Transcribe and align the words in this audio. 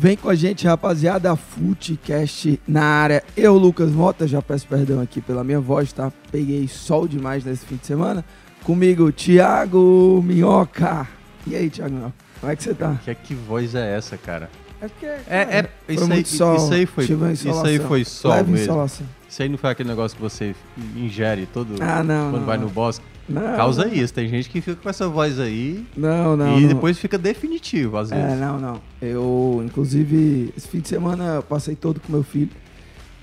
Vem 0.00 0.16
com 0.16 0.28
a 0.30 0.34
gente, 0.36 0.64
rapaziada, 0.64 1.34
Footcast 1.34 2.60
na 2.68 2.84
área. 2.84 3.24
Eu, 3.36 3.54
Lucas 3.58 3.90
Mota, 3.90 4.28
já 4.28 4.40
peço 4.40 4.64
perdão 4.68 5.00
aqui 5.00 5.20
pela 5.20 5.42
minha 5.42 5.58
voz, 5.58 5.92
tá? 5.92 6.12
Peguei 6.30 6.68
sol 6.68 7.08
demais 7.08 7.44
nesse 7.44 7.66
fim 7.66 7.74
de 7.74 7.84
semana. 7.84 8.24
Comigo, 8.62 9.10
Thiago 9.10 10.22
Minhoca. 10.24 11.04
E 11.44 11.56
aí, 11.56 11.68
Thiago 11.68 11.96
Minhoca, 11.96 12.14
como 12.40 12.52
é 12.52 12.54
que 12.54 12.62
você 12.62 12.74
tá? 12.74 12.96
Que, 13.04 13.12
que 13.12 13.34
voz 13.34 13.74
é 13.74 13.96
essa, 13.96 14.16
cara? 14.16 14.48
É 14.80 14.86
porque, 14.86 15.06
É, 15.06 15.18
é, 15.28 15.68
isso, 15.88 16.04
aí, 16.04 16.08
muito 16.10 16.28
sol, 16.28 16.54
isso 16.56 16.72
aí 16.74 16.86
foi, 16.86 17.04
isso 17.32 17.66
aí 17.66 17.78
foi 17.80 18.04
sol 18.04 18.30
Leve 18.30 18.52
mesmo. 18.52 18.64
insolação. 18.66 19.06
Isso 19.28 19.42
aí 19.42 19.48
não 19.48 19.58
foi 19.58 19.70
aquele 19.70 19.88
negócio 19.88 20.16
que 20.16 20.22
você 20.22 20.54
ingere 20.96 21.44
todo 21.52 21.74
Ah, 21.80 22.04
não, 22.04 22.30
quando 22.30 22.38
não, 22.42 22.46
vai 22.46 22.56
não. 22.56 22.66
no 22.66 22.70
bosque. 22.70 23.04
Não, 23.28 23.56
Causa 23.56 23.84
não. 23.84 23.92
isso. 23.92 24.14
Tem 24.14 24.28
gente 24.28 24.48
que 24.48 24.60
fica 24.60 24.80
com 24.80 24.88
essa 24.88 25.08
voz 25.08 25.38
aí 25.38 25.86
Não, 25.96 26.36
não, 26.36 26.58
e 26.58 26.62
não. 26.62 26.68
depois 26.68 26.98
fica 26.98 27.18
definitivo, 27.18 27.96
às 27.98 28.10
vezes. 28.10 28.24
É, 28.32 28.36
não, 28.36 28.58
não. 28.58 28.80
Eu, 29.02 29.62
inclusive, 29.64 30.52
esse 30.56 30.66
fim 30.68 30.80
de 30.80 30.88
semana 30.88 31.24
eu 31.36 31.42
passei 31.42 31.76
todo 31.76 32.00
com 32.00 32.10
meu 32.12 32.22
filho. 32.22 32.50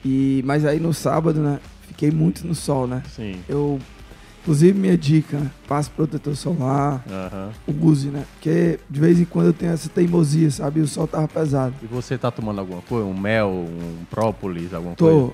E, 0.04 0.44
mas 0.46 0.66
aí 0.66 0.80
no 0.80 0.94
sábado, 0.94 1.40
né? 1.40 1.60
Fiquei 1.88 2.12
muito 2.12 2.46
no 2.46 2.54
sol, 2.54 2.86
né? 2.88 3.02
Sim. 3.16 3.38
Eu, 3.50 3.80
inclusive, 4.44 4.78
minha 4.78 4.96
dica, 4.98 5.38
né? 5.40 5.50
Passe 5.68 5.90
protetor 5.90 6.36
solar, 6.36 7.04
Aham. 7.10 7.50
use, 7.82 8.10
né? 8.10 8.24
Porque 8.36 8.80
de 8.88 9.00
vez 9.00 9.20
em 9.20 9.26
quando 9.26 9.48
eu 9.48 9.54
tenho 9.54 9.72
essa 9.72 9.90
teimosia, 9.90 10.52
sabe? 10.52 10.80
E 10.80 10.84
o 10.84 10.88
sol 10.88 11.08
tava 11.08 11.28
pesado. 11.28 11.74
E 11.82 11.88
você 11.88 12.18
tá 12.18 12.30
tomando 12.30 12.60
alguma 12.60 12.82
coisa? 12.84 13.06
Um 13.08 13.18
mel, 13.20 13.50
um 13.50 14.06
própolis, 14.12 14.72
alguma 14.74 14.96
coisa? 14.96 15.20
Tô, 15.20 15.34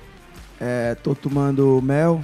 é, 0.58 0.94
tô 0.94 1.14
tomando 1.14 1.80
mel, 1.82 2.22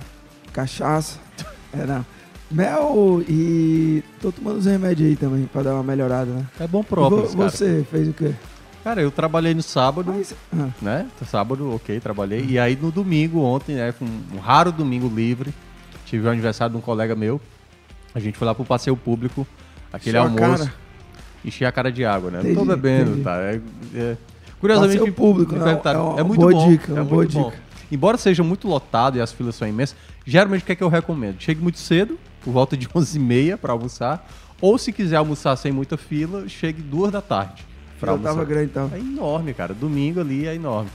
cachaça. 0.53 1.19
É, 1.71 1.85
não. 1.85 2.03
Mel 2.51 3.23
e 3.29 4.03
tô 4.21 4.33
tomando 4.33 4.57
os 4.59 4.67
remédios 4.67 5.09
aí 5.11 5.17
também 5.17 5.45
pra 5.53 5.63
dar 5.63 5.75
uma 5.75 5.83
melhorada, 5.83 6.31
né? 6.31 6.47
É 6.59 6.67
bom 6.67 6.81
E 6.81 6.85
própolis, 6.85 7.33
vo- 7.33 7.39
cara. 7.39 7.51
Você 7.51 7.87
fez 7.91 8.09
o 8.09 8.13
quê? 8.13 8.33
Cara, 8.83 9.03
eu 9.03 9.11
trabalhei 9.11 9.53
no 9.55 9.63
sábado, 9.63 10.13
Mas, 10.17 10.35
ah, 10.57 10.69
né? 10.81 11.07
Sábado, 11.27 11.75
ok, 11.75 12.01
trabalhei. 12.01 12.45
E 12.49 12.59
aí 12.59 12.75
no 12.81 12.91
domingo, 12.91 13.41
ontem, 13.43 13.75
né? 13.75 13.93
Um, 14.01 14.39
raro 14.39 14.73
domingo 14.73 15.13
livre. 15.15 15.53
Tive 16.07 16.27
o 16.27 16.31
aniversário 16.31 16.73
de 16.73 16.79
um 16.79 16.81
colega 16.81 17.15
meu. 17.15 17.39
A 18.15 18.21
gente 18.21 18.39
foi 18.39 18.47
lá 18.47 18.55
pro 18.55 18.65
passeio 18.65 18.97
público, 18.97 19.47
aquele 19.93 20.17
Encheu 20.17 20.23
a 20.23 20.43
almoço. 20.45 20.65
cara? 20.65 20.75
Enchi 21.45 21.65
a 21.67 21.73
cara 21.73 21.93
de 21.93 22.05
água, 22.05 22.31
né? 22.31 22.39
não 22.39 22.45
tô 22.45 22.51
Entendi, 22.62 22.69
bebendo, 22.69 23.11
entendi. 23.11 23.25
tá? 23.25 23.37
É- 23.41 23.61
é- 23.95 24.17
Curiosamente, 24.59 24.99
Passeio 24.99 25.15
público, 25.15 25.53
me 25.53 25.59
não, 25.61 25.69
é 25.69 25.73
uma 25.75 26.21
é 26.21 26.23
muito 26.25 26.41
boa 26.41 26.53
bom. 26.53 26.69
dica, 26.69 26.91
é 26.91 26.95
uma 26.95 27.05
muito 27.05 27.33
boa 27.33 27.45
bom. 27.45 27.51
dica. 27.51 27.62
Embora 27.93 28.17
seja 28.17 28.43
muito 28.43 28.67
lotado 28.67 29.17
e 29.17 29.21
as 29.21 29.33
filas 29.33 29.55
são 29.55 29.69
imensas, 29.69 29.97
geralmente 30.27 30.62
o 30.62 30.65
que 30.65 30.73
é 30.73 30.75
que 30.75 30.83
eu 30.83 30.89
recomendo? 30.89 31.37
Chegue 31.41 31.62
muito 31.62 31.79
cedo, 31.79 32.19
por 32.49 32.53
volta 32.53 32.77
de 32.79 32.89
11h30 32.89 33.59
para 33.59 33.73
almoçar, 33.75 34.27
ou 34.59 34.79
se 34.79 34.91
quiser 34.91 35.17
almoçar 35.17 35.55
sem 35.57 35.71
muita 35.71 35.99
fila, 35.99 36.49
chegue 36.49 36.81
duas 36.81 37.13
da 37.13 37.21
tarde. 37.21 37.63
Pra 38.01 38.13
almoçar. 38.13 38.33
tava 38.33 38.45
grande, 38.45 38.71
então. 38.71 38.91
É 38.93 38.99
enorme, 38.99 39.53
cara. 39.53 39.75
Domingo 39.75 40.21
ali 40.21 40.47
é 40.47 40.55
enorme. 40.55 40.91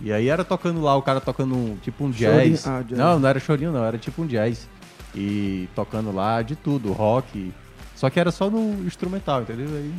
E 0.00 0.12
aí 0.12 0.28
era 0.28 0.44
tocando 0.44 0.80
lá, 0.80 0.96
o 0.96 1.02
cara 1.02 1.20
tocando 1.20 1.54
um, 1.54 1.76
tipo 1.76 2.04
um 2.04 2.10
jazz. 2.10 2.66
Ah, 2.66 2.82
jazz. 2.82 2.98
Não, 2.98 3.18
não 3.20 3.28
era 3.28 3.38
chorinho 3.38 3.70
não, 3.70 3.84
era 3.84 3.96
tipo 3.96 4.22
um 4.22 4.26
jazz. 4.26 4.68
E 5.14 5.68
tocando 5.74 6.12
lá 6.12 6.42
de 6.42 6.56
tudo, 6.56 6.92
rock. 6.92 7.52
Só 7.94 8.10
que 8.10 8.18
era 8.18 8.30
só 8.30 8.50
no 8.50 8.84
instrumental, 8.84 9.42
entendeu? 9.42 9.68
Aí, 9.68 9.92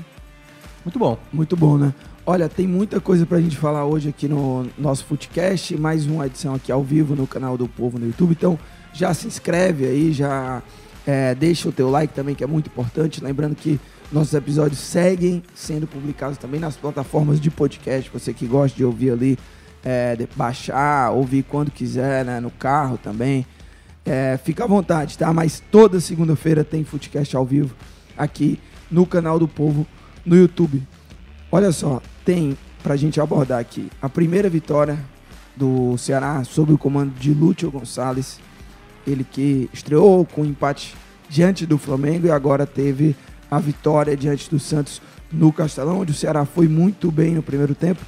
muito 0.84 1.00
bom. 1.00 1.18
Muito 1.31 1.56
bom, 1.56 1.78
né? 1.78 1.94
Olha, 2.25 2.50
tem 2.50 2.68
muita 2.68 3.00
coisa 3.00 3.25
pra 3.25 3.40
gente 3.40 3.57
falar 3.57 3.85
hoje 3.85 4.09
aqui 4.09 4.28
no 4.28 4.68
nosso 4.78 5.06
Footcast, 5.06 5.78
mais 5.78 6.06
uma 6.06 6.25
edição 6.28 6.56
aqui 6.56 6.72
ao 6.72 6.84
vivo 6.84 7.16
no 7.16 7.25
canal 7.25 7.57
do 7.57 7.68
Povo 7.68 7.97
no 8.00 8.06
YouTube. 8.06 8.31
Então, 8.31 8.57
já 8.94 9.13
se 9.13 9.28
inscreve 9.28 9.85
aí, 9.85 10.12
já 10.12 10.62
é, 11.09 11.34
deixa 11.34 11.68
o 11.68 11.72
teu 11.72 11.90
like 11.90 12.14
também, 12.14 12.36
que 12.36 12.44
é 12.44 12.47
muito 12.47 12.68
importante. 12.68 13.24
Lembrando 13.24 13.56
que 13.56 13.80
nossos 14.12 14.31
episódios 14.36 14.80
seguem 14.80 15.42
sendo 15.56 15.88
publicados 15.88 16.38
também 16.38 16.59
nas 16.59 16.78
plataformas 16.78 17.42
de 17.42 17.50
podcast. 17.50 18.12
Você 18.14 18.31
que 18.31 18.46
gosta 18.46 18.78
de 18.78 18.86
ouvir 18.86 19.09
ali, 19.09 19.40
é, 19.84 20.16
de 20.16 20.30
baixar, 20.36 21.09
ouvir 21.09 21.42
quando 21.42 21.72
quiser, 21.72 22.24
né? 22.24 22.40
No 22.40 22.52
carro 22.52 22.96
também. 22.96 23.44
É, 24.06 24.40
fica 24.44 24.66
à 24.66 24.68
vontade, 24.68 25.18
tá? 25.18 25.34
Mas 25.34 25.64
toda 25.72 26.00
segunda-feira 26.00 26.64
tem 26.64 26.84
Footcast 26.84 27.36
ao 27.36 27.44
vivo 27.44 27.76
aqui 28.16 28.59
no 28.91 29.03
canal 29.03 29.40
do 29.40 29.47
Povo 29.47 29.88
no 30.24 30.36
YouTube. 30.36 30.84
Olha 31.52 31.72
só, 31.72 32.03
tem 32.24 32.56
pra 32.84 32.96
gente 32.96 33.20
abordar 33.20 33.59
aqui 33.59 33.90
a 34.00 34.08
primeira 34.08 34.47
vitória 34.47 35.00
do 35.56 35.97
Ceará 35.97 36.44
sob 36.44 36.72
o 36.72 36.78
comando 36.78 37.16
de 37.20 37.34
Lúcio 37.34 37.72
Gonçalves. 37.72 38.40
Ele 39.09 39.24
que 39.24 39.70
estreou 39.74 40.25
com 40.25 40.46
empate 40.46 40.96
diante 41.30 41.66
do 41.66 41.78
Flamengo 41.78 42.28
e 42.28 42.31
agora 42.31 42.66
teve 42.66 43.16
a 43.50 43.59
vitória 43.59 44.16
diante 44.16 44.50
do 44.50 44.59
Santos 44.59 45.02
no 45.31 45.52
Castelão, 45.52 46.02
onde 46.02 46.12
o 46.12 46.16
Ceará 46.16 46.46
foi 46.46 46.68
muito 46.68 47.12
bem 47.12 47.36
no 47.36 47.44
primeiro 47.44 47.75
tempo. 47.75 48.02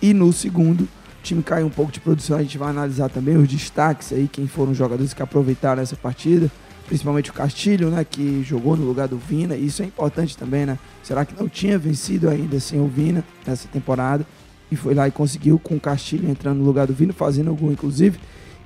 E 0.00 0.14
no 0.14 0.32
segundo, 0.32 0.82
o 0.82 0.88
time 1.22 1.42
caiu 1.42 1.66
um 1.66 1.70
pouco 1.70 1.92
de 1.92 2.00
produção. 2.00 2.38
A 2.38 2.42
gente 2.42 2.56
vai 2.56 2.70
analisar 2.70 3.08
também 3.08 3.36
os 3.36 3.48
destaques 3.48 4.12
aí, 4.12 4.28
quem 4.28 4.46
foram 4.46 4.72
os 4.72 4.78
jogadores 4.78 5.12
que 5.12 5.22
aproveitaram 5.22 5.82
essa 5.82 5.96
partida. 5.96 6.50
Principalmente 6.86 7.30
o 7.30 7.32
Castilho, 7.32 7.88
né? 7.90 8.04
Que 8.04 8.42
jogou 8.42 8.76
no 8.76 8.84
lugar 8.84 9.06
do 9.06 9.16
Vina. 9.16 9.54
Isso 9.54 9.82
é 9.82 9.84
importante 9.84 10.36
também, 10.36 10.66
né? 10.66 10.78
Será 11.02 11.24
que 11.24 11.40
não 11.40 11.48
tinha 11.48 11.78
vencido 11.78 12.28
ainda 12.28 12.58
sem 12.58 12.80
o 12.80 12.88
Vina 12.88 13.22
nessa 13.46 13.68
temporada? 13.68 14.26
E 14.72 14.76
foi 14.76 14.94
lá 14.94 15.06
e 15.06 15.10
conseguiu 15.10 15.58
com 15.58 15.76
o 15.76 15.80
Castilho 15.80 16.28
entrando 16.28 16.58
no 16.58 16.64
lugar 16.64 16.86
do 16.86 16.94
Vina, 16.94 17.12
fazendo 17.12 17.54
gol, 17.54 17.70
inclusive. 17.70 18.18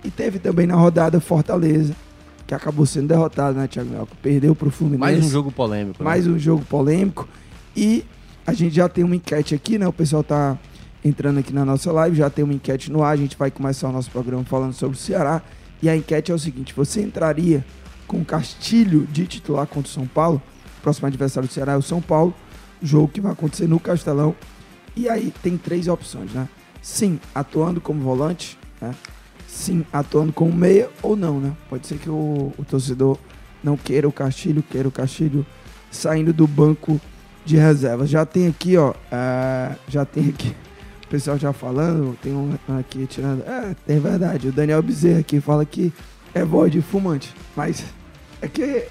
E 0.05 0.11
teve 0.11 0.39
também 0.39 0.67
na 0.67 0.75
rodada 0.75 1.19
Fortaleza, 1.21 1.95
que 2.47 2.55
acabou 2.55 2.85
sendo 2.85 3.09
derrotado, 3.09 3.59
né, 3.59 3.67
Thiago 3.67 3.91
Melco? 3.91 4.15
Perdeu 4.23 4.55
pro 4.55 4.71
Fluminense. 4.71 5.01
Mais 5.01 5.25
um 5.25 5.29
jogo 5.31 5.51
polêmico. 5.51 6.03
né? 6.03 6.05
Mais 6.05 6.27
um 6.27 6.39
jogo 6.39 6.65
polêmico. 6.67 7.27
E 7.75 8.05
a 8.47 8.53
gente 8.53 8.77
já 8.77 8.89
tem 8.89 9.03
uma 9.03 9.17
enquete 9.17 9.55
aqui, 9.55 9.79
né? 9.79 9.89
O 9.89 9.93
pessoal 9.93 10.23
tá 10.23 10.59
entrando 11.03 11.39
aqui 11.39 11.53
na 11.53 11.65
nossa 11.65 11.91
live, 11.91 12.17
já 12.17 12.29
tem 12.29 12.45
uma 12.45 12.53
enquete 12.55 12.93
no 12.93 13.03
ar. 13.03 13.13
A 13.13 13.17
gente 13.17 13.37
vai 13.37 13.51
começar 13.51 13.89
o 13.89 13.93
nosso 13.93 14.11
programa 14.11 14.45
falando 14.45 14.75
sobre 14.75 14.97
o 14.97 15.01
Ceará. 15.01 15.41
E 15.83 15.89
a 15.89 15.97
enquete 15.97 16.31
é 16.31 16.35
o 16.35 16.39
seguinte: 16.39 16.75
você 16.77 17.01
entraria 17.03 17.65
com 18.07 18.19
o 18.19 18.25
Castilho 18.25 19.07
de 19.11 19.27
titular 19.27 19.67
contra 19.67 19.89
o 19.89 19.93
São 19.93 20.07
Paulo? 20.07 20.41
O 20.79 20.83
próximo 20.83 21.07
adversário 21.07 21.49
do 21.49 21.53
Ceará 21.53 21.73
é 21.73 21.77
o 21.77 21.83
São 21.83 22.03
Paulo. 22.03 22.35
Jogo 22.83 23.09
que 23.09 23.21
vai 23.23 23.33
acontecer 23.33 23.67
no 23.67 23.81
Castelão. 23.81 24.35
E 24.95 25.09
aí 25.09 25.33
tem 25.43 25.57
três 25.57 25.89
opções, 25.89 26.31
né? 26.33 26.47
Sim, 26.83 27.19
atuando 27.35 27.81
como 27.81 28.01
volante, 28.03 28.59
né? 28.81 28.95
Sim, 29.55 29.87
atuando 29.93 30.33
como 30.33 30.53
meia 30.53 30.91
ou 31.01 31.15
não, 31.15 31.39
né? 31.39 31.53
Pode 31.71 31.87
ser 31.87 31.97
que 31.97 32.11
o, 32.11 32.53
o 32.59 32.65
torcedor 32.69 33.17
não 33.63 33.77
queira 33.77 34.07
o 34.09 34.13
Castilho, 34.13 34.65
queira 34.65 34.89
o 34.89 34.91
Castilho 34.91 35.47
saindo 35.93 36.33
do 36.33 36.45
banco 36.45 37.01
de 37.45 37.57
reservas. 37.57 38.11
Já 38.11 38.27
tem 38.27 38.49
aqui, 38.49 38.77
ó, 38.77 38.93
é, 39.13 39.77
já 39.87 40.05
tem 40.05 40.29
aqui, 40.31 40.53
o 41.05 41.09
pessoal 41.09 41.39
já 41.39 41.53
falando, 41.53 42.19
tem 42.21 42.33
um 42.33 42.53
aqui 42.81 43.07
tirando, 43.07 43.43
é, 43.43 43.77
tem 43.87 44.01
verdade, 44.01 44.49
o 44.49 44.53
Daniel 44.53 44.83
Bezerra 44.83 45.21
aqui 45.21 45.41
fala 45.41 45.65
que 45.65 45.93
é 46.35 46.45
voz 46.45 46.73
de 46.73 46.83
fumante, 46.83 47.33
mas 47.55 47.85
é 48.43 48.49
que 48.49 48.89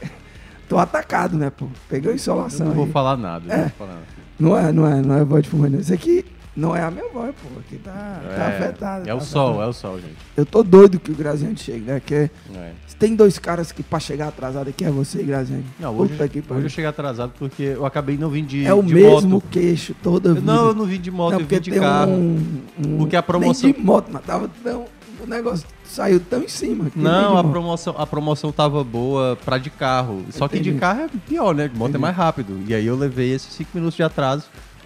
tô 0.69 0.77
atacado, 0.77 1.37
né, 1.37 1.49
pô, 1.49 1.67
pegou 1.89 2.09
Eu 2.09 2.15
insolação 2.15 2.67
não 2.67 2.73
vou 2.73 2.85
aí. 2.85 2.91
falar 2.91 3.17
nada. 3.17 3.53
É. 3.53 3.57
não 3.57 3.63
vou 3.63 3.71
falar 3.77 3.93
nada. 3.95 4.07
Não 4.39 4.57
é, 4.57 4.71
não 4.71 4.87
é, 4.87 5.01
não 5.01 5.17
é 5.17 5.25
voz 5.25 5.43
de 5.43 5.49
fumante. 5.49 5.75
Isso 5.77 5.93
aqui 5.93 6.25
não 6.55 6.75
é 6.75 6.81
a 6.83 6.91
minha 6.91 7.07
voz, 7.09 7.33
pô, 7.41 7.59
aqui 7.59 7.77
tá, 7.77 7.91
tá 7.91 8.43
É, 8.43 8.47
afetado. 8.57 9.03
É 9.03 9.07
tá 9.07 9.15
o 9.15 9.21
sol, 9.21 9.61
é 9.63 9.67
o 9.67 9.73
sol, 9.73 9.95
gente. 9.99 10.15
Eu 10.37 10.45
tô 10.45 10.61
doido 10.63 10.99
que 10.99 11.11
o 11.11 11.15
Graziano 11.15 11.57
chegue, 11.57 11.81
né, 11.81 11.99
que 11.99 12.13
É. 12.15 12.71
tem 12.99 13.15
dois 13.15 13.39
caras 13.39 13.71
que 13.71 13.81
pra 13.81 13.99
chegar 13.99 14.27
atrasado 14.27 14.69
aqui 14.69 14.85
é 14.85 14.91
você 14.91 15.21
e. 15.21 15.63
Não, 15.79 15.95
hoje, 15.97 16.11
Puta 16.13 16.27
que 16.27 16.43
hoje 16.47 16.63
eu 16.65 16.69
cheguei 16.69 16.89
atrasado 16.89 17.33
porque 17.39 17.63
eu 17.63 17.85
acabei 17.85 18.17
não 18.17 18.29
vindo 18.29 18.47
de 18.47 18.65
É 18.65 18.73
o 18.73 18.83
de 18.83 18.93
mesmo 18.93 19.29
moto. 19.29 19.45
queixo 19.49 19.95
toda 20.03 20.33
vida. 20.33 20.45
Não, 20.45 20.67
eu 20.67 20.75
não 20.75 20.85
vim 20.85 20.99
de 20.99 21.09
moto, 21.09 21.33
Não, 21.33 21.39
eu 21.41 21.45
vim 21.47 21.59
de 21.59 21.71
carro. 21.71 22.11
um, 22.11 22.61
um- 22.85 22.97
Porque 22.97 23.15
a 23.15 23.23
promoção- 23.23 23.69
Nem 23.69 23.73
de 23.79 23.85
moto, 23.85 24.09
mas 24.11 24.23
tava 24.23 24.49
tão, 24.63 24.85
o 25.21 25.25
negócio 25.27 25.65
saiu 25.83 26.19
tão 26.19 26.43
em 26.43 26.47
cima. 26.47 26.85
Não, 26.95 27.37
a 27.37 27.41
moto. 27.43 27.51
promoção, 27.51 27.95
a 27.97 28.05
promoção 28.05 28.51
tava 28.51 28.83
boa 28.83 29.37
pra 29.43 29.57
de 29.57 29.69
carro. 29.69 30.23
Só 30.31 30.47
que 30.47 30.59
de 30.59 30.69
Entendi. 30.69 30.79
carro 30.79 31.01
é 31.01 31.09
pior, 31.27 31.53
né? 31.55 31.67
De 31.67 31.73
moto 31.75 31.89
Entendi. 31.89 31.97
é 31.97 32.01
mais 32.01 32.15
rápido. 32.15 32.59
E 32.67 32.73
aí 32.75 32.85
eu 32.85 32.95
levei 32.95 33.31
esses 33.33 33.51
5 33.53 33.71
minutos 33.73 33.95
de 33.95 34.03
atraso. 34.03 34.45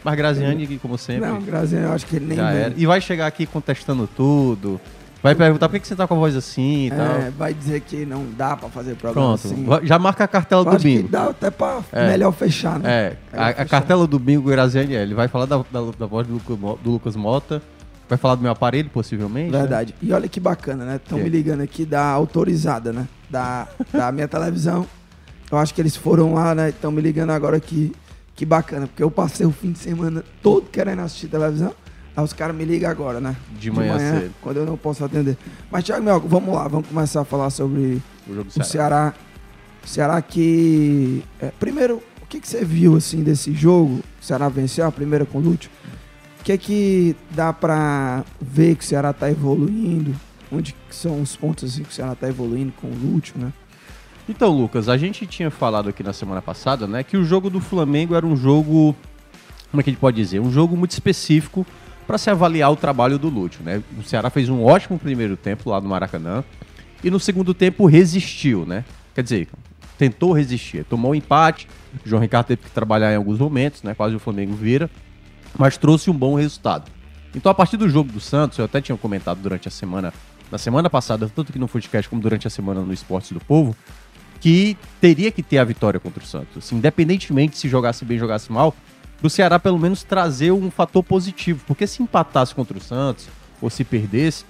Mas 0.10 0.16
Graziani, 0.18 0.80
como 0.82 0.98
sempre, 0.98 1.28
Não, 1.28 1.42
Graziano, 1.42 1.88
eu 1.88 1.92
acho 1.94 2.06
que 2.06 2.16
ele 2.16 2.28
nem 2.28 2.38
já 2.38 2.50
era. 2.52 2.74
E 2.78 2.86
vai 2.86 3.02
chegar 3.02 3.28
aqui 3.28 3.46
contestando 3.46 4.08
tudo. 4.08 4.80
Vai 5.22 5.36
perguntar 5.36 5.68
por 5.68 5.74
que 5.74 5.80
que 5.82 5.88
você 5.88 5.96
tá 5.98 6.08
com 6.08 6.14
a 6.14 6.18
voz 6.18 6.34
assim 6.36 6.86
e 6.86 6.88
É, 6.88 6.96
tal. 6.96 7.32
vai 7.38 7.54
dizer 7.54 7.82
que 7.82 8.06
não 8.06 8.26
dá 8.38 8.56
pra 8.56 8.70
fazer 8.70 8.96
programa 8.96 9.38
Pronto, 9.38 9.48
assim. 9.76 9.86
já 9.86 10.00
marca 10.00 10.24
a 10.24 10.28
cartela 10.28 10.62
Eu 10.62 10.66
do 10.66 10.70
acho 10.72 10.80
que 10.86 10.96
bingo. 10.98 11.10
dá 11.10 11.26
até 11.26 11.50
pra 11.52 11.80
É. 11.92 12.08
melhor 12.08 12.32
fechar, 12.32 12.80
né? 12.80 12.90
É, 12.90 13.18
a, 13.34 13.48
a 13.50 13.66
cartela 13.66 14.08
do 14.08 14.18
bingo 14.18 14.48
Graziani, 14.50 14.96
é, 14.96 15.02
ele 15.02 15.14
vai 15.16 15.28
falar 15.28 15.46
da, 15.46 15.58
da, 15.58 15.82
da 16.00 16.06
voz 16.06 16.26
do 16.26 16.38
do 16.82 16.90
Lucas 16.92 17.16
Mota, 17.18 17.62
vai 18.08 18.18
falar 18.18 18.36
do 18.36 18.44
meu 18.44 18.52
aparelho, 18.52 18.90
possivelmente. 18.92 19.52
né? 19.52 19.60
Verdade. 19.60 19.94
E 20.02 20.14
olha 20.14 20.30
que 20.30 20.40
bacana, 20.40 20.86
né? 20.86 20.96
Estão 21.04 21.18
me 21.18 21.28
ligando 21.28 21.62
aqui 21.62 21.84
da 21.84 22.06
autorizada, 22.06 22.94
né? 22.94 23.06
Da, 23.30 23.68
da 23.92 24.10
minha 24.14 24.28
televisão. 24.30 24.86
Eu 25.52 25.58
acho 25.58 25.74
que 25.74 25.82
eles 25.82 25.96
foram 25.98 26.34
lá, 26.36 26.56
né? 26.56 26.70
Estão 26.70 26.92
me 26.92 27.02
ligando 27.02 27.32
agora 27.32 27.58
aqui. 27.58 27.92
Que 28.38 28.46
bacana, 28.46 28.86
porque 28.86 29.02
eu 29.02 29.10
passei 29.10 29.48
o 29.48 29.52
fim 29.52 29.72
de 29.72 29.80
semana 29.80 30.24
todo 30.44 30.70
querendo 30.70 31.02
assistir 31.02 31.28
televisão. 31.28 31.74
Aí 32.16 32.24
os 32.24 32.34
caras 32.34 32.56
me 32.56 32.64
ligam 32.64 32.90
agora, 32.90 33.20
né? 33.20 33.36
De 33.60 33.72
manhã 33.72 33.98
cedo. 33.98 34.34
Quando 34.42 34.58
eu 34.58 34.66
não 34.66 34.78
posso 34.78 35.04
atender. 35.04 35.36
Mas, 35.72 35.84
Thiago 35.84 36.04
Melco, 36.04 36.28
vamos 36.28 36.54
lá, 36.54 36.68
vamos 36.68 36.88
começar 36.88 37.22
a 37.22 37.26
falar 37.26 37.50
sobre 37.50 38.00
O 38.28 38.36
jogo 38.36 38.50
do 38.52 38.62
o 38.62 38.64
Ceará. 38.64 39.12
O 39.84 39.88
Ceará 39.88 40.22
que. 40.22 41.24
é, 41.42 41.52
primeiro, 41.60 42.02
o 42.22 42.26
que, 42.28 42.40
que 42.40 42.48
você 42.48 42.64
viu 42.64 42.96
assim 42.96 43.24
desse 43.24 43.54
jogo? 43.54 44.04
O 44.22 44.24
Ceará 44.24 44.50
venceu 44.50 44.86
a 44.86 44.92
primeira 44.92 45.26
com 45.26 45.40
o 45.40 45.42
Lúcio. 45.42 45.72
O 46.40 46.44
que 46.44 46.52
é 46.52 46.58
que 46.60 47.16
dá 47.32 47.52
pra 47.52 48.24
ver 48.40 48.76
que 48.76 48.84
o 48.84 48.88
Ceará 48.88 49.14
tá 49.14 49.32
evoluindo? 49.32 50.16
Onde 50.52 50.76
são 50.92 51.22
os 51.22 51.36
pontos 51.36 51.72
assim 51.72 51.82
que 51.82 51.90
o 51.90 51.94
Ceará 51.94 52.14
tá 52.14 52.30
evoluindo 52.30 52.72
com 52.80 52.88
o 52.88 52.94
Lúcio, 52.96 53.34
né? 53.36 53.52
Então, 54.30 54.50
Lucas, 54.52 54.90
a 54.90 54.98
gente 54.98 55.26
tinha 55.26 55.50
falado 55.50 55.88
aqui 55.88 56.04
na 56.04 56.12
semana 56.12 56.42
passada, 56.42 56.86
né, 56.86 57.04
que 57.04 57.16
o 57.16 57.24
jogo 57.24 57.50
do 57.50 57.62
Flamengo 57.62 58.14
era 58.14 58.26
um 58.26 58.36
jogo, 58.36 58.96
como 59.72 59.80
é 59.80 59.84
que 59.84 59.90
a 59.90 59.94
gente 59.94 60.00
pode 60.00 60.18
dizer, 60.18 60.40
um 60.40 60.52
jogo 60.52 60.76
muito 60.76 60.92
específico 60.92 61.66
para 62.06 62.18
se 62.18 62.30
avaliar 62.30 62.72
o 62.72 62.76
trabalho 62.76 63.18
do 63.20 63.28
Lúcio, 63.28 63.62
né? 63.64 63.84
O 64.00 64.04
Ceará 64.04 64.30
fez 64.30 64.48
um 64.48 64.64
ótimo 64.64 64.98
primeiro 64.98 65.36
tempo 65.36 65.70
lá 65.70 65.82
no 65.82 65.90
Maracanã 65.90 66.42
e 67.04 67.12
no 67.12 67.20
segundo 67.20 67.54
tempo 67.54 67.86
resistiu, 67.86 68.66
né? 68.66 68.86
Quer 69.14 69.24
dizer, 69.24 69.50
tentou 69.98 70.32
resistir, 70.32 70.86
tomou 70.86 71.12
um 71.12 71.16
empate, 71.16 71.68
o 72.06 72.08
João 72.08 72.22
Ricardo 72.22 72.48
teve 72.48 72.62
que 72.62 72.72
trabalhar 72.72 73.12
em 73.12 73.18
alguns 73.18 73.40
momentos, 73.40 73.84
né? 73.84 73.94
Quase 73.94 74.16
o 74.16 74.20
Flamengo 74.20 74.56
vira, 74.56 74.90
mas 75.58 75.78
trouxe 75.78 76.10
um 76.10 76.14
bom 76.14 76.36
resultado. 76.36 76.90
Então, 77.36 77.52
a 77.52 77.56
partir 77.56 77.76
do 77.76 77.90
jogo 77.90 78.12
do 78.12 78.22
Santos, 78.22 78.58
eu 78.58 78.66
até 78.66 78.80
tinha 78.80 78.98
comentado 78.98 79.40
durante 79.42 79.68
a 79.68 79.72
semana, 79.72 80.14
na 80.50 80.58
semana 80.58 80.90
passada, 80.90 81.30
tanto 81.34 81.52
que 81.52 81.60
no 81.60 81.68
podcast 81.68 82.10
como 82.10 82.22
durante 82.22 82.48
a 82.48 82.50
semana 82.50 82.82
no 82.82 82.94
Esportes 82.94 83.34
do 83.34 83.42
Povo, 83.42 83.76
que 84.40 84.78
teria 85.02 85.32
que 85.32 85.42
ter 85.44 85.58
a 85.58 85.64
vitória 85.64 86.00
contra 86.00 86.24
o 86.24 86.26
Santos. 86.26 86.58
Assim, 86.58 86.76
independentemente 86.78 87.58
se 87.58 87.68
jogasse 87.68 88.06
bem, 88.06 88.18
jogasse 88.18 88.52
mal, 88.52 88.76
do 89.22 89.30
Ceará 89.30 89.58
pelo 89.60 89.80
menos 89.80 90.04
trazer 90.04 90.52
um 90.52 90.70
fator 90.70 91.04
positivo. 91.04 91.64
Porque 91.68 91.88
se 91.88 92.04
empatasse 92.04 92.54
contra 92.54 92.78
o 92.78 92.82
Santos, 92.82 93.28
ou 93.62 93.70
se 93.70 93.84
perdesse, 93.84 94.46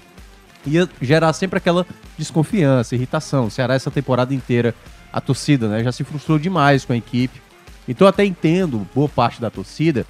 ia 0.65 0.87
gerar 1.01 1.31
sempre 1.33 1.57
aquela 1.57 1.85
desconfiança, 2.17 2.95
irritação. 2.95 3.45
O 3.45 3.51
Ceará 3.51 3.73
essa 3.73 3.89
temporada 3.91 4.33
inteira, 4.33 4.75
a 5.11 5.21
torcida 5.21 5.67
né, 5.67 5.83
já 5.83 5.91
se 5.91 6.03
frustrou 6.03 6.37
demais 6.37 6.83
com 6.83 6.93
a 6.93 6.97
equipe. 6.97 7.41
Então 7.87 8.07
até 8.07 8.25
entendo 8.25 8.85
boa 8.93 9.07
parte 9.07 9.39
da 9.39 9.49
torcida 9.49 10.05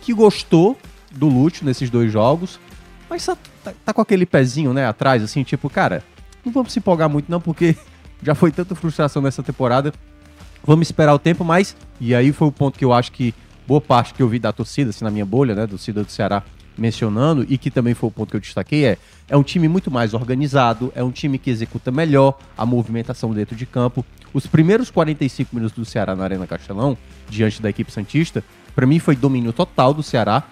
que 0.00 0.14
gostou 0.14 0.78
do 1.10 1.28
Lúcio 1.28 1.64
nesses 1.66 1.90
dois 1.90 2.10
jogos, 2.10 2.58
mas 3.10 3.24
tá, 3.26 3.36
tá- 3.62 3.74
tá 3.84 3.92
com 3.92 4.00
aquele 4.00 4.24
pezinho 4.24 4.72
né, 4.72 4.86
atrás, 4.86 5.22
assim, 5.22 5.42
tipo, 5.42 5.68
cara, 5.68 6.02
não 6.44 6.52
vamos 6.52 6.72
se 6.72 6.78
empolgar 6.78 7.08
muito 7.08 7.30
não, 7.30 7.40
porque 7.40 7.76
já 8.22 8.34
foi 8.34 8.50
tanta 8.50 8.74
frustração 8.74 9.22
nessa 9.22 9.42
temporada. 9.42 9.92
Vamos 10.64 10.88
esperar 10.88 11.14
o 11.14 11.18
tempo, 11.18 11.44
mas. 11.44 11.76
E 12.00 12.14
aí 12.14 12.32
foi 12.32 12.48
o 12.48 12.52
ponto 12.52 12.78
que 12.78 12.84
eu 12.84 12.92
acho 12.92 13.12
que 13.12 13.34
boa 13.66 13.80
parte 13.80 14.14
que 14.14 14.22
eu 14.22 14.28
vi 14.28 14.38
da 14.38 14.52
torcida, 14.52 14.90
assim, 14.90 15.04
na 15.04 15.10
minha 15.10 15.26
bolha, 15.26 15.54
né? 15.54 15.66
Torcida 15.66 16.02
do 16.02 16.10
Ceará 16.10 16.42
mencionando, 16.78 17.44
e 17.48 17.58
que 17.58 17.70
também 17.70 17.92
foi 17.92 18.08
o 18.08 18.12
ponto 18.12 18.30
que 18.30 18.36
eu 18.36 18.40
destaquei, 18.40 18.84
é. 18.86 18.98
É 19.28 19.36
um 19.36 19.42
time 19.42 19.68
muito 19.68 19.90
mais 19.90 20.14
organizado, 20.14 20.92
é 20.94 21.02
um 21.02 21.10
time 21.10 21.36
que 21.36 21.50
executa 21.50 21.90
melhor 21.90 22.38
a 22.56 22.64
movimentação 22.64 23.34
dentro 23.34 23.56
de 23.56 23.66
campo. 23.66 24.04
Os 24.32 24.46
primeiros 24.46 24.90
45 24.90 25.54
minutos 25.54 25.76
do 25.76 25.84
Ceará 25.84 26.14
na 26.14 26.24
Arena 26.24 26.46
Castelão, 26.46 26.96
diante 27.28 27.60
da 27.60 27.68
equipe 27.68 27.90
Santista, 27.90 28.44
para 28.74 28.86
mim 28.86 28.98
foi 28.98 29.16
domínio 29.16 29.52
total 29.52 29.92
do 29.92 30.02
Ceará, 30.02 30.44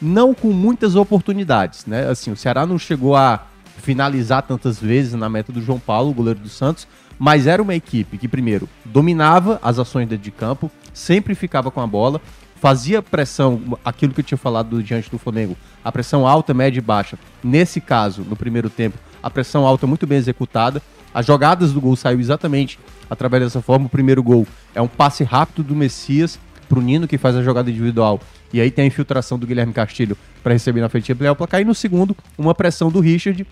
não 0.00 0.34
com 0.34 0.52
muitas 0.52 0.96
oportunidades, 0.96 1.86
né? 1.86 2.08
Assim, 2.08 2.32
o 2.32 2.36
Ceará 2.36 2.66
não 2.66 2.78
chegou 2.78 3.14
a 3.14 3.46
finalizar 3.76 4.42
tantas 4.42 4.80
vezes 4.80 5.12
na 5.12 5.28
meta 5.28 5.52
do 5.52 5.60
João 5.60 5.78
Paulo, 5.78 6.12
goleiro 6.12 6.40
do 6.40 6.48
Santos, 6.48 6.88
mas 7.18 7.46
era 7.46 7.62
uma 7.62 7.74
equipe 7.74 8.18
que, 8.18 8.28
primeiro, 8.28 8.68
dominava 8.84 9.58
as 9.62 9.78
ações 9.78 10.08
dentro 10.08 10.24
de 10.24 10.30
campo, 10.30 10.70
sempre 10.92 11.34
ficava 11.34 11.70
com 11.70 11.80
a 11.80 11.86
bola, 11.86 12.20
fazia 12.60 13.02
pressão, 13.02 13.60
aquilo 13.84 14.12
que 14.14 14.20
eu 14.20 14.24
tinha 14.24 14.38
falado 14.38 14.70
do- 14.70 14.82
diante 14.82 15.10
do 15.10 15.18
Flamengo, 15.18 15.56
a 15.84 15.92
pressão 15.92 16.26
alta, 16.26 16.54
média 16.54 16.78
e 16.78 16.82
baixa. 16.82 17.18
Nesse 17.42 17.80
caso, 17.80 18.22
no 18.22 18.34
primeiro 18.36 18.70
tempo, 18.70 18.96
a 19.22 19.28
pressão 19.30 19.66
alta 19.66 19.86
muito 19.86 20.06
bem 20.06 20.18
executada. 20.18 20.80
As 21.12 21.26
jogadas 21.26 21.72
do 21.72 21.80
gol 21.80 21.94
saiu 21.94 22.18
exatamente 22.20 22.78
através 23.08 23.42
dessa 23.44 23.60
forma. 23.62 23.86
O 23.86 23.88
primeiro 23.88 24.22
gol 24.22 24.46
é 24.74 24.80
um 24.82 24.88
passe 24.88 25.22
rápido 25.24 25.62
do 25.62 25.74
Messias 25.76 26.38
pro 26.68 26.80
Nino, 26.80 27.06
que 27.06 27.18
faz 27.18 27.36
a 27.36 27.42
jogada 27.42 27.70
individual. 27.70 28.20
E 28.52 28.60
aí 28.60 28.70
tem 28.70 28.84
a 28.84 28.86
infiltração 28.86 29.38
do 29.38 29.46
Guilherme 29.46 29.72
Castilho 29.72 30.16
para 30.42 30.52
receber 30.52 30.80
na 30.80 30.88
frente 30.88 31.08
e 31.08 31.12
ampliar 31.12 31.32
o 31.32 31.36
placar. 31.36 31.60
E 31.60 31.64
no 31.64 31.74
segundo, 31.74 32.16
uma 32.38 32.54
pressão 32.54 32.90
do 32.90 33.00
Richard, 33.00 33.46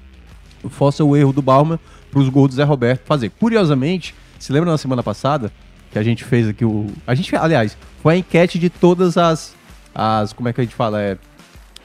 força 0.68 1.04
o 1.04 1.16
erro 1.16 1.32
do 1.32 1.42
Bauman 1.42 1.78
para 2.10 2.20
os 2.20 2.28
gols 2.28 2.50
do 2.50 2.54
Zé 2.54 2.64
Roberto 2.64 3.04
fazer. 3.04 3.30
Curiosamente, 3.30 4.14
se 4.38 4.52
lembra 4.52 4.70
na 4.70 4.78
semana 4.78 5.02
passada 5.02 5.52
que 5.90 5.98
a 5.98 6.02
gente 6.02 6.24
fez 6.24 6.48
aqui 6.48 6.64
o. 6.64 6.86
A 7.06 7.14
gente, 7.14 7.34
aliás, 7.36 7.76
foi 8.02 8.14
a 8.14 8.16
enquete 8.18 8.58
de 8.58 8.70
todas 8.70 9.16
as. 9.16 9.54
as 9.94 10.32
como 10.32 10.48
é 10.48 10.52
que 10.52 10.60
a 10.60 10.64
gente 10.64 10.74
fala? 10.74 11.00
É, 11.00 11.18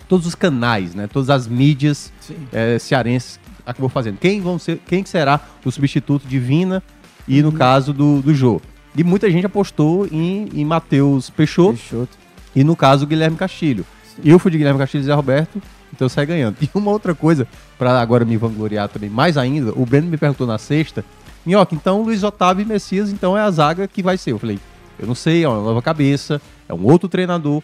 todos 0.07 0.25
os 0.25 0.35
canais, 0.35 0.95
né? 0.95 1.07
Todas 1.07 1.29
as 1.29 1.47
mídias 1.47 2.11
Sim. 2.19 2.35
é, 2.51 2.79
cearenses 2.79 3.39
acabou 3.65 3.89
fazendo. 3.89 4.17
Quem, 4.17 4.39
vão 4.41 4.57
ser, 4.57 4.79
quem 4.87 5.03
que 5.03 5.09
será 5.09 5.41
o 5.63 5.71
substituto 5.71 6.25
de 6.25 6.39
Vina 6.39 6.81
e, 7.27 7.41
no 7.41 7.51
caso, 7.51 7.91
do, 7.93 8.21
do 8.21 8.33
Jô? 8.33 8.61
E 8.95 9.03
muita 9.03 9.29
gente 9.29 9.45
apostou 9.45 10.07
em, 10.11 10.49
em 10.53 10.65
Matheus 10.65 11.29
Peixoto 11.29 11.77
Peixoto. 11.77 12.17
e 12.55 12.63
no 12.63 12.75
caso 12.75 13.05
Guilherme 13.05 13.37
Castilho. 13.37 13.85
Eu 14.23 14.39
fui 14.39 14.49
de 14.49 14.57
Guilherme 14.57 14.79
Castilho 14.79 15.01
e 15.01 15.05
Zé 15.05 15.13
Roberto, 15.13 15.61
então 15.93 16.07
saí 16.09 16.25
ganhando. 16.25 16.57
E 16.61 16.69
uma 16.73 16.91
outra 16.91 17.13
coisa, 17.15 17.47
pra 17.77 17.99
agora 18.01 18.23
me 18.25 18.37
vangloriar 18.37 18.87
também 18.89 19.09
mais 19.09 19.37
ainda, 19.37 19.71
o 19.75 19.85
Breno 19.85 20.07
me 20.07 20.17
perguntou 20.17 20.45
na 20.47 20.57
sexta, 20.57 21.03
Minhoca, 21.45 21.73
então 21.73 22.01
Luiz 22.01 22.23
Otávio 22.23 22.63
e 22.63 22.65
Messias, 22.65 23.09
então 23.11 23.37
é 23.37 23.41
a 23.41 23.49
zaga 23.51 23.87
que 23.87 24.03
vai 24.03 24.17
ser. 24.17 24.31
Eu 24.33 24.39
falei, 24.39 24.59
eu 24.99 25.07
não 25.07 25.15
sei, 25.15 25.43
é 25.43 25.47
uma 25.49 25.61
nova 25.61 25.81
cabeça, 25.81 26.41
é 26.67 26.73
um 26.73 26.83
outro 26.83 27.07
treinador. 27.07 27.61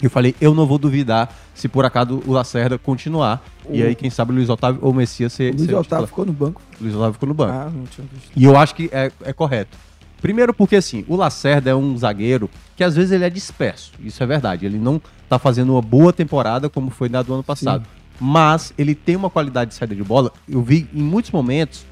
E 0.00 0.04
eu 0.06 0.10
falei, 0.10 0.34
eu 0.40 0.52
não 0.54 0.66
vou 0.66 0.78
duvidar 0.78 1.32
se 1.54 1.68
por 1.68 1.84
acaso 1.84 2.22
o 2.26 2.32
Lacerda 2.32 2.76
continuar. 2.78 3.44
E 3.70 3.82
O- 3.82 3.86
aí, 3.86 3.94
quem 3.94 4.10
sabe 4.10 4.32
o 4.32 4.34
Luiz 4.34 4.48
Otávio 4.48 4.80
ou 4.82 4.90
o 4.90 4.94
Messias 4.94 5.32
ser. 5.32 5.50
Luiz 5.54 5.60
ser 5.66 5.74
Otávio 5.74 5.82
titular. 5.84 6.06
ficou 6.08 6.24
no 6.26 6.32
banco. 6.32 6.60
Luiz 6.80 6.94
Otávio 6.94 7.12
ficou 7.12 7.28
no 7.28 7.34
banco. 7.34 7.52
Ah, 7.52 7.70
não 7.72 7.84
tinha 7.84 8.06
visto. 8.12 8.30
E 8.34 8.42
eu 8.44 8.56
acho 8.56 8.74
que 8.74 8.88
é, 8.92 9.12
é 9.24 9.32
correto. 9.32 9.76
Primeiro 10.22 10.54
porque, 10.54 10.76
assim, 10.76 11.04
o 11.08 11.16
Lacerda 11.16 11.68
é 11.68 11.74
um 11.74 11.98
zagueiro 11.98 12.48
que 12.76 12.84
às 12.84 12.94
vezes 12.94 13.10
ele 13.10 13.24
é 13.24 13.28
disperso. 13.28 13.92
Isso 13.98 14.22
é 14.22 14.26
verdade. 14.26 14.64
Ele 14.64 14.78
não 14.78 15.02
tá 15.28 15.36
fazendo 15.36 15.72
uma 15.72 15.82
boa 15.82 16.12
temporada 16.12 16.70
como 16.70 16.90
foi 16.90 17.08
na 17.08 17.22
do 17.22 17.34
ano 17.34 17.42
passado. 17.42 17.84
Mas 18.20 18.72
ele 18.78 18.94
tem 18.94 19.16
uma 19.16 19.28
qualidade 19.28 19.70
de 19.70 19.74
saída 19.74 19.96
de 19.96 20.04
bola. 20.04 20.32
Eu 20.48 20.62
vi 20.62 20.88
em 20.94 21.02
muitos 21.02 21.32
momentos, 21.32 21.84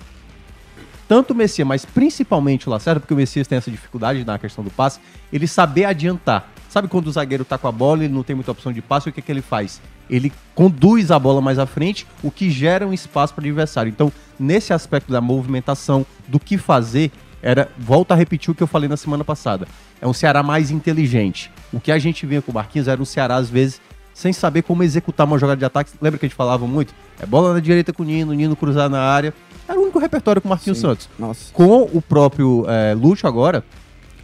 tanto 1.08 1.32
o 1.32 1.36
Messias, 1.36 1.66
mas 1.66 1.84
principalmente 1.84 2.68
o 2.68 2.70
Lacerda, 2.70 3.00
porque 3.00 3.12
o 3.12 3.16
Messias 3.16 3.48
tem 3.48 3.58
essa 3.58 3.68
dificuldade 3.68 4.24
na 4.24 4.38
questão 4.38 4.62
do 4.62 4.70
passe, 4.70 5.00
ele 5.32 5.48
saber 5.48 5.86
adiantar. 5.86 6.48
Sabe 6.68 6.86
quando 6.86 7.08
o 7.08 7.10
zagueiro 7.10 7.44
tá 7.44 7.58
com 7.58 7.66
a 7.66 7.72
bola, 7.72 8.04
ele 8.04 8.14
não 8.14 8.22
tem 8.22 8.36
muita 8.36 8.52
opção 8.52 8.72
de 8.72 8.80
passe, 8.80 9.08
o 9.08 9.12
que, 9.12 9.20
que 9.20 9.32
ele 9.32 9.42
faz? 9.42 9.80
Ele 10.08 10.32
conduz 10.54 11.10
a 11.10 11.18
bola 11.18 11.40
mais 11.40 11.58
à 11.58 11.66
frente, 11.66 12.06
o 12.22 12.30
que 12.30 12.48
gera 12.48 12.86
um 12.86 12.92
espaço 12.92 13.34
para 13.34 13.42
o 13.42 13.44
adversário. 13.46 13.90
Então, 13.90 14.12
nesse 14.38 14.72
aspecto 14.72 15.10
da 15.10 15.20
movimentação, 15.20 16.06
do 16.28 16.38
que 16.38 16.56
fazer, 16.56 17.10
era, 17.42 17.68
volta 17.78 18.14
a 18.14 18.16
repetir 18.16 18.50
o 18.50 18.54
que 18.54 18.62
eu 18.62 18.66
falei 18.66 18.88
na 18.88 18.96
semana 18.96 19.24
passada. 19.24 19.66
É 20.00 20.06
um 20.06 20.12
Ceará 20.12 20.42
mais 20.42 20.70
inteligente. 20.70 21.50
O 21.72 21.80
que 21.80 21.90
a 21.92 21.98
gente 21.98 22.26
vinha 22.26 22.42
com 22.42 22.50
o 22.50 22.54
Marquinhos 22.54 22.88
era 22.88 23.00
um 23.00 23.04
Ceará, 23.04 23.36
às 23.36 23.48
vezes, 23.48 23.80
sem 24.12 24.32
saber 24.32 24.62
como 24.62 24.82
executar 24.82 25.26
uma 25.26 25.38
jogada 25.38 25.58
de 25.58 25.64
ataque. 25.64 25.92
Lembra 26.00 26.18
que 26.18 26.26
a 26.26 26.28
gente 26.28 26.36
falava 26.36 26.66
muito? 26.66 26.94
É 27.18 27.26
bola 27.26 27.54
na 27.54 27.60
direita 27.60 27.92
com 27.92 28.02
o 28.02 28.06
Nino, 28.06 28.32
Nino 28.32 28.54
cruzar 28.56 28.88
na 28.90 29.00
área. 29.00 29.32
Era 29.68 29.78
o 29.78 29.82
único 29.82 29.98
repertório 29.98 30.42
com 30.42 30.48
o 30.48 30.50
Marquinhos 30.50 30.78
Sim. 30.78 30.82
Santos. 30.88 31.08
Nossa. 31.18 31.52
Com 31.52 31.82
o 31.92 32.02
próprio 32.02 32.64
é, 32.68 32.92
Lúcio 32.94 33.26
agora, 33.28 33.64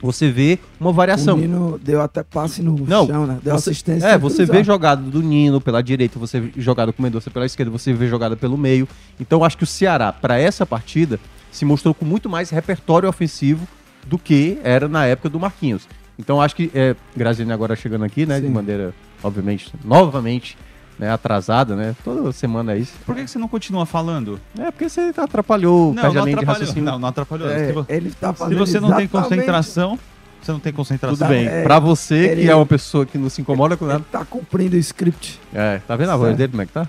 você 0.02 0.30
vê 0.30 0.58
uma 0.78 0.92
variação. 0.92 1.36
O 1.36 1.38
Nino 1.38 1.80
deu 1.82 2.02
até 2.02 2.22
passe 2.22 2.62
no 2.62 2.76
Não, 2.86 3.06
chão, 3.06 3.26
né? 3.26 3.38
Deu 3.42 3.54
você- 3.54 3.70
assistência. 3.70 4.06
É, 4.06 4.18
você 4.18 4.38
cruzar. 4.38 4.56
vê 4.56 4.64
jogada 4.64 5.00
do 5.02 5.22
Nino 5.22 5.60
pela 5.60 5.82
direita, 5.82 6.18
você 6.18 6.40
vê 6.40 6.52
jogada 6.60 6.92
com 6.92 7.00
o 7.00 7.02
Mendonça 7.02 7.30
pela 7.30 7.46
esquerda, 7.46 7.70
você 7.70 7.92
vê 7.92 8.06
jogada 8.08 8.36
pelo 8.36 8.58
meio. 8.58 8.86
Então 9.18 9.42
acho 9.44 9.56
que 9.56 9.64
o 9.64 9.66
Ceará, 9.66 10.12
para 10.12 10.38
essa 10.38 10.66
partida, 10.66 11.18
se 11.56 11.64
mostrou 11.64 11.94
com 11.94 12.04
muito 12.04 12.28
mais 12.28 12.50
repertório 12.50 13.08
ofensivo 13.08 13.66
do 14.06 14.18
que 14.18 14.58
era 14.62 14.86
na 14.88 15.06
época 15.06 15.28
do 15.28 15.40
Marquinhos. 15.40 15.88
Então 16.18 16.40
acho 16.40 16.54
que, 16.54 16.70
é, 16.74 16.94
Graziani 17.16 17.52
agora 17.52 17.74
chegando 17.74 18.04
aqui, 18.04 18.24
né, 18.26 18.40
de 18.40 18.46
Sim. 18.46 18.52
maneira, 18.52 18.94
obviamente, 19.22 19.72
novamente, 19.84 20.56
né, 20.98 21.10
atrasada, 21.10 21.74
né, 21.76 21.94
toda 22.04 22.30
semana 22.32 22.72
é 22.74 22.78
isso. 22.78 22.92
Por 23.04 23.14
que 23.14 23.24
que 23.24 23.30
você 23.30 23.38
não 23.38 23.48
continua 23.48 23.84
falando? 23.86 24.40
É 24.58 24.70
porque 24.70 24.88
você 24.88 25.12
atrapalhou 25.16 25.90
o 25.90 25.94
Não, 25.94 25.94
não 25.94 26.02
casamento 26.02 26.24
de 26.26 26.32
atrapalhou. 26.34 26.60
raciocínio. 26.60 26.84
Não, 26.84 26.98
não 26.98 27.08
atrapalhou. 27.08 27.48
É, 27.50 27.74
ele 27.88 28.10
tá 28.12 28.34
Se 28.34 28.54
você 28.54 28.78
não 28.80 28.94
tem 28.94 29.08
concentração, 29.08 29.98
você 30.42 30.52
não 30.52 30.60
tem 30.60 30.72
concentração. 30.72 31.16
Tudo 31.26 31.28
bem. 31.28 31.46
É, 31.46 31.62
pra 31.62 31.78
você, 31.78 32.14
ele- 32.14 32.42
que 32.42 32.50
é 32.50 32.54
uma 32.54 32.64
pessoa 32.66 33.04
que 33.04 33.18
não 33.18 33.28
se 33.28 33.40
incomoda 33.42 33.76
com 33.76 33.84
nada. 33.86 33.98
Ele 33.98 34.06
tá 34.12 34.24
cumprindo 34.24 34.76
o 34.76 34.78
script. 34.78 35.40
É, 35.52 35.80
tá 35.86 35.96
vendo 35.96 36.10
a 36.12 36.16
voz 36.16 36.28
Certo. 36.28 36.38
dele 36.38 36.50
como 36.50 36.62
é 36.62 36.66
que 36.66 36.72
tá? 36.72 36.88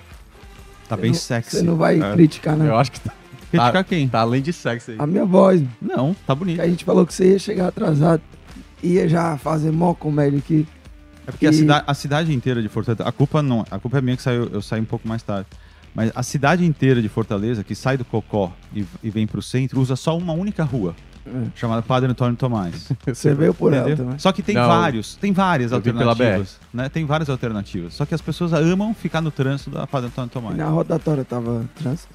Tá 0.88 0.96
bem 0.96 1.10
não- 1.10 1.18
sexy. 1.18 1.56
Você 1.56 1.62
não 1.62 1.76
vai 1.76 2.00
É. 2.00 2.12
criticar, 2.12 2.56
não. 2.56 2.64
Eu 2.64 2.76
acho 2.78 2.92
que 2.92 3.00
tá, 3.00 3.12
Criticar 3.50 3.72
tá- 3.72 3.84
quem? 3.84 4.08
tá 4.08 4.20
além 4.20 4.42
de 4.42 4.52
sexo 4.52 4.90
aí. 4.90 4.96
A 4.98 5.06
minha 5.06 5.24
voz. 5.24 5.62
Não, 5.80 6.14
tá 6.26 6.34
Que 6.34 6.38
bonito. 6.38 6.60
a 6.60 6.68
gente 6.68 6.84
falou 6.84 7.06
que 7.06 7.14
você 7.14 7.32
ia 7.32 7.38
chegar 7.38 7.68
atrasado. 7.68 8.22
Ia 8.82 9.08
já 9.08 9.36
fazer 9.38 9.70
mó 9.72 9.94
comédia 9.94 10.38
aqui. 10.38 10.66
É 11.26 11.30
porque 11.30 11.46
a, 11.46 11.50
E- 11.50 11.54
cida- 11.54 11.84
a 11.86 11.94
cidade 11.94 12.32
inteira 12.34 12.62
de 12.62 12.68
Fortaleza. 12.68 13.04
A 13.08 13.12
culpa 13.12 13.42
não. 13.42 13.64
A 13.70 13.78
culpa 13.78 13.98
é 13.98 14.00
minha 14.00 14.16
que 14.16 14.22
saiu, 14.22 14.48
eu 14.52 14.62
saí 14.62 14.80
um 14.80 14.84
pouco 14.84 15.06
mais 15.08 15.22
tarde. 15.22 15.46
Mas 15.94 16.12
a 16.14 16.22
cidade 16.22 16.64
inteira 16.64 17.02
de 17.02 17.08
Fortaleza, 17.08 17.64
que 17.64 17.74
sai 17.74 17.96
do 17.96 18.04
Cocó 18.04 18.52
e, 18.74 18.84
e 19.02 19.10
vem 19.10 19.26
pro 19.26 19.42
centro, 19.42 19.80
usa 19.80 19.96
só 19.96 20.16
uma 20.16 20.32
única 20.32 20.62
rua, 20.62 20.94
É. 21.26 21.30
chamada 21.56 21.82
Padre 21.82 22.10
Antônio 22.10 22.36
Tomás. 22.36 22.88
Você 23.06 23.34
veio 23.34 23.52
por 23.52 23.72
ela 23.72 23.86
Entendeu? 23.88 24.04
também. 24.04 24.18
Só 24.18 24.30
que 24.30 24.42
tem 24.42 24.54
Não. 24.54 24.68
vários, 24.68 25.16
tem 25.16 25.32
várias 25.32 25.72
alternativas. 25.72 26.60
Né? 26.72 26.88
Tem 26.88 27.04
várias 27.04 27.28
alternativas. 27.28 27.94
Só 27.94 28.06
que 28.06 28.14
as 28.14 28.20
pessoas 28.20 28.52
amam 28.52 28.94
ficar 28.94 29.20
no 29.20 29.30
trânsito 29.30 29.70
da 29.70 29.86
Padre 29.86 30.08
Antônio 30.08 30.28
E 30.28 30.32
Tomás. 30.32 30.56
na 30.56 30.66
rotatória 30.66 31.24
tava 31.24 31.64
trânsito. 31.74 32.08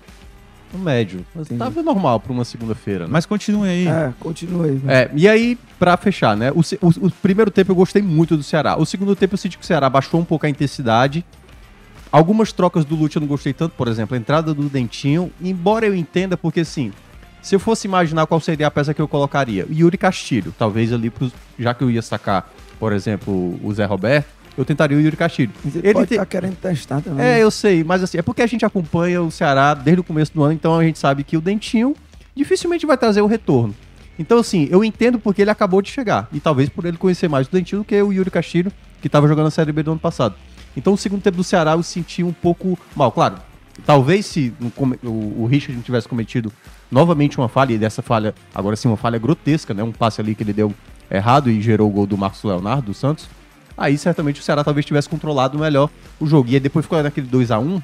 Um 0.73 0.79
médio. 0.79 1.25
Mas 1.35 1.45
Entendi. 1.47 1.59
tava 1.59 1.83
normal 1.83 2.19
pra 2.19 2.31
uma 2.33 2.43
segunda-feira, 2.43 3.05
né? 3.05 3.09
Mas 3.11 3.25
continue 3.25 3.69
aí. 3.69 3.87
É, 3.87 4.11
continua 4.19 4.65
aí. 4.65 4.75
vai. 4.77 4.95
É, 4.95 5.11
e 5.15 5.27
aí, 5.27 5.57
pra 5.77 5.95
fechar, 5.97 6.35
né? 6.35 6.51
O, 6.51 6.59
o- 6.59 7.07
o 7.07 7.11
primeiro 7.11 7.51
tempo 7.51 7.71
eu 7.71 7.75
gostei 7.75 8.01
muito 8.01 8.35
do 8.35 8.43
Ceará. 8.43 8.75
O 8.79 8.85
segundo 8.85 9.15
tempo 9.15 9.33
eu 9.35 9.37
senti 9.37 9.57
que 9.57 9.63
o 9.63 9.67
Ceará 9.67 9.89
baixou 9.89 10.19
um 10.19 10.25
pouco 10.25 10.45
a 10.45 10.49
intensidade. 10.49 11.23
Algumas 12.11 12.51
trocas 12.51 12.85
do 12.85 12.95
Lute 12.95 13.15
eu 13.17 13.21
não 13.21 13.27
gostei 13.27 13.53
tanto, 13.53 13.73
por 13.75 13.87
exemplo, 13.87 14.15
a 14.15 14.17
entrada 14.19 14.53
do 14.53 14.63
Dentinho, 14.69 15.31
embora 15.41 15.85
eu 15.85 15.95
entenda, 15.95 16.37
porque 16.37 16.59
assim, 16.59 16.91
se 17.41 17.55
eu 17.55 17.59
fosse 17.59 17.87
imaginar 17.87 18.27
qual 18.27 18.39
seria 18.39 18.67
a 18.67 18.71
peça 18.71 18.93
que 18.93 19.01
eu 19.01 19.07
colocaria, 19.07 19.65
Yuri 19.71 19.97
Castilho, 19.97 20.53
talvez 20.57 20.93
ali, 20.93 21.09
pros, 21.09 21.31
já 21.57 21.73
que 21.73 21.83
eu 21.83 21.89
ia 21.89 22.03
sacar, 22.03 22.51
por 22.79 22.93
exemplo, 22.93 23.59
o 23.63 23.73
Zé 23.73 23.85
Roberto, 23.85 24.27
eu 24.57 24.63
tentaria 24.65 24.97
o 24.97 25.01
Yuri 25.01 25.15
Castilho. 25.17 25.51
Mas 25.63 25.75
ele, 25.75 25.87
Ele 25.87 25.93
pode 25.93 26.07
tem- 26.07 26.15
estar 26.17 26.25
querendo 26.25 26.55
testar 26.55 27.01
também. 27.01 27.25
É, 27.25 27.41
eu 27.41 27.49
sei, 27.51 27.83
mas 27.83 28.03
assim, 28.03 28.17
é 28.17 28.21
porque 28.21 28.41
a 28.41 28.47
gente 28.47 28.65
acompanha 28.65 29.21
o 29.21 29.31
Ceará 29.31 29.73
desde 29.73 30.01
o 30.01 30.03
começo 30.03 30.33
do 30.33 30.43
ano, 30.43 30.53
então 30.53 30.77
a 30.77 30.83
gente 30.83 30.99
sabe 30.99 31.23
que 31.23 31.35
o 31.37 31.41
Dentinho 31.41 31.95
dificilmente 32.35 32.85
vai 32.85 32.97
trazer 32.97 33.21
o 33.21 33.27
retorno. 33.27 33.75
Então, 34.17 34.37
assim, 34.37 34.67
eu 34.69 34.83
entendo 34.83 35.17
porque 35.19 35.41
ele 35.41 35.49
acabou 35.49 35.81
de 35.81 35.89
chegar. 35.89 36.27
E 36.31 36.39
talvez 36.39 36.69
por 36.69 36.85
ele 36.85 36.97
conhecer 36.97 37.27
mais 37.27 37.47
o 37.47 37.51
Dentinho 37.51 37.81
do 37.81 37.85
que 37.85 37.99
o 38.01 38.13
Yuri 38.13 38.29
Castilho, 38.29 38.71
que 39.01 39.07
estava 39.07 39.27
jogando 39.27 39.47
a 39.47 39.51
Série 39.51 39.71
B 39.71 39.81
do 39.81 39.91
ano 39.91 39.99
passado. 39.99 40.35
Então, 40.77 40.93
o 40.93 40.97
segundo 40.97 41.21
tempo 41.21 41.37
do 41.37 41.43
Ceará 41.43 41.71
eu 41.71 41.81
senti 41.83 42.23
um 42.23 42.31
pouco 42.31 42.77
mal. 42.95 43.11
Claro, 43.11 43.37
talvez 43.87 44.25
se 44.27 44.53
o 45.03 45.45
Richard 45.47 45.75
não 45.75 45.81
tivesse 45.83 46.07
cometido 46.07 46.51
novamente 46.91 47.39
uma 47.39 47.47
falha, 47.49 47.73
e 47.73 47.77
dessa 47.77 48.01
falha, 48.03 48.35
agora 48.53 48.75
sim, 48.75 48.87
uma 48.87 48.97
falha 48.97 49.17
grotesca, 49.17 49.73
né? 49.73 49.81
Um 49.83 49.91
passe 49.91 50.21
ali 50.21 50.35
que 50.35 50.43
ele 50.43 50.53
deu 50.53 50.71
errado 51.09 51.49
e 51.49 51.59
gerou 51.61 51.89
o 51.89 51.91
gol 51.91 52.05
do 52.05 52.15
Marcos 52.17 52.43
Leonardo, 52.43 52.87
do 52.87 52.93
Santos. 52.93 53.27
Aí 53.77 53.97
certamente 53.97 54.39
o 54.39 54.43
Ceará 54.43 54.63
talvez 54.63 54.85
tivesse 54.85 55.09
controlado 55.09 55.57
melhor 55.57 55.89
o 56.19 56.25
jogo. 56.25 56.49
E 56.49 56.55
aí 56.55 56.59
depois 56.59 56.85
ficou 56.85 57.01
naquele 57.01 57.27
2 57.27 57.51
a 57.51 57.59
1 57.59 57.81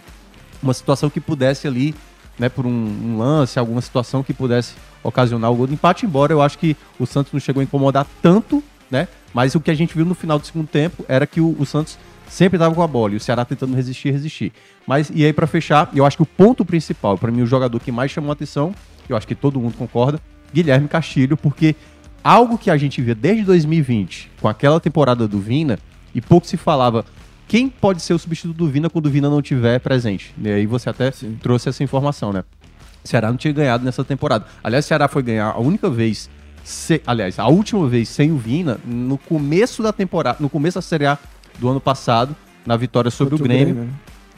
uma 0.61 0.73
situação 0.73 1.09
que 1.09 1.19
pudesse 1.19 1.67
ali, 1.67 1.95
né, 2.37 2.49
por 2.49 2.65
um, 2.65 2.69
um 2.69 3.17
lance, 3.17 3.57
alguma 3.57 3.81
situação 3.81 4.21
que 4.21 4.33
pudesse 4.33 4.73
ocasionar 5.03 5.51
o 5.51 5.55
gol 5.55 5.67
do 5.67 5.73
empate, 5.73 6.05
embora 6.05 6.33
eu 6.33 6.41
acho 6.41 6.57
que 6.57 6.75
o 6.99 7.05
Santos 7.05 7.31
não 7.31 7.39
chegou 7.39 7.61
a 7.61 7.63
incomodar 7.63 8.05
tanto, 8.21 8.61
né? 8.91 9.07
Mas 9.33 9.55
o 9.55 9.59
que 9.59 9.71
a 9.71 9.73
gente 9.73 9.95
viu 9.95 10.05
no 10.05 10.15
final 10.15 10.37
do 10.37 10.45
segundo 10.45 10.67
tempo 10.67 11.05
era 11.07 11.25
que 11.25 11.39
o, 11.39 11.55
o 11.57 11.65
Santos 11.65 11.97
sempre 12.27 12.57
estava 12.57 12.73
com 12.73 12.81
a 12.81 12.87
bola 12.87 13.13
e 13.13 13.17
o 13.17 13.19
Ceará 13.19 13.45
tentando 13.45 13.75
resistir, 13.75 14.11
resistir. 14.11 14.51
Mas 14.85 15.11
e 15.13 15.25
aí 15.25 15.33
pra 15.33 15.47
fechar, 15.47 15.89
eu 15.93 16.05
acho 16.05 16.17
que 16.17 16.23
o 16.23 16.25
ponto 16.25 16.65
principal, 16.65 17.17
pra 17.17 17.31
mim 17.31 17.41
o 17.41 17.45
jogador 17.45 17.79
que 17.79 17.91
mais 17.91 18.11
chamou 18.11 18.29
a 18.29 18.33
atenção, 18.33 18.73
eu 19.07 19.15
acho 19.15 19.27
que 19.27 19.35
todo 19.35 19.59
mundo 19.59 19.75
concorda, 19.77 20.19
Guilherme 20.53 20.87
Castilho, 20.87 21.37
porque 21.37 21.75
algo 22.23 22.57
que 22.57 22.69
a 22.69 22.77
gente 22.77 23.01
via 23.01 23.15
desde 23.15 23.43
2020, 23.43 24.31
com 24.41 24.47
aquela 24.47 24.79
temporada 24.79 25.27
do 25.27 25.39
Vina, 25.39 25.77
e 26.13 26.21
pouco 26.21 26.45
se 26.47 26.57
falava 26.57 27.05
quem 27.47 27.67
pode 27.69 28.01
ser 28.01 28.13
o 28.13 28.19
substituto 28.19 28.55
do 28.55 28.67
Vina 28.67 28.89
quando 28.89 29.07
o 29.07 29.09
Vina 29.09 29.29
não 29.29 29.41
tiver 29.41 29.79
presente. 29.79 30.33
E 30.41 30.47
aí 30.49 30.65
você 30.65 30.89
até 30.89 31.11
Sim. 31.11 31.37
trouxe 31.41 31.69
essa 31.69 31.83
informação, 31.83 32.31
né? 32.31 32.43
O 33.03 33.07
Ceará 33.07 33.29
não 33.29 33.37
tinha 33.37 33.53
ganhado 33.53 33.83
nessa 33.83 34.03
temporada. 34.03 34.45
Aliás, 34.63 34.85
o 34.85 34.87
Ceará 34.87 35.07
foi 35.07 35.23
ganhar 35.23 35.47
a 35.49 35.59
única 35.59 35.89
vez, 35.89 36.29
se- 36.63 37.01
aliás, 37.07 37.39
a 37.39 37.47
última 37.47 37.87
vez 37.87 38.09
sem 38.09 38.31
o 38.31 38.37
Vina, 38.37 38.77
no 38.85 39.17
começo 39.17 39.81
da 39.81 39.91
temporada, 39.93 40.37
no 40.39 40.49
começo 40.49 40.75
da 40.77 40.81
Série 40.81 41.05
A 41.05 41.17
do 41.57 41.67
ano 41.69 41.79
passado, 41.81 42.35
na 42.65 42.75
vitória 42.77 43.09
sobre 43.09 43.31
Contra 43.37 43.45
o 43.45 43.47
Grêmio. 43.47 43.89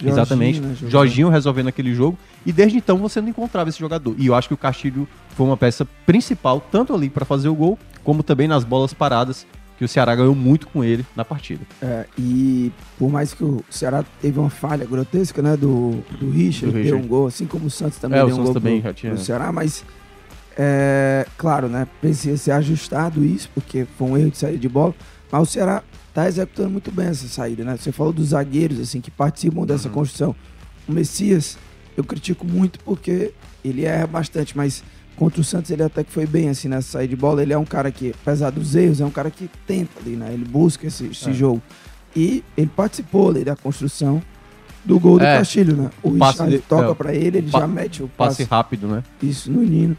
Né? 0.05 0.11
Exatamente. 0.11 0.55
Jorginho, 0.59 0.77
né. 0.83 0.89
Jorginho 0.91 1.29
resolvendo 1.29 1.67
aquele 1.67 1.93
jogo. 1.93 2.17
E 2.45 2.51
desde 2.51 2.77
então 2.77 2.97
você 2.97 3.21
não 3.21 3.29
encontrava 3.29 3.69
esse 3.69 3.79
jogador. 3.79 4.15
E 4.17 4.27
eu 4.27 4.35
acho 4.35 4.47
que 4.47 4.53
o 4.53 4.57
Castilho 4.57 5.07
foi 5.35 5.45
uma 5.45 5.57
peça 5.57 5.85
principal, 6.05 6.59
tanto 6.71 6.93
ali 6.93 7.09
para 7.09 7.25
fazer 7.25 7.49
o 7.49 7.55
gol, 7.55 7.77
como 8.03 8.23
também 8.23 8.47
nas 8.47 8.63
bolas 8.63 8.93
paradas, 8.93 9.45
que 9.77 9.85
o 9.85 9.87
Ceará 9.87 10.15
ganhou 10.15 10.35
muito 10.35 10.67
com 10.67 10.83
ele 10.83 11.03
na 11.15 11.25
partida. 11.25 11.61
É, 11.81 12.05
e 12.17 12.71
por 12.99 13.09
mais 13.09 13.33
que 13.33 13.43
o 13.43 13.63
Ceará 13.69 14.05
teve 14.21 14.37
uma 14.39 14.49
falha 14.49 14.85
grotesca, 14.85 15.41
né, 15.41 15.57
do, 15.57 16.03
do 16.19 16.29
Richard, 16.29 16.75
Do 16.77 16.83
deu 16.83 16.97
um 16.97 17.07
gol, 17.07 17.25
assim 17.27 17.45
como 17.47 17.65
o 17.65 17.69
Santos 17.69 17.97
também 17.97 18.19
É, 18.19 18.23
o 18.23 18.27
deu 18.27 18.35
um 18.35 18.37
Santos 18.37 18.53
gol 18.53 18.61
também 18.61 18.79
pro, 18.79 18.89
já 18.89 18.93
tinha- 18.93 19.13
pro 19.13 19.21
Ceará, 19.23 19.51
mas 19.51 19.83
é, 20.57 21.25
claro, 21.37 21.67
né, 21.67 21.87
precisa 21.99 22.37
ser 22.37 22.51
ajustado 22.51 23.23
isso, 23.25 23.49
porque 23.55 23.87
foi 23.97 24.07
um 24.07 24.17
erro 24.17 24.29
de 24.31 24.37
saída 24.37 24.57
de 24.59 24.69
bola, 24.69 24.93
mas 25.31 25.41
o 25.41 25.45
Ceará 25.51 25.81
tá 26.13 26.27
executando 26.27 26.69
muito 26.69 26.91
bem 26.91 27.07
essa 27.07 27.27
saída, 27.27 27.63
né? 27.63 27.77
Você 27.77 27.91
falou 27.91 28.11
dos 28.13 28.29
zagueiros, 28.29 28.79
assim, 28.79 28.99
que 29.01 29.09
participam 29.11 29.65
dessa 29.65 29.87
Uhum. 29.87 29.93
construção. 29.93 30.35
O 30.87 30.91
Messias, 30.91 31.57
eu 31.95 32.03
critico 32.03 32.45
muito 32.45 32.79
porque 32.79 33.33
ele 33.63 33.85
erra 33.85 34.07
bastante, 34.07 34.55
mas 34.57 34.83
contra 35.15 35.39
o 35.39 35.43
Santos 35.43 35.69
ele 35.71 35.83
até 35.83 36.03
que 36.03 36.11
foi 36.11 36.25
bem, 36.25 36.49
assim, 36.49 36.67
nessa 36.67 36.91
saída 36.93 37.09
de 37.09 37.15
bola. 37.15 37.41
Ele 37.41 37.53
é 37.53 37.57
um 37.57 37.65
cara 37.65 37.91
que, 37.91 38.13
apesar 38.21 38.49
dos 38.49 38.75
erros, 38.75 38.99
é 38.99 39.05
um 39.05 39.11
cara 39.11 39.29
que 39.31 39.49
tenta 39.67 39.99
ali, 39.99 40.15
né? 40.15 40.31
Ele 40.33 40.45
busca 40.45 40.87
esse, 40.87 41.05
esse 41.07 41.29
É. 41.29 41.33
jogo. 41.33 41.61
E 42.15 42.43
ele 42.57 42.69
participou 42.75 43.29
ali 43.29 43.43
da 43.43 43.55
construção 43.55 44.21
do 44.83 44.99
gol 44.99 45.17
do 45.19 45.23
É, 45.23 45.37
Castilho, 45.37 45.77
né? 45.77 45.89
O, 46.03 46.09
o 46.09 46.13
Richard 46.13 46.49
de- 46.51 46.59
toca 46.59 46.91
é, 46.91 46.95
pra 46.95 47.13
ele, 47.13 47.37
ele 47.37 47.47
já 47.47 47.67
mete 47.67 48.01
o 48.03 48.07
Passe 48.07 48.37
passe, 48.43 48.49
rápido, 48.49 48.87
né? 48.87 49.03
isso 49.21 49.49
no 49.51 49.61
Nino. 49.61 49.95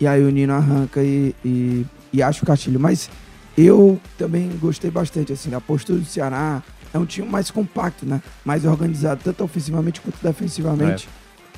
E 0.00 0.06
aí 0.06 0.24
o 0.24 0.30
Nino 0.30 0.52
arranca 0.54 1.02
e, 1.04 1.34
e, 1.44 1.86
e 2.12 2.22
acha 2.22 2.42
o 2.42 2.46
Castilho. 2.46 2.80
Mas 2.80 3.08
eu 3.56 4.00
também 4.16 4.50
gostei 4.60 4.90
bastante, 4.90 5.32
assim, 5.32 5.50
da 5.50 5.60
postura 5.60 5.98
do 5.98 6.04
Ceará. 6.04 6.62
É 6.92 6.98
um 6.98 7.06
time 7.06 7.28
mais 7.28 7.50
compacto, 7.50 8.04
né? 8.04 8.22
Mais 8.44 8.64
organizado, 8.64 9.20
tanto 9.24 9.42
ofensivamente 9.42 10.00
quanto 10.00 10.22
defensivamente. 10.22 11.08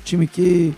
Time 0.03 0.27
que 0.27 0.73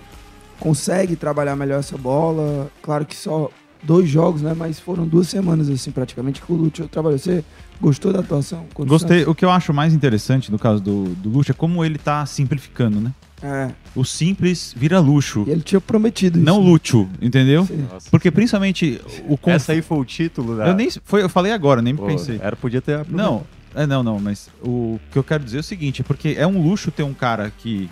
consegue 0.59 1.15
trabalhar 1.15 1.55
melhor 1.55 1.79
essa 1.79 1.97
bola. 1.97 2.71
Claro 2.81 3.05
que 3.05 3.15
só 3.15 3.49
dois 3.83 4.09
jogos, 4.09 4.41
né? 4.41 4.53
Mas 4.55 4.79
foram 4.79 5.07
duas 5.07 5.27
semanas, 5.27 5.69
assim, 5.69 5.91
praticamente, 5.91 6.41
que 6.41 6.51
o 6.51 6.55
Lúcio 6.55 6.87
trabalhou. 6.87 7.19
Você 7.19 7.43
gostou 7.79 8.11
da 8.13 8.19
atuação? 8.19 8.65
Gostei. 8.73 9.23
O 9.25 9.35
que 9.35 9.45
eu 9.45 9.51
acho 9.51 9.73
mais 9.73 9.93
interessante 9.93 10.51
no 10.51 10.59
caso 10.59 10.81
do, 10.81 11.05
do 11.15 11.29
luxo 11.29 11.51
é 11.51 11.53
como 11.53 11.83
ele 11.83 11.97
tá 11.97 12.25
simplificando, 12.25 12.99
né? 12.99 13.13
É. 13.41 13.69
O 13.95 14.03
simples 14.03 14.73
vira 14.75 14.99
luxo. 14.99 15.43
E 15.47 15.51
ele 15.51 15.61
tinha 15.61 15.79
prometido 15.79 16.39
isso. 16.39 16.45
Não 16.45 16.59
luxo, 16.59 17.07
entendeu? 17.21 17.65
Sim. 17.65 17.87
Porque 18.09 18.31
principalmente 18.31 18.99
o 19.27 19.37
conf... 19.37 19.55
Essa 19.55 19.73
aí 19.73 19.81
foi 19.81 19.97
o 19.99 20.05
título 20.05 20.57
da. 20.57 20.67
eu 20.67 20.73
nem 20.73 20.89
foi, 21.03 21.21
eu 21.21 21.29
falei 21.29 21.51
agora, 21.51 21.81
nem 21.81 21.95
Pô, 21.95 22.05
pensei. 22.07 22.39
Era, 22.41 22.55
podia 22.55 22.81
ter. 22.81 23.05
Não, 23.07 23.43
é 23.75 23.85
não, 23.85 24.01
não, 24.01 24.19
mas 24.19 24.49
o 24.63 24.99
que 25.11 25.17
eu 25.17 25.23
quero 25.23 25.43
dizer 25.43 25.57
é 25.57 25.59
o 25.59 25.63
seguinte, 25.63 26.01
é 26.01 26.03
porque 26.03 26.35
é 26.37 26.47
um 26.47 26.61
luxo 26.61 26.89
ter 26.89 27.03
um 27.03 27.13
cara 27.13 27.51
que 27.55 27.89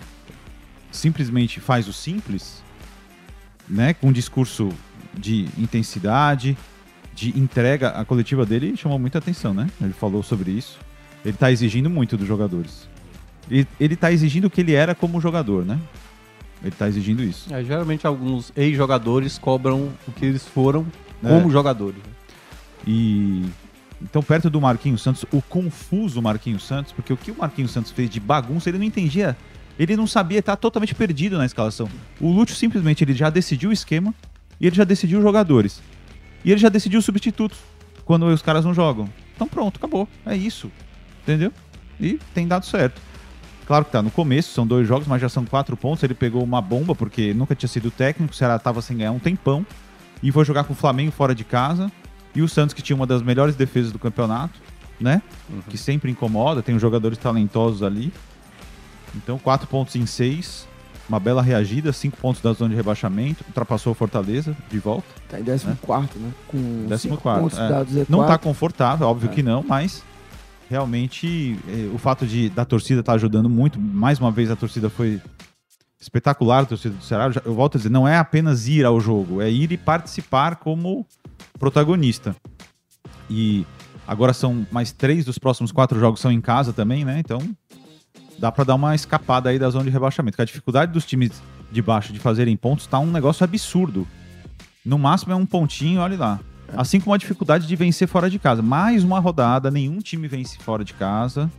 simplesmente 0.90 1.60
faz 1.60 1.86
o 1.86 1.92
simples, 1.92 2.62
né, 3.68 3.94
com 3.94 4.08
um 4.08 4.12
discurso 4.12 4.70
de 5.16 5.46
intensidade, 5.56 6.56
de 7.16 7.36
entrega, 7.36 7.88
a 7.88 8.04
coletiva 8.04 8.44
dele 8.46 8.76
chamou 8.76 8.98
muita 8.98 9.18
atenção, 9.18 9.54
né? 9.54 9.68
Ele 9.80 9.94
falou 9.94 10.22
sobre 10.22 10.50
isso. 10.52 10.78
Ele 11.24 11.36
tá 11.36 11.50
exigindo 11.50 11.88
muito 11.90 12.16
dos 12.16 12.28
jogadores. 12.28 12.86
Ele, 13.50 13.66
ele 13.80 13.96
tá 13.96 14.12
exigindo 14.12 14.44
o 14.44 14.50
que 14.50 14.60
ele 14.60 14.74
era 14.74 14.94
como 14.94 15.20
jogador, 15.20 15.64
né? 15.64 15.80
Ele 16.62 16.72
tá 16.78 16.86
exigindo 16.86 17.22
isso. 17.22 17.52
É, 17.52 17.64
geralmente 17.64 18.06
alguns 18.06 18.52
ex-jogadores 18.54 19.38
cobram 19.38 19.90
o 20.06 20.12
que 20.12 20.26
eles 20.26 20.46
foram 20.46 20.86
É. 21.24 21.28
como 21.28 21.50
jogadores. 21.50 22.00
E 22.86 23.44
então, 24.02 24.22
perto 24.22 24.50
do 24.50 24.60
Marquinhos 24.60 25.00
Santos, 25.00 25.24
o 25.32 25.40
confuso 25.40 26.20
Marquinhos 26.20 26.64
Santos, 26.66 26.92
porque 26.92 27.12
o 27.12 27.16
que 27.16 27.30
o 27.30 27.36
Marquinhos 27.38 27.70
Santos 27.70 27.90
fez 27.90 28.10
de 28.10 28.20
bagunça, 28.20 28.68
ele 28.68 28.76
não 28.78 28.84
entendia. 28.84 29.34
Ele 29.78 29.96
não 29.96 30.06
sabia, 30.06 30.42
tá 30.42 30.54
totalmente 30.54 30.94
perdido 30.94 31.38
na 31.38 31.46
escalação. 31.46 31.88
O 32.20 32.30
Lúcio 32.30 32.54
simplesmente 32.54 33.02
ele 33.02 33.14
já 33.14 33.30
decidiu 33.30 33.70
o 33.70 33.72
esquema 33.72 34.14
e 34.60 34.66
ele 34.66 34.76
já 34.76 34.84
decidiu 34.84 35.18
os 35.18 35.24
jogadores. 35.24 35.82
E 36.44 36.50
ele 36.50 36.60
já 36.60 36.68
decidiu 36.68 36.98
os 36.98 37.04
substitutos 37.04 37.58
quando 38.04 38.26
os 38.26 38.42
caras 38.42 38.64
não 38.64 38.72
jogam. 38.72 39.08
Então 39.34 39.46
pronto, 39.46 39.76
acabou. 39.76 40.08
É 40.24 40.36
isso. 40.36 40.70
Entendeu? 41.22 41.52
E 42.00 42.20
tem 42.34 42.46
dado 42.46 42.64
certo. 42.64 43.00
Claro 43.66 43.84
que 43.84 43.90
tá 43.90 44.00
no 44.00 44.12
começo, 44.12 44.52
são 44.52 44.64
dois 44.64 44.86
jogos, 44.86 45.08
mas 45.08 45.20
já 45.20 45.28
são 45.28 45.44
quatro 45.44 45.76
pontos. 45.76 46.02
Ele 46.04 46.14
pegou 46.14 46.42
uma 46.42 46.60
bomba, 46.60 46.94
porque 46.94 47.34
nunca 47.34 47.54
tinha 47.54 47.68
sido 47.68 47.90
técnico, 47.90 48.32
o 48.32 48.36
Ceará 48.36 48.58
tava 48.58 48.80
sem 48.80 48.96
ganhar 48.96 49.10
um 49.10 49.18
tempão. 49.18 49.66
E 50.22 50.30
foi 50.30 50.44
jogar 50.44 50.64
com 50.64 50.72
o 50.72 50.76
Flamengo 50.76 51.10
fora 51.10 51.34
de 51.34 51.42
casa. 51.42 51.90
E 52.34 52.42
o 52.42 52.48
Santos, 52.48 52.74
que 52.74 52.82
tinha 52.82 52.94
uma 52.94 53.06
das 53.06 53.22
melhores 53.22 53.56
defesas 53.56 53.90
do 53.90 53.98
campeonato, 53.98 54.60
né? 55.00 55.20
Que 55.68 55.76
sempre 55.76 56.10
incomoda, 56.10 56.62
tem 56.62 56.76
os 56.76 56.82
jogadores 56.82 57.18
talentosos 57.18 57.82
ali. 57.82 58.12
Então, 59.14 59.38
quatro 59.38 59.66
pontos 59.66 59.96
em 59.96 60.06
seis. 60.06 60.68
Uma 61.08 61.20
bela 61.20 61.40
reagida, 61.40 61.92
cinco 61.92 62.16
pontos 62.16 62.42
da 62.42 62.52
zona 62.52 62.70
de 62.70 62.76
rebaixamento. 62.76 63.44
Ultrapassou 63.46 63.92
o 63.92 63.94
Fortaleza 63.94 64.56
de 64.68 64.78
volta. 64.78 65.06
Tá 65.28 65.38
em 65.38 65.44
14, 65.44 66.18
né? 66.18 66.32
Com 66.48 66.88
cinco 66.98 67.16
quarto, 67.18 67.42
pontos 67.42 67.58
é. 67.58 67.68
dados 67.68 67.94
Z4. 67.94 68.06
Não 68.08 68.26
tá 68.26 68.36
confortável, 68.36 69.06
óbvio 69.06 69.30
É. 69.30 69.32
que 69.34 69.42
não, 69.42 69.62
mas 69.66 70.02
realmente 70.68 71.56
eh, 71.68 71.88
o 71.94 71.98
fato 71.98 72.26
de 72.26 72.48
da 72.50 72.64
torcida 72.64 73.00
estar 73.00 73.12
ajudando 73.14 73.48
muito. 73.48 73.80
Mais 73.80 74.18
uma 74.18 74.32
vez 74.32 74.50
a 74.50 74.56
torcida 74.56 74.90
foi 74.90 75.20
espetacular 76.00 76.62
do 76.62 76.68
torcedor 76.70 76.98
do 76.98 77.04
Ceará, 77.04 77.30
eu 77.44 77.54
volto 77.54 77.76
a 77.76 77.78
dizer, 77.78 77.88
não 77.90 78.06
é 78.06 78.16
apenas 78.18 78.66
ir 78.68 78.84
ao 78.84 79.00
jogo, 79.00 79.40
é 79.40 79.50
ir 79.50 79.72
e 79.72 79.76
participar 79.76 80.56
como 80.56 81.06
protagonista. 81.58 82.34
E 83.30 83.64
agora 84.06 84.32
são 84.32 84.66
mais 84.70 84.92
três 84.92 85.24
dos 85.24 85.38
próximos 85.38 85.72
quatro 85.72 85.98
jogos 85.98 86.20
são 86.20 86.30
em 86.30 86.40
casa 86.40 86.72
também, 86.72 87.04
né? 87.04 87.18
Então 87.20 87.38
dá 88.38 88.52
pra 88.52 88.64
dar 88.64 88.74
uma 88.74 88.94
escapada 88.94 89.50
aí 89.50 89.58
da 89.58 89.68
zona 89.70 89.84
de 89.84 89.90
rebaixamento. 89.90 90.32
Porque 90.32 90.42
a 90.42 90.46
dificuldade 90.46 90.92
dos 90.92 91.04
times 91.04 91.32
de 91.70 91.82
baixo 91.82 92.12
de 92.12 92.18
fazerem 92.18 92.56
pontos 92.56 92.86
tá 92.86 92.98
um 92.98 93.10
negócio 93.10 93.44
absurdo. 93.44 94.06
No 94.84 94.98
máximo 94.98 95.32
é 95.32 95.36
um 95.36 95.46
pontinho, 95.46 96.00
olha 96.00 96.16
lá. 96.16 96.40
Assim 96.76 97.00
como 97.00 97.14
a 97.14 97.16
dificuldade 97.16 97.66
de 97.66 97.76
vencer 97.76 98.08
fora 98.08 98.28
de 98.28 98.38
casa. 98.38 98.62
Mais 98.62 99.04
uma 99.04 99.18
rodada, 99.18 99.70
nenhum 99.70 99.98
time 99.98 100.26
vence 100.26 100.58
fora 100.58 100.84
de 100.84 100.94
casa. 100.94 101.50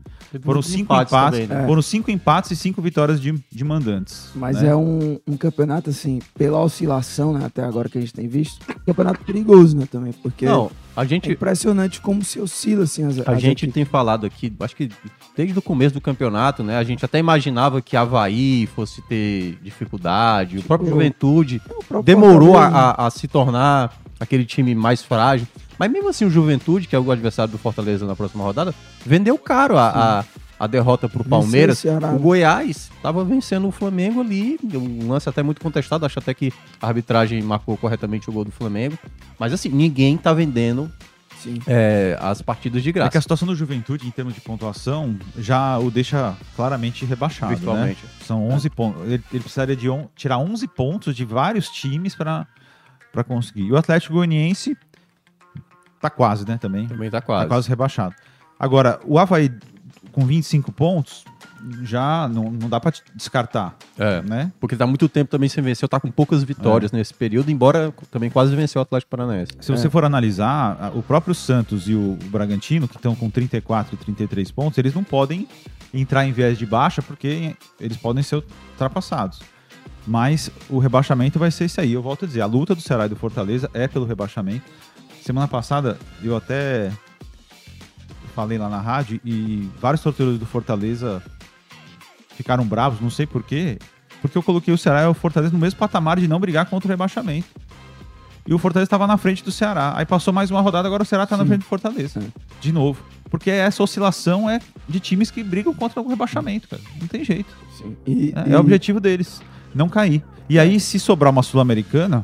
Foram 0.42 0.62
cinco 0.62 0.94
empates 0.94 1.14
empates, 1.14 1.40
também, 1.40 1.48
né? 1.48 1.66
foram 1.66 1.82
cinco 1.82 2.12
empates 2.12 2.52
e 2.52 2.56
cinco 2.56 2.82
vitórias 2.82 3.22
de, 3.22 3.34
de 3.50 3.64
mandantes. 3.64 4.30
Mas 4.36 4.62
né? 4.62 4.70
é 4.70 4.76
um, 4.76 5.20
um 5.26 5.38
campeonato, 5.38 5.90
assim, 5.90 6.20
pela 6.38 6.62
oscilação, 6.62 7.32
né, 7.32 7.46
até 7.46 7.64
agora 7.64 7.88
que 7.88 7.98
a 7.98 8.02
gente 8.02 8.14
tem 8.14 8.28
visto, 8.28 8.66
campeonato 8.86 9.24
perigoso, 9.24 9.78
né, 9.78 9.88
também, 9.90 10.12
porque 10.12 10.46
Não, 10.46 10.70
a 10.98 11.04
é 11.04 11.08
gente, 11.08 11.32
impressionante 11.32 12.02
como 12.02 12.24
se 12.24 12.40
oscila, 12.42 12.84
assim, 12.86 13.06
as, 13.06 13.20
a 13.20 13.32
as 13.32 13.40
gente 13.42 13.60
equipes. 13.64 13.74
tem 13.74 13.86
falado 13.86 14.26
aqui, 14.26 14.52
acho 14.60 14.76
que 14.76 14.90
desde 15.36 15.58
o 15.58 15.62
começo 15.62 15.94
do 15.94 16.02
campeonato, 16.02 16.64
né? 16.64 16.78
A 16.78 16.84
gente 16.84 17.06
até 17.06 17.20
imaginava 17.20 17.82
que 17.82 17.96
Havaí 17.96 18.68
fosse 18.76 19.02
ter 19.04 19.58
dificuldade, 19.62 20.58
o 20.58 20.64
próprio 20.64 20.90
Juventude 20.90 21.62
O 21.70 21.84
próprio 21.86 22.04
demorou 22.04 22.58
a, 22.58 22.66
a- 22.68 23.08
a 23.08 23.10
se 23.12 23.28
tornar 23.28 23.94
aquele 24.20 24.44
time 24.46 24.74
mais 24.76 25.02
frágil. 25.04 25.48
Mas 25.80 25.92
mesmo 25.92 26.10
assim, 26.10 26.26
o 26.26 26.30
Juventude, 26.30 26.88
que 26.88 26.96
é 26.96 27.00
o 27.00 27.12
adversário 27.12 27.52
do 27.52 27.58
Fortaleza 27.60 28.04
na 28.06 28.16
próxima 28.16 28.44
rodada, 28.44 28.74
vendeu 29.06 29.38
caro 29.38 29.78
a, 29.78 30.26
a, 30.60 30.68
derrota 30.68 31.08
pro 31.08 31.24
Venceu 31.24 31.30
Palmeiras. 31.40 31.84
o 31.84 32.16
O? 32.16 32.20
Goiás 32.20 32.90
estava 32.96 33.24
vencendo 33.24 33.68
o 33.68 33.72
Flamengo 33.72 34.22
ali, 34.22 34.58
um 34.74 35.10
lance 35.10 35.28
até 35.30 35.42
muito 35.44 35.62
contestado, 35.62 36.06
acho 36.06 36.20
até 36.20 36.34
que 36.34 36.52
a 36.82 36.88
arbitragem 36.88 37.42
marcou 37.42 37.78
corretamente 37.78 38.30
o 38.30 38.34
gol 38.34 38.44
do 38.46 38.52
Flamengo. 38.52 38.98
Mas 39.40 39.54
assim, 39.54 39.70
ninguém 39.70 40.18
tá 40.18 40.34
vendendo 40.34 40.92
Sim. 41.40 41.60
é, 41.68 42.18
as 42.20 42.42
partidas 42.42 42.82
de 42.82 42.90
É 42.90 42.94
que 42.94 43.00
a 43.00 43.04
graça, 43.04 43.22
situação 43.22 43.48
do 43.48 43.56
Juventude, 43.56 44.08
em 44.08 44.12
termos 44.12 44.34
de 44.34 44.42
pontuação, 44.42 45.16
já 45.38 45.78
o 45.78 45.92
deixa 45.92 46.36
claramente 46.56 47.06
rebaixado. 47.06 47.56
virtualmente. 47.56 48.04
Né? 48.04 48.10
São 48.26 48.48
11 48.50 48.70
pontos. 48.72 49.02
Ele, 49.04 49.24
ele 49.32 49.40
precisaria 49.44 49.76
de 49.76 49.88
on- 49.90 50.08
tirar 50.16 50.40
11 50.40 50.68
pontos 50.68 51.16
de 51.16 51.24
vários 51.24 51.70
times 51.70 52.16
para 52.16 52.48
conseguir. 53.28 53.66
E 53.68 53.72
o 53.72 53.78
Atlético 53.78 54.16
Goianiense 54.16 54.76
tá 56.02 56.10
quase, 56.10 56.48
né? 56.48 56.58
Também. 56.58 56.88
Também 56.88 57.10
tá 57.10 57.20
Tá 57.22 57.26
quase. 57.26 57.48
quase 57.48 57.70
rebaixado. 57.70 58.16
Agora, 58.60 59.00
o 59.06 59.20
Havaí 59.20 59.52
com 60.18 60.26
25 60.26 60.72
pontos 60.72 61.24
já 61.84 62.28
não, 62.28 62.46
não 62.50 62.68
dá 62.68 62.80
para 62.80 62.92
descartar, 63.14 63.76
É. 64.00 64.20
né? 64.24 64.52
Porque 64.60 64.76
tá 64.76 64.88
muito 64.88 65.08
tempo 65.08 65.30
também 65.30 65.48
sem 65.48 65.64
vencer, 65.64 65.88
tá 65.88 66.00
com 66.00 66.10
poucas 66.10 66.44
vitórias 66.44 66.92
nesse 66.92 67.14
período, 67.14 67.52
embora 67.52 67.94
também 68.10 68.28
quase 68.28 68.56
venceu 68.56 68.80
o 68.80 68.82
Atlético 68.82 69.12
Paranaense. 69.12 69.52
Se 69.62 69.72
você 69.72 69.88
for 69.92 70.04
analisar, 70.04 70.92
o 70.96 71.04
próprio 71.04 71.36
Santos 71.36 71.88
e 71.88 71.94
o 71.94 72.18
Bragantino, 72.32 72.88
que 72.88 72.96
estão 72.96 73.16
com 73.16 73.30
34 73.30 73.94
e 73.94 73.98
33 73.98 74.50
pontos, 74.50 74.80
eles 74.80 74.96
não 74.96 75.04
podem 75.04 75.48
entrar 75.94 76.26
em 76.26 76.32
viés 76.32 76.58
de 76.58 76.66
baixa 76.66 77.04
porque 77.04 77.56
eles 77.80 77.98
podem 77.98 78.24
ser 78.24 78.44
ultrapassados. 78.72 79.40
Mas 80.08 80.50
o 80.68 80.80
rebaixamento 80.80 81.38
vai 81.38 81.52
ser 81.52 81.66
isso 81.66 81.80
aí. 81.80 81.94
Eu 81.94 82.02
volto 82.02 82.26
a 82.26 82.28
dizer, 82.28 82.42
a 82.42 82.48
luta 82.48 82.74
do 82.74 82.82
Ceará 82.82 83.06
e 83.06 83.10
do 83.10 83.16
Fortaleza 83.16 83.70
é 83.72 83.88
pelo 83.88 84.06
rebaixamento. 84.06 84.66
Semana 85.22 85.48
passada 85.48 85.96
eu 86.24 86.36
até 86.36 86.92
falei 88.38 88.60
lá 88.60 88.70
na 88.70 88.80
rádio 88.80 89.20
e 89.26 89.68
vários 89.82 90.00
torcedores 90.04 90.40
do 90.40 90.46
Fortaleza 90.46 91.24
ficaram 92.36 92.64
bravos, 92.64 93.02
não 93.02 93.10
sei 93.10 93.26
porquê, 93.26 93.80
porque 94.22 94.38
eu 94.38 94.44
coloquei 94.44 94.72
o 94.72 94.78
Ceará 94.78 95.02
e 95.02 95.08
o 95.08 95.14
Fortaleza 95.16 95.52
no 95.52 95.58
mesmo 95.58 95.80
patamar 95.80 96.20
de 96.20 96.28
não 96.28 96.40
brigar 96.40 96.68
contra 96.68 96.88
o 96.88 96.92
rebaixamento. 96.92 97.48
E 98.46 98.54
o 98.54 98.60
Fortaleza 98.60 98.86
estava 98.86 99.08
na 99.08 99.18
frente 99.18 99.44
do 99.44 99.52
Ceará. 99.52 99.94
Aí 99.98 100.06
passou 100.06 100.32
mais 100.32 100.52
uma 100.52 100.62
rodada, 100.62 100.88
agora 100.88 101.02
o 101.02 101.06
Ceará 101.06 101.24
está 101.24 101.36
na 101.36 101.46
frente 101.48 101.62
do 101.62 101.66
Fortaleza. 101.66 102.20
É. 102.20 102.42
De 102.62 102.72
novo. 102.72 103.04
Porque 103.28 103.50
essa 103.50 103.82
oscilação 103.82 104.48
é 104.48 104.60
de 104.88 105.00
times 105.00 105.32
que 105.32 105.44
brigam 105.44 105.74
contra 105.74 106.00
o 106.00 106.08
rebaixamento, 106.08 106.68
cara. 106.68 106.82
Não 107.02 107.08
tem 107.08 107.24
jeito. 107.24 107.54
E, 108.06 108.34
É, 108.36 108.50
e- 108.50 108.54
é 108.54 108.56
o 108.56 108.60
objetivo 108.60 109.00
deles. 109.00 109.42
Não 109.74 109.90
cair. 109.90 110.24
E 110.48 110.60
aí, 110.60 110.80
se 110.80 111.00
sobrar 111.00 111.32
uma 111.34 111.42
Sul-Americana, 111.44 112.24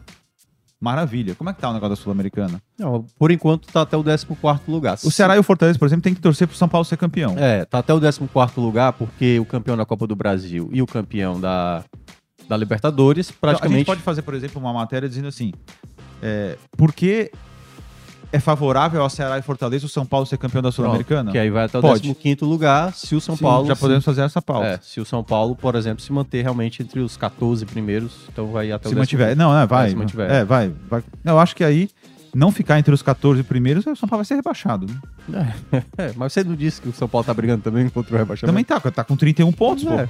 maravilha. 0.83 1.33
Como 1.33 1.49
é 1.49 1.53
que 1.53 1.61
tá 1.61 1.69
o 1.69 1.73
negócio 1.73 1.95
da 1.95 2.01
Sul-Americana? 2.01 2.61
Não, 2.77 3.05
por 3.17 3.31
enquanto 3.31 3.67
tá 3.71 3.83
até 3.83 3.95
o 3.95 4.03
14 4.03 4.25
lugar. 4.67 4.97
O 5.03 5.09
Ceará 5.09 5.37
e 5.37 5.39
o 5.39 5.43
Fortaleza, 5.43 5.79
por 5.79 5.85
exemplo, 5.85 6.03
tem 6.03 6.13
que 6.13 6.19
torcer 6.19 6.45
pro 6.45 6.57
São 6.57 6.67
Paulo 6.67 6.83
ser 6.83 6.97
campeão. 6.97 7.35
É, 7.37 7.63
tá 7.63 7.79
até 7.79 7.93
o 7.93 8.01
14 8.01 8.19
lugar, 8.57 8.91
porque 8.91 9.39
o 9.39 9.45
campeão 9.45 9.77
da 9.77 9.85
Copa 9.85 10.05
do 10.05 10.15
Brasil 10.15 10.69
e 10.73 10.81
o 10.81 10.85
campeão 10.85 11.39
da, 11.39 11.85
da 12.49 12.57
Libertadores 12.57 13.29
Então, 13.29 13.49
a 13.49 13.53
gente 13.53 13.59
praticamente. 13.59 13.85
pode 13.85 14.01
fazer, 14.01 14.23
por 14.23 14.33
exemplo, 14.33 14.61
uma 14.61 14.73
matéria 14.73 15.07
dizendo 15.07 15.29
assim: 15.29 15.53
é, 16.21 16.57
por 16.75 16.91
que 16.91 17.31
é 18.33 18.39
favorável 18.39 19.01
ao 19.01 19.09
Ceará 19.09 19.37
e 19.37 19.41
Fortaleza 19.41 19.85
o 19.85 19.89
São 19.89 20.05
Paulo 20.05 20.25
ser 20.25 20.37
campeão 20.37 20.61
da 20.61 20.71
Sul-Americana? 20.71 21.31
que 21.31 21.37
aí 21.37 21.49
vai 21.49 21.65
até 21.65 21.77
o 21.77 21.81
Pode. 21.81 22.13
15 22.13 22.43
lugar 22.43 22.91
se 22.93 23.15
o 23.15 23.21
São 23.21 23.37
Sim, 23.37 23.43
Paulo. 23.43 23.67
Já 23.67 23.75
se- 23.75 23.81
podemos 23.81 24.03
fazer 24.03 24.21
essa 24.23 24.41
pauta. 24.41 24.67
É, 24.67 24.79
se 24.81 24.99
o 24.99 25.05
São 25.05 25.23
Paulo, 25.23 25.55
por 25.55 25.75
exemplo, 25.75 26.03
se 26.03 26.11
manter 26.11 26.41
realmente 26.41 26.81
entre 26.83 26.99
os 26.99 27.15
14 27.15 27.65
primeiros, 27.65 28.11
então 28.31 28.47
vai 28.47 28.71
até 28.71 28.89
se 28.89 28.95
o 28.95 28.97
15º. 28.97 28.99
mantiver. 28.99 29.37
Não, 29.37 29.57
é, 29.57 29.65
vai. 29.67 29.85
É, 29.87 29.89
se 29.91 29.95
mantiver. 29.95 30.29
É, 30.31 30.43
vai, 30.43 30.71
vai. 30.89 31.03
Eu 31.23 31.39
acho 31.39 31.55
que 31.55 31.63
aí, 31.63 31.89
não 32.33 32.51
ficar 32.51 32.79
entre 32.79 32.93
os 32.93 33.01
14 33.03 33.43
primeiros, 33.43 33.85
o 33.85 33.95
São 33.95 34.09
Paulo 34.09 34.21
vai 34.23 34.25
ser 34.25 34.35
rebaixado. 34.35 34.87
Né? 35.27 35.53
É, 35.97 36.11
mas 36.15 36.33
você 36.33 36.43
não 36.43 36.55
disse 36.55 36.81
que 36.81 36.89
o 36.89 36.93
São 36.93 37.07
Paulo 37.07 37.23
tá 37.25 37.33
brigando 37.33 37.61
também 37.61 37.87
contra 37.89 38.13
o 38.13 38.17
rebaixamento? 38.17 38.47
Também 38.51 38.63
tá, 38.63 38.79
tá 38.91 39.03
com 39.03 39.15
31 39.15 39.51
pontos, 39.51 39.83
pô. 39.83 39.93
É. 39.93 40.09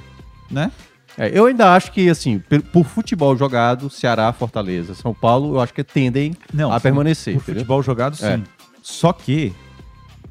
Né? 0.50 0.72
É, 1.16 1.30
eu 1.38 1.46
ainda 1.46 1.74
acho 1.74 1.92
que, 1.92 2.08
assim, 2.08 2.38
por, 2.38 2.60
por 2.62 2.84
futebol 2.84 3.36
jogado, 3.36 3.88
Ceará, 3.88 4.32
Fortaleza, 4.32 4.94
São 4.94 5.14
Paulo, 5.14 5.54
eu 5.56 5.60
acho 5.60 5.72
que 5.72 5.84
tendem 5.84 6.34
Não, 6.52 6.72
a 6.72 6.80
permanecer. 6.80 7.34
Por 7.34 7.42
entendeu? 7.42 7.60
futebol 7.60 7.82
jogado, 7.82 8.16
sim. 8.16 8.26
É. 8.26 8.40
Só 8.82 9.12
que 9.12 9.52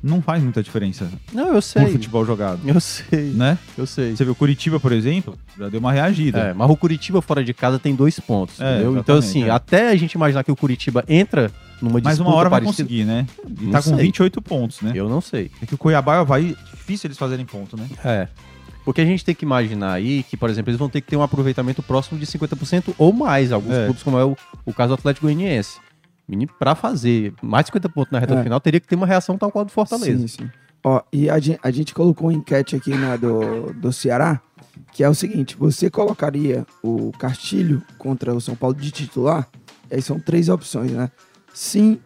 não 0.02 0.22
faz 0.22 0.44
muita 0.44 0.62
diferença 0.62 1.10
Não, 1.32 1.54
eu 1.54 1.62
sei. 1.62 1.84
por 1.84 1.92
futebol 1.94 2.26
jogado. 2.26 2.60
Eu 2.66 2.80
sei, 2.82 3.32
Né? 3.32 3.58
eu 3.78 3.86
sei. 3.86 4.16
Você 4.16 4.26
viu, 4.26 4.36
Curitiba, 4.36 4.78
por 4.80 4.92
exemplo, 4.92 5.38
já 5.58 5.70
deu 5.70 5.80
uma 5.80 5.94
reagida. 5.94 6.40
É, 6.40 6.54
mas 6.54 6.70
o 6.70 6.76
Curitiba 6.76 7.22
fora 7.22 7.42
de 7.44 7.54
casa 7.54 7.80
tem 7.80 7.96
dois 7.96 8.20
pontos, 8.20 8.60
É, 8.60 8.74
entendeu? 8.74 8.98
Então, 8.98 9.18
assim, 9.18 9.46
é. 9.46 9.50
até 9.50 9.90
a 9.90 9.96
gente 9.96 10.14
imaginar 10.14 10.44
que 10.44 10.52
o 10.52 10.56
Curitiba 10.58 11.06
entra 11.08 11.50
numa 11.82 11.94
Mas 11.94 12.04
disputa 12.04 12.30
uma 12.30 12.36
hora 12.36 12.50
vai 12.50 12.60
parecida, 12.60 12.84
conseguir, 12.84 13.06
né? 13.06 13.26
E 13.62 13.68
tá 13.68 13.82
com 13.82 13.90
sei. 13.96 13.98
28 14.06 14.42
pontos, 14.42 14.82
né? 14.82 14.92
Eu 14.94 15.08
não 15.08 15.22
sei. 15.22 15.50
É 15.62 15.66
que 15.66 15.74
o 15.76 15.78
Cuiabá 15.78 16.18
o 16.18 16.22
Havaí, 16.22 16.56
difícil 16.74 17.08
eles 17.08 17.18
fazerem 17.18 17.46
ponto, 17.46 17.78
né? 17.78 17.88
É. 18.04 18.28
Porque 18.84 19.02
a 19.02 19.06
gente 19.06 19.24
tem 19.24 19.34
que 19.34 19.46
imaginar 19.46 19.94
aí 19.94 20.24
que, 20.24 20.36
por 20.36 20.50
exemplo, 20.50 20.70
eles 20.70 20.80
vão 20.80 20.90
ter 20.90 21.02
que 21.02 21.08
ter 21.08 21.16
um 21.16 21.22
aproveitamento 21.24 21.82
próximo 21.82 22.20
de 22.20 22.26
50% 22.26 22.94
ou 22.98 23.14
mais. 23.14 23.52
Alguns 23.52 23.74
É. 23.74 23.86
clubes, 23.86 24.04
como 24.04 24.18
é 24.18 24.26
o, 24.26 24.36
o 24.66 24.74
caso 24.74 24.90
do 24.90 24.94
Atlético 24.96 25.26
Goianiense. 25.28 25.80
Pra 26.58 26.74
fazer 26.76 27.34
mais 27.42 27.66
de 27.66 27.68
50 27.68 27.90
pontos 27.90 28.12
na 28.12 28.20
reta 28.20 28.34
É. 28.36 28.44
final, 28.44 28.60
teria 28.60 28.80
que 28.80 28.88
ter 28.88 28.96
uma 28.96 29.06
reação 29.06 29.38
tal 29.38 29.52
qual 29.52 29.66
do 29.66 29.72
Fortaleza. 29.72 30.20
Sim, 30.20 30.28
sim. 30.28 30.50
Ó, 30.84 31.02
e 31.14 31.30
a 31.30 31.40
gente, 31.40 31.60
a 31.64 31.72
gente 31.72 31.94
colocou 31.94 32.28
uma 32.28 32.34
enquete 32.34 32.76
aqui 32.76 32.92
né, 32.96 33.18
do, 33.18 33.72
do 33.74 33.94
Ceará, 33.94 34.42
que 34.92 35.04
é 35.04 35.10
o 35.10 35.14
seguinte: 35.14 35.56
você 35.58 35.90
colocaria 35.90 36.66
o 36.82 37.12
Castilho 37.18 37.82
contra 37.98 38.34
o 38.34 38.42
São 38.42 38.56
Paulo 38.56 38.76
de 38.76 38.92
titular? 38.92 39.48
E 39.92 39.96
aí 39.96 40.02
são 40.02 40.20
três 40.20 40.50
opções, 40.50 40.92
né? 40.92 41.10
Sim, 41.54 42.00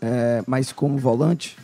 é, 0.00 0.42
mas 0.46 0.70
como 0.72 0.98
volante. 0.98 1.56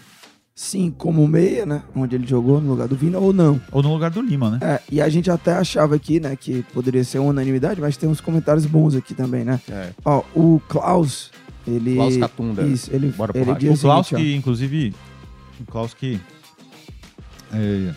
Sim, 0.59 0.91
como 0.91 1.25
meia, 1.29 1.65
né? 1.65 1.85
Onde 1.95 2.17
ele 2.17 2.27
jogou 2.27 2.61
no 2.61 2.71
lugar 2.71 2.89
do 2.89 2.97
Vina, 2.97 3.17
ou 3.17 3.33
não. 3.33 3.61
Ou 3.71 3.81
no 3.81 3.93
lugar 3.93 4.11
do 4.11 4.21
Lima, 4.21 4.51
né? 4.51 4.59
É, 4.61 4.81
e 4.91 5.01
a 5.01 5.09
gente 5.09 5.31
até 5.31 5.53
achava 5.53 5.95
aqui, 5.95 6.19
né, 6.19 6.35
que 6.35 6.65
poderia 6.75 7.05
ser 7.05 7.21
uma 7.21 7.31
unanimidade, 7.31 7.81
mas 7.81 7.97
tem 7.97 8.09
uns 8.09 8.21
comentários 8.21 8.67
bons 8.67 8.97
aqui 8.97 9.15
também, 9.15 9.45
né? 9.45 9.61
É. 9.71 9.91
Ó, 10.05 10.25
o 10.35 10.61
Klaus, 10.69 11.31
ele. 11.65 11.95
Klaus 11.95 12.17
Catunda. 12.17 12.63
Isso, 12.63 12.91
ele, 12.93 13.07
Bora 13.13 13.33
pro 13.33 13.41
ele 13.41 13.55
diz 13.55 13.79
O 13.79 13.83
Klaus, 13.83 14.09
seguinte, 14.09 14.21
ó, 14.21 14.25
que, 14.25 14.35
inclusive, 14.35 14.95
o 15.61 15.65
Klaus 15.71 15.95
que 15.95 16.21
é, 17.53 17.95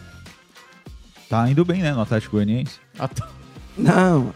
tá 1.27 1.49
indo 1.49 1.65
bem, 1.65 1.81
né, 1.81 1.91
no 1.91 2.01
Atlético 2.01 2.33
Goianiense. 2.33 2.77
Ah, 2.99 3.07
tá. 3.07 3.27
Não. 3.75 4.35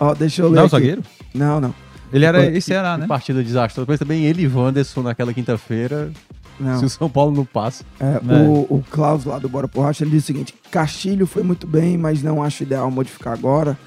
Ó, 0.00 0.12
deixa 0.12 0.42
eu 0.42 0.48
ler. 0.48 0.56
Não 0.56 0.62
é 0.62 0.62
o 0.62 0.66
aqui. 0.66 0.70
zagueiro? 0.72 1.02
Não, 1.32 1.60
não. 1.60 1.72
Ele 2.12 2.24
era 2.24 2.44
esse 2.46 2.72
era, 2.72 2.98
né? 2.98 3.06
partida 3.06 3.44
desastrosa. 3.44 3.86
Mas 3.88 4.00
também 4.00 4.24
ele 4.24 4.42
e 4.42 4.48
Wanderson 4.48 5.02
naquela 5.02 5.32
quinta-feira, 5.32 6.10
não. 6.60 6.78
se 6.78 6.84
o 6.84 6.90
São 6.90 7.08
Paulo 7.08 7.34
não 7.34 7.44
passa. 7.44 7.84
É, 7.98 8.20
É. 8.34 8.48
O, 8.48 8.76
o 8.76 8.84
Klaus 8.90 9.24
lá 9.24 9.38
do 9.38 9.48
Bora 9.48 9.66
por 9.66 9.82
Racha, 9.82 10.04
ele 10.04 10.12
diz 10.12 10.24
o 10.24 10.26
seguinte: 10.26 10.54
Castilho 10.70 11.26
foi 11.26 11.42
muito 11.42 11.66
bem, 11.66 11.96
mas 11.96 12.22
não 12.22 12.42
acho 12.42 12.62
ideal 12.62 12.90
modificar 12.90 13.32
agora. 13.32 13.78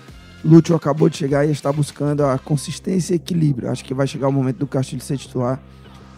Lúcio 0.44 0.76
acabou 0.76 1.08
de 1.08 1.16
chegar 1.16 1.46
e 1.46 1.52
está 1.52 1.72
buscando 1.72 2.26
a 2.26 2.38
consistência 2.38 3.14
e 3.14 3.16
equilíbrio. 3.16 3.72
Acho 3.72 3.86
que 3.86 3.94
vai 3.94 4.06
chegar 4.06 4.28
o 4.28 4.32
momento 4.32 4.58
do 4.58 4.68
Castilho 4.68 5.02
ser 5.02 5.18
titular. 5.18 5.62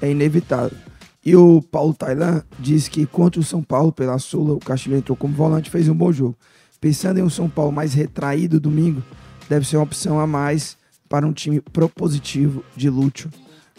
É 0.01 0.09
inevitável. 0.09 0.77
E 1.23 1.35
o 1.35 1.61
Paulo 1.61 1.93
Tailan 1.93 2.43
diz 2.59 2.87
que 2.87 3.05
contra 3.05 3.39
o 3.39 3.43
São 3.43 3.61
Paulo 3.61 3.91
pela 3.91 4.17
Sula, 4.17 4.53
o 4.53 4.59
Castilho 4.59 4.97
entrou 4.97 5.15
como 5.15 5.33
volante 5.33 5.69
e 5.69 5.71
fez 5.71 5.87
um 5.87 5.95
bom 5.95 6.11
jogo. 6.11 6.35
Pensando 6.81 7.19
em 7.19 7.23
um 7.23 7.29
São 7.29 7.49
Paulo 7.49 7.71
mais 7.71 7.93
retraído 7.93 8.59
domingo, 8.59 9.03
deve 9.49 9.67
ser 9.67 9.77
uma 9.77 9.83
opção 9.83 10.19
a 10.19 10.27
mais 10.27 10.77
para 11.07 11.25
um 11.25 11.33
time 11.33 11.61
propositivo 11.61 12.63
de 12.75 12.89
Lúcio 12.89 13.29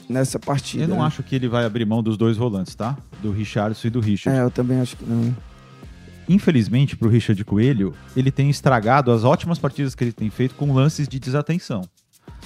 nessa 0.09 0.39
partida. 0.39 0.85
Eu 0.85 0.89
não 0.89 0.99
né? 0.99 1.05
acho 1.05 1.23
que 1.23 1.35
ele 1.35 1.49
vai 1.49 1.65
abrir 1.65 1.85
mão 1.85 2.03
dos 2.03 2.17
dois 2.17 2.37
volantes, 2.37 2.75
tá? 2.75 2.97
Do 3.23 3.33
Richardson 3.33 3.89
e 3.89 3.91
do 3.91 4.01
Richard. 4.01 4.39
É, 4.39 4.43
eu 4.43 4.51
também 4.51 4.81
acho 4.81 4.97
que 4.97 5.05
não. 5.05 5.35
infelizmente, 6.29 6.97
pro 6.97 7.09
Richard 7.09 7.43
Coelho, 7.45 7.95
ele 8.17 8.31
tem 8.31 8.51
estragado 8.51 9.11
as 9.11 9.25
ótimas 9.25 9.59
partidas 9.59 9.95
que 9.95 10.05
ele 10.05 10.13
tem 10.13 10.31
feito 10.31 10.55
com 10.55 10.73
lances 10.73 11.09
de 11.09 11.19
desatenção. 11.19 11.83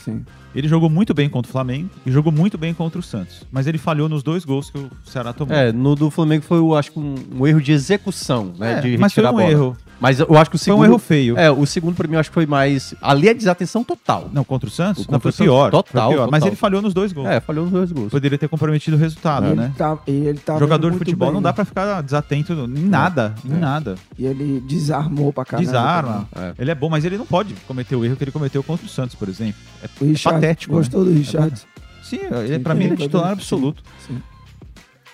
Sim. 0.04 0.24
Ele 0.54 0.66
jogou 0.66 0.90
muito 0.90 1.14
bem 1.14 1.28
contra 1.28 1.48
o 1.48 1.52
Flamengo 1.52 1.90
e 2.04 2.10
jogou 2.10 2.32
muito 2.32 2.58
bem 2.58 2.74
contra 2.74 2.98
o 2.98 3.02
Santos. 3.02 3.46
Mas 3.52 3.66
ele 3.66 3.78
falhou 3.78 4.08
nos 4.08 4.22
dois 4.22 4.44
gols 4.44 4.70
que 4.70 4.78
o 4.78 4.90
Ceará 5.04 5.32
tomou. 5.32 5.54
É, 5.54 5.72
no 5.72 5.94
do 5.94 6.10
Flamengo 6.10 6.44
foi, 6.44 6.58
eu 6.58 6.74
acho 6.74 6.92
que 6.92 6.98
um, 6.98 7.14
um 7.34 7.46
erro 7.46 7.60
de 7.60 7.72
execução, 7.72 8.52
né? 8.58 8.78
É, 8.78 8.80
de 8.80 8.98
mas 8.98 9.12
foi 9.12 9.22
retirar 9.22 9.34
um 9.34 9.38
a 9.38 9.42
bola. 9.42 9.52
erro. 9.52 9.76
Mas 10.00 10.18
eu 10.18 10.36
acho 10.38 10.48
que 10.48 10.56
o 10.56 10.58
Foi 10.58 10.72
um 10.72 10.76
segundo. 10.76 10.84
erro 10.86 10.98
feio. 10.98 11.38
É, 11.38 11.50
o 11.50 11.66
segundo 11.66 11.94
pra 11.94 12.08
mim 12.08 12.14
eu 12.14 12.20
acho 12.20 12.30
que 12.30 12.34
foi 12.34 12.46
mais. 12.46 12.94
Ali 13.02 13.28
é 13.28 13.34
desatenção 13.34 13.84
total. 13.84 14.30
Não, 14.32 14.42
contra 14.42 14.66
o 14.66 14.72
Santos? 14.72 15.04
O 15.06 15.12
não, 15.12 15.20
foi 15.20 15.28
o 15.28 15.32
Santos, 15.32 15.44
pior. 15.46 15.70
total, 15.70 16.06
foi 16.08 16.14
pior. 16.16 16.30
Mas 16.30 16.40
total. 16.40 16.48
ele 16.48 16.56
falhou 16.56 16.80
nos 16.82 16.94
dois 16.94 17.12
gols. 17.12 17.28
É, 17.28 17.38
falhou 17.40 17.64
nos 17.64 17.72
dois 17.72 17.92
gols. 17.92 18.10
Poderia 18.10 18.38
ter 18.38 18.48
comprometido 18.48 18.96
o 18.96 19.00
resultado, 19.00 19.54
né? 19.54 19.64
ele 19.66 19.74
tá, 19.74 19.98
ele 20.06 20.38
tá 20.38 20.58
Jogador 20.58 20.90
de 20.92 20.98
futebol 20.98 21.28
bem, 21.28 21.34
não 21.34 21.42
dá 21.42 21.50
né? 21.50 21.52
pra 21.54 21.64
ficar 21.66 22.02
desatento 22.02 22.52
em 22.54 22.66
nada, 22.88 23.34
em 23.44 23.52
É. 23.52 23.56
nada. 23.56 23.94
E 24.18 24.24
ele 24.24 24.60
desarmou 24.60 25.32
pra 25.34 25.44
caramba. 25.44 25.66
Desarma. 25.66 26.28
É. 26.34 26.54
Ele 26.58 26.70
é 26.70 26.74
bom, 26.74 26.88
mas 26.88 27.04
ele 27.04 27.18
não 27.18 27.26
pode 27.26 27.52
cometer 27.68 27.94
o 27.94 28.02
erro 28.04 28.16
que 28.16 28.24
ele 28.24 28.32
cometeu 28.32 28.62
contra 28.62 28.86
o 28.86 28.88
Santos, 28.88 29.14
por 29.14 29.28
exemplo. 29.28 29.60
É, 29.82 29.88
O 30.02 30.06
Richard, 30.06 30.40
patético, 30.40 30.72
né? 30.72 30.78
Gostou 30.78 31.04
do 31.04 31.12
Richard? 31.12 31.60
sim, 32.02 32.20
ele, 32.22 32.54
Sim, 32.56 32.62
pra 32.62 32.74
mim 32.74 32.84
ele 32.84 32.94
é 32.94 32.96
sim, 32.96 33.02
titular 33.02 33.26
sim. 33.26 33.32
absoluto. 33.32 33.82
Sim. 34.06 34.18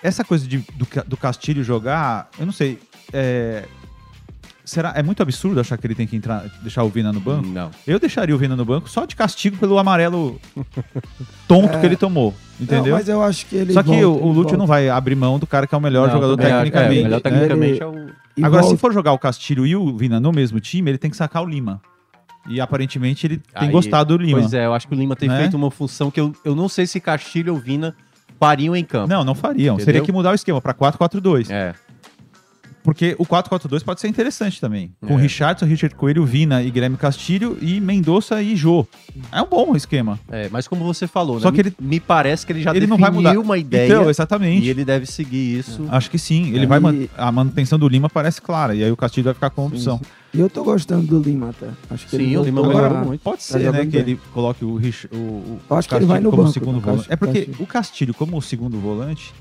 Essa 0.01 0.23
coisa 0.23 0.47
de, 0.47 0.59
do, 0.75 0.87
do 1.07 1.17
Castilho 1.17 1.63
jogar, 1.63 2.29
eu 2.39 2.45
não 2.45 2.53
sei. 2.53 2.79
É, 3.11 3.65
será, 4.69 4.93
é 4.95 5.01
muito 5.01 5.21
absurdo 5.23 5.59
achar 5.59 5.77
que 5.77 5.87
ele 5.87 5.95
tem 5.95 6.05
que 6.05 6.15
entrar, 6.15 6.45
deixar 6.61 6.83
o 6.83 6.89
Vina 6.89 7.11
no 7.13 7.19
banco? 7.19 7.47
Não. 7.47 7.71
Eu 7.87 7.99
deixaria 7.99 8.35
o 8.35 8.37
Vina 8.37 8.55
no 8.55 8.65
banco 8.65 8.89
só 8.89 9.05
de 9.05 9.15
castigo 9.15 9.57
pelo 9.57 9.77
amarelo 9.79 10.39
tonto 11.47 11.73
É. 11.75 11.79
que 11.79 11.85
ele 11.85 11.95
tomou. 11.95 12.33
Entendeu? 12.59 12.85
Não, 12.91 12.97
mas 12.97 13.07
eu 13.07 13.21
acho 13.21 13.45
que 13.45 13.55
ele 13.55 13.73
Só 13.73 13.81
que 13.83 13.89
volta, 13.89 14.07
o, 14.07 14.11
o 14.11 14.27
Lúcio 14.27 14.43
volta. 14.43 14.57
não 14.57 14.65
vai 14.67 14.89
abrir 14.89 15.15
mão 15.15 15.37
do 15.39 15.45
cara 15.47 15.67
que 15.67 15.75
é 15.75 15.77
o 15.77 15.81
melhor 15.81 16.07
Não, 16.07 16.13
jogador 16.15 16.35
também 16.37 16.51
acho- 16.51 16.63
tecnicamente. 16.71 16.97
É, 16.97 17.01
o 17.01 17.03
melhor 17.03 17.15
né? 17.17 17.21
tecnicamente 17.21 17.71
Ele- 17.73 17.79
é 17.83 17.85
o. 17.87 18.09
E 18.37 18.43
Agora, 18.43 18.61
volta. 18.61 18.75
se 18.77 18.81
for 18.81 18.93
jogar 18.93 19.13
o 19.13 19.19
Castilho 19.19 19.65
e 19.65 19.75
o 19.75 19.95
Vina 19.97 20.19
no 20.19 20.31
mesmo 20.31 20.59
time, 20.59 20.91
ele 20.91 20.97
tem 20.97 21.09
que 21.09 21.17
sacar 21.17 21.41
o 21.43 21.45
Lima. 21.45 21.81
E 22.49 22.61
aparentemente 22.61 23.25
ele 23.27 23.37
tem 23.37 23.67
Aí- 23.67 23.69
gostado 23.71 24.17
do 24.17 24.23
Lima. 24.23 24.39
Pois 24.39 24.53
é, 24.53 24.65
eu 24.65 24.73
acho 24.73 24.87
que 24.87 24.93
o 24.93 24.97
Lima 24.97 25.15
tem 25.15 25.27
Né? 25.27 25.39
feito 25.39 25.57
uma 25.57 25.69
função 25.71 26.09
que 26.11 26.19
eu, 26.19 26.33
eu 26.45 26.55
não 26.55 26.69
sei 26.69 26.85
se 26.87 26.99
Castilho 26.99 27.53
ou 27.53 27.59
Vina 27.59 27.95
pariam 28.39 28.75
em 28.75 28.83
campo. 28.83 29.07
Não, 29.09 29.23
não 29.23 29.33
fariam. 29.35 29.75
Entendeu? 29.75 29.85
Seria 29.85 30.01
que 30.01 30.11
mudar 30.11 30.31
o 30.31 30.35
esquema 30.35 30.61
para 30.61 30.73
4-4-2. 30.73 31.49
É. 31.49 31.73
Porque 32.87 33.17
o 33.19 33.25
4-4-2 33.25 33.83
pode 33.83 33.99
ser 33.99 34.07
interessante 34.07 34.61
também. 34.61 34.93
Com 35.05 35.19
É. 35.19 35.21
Richardson, 35.21 35.65
Richard 35.65 35.93
Coelho, 35.93 36.23
Vina 36.25 36.63
e 36.63 36.71
Guilherme 36.71 36.95
Castilho 36.95 37.57
e 37.61 37.81
Mendonça 37.81 38.41
e 38.41 38.55
Jô. 38.55 38.87
É 39.29 39.41
um 39.41 39.45
bom 39.45 39.75
esquema. 39.75 40.17
É, 40.29 40.47
mas 40.49 40.69
como 40.69 40.85
você 40.85 41.05
falou, 41.05 41.37
Só 41.41 41.51
né? 41.51 41.57
que 41.57 41.63
me, 41.63 41.69
ele- 41.69 41.75
me 41.81 41.99
parece 41.99 42.45
que 42.45 42.53
ele 42.53 42.61
já 42.61 42.71
ele 42.73 42.87
não 42.87 42.95
definiu 42.95 43.21
vai 43.21 43.33
mudar. 43.33 43.41
uma 43.45 43.57
ideia 43.57 43.87
Então, 43.87 44.09
exatamente. 44.09 44.65
e 44.65 44.69
ele 44.69 44.85
deve 44.85 45.05
seguir 45.05 45.59
isso. 45.59 45.85
Acho 45.89 46.09
que 46.09 46.17
sim. 46.17 46.53
Ele 46.55 46.63
É. 46.63 46.65
vai 46.65 46.79
man- 46.79 47.07
A 47.17 47.29
manutenção 47.29 47.77
do 47.77 47.89
Lima 47.89 48.09
parece 48.09 48.41
clara. 48.41 48.73
E 48.73 48.81
aí 48.81 48.89
o 48.91 48.95
Castilho 48.95 49.25
vai 49.25 49.33
ficar 49.33 49.49
com 49.49 49.63
a 49.63 49.65
opção. 49.65 49.99
E 50.33 50.39
eu 50.39 50.49
tô 50.49 50.63
gostando 50.63 51.05
do 51.07 51.19
Lima 51.19 51.49
até. 51.49 51.67
Acho 51.89 52.05
que 52.05 52.11
Sim, 52.11 52.23
ele 52.23 52.37
o 52.37 52.43
Lima 52.43 52.61
voltou 52.61 52.77
melhorou 52.81 52.97
a- 52.99 53.03
muito. 53.03 53.19
Pode 53.21 53.37
Tá 53.39 53.43
ser, 53.43 53.59
né, 53.59 53.65
jogando 53.65 53.81
que 53.81 53.87
bem. 53.87 54.01
ele 54.01 54.19
coloque 54.33 54.63
o, 54.63 54.75
Rich, 54.77 55.07
o, 55.11 55.15
o 55.17 55.59
acho 55.71 55.89
que 55.89 55.95
ele 55.95 56.05
Castilho 56.05 56.07
vai 56.07 56.19
no 56.21 56.29
como 56.29 56.43
banco, 56.43 56.53
segundo 56.53 56.75
no 56.75 56.79
volante. 56.79 56.97
Castilho. 56.99 57.13
É 57.13 57.15
porque 57.17 57.39
Castilho. 57.39 57.57
o 57.63 57.67
Castilho, 57.67 58.13
como 58.13 58.41
segundo 58.41 58.77
volante, 58.79 59.33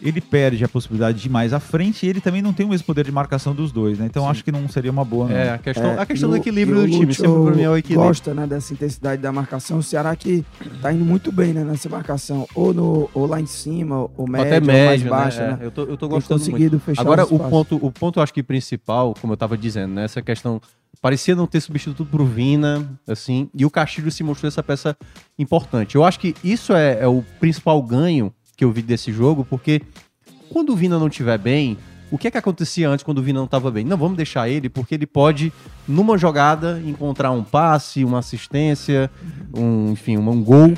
ele 0.00 0.20
perde 0.20 0.64
a 0.64 0.68
possibilidade 0.68 1.20
de 1.20 1.26
ir 1.28 1.30
mais 1.30 1.52
à 1.52 1.58
frente 1.60 2.06
e 2.06 2.08
ele 2.08 2.20
também 2.20 2.40
não 2.40 2.52
tem 2.52 2.64
o 2.64 2.68
mesmo 2.68 2.86
poder 2.86 3.04
de 3.04 3.12
marcação 3.12 3.54
dos 3.54 3.72
dois, 3.72 3.98
né? 3.98 4.06
Então 4.06 4.28
acho 4.28 4.44
que 4.44 4.52
não 4.52 4.68
seria 4.68 4.90
uma 4.90 5.04
boa, 5.04 5.28
não. 5.28 5.36
É, 5.36 5.50
a 5.50 5.58
questão, 5.58 5.90
É, 5.90 5.98
a 5.98 6.06
questão 6.06 6.28
e 6.28 6.32
do 6.32 6.34
o- 6.34 6.38
equilíbrio 6.38 6.78
o 6.78 6.80
do 6.82 6.90
time, 6.90 7.06
Lúcio 7.06 7.24
sempre 7.24 7.42
pra 7.44 7.54
mim 7.54 7.62
é 7.62 7.70
o 7.70 7.76
equilíbrio. 7.76 8.06
gosta 8.08 8.32
né, 8.34 8.46
dessa 8.46 8.72
intensidade 8.72 9.20
da 9.20 9.32
marcação. 9.32 9.78
O 9.78 9.82
Ceará 9.82 10.14
que 10.14 10.44
tá 10.80 10.92
indo 10.92 11.04
muito 11.04 11.32
bem 11.32 11.52
né, 11.52 11.64
nessa 11.64 11.88
marcação. 11.88 12.46
Ou, 12.54 12.72
no, 12.72 13.10
ou 13.12 13.26
lá 13.26 13.40
em 13.40 13.46
cima, 13.46 14.08
ou 14.16 14.28
médio, 14.28 14.46
Até 14.46 14.58
ou 14.60 14.66
mais 14.66 14.78
médio, 15.02 15.10
baixa. 15.10 15.40
né? 15.42 15.50
Né? 15.52 15.58
É, 15.62 15.66
Eu 15.66 15.70
tô, 15.70 15.82
eu 15.82 15.96
tô 15.96 16.08
gostando 16.08 16.40
muito. 16.40 16.50
conseguido 16.52 16.78
fechar 16.80 17.02
Agora, 17.02 17.22
o 17.22 17.32
espaços. 17.32 17.50
ponto, 17.50 17.76
o 17.84 17.90
ponto, 17.92 18.18
eu 18.18 18.22
acho 18.22 18.32
que 18.34 18.42
principal, 18.42 19.14
como 19.20 19.32
eu 19.32 19.36
tava 19.36 19.56
dizendo, 19.58 19.94
né? 19.94 20.04
Essa 20.04 20.22
questão. 20.22 20.60
Parecia 21.00 21.34
não 21.36 21.46
ter 21.46 21.60
substituto 21.60 22.04
pro 22.04 22.24
Vina, 22.24 22.88
assim, 23.06 23.48
e 23.54 23.64
o 23.64 23.70
Castilho 23.70 24.10
se 24.10 24.24
mostrou 24.24 24.48
essa 24.48 24.62
peça 24.62 24.96
importante. 25.38 25.94
Eu 25.94 26.04
acho 26.04 26.18
que 26.18 26.34
isso 26.42 26.72
é, 26.72 26.98
é 27.00 27.06
o 27.06 27.22
principal 27.38 27.80
ganho 27.82 28.32
que 28.58 28.64
eu 28.64 28.72
vi 28.72 28.82
desse 28.82 29.12
jogo, 29.12 29.46
porque 29.48 29.80
quando 30.50 30.70
o 30.70 30.76
Vina 30.76 30.98
não 30.98 31.06
estiver 31.06 31.38
bem, 31.38 31.78
o 32.10 32.18
que 32.18 32.26
é 32.26 32.30
que 32.30 32.36
acontecia 32.36 32.90
antes 32.90 33.04
quando 33.04 33.18
o 33.18 33.22
Vina 33.22 33.38
não 33.38 33.44
estava 33.44 33.70
bem? 33.70 33.84
Não, 33.84 33.96
vamos 33.96 34.16
deixar 34.16 34.48
ele, 34.48 34.68
porque 34.68 34.96
ele 34.96 35.06
pode, 35.06 35.52
numa 35.86 36.18
jogada, 36.18 36.82
encontrar 36.84 37.30
um 37.30 37.44
passe, 37.44 38.04
uma 38.04 38.18
assistência, 38.18 39.08
um, 39.54 39.92
enfim, 39.92 40.16
um, 40.16 40.42
gol, 40.42 40.74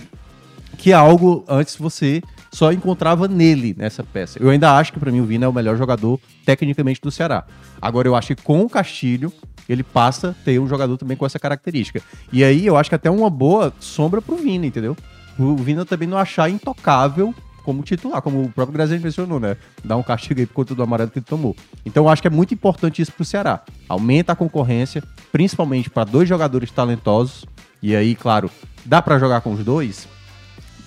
que 0.76 0.92
é 0.92 0.94
algo 0.94 1.42
antes 1.48 1.74
você 1.74 2.22
só 2.52 2.70
encontrava 2.70 3.26
nele 3.26 3.74
nessa 3.78 4.04
peça. 4.04 4.38
Eu 4.42 4.50
ainda 4.50 4.76
acho 4.76 4.92
que 4.92 5.00
para 5.00 5.10
mim 5.10 5.20
o 5.20 5.24
Vina 5.24 5.46
é 5.46 5.48
o 5.48 5.52
melhor 5.52 5.78
jogador 5.78 6.20
tecnicamente 6.44 7.00
do 7.00 7.10
Ceará. 7.10 7.46
Agora 7.80 8.06
eu 8.06 8.14
acho 8.14 8.34
que 8.34 8.42
com 8.42 8.60
o 8.60 8.68
Castilho 8.68 9.32
ele 9.66 9.82
passa 9.82 10.30
a 10.30 10.44
ter 10.44 10.58
um 10.58 10.66
jogador 10.66 10.98
também 10.98 11.16
com 11.16 11.24
essa 11.24 11.38
característica. 11.38 12.02
E 12.30 12.44
aí 12.44 12.66
eu 12.66 12.76
acho 12.76 12.90
que 12.90 12.96
até 12.96 13.10
uma 13.10 13.30
boa 13.30 13.72
sombra 13.80 14.20
pro 14.20 14.36
Vina, 14.36 14.66
entendeu? 14.66 14.94
O 15.38 15.56
Vina 15.56 15.86
também 15.86 16.08
não 16.08 16.18
achar 16.18 16.50
intocável 16.50 17.34
como 17.70 17.82
titular, 17.84 18.20
como 18.20 18.42
o 18.42 18.48
próprio 18.50 18.72
Graziani 18.74 19.02
mencionou, 19.02 19.38
né? 19.38 19.56
Dá 19.84 19.96
um 19.96 20.02
castigo 20.02 20.40
aí 20.40 20.46
por 20.46 20.54
conta 20.54 20.74
do 20.74 20.82
amarelo 20.82 21.08
que 21.10 21.18
ele 21.20 21.26
tomou. 21.26 21.54
Então 21.86 22.04
eu 22.04 22.08
acho 22.08 22.20
que 22.20 22.26
é 22.26 22.30
muito 22.30 22.52
importante 22.52 23.00
isso 23.00 23.12
pro 23.12 23.24
Ceará. 23.24 23.62
Aumenta 23.88 24.32
a 24.32 24.36
concorrência, 24.36 25.02
principalmente 25.30 25.88
para 25.88 26.02
dois 26.04 26.28
jogadores 26.28 26.70
talentosos. 26.72 27.46
E 27.80 27.94
aí, 27.94 28.14
claro, 28.16 28.50
dá 28.84 29.00
para 29.00 29.18
jogar 29.18 29.40
com 29.40 29.52
os 29.52 29.64
dois. 29.64 30.08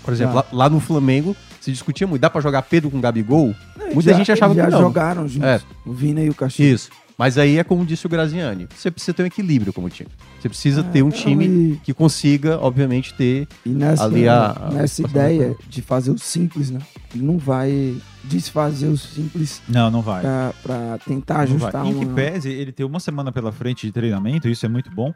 Por 0.03 0.13
exemplo, 0.13 0.35
lá, 0.35 0.45
lá 0.51 0.69
no 0.69 0.79
Flamengo 0.81 1.33
se 1.61 1.71
discutia 1.71 2.05
muito, 2.05 2.21
dá 2.21 2.29
para 2.29 2.41
jogar 2.41 2.61
Pedro 2.63 2.91
com 2.91 2.99
Gabigol? 2.99 3.55
Eles 3.79 3.93
Muita 3.95 4.11
já- 4.11 4.17
gente 4.17 4.31
achava 4.33 4.53
que 4.53 4.59
já 4.61 4.69
não. 4.69 4.79
jogaram 4.81 5.27
juntos. 5.27 5.47
É. 5.49 5.61
O 5.85 5.93
Vina 5.93 6.21
e 6.21 6.29
o 6.29 6.33
Castilho. 6.35 6.75
Isso. 6.75 6.89
Mas 7.17 7.38
aí 7.38 7.58
é 7.60 7.63
como 7.63 7.86
disse 7.86 8.06
o 8.06 8.10
Graziani, 8.10 8.67
você 8.76 8.89
precisa 8.89 9.13
ter 9.13 9.23
um 9.23 9.26
equilíbrio 9.28 9.71
como 9.71 9.89
time. 9.89 10.10
Você 10.41 10.49
precisa 10.49 10.84
ter 10.84 11.04
um 11.04 11.10
time 11.12 11.45
e- 11.45 11.80
que 11.84 11.93
consiga, 11.93 12.58
obviamente, 12.60 13.13
ter 13.13 13.47
E 13.65 13.69
nessa, 13.69 14.04
Ali 14.06 14.28
a- 14.28 14.69
nessa 14.73 15.06
a- 15.06 15.10
ideia 15.10 15.56
de 15.69 15.82
fazer 15.82 16.10
o 16.12 16.17
simples, 16.17 16.71
né? 16.71 16.80
Ele 17.13 17.23
não 17.23 17.38
vai 17.38 17.95
desfazer 18.23 18.88
o 18.88 18.97
simples 18.97 19.62
Não, 19.69 19.91
não 19.91 20.02
vai. 20.02 20.21
pra, 20.21 20.54
pra 20.63 20.97
tentar 21.06 21.47
Não 21.47 21.58
vai. 21.58 21.69
ajustar 21.69 21.86
Em 21.86 21.99
que 21.99 22.06
uma... 22.06 22.15
pese 22.15 22.49
ele 22.49 22.71
ter 22.71 22.84
uma 22.84 22.99
semana 22.99 23.32
pela 23.32 23.52
frente 23.52 23.86
de 23.86 23.91
treinamento, 23.93 24.47
isso 24.49 24.65
é 24.65 24.69
muito 24.69 24.89
bom. 24.89 25.13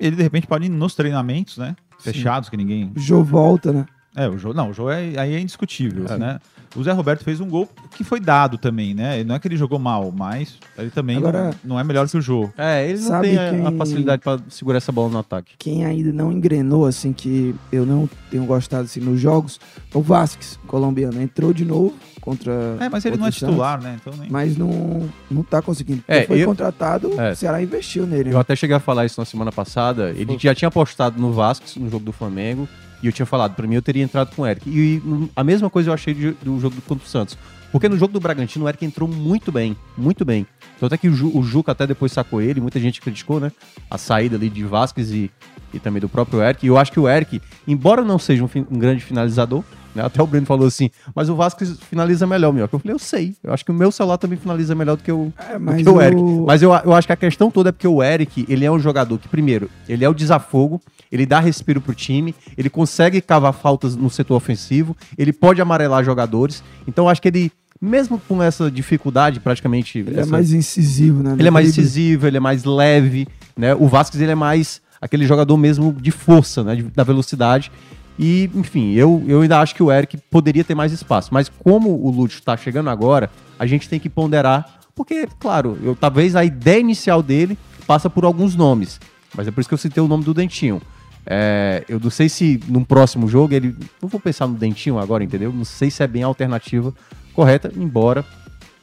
Ele 0.00 0.16
de 0.16 0.22
repente 0.22 0.46
pode 0.48 0.66
ir 0.66 0.68
nos 0.68 0.94
treinamentos, 0.96 1.56
né? 1.58 1.76
Fechados, 2.00 2.48
que 2.48 2.56
ninguém. 2.56 2.90
O 2.96 2.98
Jô 2.98 3.22
volta, 3.22 3.72
né? 3.72 3.86
É, 4.16 4.28
o 4.28 4.36
jogo. 4.36 4.54
Não, 4.54 4.70
o 4.70 4.72
jogo 4.72 4.90
é, 4.90 5.18
aí 5.18 5.34
é 5.34 5.40
indiscutível, 5.40 6.06
É. 6.08 6.18
né? 6.18 6.40
O 6.76 6.82
Zé 6.82 6.90
Roberto 6.92 7.22
fez 7.22 7.40
um 7.40 7.48
gol 7.48 7.68
que 7.96 8.02
foi 8.02 8.18
dado 8.18 8.58
também, 8.58 8.94
né? 8.94 9.22
Não 9.22 9.34
é 9.34 9.38
que 9.38 9.46
ele 9.46 9.56
jogou 9.56 9.78
mal, 9.78 10.12
mas 10.16 10.58
ele 10.76 10.90
também 10.90 11.16
Agora- 11.18 11.50
não, 11.62 11.74
não 11.74 11.80
é 11.80 11.84
melhor 11.84 12.08
que 12.08 12.16
o 12.16 12.20
jogo. 12.20 12.52
É, 12.58 12.88
ele 12.88 13.00
não 13.00 13.20
tem 13.20 13.38
a- 13.38 13.48
a, 13.48 13.52
quem- 13.70 13.78
facilidade 13.78 14.22
pra 14.22 14.38
segurar 14.48 14.78
essa 14.78 14.90
bola 14.90 15.08
no 15.10 15.18
ataque. 15.18 15.52
Quem 15.58 15.84
ainda 15.84 16.12
não 16.12 16.32
engrenou, 16.32 16.84
assim, 16.86 17.12
que 17.12 17.54
eu 17.70 17.86
não 17.86 18.08
tenho 18.30 18.44
gostado, 18.44 18.84
assim, 18.84 19.00
nos 19.00 19.20
jogos, 19.20 19.60
é 19.94 19.96
o 19.96 20.02
Vasquez, 20.02 20.58
colombiano. 20.66 21.20
Entrou 21.22 21.52
de 21.52 21.64
novo 21.64 21.94
contra... 22.20 22.52
É, 22.80 22.88
mas 22.88 23.04
ele 23.04 23.16
não 23.18 23.26
é 23.26 23.30
titular, 23.30 23.80
né? 23.80 23.96
Então 24.00 24.12
nem. 24.18 24.28
Mas 24.28 24.56
não, 24.56 25.08
não 25.30 25.42
tá 25.44 25.62
conseguindo. 25.62 26.02
É, 26.08 26.18
Ele 26.18 26.26
foi 26.26 26.42
eu- 26.42 26.46
contratado, 26.48 27.12
É. 27.20 27.32
o 27.32 27.36
Ceará 27.36 27.62
investiu 27.62 28.06
nele. 28.06 28.30
Eu 28.30 28.34
né? 28.34 28.40
até 28.40 28.56
cheguei 28.56 28.74
a 28.76 28.80
falar 28.80 29.04
isso 29.06 29.20
na 29.20 29.24
semana 29.24 29.52
passada. 29.52 30.10
Ele 30.10 30.36
já 30.38 30.54
tinha 30.54 30.68
apostado 30.68 31.20
no 31.20 31.32
Vasco, 31.32 31.66
no 31.76 31.88
jogo 31.88 32.04
do 32.04 32.12
Flamengo, 32.12 32.68
e 33.02 33.06
eu 33.06 33.12
tinha 33.12 33.26
falado, 33.26 33.54
pra 33.54 33.66
mim 33.66 33.74
eu 33.74 33.82
teria 33.82 34.02
entrado 34.02 34.34
com 34.34 34.42
o 34.42 34.46
Eric. 34.46 34.68
E, 34.68 35.02
a 35.34 35.44
mesma 35.44 35.68
coisa 35.68 35.90
eu 35.90 35.94
achei 35.94 36.14
do 36.14 36.58
jogo 36.60 36.76
contra 36.86 37.04
o 37.04 37.08
Santos. 37.08 37.36
Porque 37.70 37.88
no 37.88 37.98
jogo 37.98 38.12
do 38.12 38.20
Bragantino 38.20 38.64
o 38.64 38.68
Eric 38.68 38.84
entrou 38.84 39.08
muito 39.08 39.50
bem, 39.50 39.76
muito 39.98 40.24
bem. 40.24 40.46
Tanto 40.78 40.94
é 40.94 40.98
que 40.98 41.08
o, 41.08 41.12
Ju- 41.14 41.36
o 41.36 41.42
Juca 41.42 41.72
até 41.72 41.86
depois 41.86 42.12
sacou 42.12 42.40
ele, 42.40 42.60
muita 42.60 42.78
gente 42.78 43.00
criticou, 43.00 43.40
né? 43.40 43.50
A 43.90 43.98
saída 43.98 44.36
ali 44.36 44.48
de 44.48 44.62
Vasquez 44.62 45.10
e, 45.10 45.28
e 45.72 45.78
também 45.80 46.00
do 46.00 46.08
próprio 46.08 46.40
Eric. 46.40 46.64
E 46.64 46.68
eu 46.68 46.78
acho 46.78 46.92
que 46.92 47.00
o 47.00 47.08
Eric, 47.08 47.42
embora 47.66 48.02
não 48.04 48.18
seja 48.18 48.44
um, 48.44 48.48
um 48.70 48.78
grande 48.78 49.02
finalizador? 49.02 49.64
Até 50.02 50.22
o 50.22 50.26
Breno 50.26 50.44
falou 50.46 50.66
assim, 50.66 50.90
mas 51.14 51.28
o 51.28 51.36
Vasquez 51.36 51.76
finaliza 51.88 52.26
melhor, 52.26 52.52
meu. 52.52 52.68
Eu 52.70 52.78
falei, 52.78 52.94
eu 52.94 52.98
sei. 52.98 53.34
Eu 53.42 53.52
acho 53.52 53.64
que 53.64 53.70
o 53.70 53.74
meu 53.74 53.92
celular 53.92 54.18
também 54.18 54.38
finaliza 54.38 54.74
melhor 54.74 54.96
do 54.96 55.02
que 55.02 55.12
o, 55.12 55.32
É, 55.38 55.58
do 55.58 55.76
que 55.84 55.88
o 55.88 56.00
Eric. 56.00 56.20
o- 56.20 56.44
Mas 56.46 56.62
eu, 56.62 56.70
eu 56.84 56.92
acho 56.94 57.06
que 57.06 57.12
a 57.12 57.16
questão 57.16 57.50
toda 57.50 57.68
é 57.68 57.72
porque 57.72 57.86
o 57.88 58.02
Eric, 58.02 58.44
ele 58.48 58.64
é 58.64 58.70
um 58.70 58.78
jogador 58.78 59.18
que, 59.18 59.28
primeiro, 59.28 59.70
ele 59.88 60.04
é 60.04 60.08
o 60.08 60.14
desafogo, 60.14 60.80
ele 61.12 61.24
dá 61.26 61.38
respiro 61.38 61.80
pro 61.80 61.94
time, 61.94 62.34
ele 62.58 62.68
consegue 62.68 63.20
cavar 63.20 63.52
faltas 63.52 63.94
no 63.94 64.10
setor 64.10 64.34
ofensivo, 64.36 64.96
ele 65.16 65.32
pode 65.32 65.60
amarelar 65.60 66.02
jogadores. 66.04 66.62
Então 66.88 67.04
eu 67.04 67.08
acho 67.08 67.22
que 67.22 67.28
ele, 67.28 67.52
mesmo 67.80 68.20
com 68.26 68.42
essa 68.42 68.70
dificuldade, 68.70 69.38
praticamente. 69.40 69.98
Ele 70.00 70.16
é 70.16 70.20
essa- 70.20 70.30
mais 70.30 70.52
incisivo, 70.52 71.22
né? 71.22 71.36
ele 71.38 71.46
é 71.48 71.50
mais 71.50 71.68
incisivo, 71.68 72.26
ele 72.26 72.36
é 72.36 72.40
mais 72.40 72.64
leve, 72.64 73.28
né? 73.56 73.74
O 73.74 73.86
Vasquez, 73.86 74.20
ele 74.20 74.32
é 74.32 74.34
mais 74.34 74.80
aquele 75.00 75.26
jogador 75.26 75.56
mesmo 75.56 75.92
de 75.92 76.10
força, 76.10 76.64
né? 76.64 76.76
de- 76.76 76.82
da 76.84 77.04
velocidade. 77.04 77.70
E, 78.18 78.50
enfim, 78.54 78.92
eu, 78.92 79.22
eu 79.26 79.40
ainda 79.40 79.60
acho 79.60 79.74
que 79.74 79.82
o 79.82 79.90
Eric 79.90 80.16
poderia 80.30 80.62
ter 80.62 80.74
mais 80.74 80.92
espaço. 80.92 81.32
Mas 81.32 81.48
como 81.48 81.90
o 81.90 82.10
Lúcio 82.10 82.42
tá 82.42 82.56
chegando 82.56 82.90
agora, 82.90 83.30
a 83.58 83.66
gente 83.66 83.88
tem 83.88 83.98
que 83.98 84.08
ponderar. 84.08 84.80
Porque, 84.94 85.26
claro, 85.38 85.78
eu, 85.82 85.96
talvez 85.96 86.36
a 86.36 86.44
ideia 86.44 86.78
inicial 86.78 87.22
dele 87.22 87.58
passa 87.86 88.08
por 88.08 88.24
alguns 88.24 88.54
nomes. 88.54 89.00
Mas 89.36 89.48
é 89.48 89.50
por 89.50 89.60
isso 89.60 89.68
que 89.68 89.74
eu 89.74 89.78
citei 89.78 90.02
o 90.02 90.08
nome 90.08 90.24
do 90.24 90.32
Dentinho. 90.32 90.80
É, 91.26 91.84
eu 91.88 91.98
não 91.98 92.10
sei 92.10 92.28
se 92.28 92.60
num 92.68 92.84
próximo 92.84 93.26
jogo 93.26 93.54
ele. 93.54 93.74
Não 94.00 94.08
vou 94.08 94.20
pensar 94.20 94.46
no 94.46 94.54
Dentinho 94.54 94.98
agora, 94.98 95.24
entendeu? 95.24 95.52
Não 95.52 95.64
sei 95.64 95.90
se 95.90 96.02
é 96.02 96.06
bem 96.06 96.22
a 96.22 96.26
alternativa 96.26 96.94
correta, 97.32 97.72
embora 97.76 98.24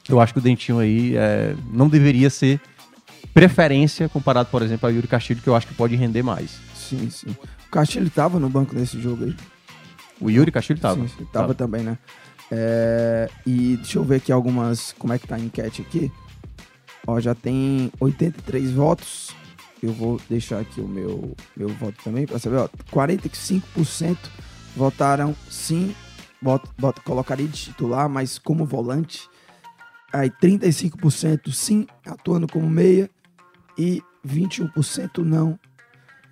eu 0.09 0.19
acho 0.19 0.33
que 0.33 0.39
o 0.39 0.41
Dentinho 0.41 0.79
aí 0.79 1.15
é, 1.15 1.55
não 1.71 1.87
deveria 1.87 2.29
ser 2.29 2.59
preferência 3.33 4.09
comparado, 4.09 4.49
por 4.49 4.61
exemplo, 4.61 4.89
a 4.89 4.91
Yuri 4.91 5.07
Castilho, 5.07 5.41
que 5.41 5.47
eu 5.47 5.55
acho 5.55 5.67
que 5.67 5.73
pode 5.73 5.95
render 5.95 6.23
mais. 6.23 6.59
Sim, 6.75 7.09
sim. 7.09 7.35
Castilho 7.71 8.09
tava 8.09 8.39
no 8.39 8.49
banco 8.49 8.75
nesse 8.75 8.99
jogo 9.01 9.25
aí. 9.25 9.35
O 10.19 10.29
Yuri 10.29 10.51
Castilho 10.51 10.79
tava. 10.79 11.01
Sim, 11.01 11.07
sim, 11.17 11.25
tava 11.31 11.53
também, 11.53 11.83
né? 11.83 11.97
É, 12.51 13.29
e 13.45 13.77
deixa 13.77 13.97
eu 13.97 14.03
ver 14.03 14.17
aqui 14.17 14.31
algumas. 14.31 14.93
Como 14.93 15.13
é 15.13 15.17
que 15.17 15.27
tá 15.27 15.35
a 15.35 15.39
enquete 15.39 15.81
aqui? 15.81 16.11
Ó, 17.07 17.19
já 17.19 17.33
tem 17.33 17.91
83 17.99 18.71
votos. 18.71 19.33
Eu 19.81 19.93
vou 19.93 20.21
deixar 20.29 20.59
aqui 20.59 20.79
o 20.79 20.87
meu, 20.87 21.35
meu 21.57 21.69
voto 21.69 21.97
também 22.03 22.27
para 22.27 22.37
saber. 22.37 22.57
Ó, 22.57 22.69
45% 22.91 24.17
votaram 24.75 25.35
sim, 25.49 25.95
bota, 26.41 26.69
bota, 26.77 27.01
colocaria 27.01 27.47
de 27.47 27.57
titular, 27.57 28.07
mas 28.07 28.37
como 28.37 28.65
volante. 28.65 29.27
Aí 30.13 30.29
35% 30.29 31.51
sim, 31.51 31.87
atuando 32.05 32.47
como 32.47 32.69
meia. 32.69 33.09
E 33.77 34.03
21% 34.27 35.19
não. 35.19 35.57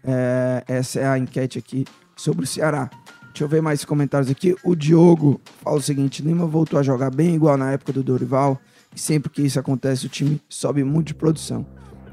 É, 0.03 0.63
essa 0.67 0.99
é 0.99 1.07
a 1.07 1.17
enquete 1.17 1.57
aqui 1.57 1.85
sobre 2.15 2.43
o 2.43 2.47
Ceará. 2.47 2.89
Deixa 3.27 3.43
eu 3.43 3.47
ver 3.47 3.61
mais 3.61 3.85
comentários 3.85 4.29
aqui. 4.29 4.55
O 4.63 4.75
Diogo 4.75 5.39
fala 5.63 5.77
o 5.77 5.81
seguinte: 5.81 6.21
Lima 6.21 6.45
voltou 6.45 6.79
a 6.79 6.83
jogar 6.83 7.09
bem 7.09 7.35
igual 7.35 7.57
na 7.57 7.71
época 7.71 7.93
do 7.93 8.03
Dorival. 8.03 8.59
E 8.95 8.99
sempre 8.99 9.29
que 9.29 9.41
isso 9.41 9.59
acontece, 9.59 10.05
o 10.05 10.09
time 10.09 10.41
sobe 10.49 10.83
muito 10.83 11.07
de 11.07 11.13
produção. 11.13 11.65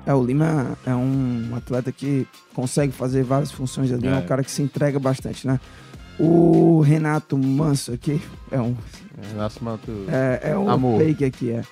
É, 0.05 0.15
o 0.15 0.23
Lima 0.23 0.79
é 0.87 0.95
um 0.95 1.51
atleta 1.57 1.91
que 1.91 2.29
consegue 2.55 2.93
fazer 2.93 3.25
várias 3.25 3.51
funções 3.51 3.91
ali. 3.91 4.07
É, 4.07 4.13
é 4.13 4.17
um 4.17 4.27
cara 4.27 4.45
que 4.45 4.51
se 4.51 4.63
entrega 4.63 5.01
bastante, 5.01 5.47
né? 5.47 5.59
O 6.19 6.81
Renato 6.81 7.37
Manso 7.37 7.93
aqui 7.93 8.21
é 8.51 8.59
um. 8.61 8.75
Renato 9.33 9.63
Manso. 9.63 9.83
É, 10.09 10.51
é 10.53 10.59
um 10.59 10.69
Amor. 10.71 10.99
fake 11.01 11.25
aqui, 11.25 11.51
é. 11.51 11.63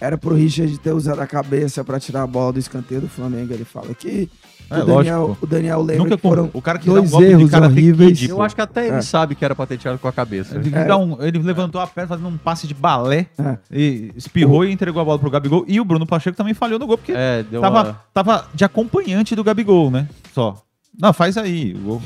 Era 0.00 0.18
pro 0.18 0.34
Richard 0.34 0.76
ter 0.78 0.92
usado 0.92 1.20
a 1.20 1.26
cabeça 1.26 1.82
pra 1.82 1.98
tirar 1.98 2.22
a 2.22 2.26
bola 2.26 2.52
do 2.54 2.58
escanteio 2.58 3.00
do 3.00 3.08
Flamengo. 3.08 3.52
Ele 3.54 3.64
fala 3.64 3.90
aqui. 3.90 4.30
É, 4.68 4.78
o, 4.82 4.84
Daniel, 4.84 5.20
lógico. 5.28 5.38
o 5.44 5.46
Daniel 5.48 5.80
lembra 5.80 6.02
Nunca 6.02 6.16
que 6.16 6.22
foram 6.22 6.50
o 6.52 6.60
cara 6.60 6.78
que 6.78 6.86
dá 6.86 6.92
um 6.92 6.96
dois 6.96 7.10
golpe 7.10 7.26
de 7.26 7.32
erros 7.32 7.50
Karate 7.50 7.72
horríveis. 7.72 8.18
Kid, 8.18 8.30
Eu 8.30 8.42
acho 8.42 8.54
que 8.54 8.60
até 8.60 8.88
ele 8.88 8.96
É. 8.96 9.00
sabe 9.02 9.34
que 9.36 9.44
era 9.44 9.54
pra 9.54 9.64
ter 9.64 9.78
tirado 9.78 9.98
com 9.98 10.08
a 10.08 10.12
cabeça. 10.12 10.56
Ele, 10.56 10.68
dá 10.70 10.96
um- 10.98 11.22
ele 11.22 11.38
levantou 11.38 11.80
a 11.80 11.86
perna 11.86 12.08
fazendo 12.08 12.28
um 12.28 12.36
passe 12.36 12.66
de 12.66 12.74
balé, 12.74 13.26
É. 13.38 13.58
e 13.70 14.10
espirrou 14.16 14.64
e 14.64 14.72
entregou 14.72 15.00
a 15.00 15.04
bola 15.04 15.18
pro 15.20 15.30
Gabigol. 15.30 15.64
E 15.68 15.80
o 15.80 15.84
Bruno 15.84 16.04
Pacheco 16.04 16.36
também 16.36 16.52
falhou 16.52 16.80
no 16.80 16.86
gol, 16.86 16.98
porque 16.98 17.12
É, 17.14 17.44
deu 17.44 17.60
tava, 17.60 17.82
uma... 17.84 18.00
tava 18.12 18.48
de 18.52 18.64
acompanhante 18.64 19.36
do 19.36 19.44
Gabigol, 19.44 19.88
né? 19.90 20.08
Só. 20.34 20.60
Não, 21.00 21.12
faz 21.12 21.36
aí. 21.38 21.72
O 21.74 21.78
gol. 21.78 22.02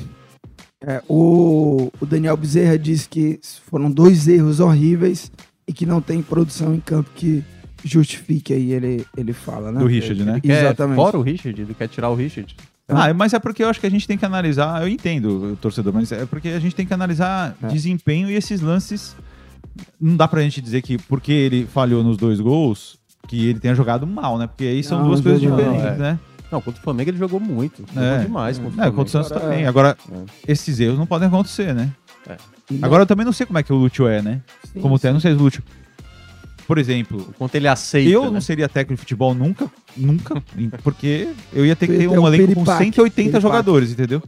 É, 0.82 1.02
o, 1.08 1.92
o 2.00 2.06
Daniel 2.06 2.36
Bezerra 2.36 2.78
disse 2.78 3.08
que 3.08 3.38
foram 3.70 3.90
dois 3.90 4.26
erros 4.26 4.60
horríveis 4.60 5.30
e 5.68 5.72
que 5.72 5.84
não 5.84 6.00
tem 6.00 6.22
produção 6.22 6.74
em 6.74 6.80
campo 6.80 7.10
que 7.14 7.44
justifique 7.84 8.52
aí, 8.52 8.72
ele, 8.72 9.04
ele 9.16 9.32
fala, 9.32 9.70
né? 9.72 9.80
Do 9.80 9.86
Richard, 9.86 10.22
né? 10.24 10.40
Ele 10.42 10.52
Exatamente. 10.52 10.96
fora 10.96 11.18
o 11.18 11.22
Richard, 11.22 11.60
ele 11.60 11.74
quer 11.74 11.88
tirar 11.88 12.08
o 12.10 12.14
Richard. 12.14 12.54
Ah, 12.88 13.14
mas 13.14 13.32
é 13.32 13.38
porque 13.38 13.62
eu 13.62 13.68
acho 13.68 13.78
que 13.78 13.86
a 13.86 13.90
gente 13.90 14.06
tem 14.06 14.18
que 14.18 14.24
analisar. 14.24 14.82
Eu 14.82 14.88
entendo, 14.88 15.56
torcedor, 15.60 15.92
mas 15.92 16.10
é 16.10 16.26
porque 16.26 16.48
a 16.48 16.58
gente 16.58 16.74
tem 16.74 16.84
que 16.84 16.92
analisar 16.92 17.56
É. 17.62 17.68
desempenho 17.68 18.28
e 18.30 18.34
esses 18.34 18.60
lances. 18.60 19.14
Não 20.00 20.16
dá 20.16 20.26
pra 20.26 20.42
gente 20.42 20.60
dizer 20.60 20.82
que 20.82 20.98
porque 20.98 21.30
ele 21.30 21.66
falhou 21.66 22.02
nos 22.02 22.16
dois 22.16 22.40
gols, 22.40 22.98
que 23.28 23.48
ele 23.50 23.60
tenha 23.60 23.74
jogado 23.74 24.06
mal, 24.06 24.36
né? 24.38 24.46
Porque 24.48 24.64
aí 24.64 24.82
são 24.82 24.98
Não, 24.98 25.06
duas 25.06 25.20
coisas 25.20 25.40
diferentes, 25.40 25.84
é. 25.84 25.96
né? 25.96 26.18
Não, 26.50 26.60
contra 26.60 26.80
o 26.80 26.82
Flamengo 26.84 27.10
ele 27.10 27.18
jogou 27.18 27.38
muito. 27.40 27.84
Jogou 27.88 28.02
É. 28.02 28.18
demais 28.20 28.58
contra 28.58 28.70
o 28.70 28.72
É, 28.72 28.76
Flamengo. 28.76 28.96
contra 28.96 29.08
o 29.08 29.12
Santos 29.12 29.32
Agora, 29.32 29.46
também. 29.50 29.64
é. 29.64 29.68
Agora, 29.68 29.96
É. 30.12 30.52
esses 30.52 30.80
erros 30.80 30.98
não 30.98 31.06
podem 31.06 31.28
acontecer, 31.28 31.74
né? 31.74 31.90
Agora 32.82 33.02
eu 33.02 33.06
também 33.06 33.24
não 33.26 33.32
sei 33.32 33.46
como 33.46 33.58
é 33.58 33.62
que 33.62 33.72
o 33.72 33.76
Lúcio 33.76 34.06
é, 34.06 34.22
né? 34.22 34.40
Sim, 34.72 34.80
Como 34.80 34.98
tem, 34.98 35.12
não 35.12 35.18
sei 35.20 35.32
o 35.32 35.36
Lúcio. 35.36 35.62
Por 36.66 36.78
exemplo, 36.78 37.34
quanto 37.36 37.54
ele 37.56 37.66
aceita. 37.66 38.08
eu 38.10 38.24
né? 38.26 38.30
não 38.30 38.40
seria 38.40 38.68
técnico 38.68 38.94
de 38.94 39.00
futebol 39.00 39.34
nunca, 39.34 39.68
nunca, 39.96 40.40
porque 40.84 41.30
eu 41.52 41.66
ia 41.66 41.74
ter 41.74 41.88
que 41.88 41.96
ter 41.98 42.06
um 42.08 42.12
um 42.22 42.26
elenco 42.28 42.46
com 42.46 42.52
piripaque, 42.54 42.84
180 42.84 43.12
piripaque. 43.14 43.42
jogadores, 43.42 43.90
entendeu? 43.90 44.22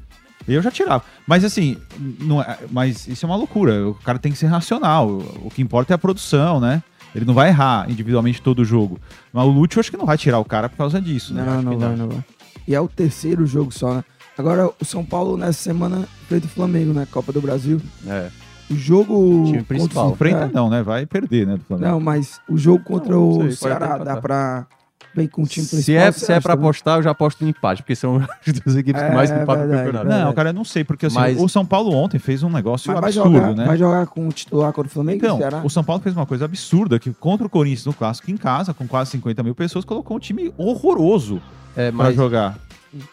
Eu 0.48 0.60
já 0.60 0.72
tirava. 0.72 1.04
Mas 1.24 1.44
assim, 1.44 1.76
não 2.18 2.42
é- 2.42 2.58
mas 2.68 3.06
isso 3.06 3.24
é 3.24 3.28
uma 3.28 3.36
loucura. 3.36 3.86
O 3.88 3.94
cara 3.94 4.18
tem 4.18 4.32
que 4.32 4.38
ser 4.38 4.46
racional. 4.46 5.08
O 5.40 5.48
que 5.54 5.62
importa 5.62 5.92
é 5.92 5.94
a 5.94 5.98
produção, 5.98 6.58
né? 6.58 6.82
Ele 7.14 7.24
não 7.24 7.34
vai 7.34 7.48
errar 7.48 7.90
individualmente 7.90 8.40
todo 8.40 8.60
o 8.60 8.64
jogo. 8.64 8.98
Mas 9.32 9.44
o 9.44 9.50
Lúcio 9.50 9.76
eu 9.78 9.80
acho 9.80 9.90
que 9.90 9.96
não 9.96 10.06
vai 10.06 10.16
tirar 10.16 10.38
o 10.38 10.44
cara 10.44 10.68
por 10.68 10.76
causa 10.76 11.00
disso, 11.00 11.34
né? 11.34 11.42
Não, 11.44 11.52
acho 11.54 11.62
não 11.62 11.78
vai, 11.78 11.96
não. 11.96 12.08
vai. 12.08 12.24
E 12.66 12.74
é 12.74 12.80
o 12.80 12.88
terceiro 12.88 13.44
jogo 13.46 13.70
só, 13.72 13.94
né? 13.94 14.04
Agora, 14.38 14.70
o 14.80 14.84
São 14.84 15.04
Paulo 15.04 15.36
nessa 15.36 15.60
semana 15.62 16.08
enfrenta 16.24 16.46
o 16.46 16.48
Flamengo, 16.48 16.92
né? 16.94 17.06
Copa 17.10 17.32
do 17.32 17.40
Brasil. 17.42 17.80
É. 18.06 18.30
O 18.70 18.74
jogo. 18.74 19.44
Time 19.44 19.62
principal. 19.62 20.10
contra- 20.10 20.28
Enfrenta 20.30 20.44
é, 20.46 20.54
não, 20.54 20.70
né? 20.70 20.82
Vai 20.82 21.04
perder, 21.04 21.46
né? 21.46 21.56
Do 21.58 21.64
Flamengo. 21.64 21.90
Não, 21.90 22.00
mas 22.00 22.40
o 22.48 22.56
jogo 22.56 22.82
contra 22.82 23.12
Não, 23.12 23.20
não 23.20 23.38
o 23.38 23.42
sei, 23.42 23.52
Ceará 23.68 23.98
dá 23.98 24.16
pra. 24.16 24.66
Vem 25.14 25.26
com 25.28 25.42
o 25.42 25.46
time 25.46 25.66
principal. 25.66 25.82
Se 25.84 25.94
é, 25.94 26.10
se 26.12 26.32
é 26.32 26.40
pra 26.40 26.54
apostar, 26.54 26.98
eu 26.98 27.02
já 27.02 27.10
aposto 27.10 27.42
no 27.44 27.50
empate, 27.50 27.82
porque 27.82 27.94
são 27.94 28.16
as 28.46 28.52
duas 28.60 28.76
equipes 28.76 29.02
É, 29.02 29.08
que 29.10 29.14
mais 29.14 29.30
é 29.30 29.42
empatam 29.42 29.64
no 29.66 29.70
campeonato. 29.72 30.06
verdade. 30.06 30.24
Não, 30.24 30.32
cara, 30.32 30.48
eu 30.48 30.52
não 30.54 30.64
sei, 30.64 30.84
porque 30.84 31.06
assim, 31.06 31.16
Mas- 31.16 31.38
o 31.38 31.48
São 31.48 31.66
Paulo 31.66 31.92
ontem 31.92 32.18
fez 32.18 32.42
um 32.42 32.48
negócio 32.50 32.90
Mas 32.92 33.04
absurdo, 33.16 33.32
jogar, 33.34 33.54
né? 33.54 33.64
vai 33.66 33.76
jogar 33.76 34.06
com 34.06 34.26
o 34.26 34.32
titular 34.32 34.72
contra 34.72 34.88
o 34.88 34.90
Flamengo 34.90 35.18
e 35.18 35.22
o 35.22 35.26
Então, 35.26 35.38
Ceará? 35.38 35.60
o 35.62 35.68
São 35.68 35.84
Paulo 35.84 36.02
fez 36.02 36.16
uma 36.16 36.24
coisa 36.24 36.46
absurda, 36.46 36.98
que 36.98 37.12
contra 37.12 37.46
o 37.46 37.50
Corinthians 37.50 37.84
no 37.84 37.92
Clássico 37.92 38.30
em 38.30 38.36
casa, 38.36 38.72
com 38.72 38.86
quase 38.88 39.10
50 39.10 39.42
mil 39.42 39.54
pessoas, 39.54 39.84
colocou 39.84 40.16
um 40.16 40.20
time 40.20 40.52
horroroso 40.56 41.40
É, 41.76 41.90
pra 41.90 42.04
mas 42.04 42.16
jogar. 42.16 42.58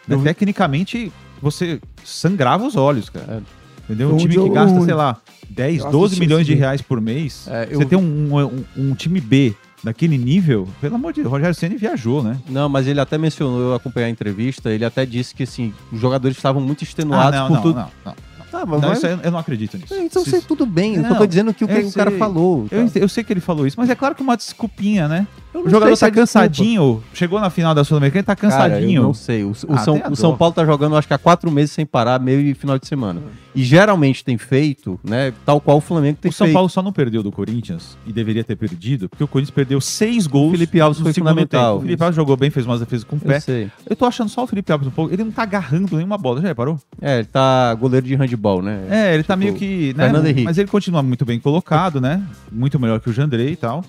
Eu- 0.07 0.21
Tecnicamente, 0.23 1.11
você 1.41 1.79
sangrava 2.03 2.65
os 2.65 2.75
olhos, 2.75 3.09
cara. 3.09 3.43
Entendeu? 3.85 4.09
Foi 4.09 4.13
Um 4.13 4.15
um 4.17 4.27
time 4.29 4.35
que 4.43 4.49
gasta, 4.49 4.75
ruim. 4.75 4.85
sei 4.85 4.93
lá, 4.93 5.17
10, 5.49 5.83
Eu 5.83 5.91
12 5.91 6.05
assisti 6.05 6.19
milhões 6.21 6.45
de 6.45 6.53
reais 6.53 6.81
por 6.81 7.01
mês. 7.01 7.47
É, 7.49 7.67
eu- 7.71 7.79
Você 7.79 7.85
tem 7.85 7.97
um, 7.97 8.37
um- 8.37 8.63
um 8.77 8.93
time 8.93 9.19
B 9.19 9.55
daquele 9.83 10.17
nível, 10.17 10.67
pelo 10.81 10.95
amor 10.95 11.13
de 11.13 11.21
Deus, 11.21 11.27
o 11.27 11.35
Rogério 11.35 11.55
Ceni 11.55 11.75
viajou, 11.77 12.21
né? 12.23 12.37
Não, 12.49 12.67
mas 12.69 12.87
ele 12.87 12.99
até 12.99 13.17
mencionou, 13.17 13.59
eu 13.61 13.73
acompanhei 13.75 14.07
a 14.09 14.11
entrevista, 14.11 14.69
ele 14.71 14.83
até 14.85 15.05
disse 15.05 15.33
que 15.33 15.43
assim, 15.43 15.73
os 15.91 15.99
jogadores 15.99 16.35
estavam 16.37 16.61
muito 16.61 16.83
extenuados 16.83 17.39
Ah, 17.39 17.41
não, 17.41 17.47
por 17.47 17.53
não, 17.55 17.61
tudo. 17.61 17.75
não, 17.75 17.89
não. 18.05 18.29
Tá, 18.51 18.65
mas 18.65 18.81
Não, 18.81 18.95
vai- 18.95 19.19
eu 19.27 19.31
não 19.31 19.37
acredito 19.37 19.77
nisso. 19.77 19.93
Então 19.93 20.23
Se- 20.23 20.31
sei 20.31 20.41
tudo 20.41 20.65
bem, 20.65 20.95
eu 20.95 21.03
Não, 21.03 21.09
só 21.09 21.15
tô 21.19 21.27
dizendo 21.27 21.53
que 21.53 21.63
o 21.63 21.67
que 21.67 21.73
eu 21.75 21.87
o 21.87 21.93
cara 21.93 22.09
sei. 22.09 22.17
falou. 22.17 22.63
Eu, 22.71 22.79
tá? 22.79 22.83
ent- 22.83 22.95
eu 22.95 23.07
sei 23.07 23.23
que 23.23 23.31
ele 23.31 23.39
falou 23.41 23.67
isso, 23.67 23.79
mas 23.79 23.91
é 23.91 23.95
claro 23.95 24.15
que 24.15 24.23
uma 24.23 24.35
desculpinha, 24.35 25.07
né? 25.07 25.27
Eu 25.51 25.61
O 25.65 25.69
jogador 25.69 25.95
se 25.95 26.01
tá 26.01 26.07
é 26.07 26.11
desculpa. 26.11 26.21
cansadinho, 26.21 27.03
chegou 27.13 27.39
na 27.39 27.49
final 27.49 27.73
da 27.73 27.83
Sul-Americana, 27.83 28.19
ele 28.19 28.25
tá 28.25 28.35
Cara, 28.35 28.69
cansadinho. 28.69 28.99
eu 28.99 29.03
não 29.03 29.13
sei. 29.15 29.43
O, 29.43 29.49
o 29.49 29.73
Ah, 29.73 29.77
São, 29.79 30.01
o 30.11 30.15
São. 30.15 30.37
Paulo 30.37 30.53
tá 30.53 30.63
jogando, 30.63 30.95
acho 30.95 31.07
que 31.07 31.13
há 31.13 31.17
quatro 31.17 31.49
meses 31.49 31.71
sem 31.71 31.85
parar, 31.87 32.19
meio 32.19 32.39
e 32.39 32.53
final 32.53 32.77
de 32.77 32.85
semana. 32.87 33.19
E 33.55 33.63
geralmente 33.63 34.23
tem 34.23 34.37
feito, 34.37 34.99
né? 35.03 35.33
Tal 35.43 35.59
qual 35.59 35.77
o 35.77 35.81
Flamengo 35.81 36.19
tem 36.21 36.29
O 36.29 36.33
São 36.33 36.45
feito. 36.45 36.53
Paulo 36.53 36.69
só 36.69 36.83
não 36.83 36.93
perdeu 36.93 37.23
do 37.23 37.31
Corinthians 37.31 37.97
e 38.05 38.13
deveria 38.13 38.43
ter 38.43 38.55
perdido, 38.55 39.09
porque 39.09 39.23
o 39.23 39.27
Corinthians 39.27 39.53
perdeu 39.55 39.81
seis 39.81 40.27
gols. 40.27 40.49
O 40.49 40.51
Felipe 40.51 40.79
Alves 40.79 40.99
foi 41.01 41.11
fundamental. 41.13 41.73
tempo. 41.73 41.79
O 41.79 41.81
Felipe 41.87 42.03
Alves 42.03 42.15
jogou 42.15 42.37
bem, 42.37 42.51
fez 42.51 42.67
umas 42.67 42.79
defesas 42.79 43.03
com 43.03 43.15
o 43.15 43.19
Eu 43.23 43.27
pé. 43.27 43.39
sei. 43.39 43.71
Eu 43.89 43.95
tô 43.95 44.05
achando 44.05 44.29
só 44.29 44.43
o 44.43 44.47
Felipe 44.47 44.71
Alves 44.71 44.87
um 44.87 44.91
pouco. 44.91 45.11
Ele 45.11 45.23
não 45.23 45.31
tá 45.31 45.41
agarrando 45.41 45.95
nenhuma 45.97 46.17
bola, 46.17 46.41
já 46.41 46.47
reparou? 46.47 46.77
É, 47.01 47.17
ele 47.17 47.27
tá 47.27 47.73
goleiro 47.73 48.05
de 48.05 48.13
handball, 48.13 48.61
né? 48.61 48.83
É, 48.87 49.13
ele 49.15 49.23
tá 49.23 49.33
Tipo, 49.33 49.45
meio 49.45 49.55
que. 49.55 49.95
Né, 49.97 50.03
Fernando 50.05 50.25
Henrique. 50.27 50.43
mas 50.43 50.59
ele 50.59 50.67
continua 50.67 51.01
muito 51.01 51.25
bem 51.25 51.39
colocado, 51.39 51.99
né? 51.99 52.21
Muito 52.51 52.79
melhor 52.79 52.99
que 52.99 53.09
o 53.09 53.13
Jandrei 53.13 53.53
e 53.53 53.55
tal. 53.55 53.83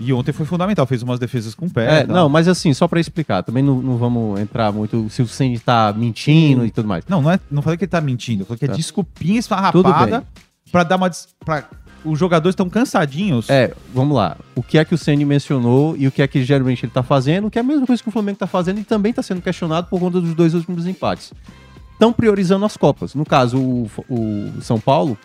E 0.00 0.12
ontem 0.12 0.32
foi 0.32 0.46
fundamental, 0.46 0.86
fez 0.86 1.02
umas 1.02 1.18
defesas 1.18 1.54
com 1.54 1.66
o 1.66 1.70
pé. 1.70 2.00
É, 2.02 2.06
não, 2.06 2.28
mas 2.28 2.46
assim, 2.48 2.72
só 2.72 2.86
pra 2.86 3.00
explicar, 3.00 3.42
também 3.42 3.62
não, 3.62 3.80
não 3.82 3.96
vamos 3.96 4.38
entrar 4.40 4.72
muito 4.72 5.08
se 5.10 5.22
o 5.22 5.26
Sandy 5.26 5.58
tá 5.58 5.92
mentindo 5.96 6.64
e 6.64 6.70
tudo 6.70 6.86
mais. 6.86 7.04
Não, 7.08 7.20
não, 7.22 7.30
é, 7.30 7.40
não 7.50 7.62
falei 7.62 7.76
que 7.76 7.84
ele 7.84 7.90
tá 7.90 8.00
mentindo. 8.00 8.42
Eu 8.42 8.46
falei 8.46 8.58
que 8.58 8.64
é 8.64 8.68
Tá. 8.68 8.74
desculpinha 8.74 9.38
esfarrapada 9.38 10.24
pra 10.70 10.82
dar 10.84 10.96
uma. 10.96 11.08
des- 11.10 11.28
Pra, 11.44 11.64
os 12.04 12.16
jogadores 12.18 12.52
estão 12.52 12.70
cansadinhos. 12.70 13.50
É, 13.50 13.74
vamos 13.92 14.16
lá. 14.16 14.36
O 14.54 14.62
que 14.62 14.78
é 14.78 14.84
que 14.84 14.94
o 14.94 14.98
Sandy 14.98 15.24
mencionou 15.24 15.96
e 15.98 16.06
o 16.06 16.12
que 16.12 16.22
é 16.22 16.28
que 16.28 16.44
geralmente 16.44 16.84
ele 16.84 16.92
tá 16.92 17.02
fazendo, 17.02 17.50
que 17.50 17.58
é 17.58 17.60
a 17.60 17.64
mesma 17.64 17.84
coisa 17.86 18.00
que 18.00 18.08
o 18.08 18.12
Flamengo 18.12 18.38
tá 18.38 18.46
fazendo 18.46 18.78
e 18.78 18.84
também 18.84 19.12
tá 19.12 19.20
sendo 19.22 19.42
questionado 19.42 19.88
por 19.90 19.98
conta 19.98 20.20
dos 20.20 20.32
dois 20.32 20.54
últimos 20.54 20.86
empates. 20.86 21.32
Estão 21.92 22.12
priorizando 22.12 22.64
as 22.64 22.76
Copas. 22.76 23.16
No 23.16 23.26
caso, 23.26 23.58
o, 23.58 23.90
o 24.08 24.52
São 24.62 24.78
Paulo, 24.78 25.18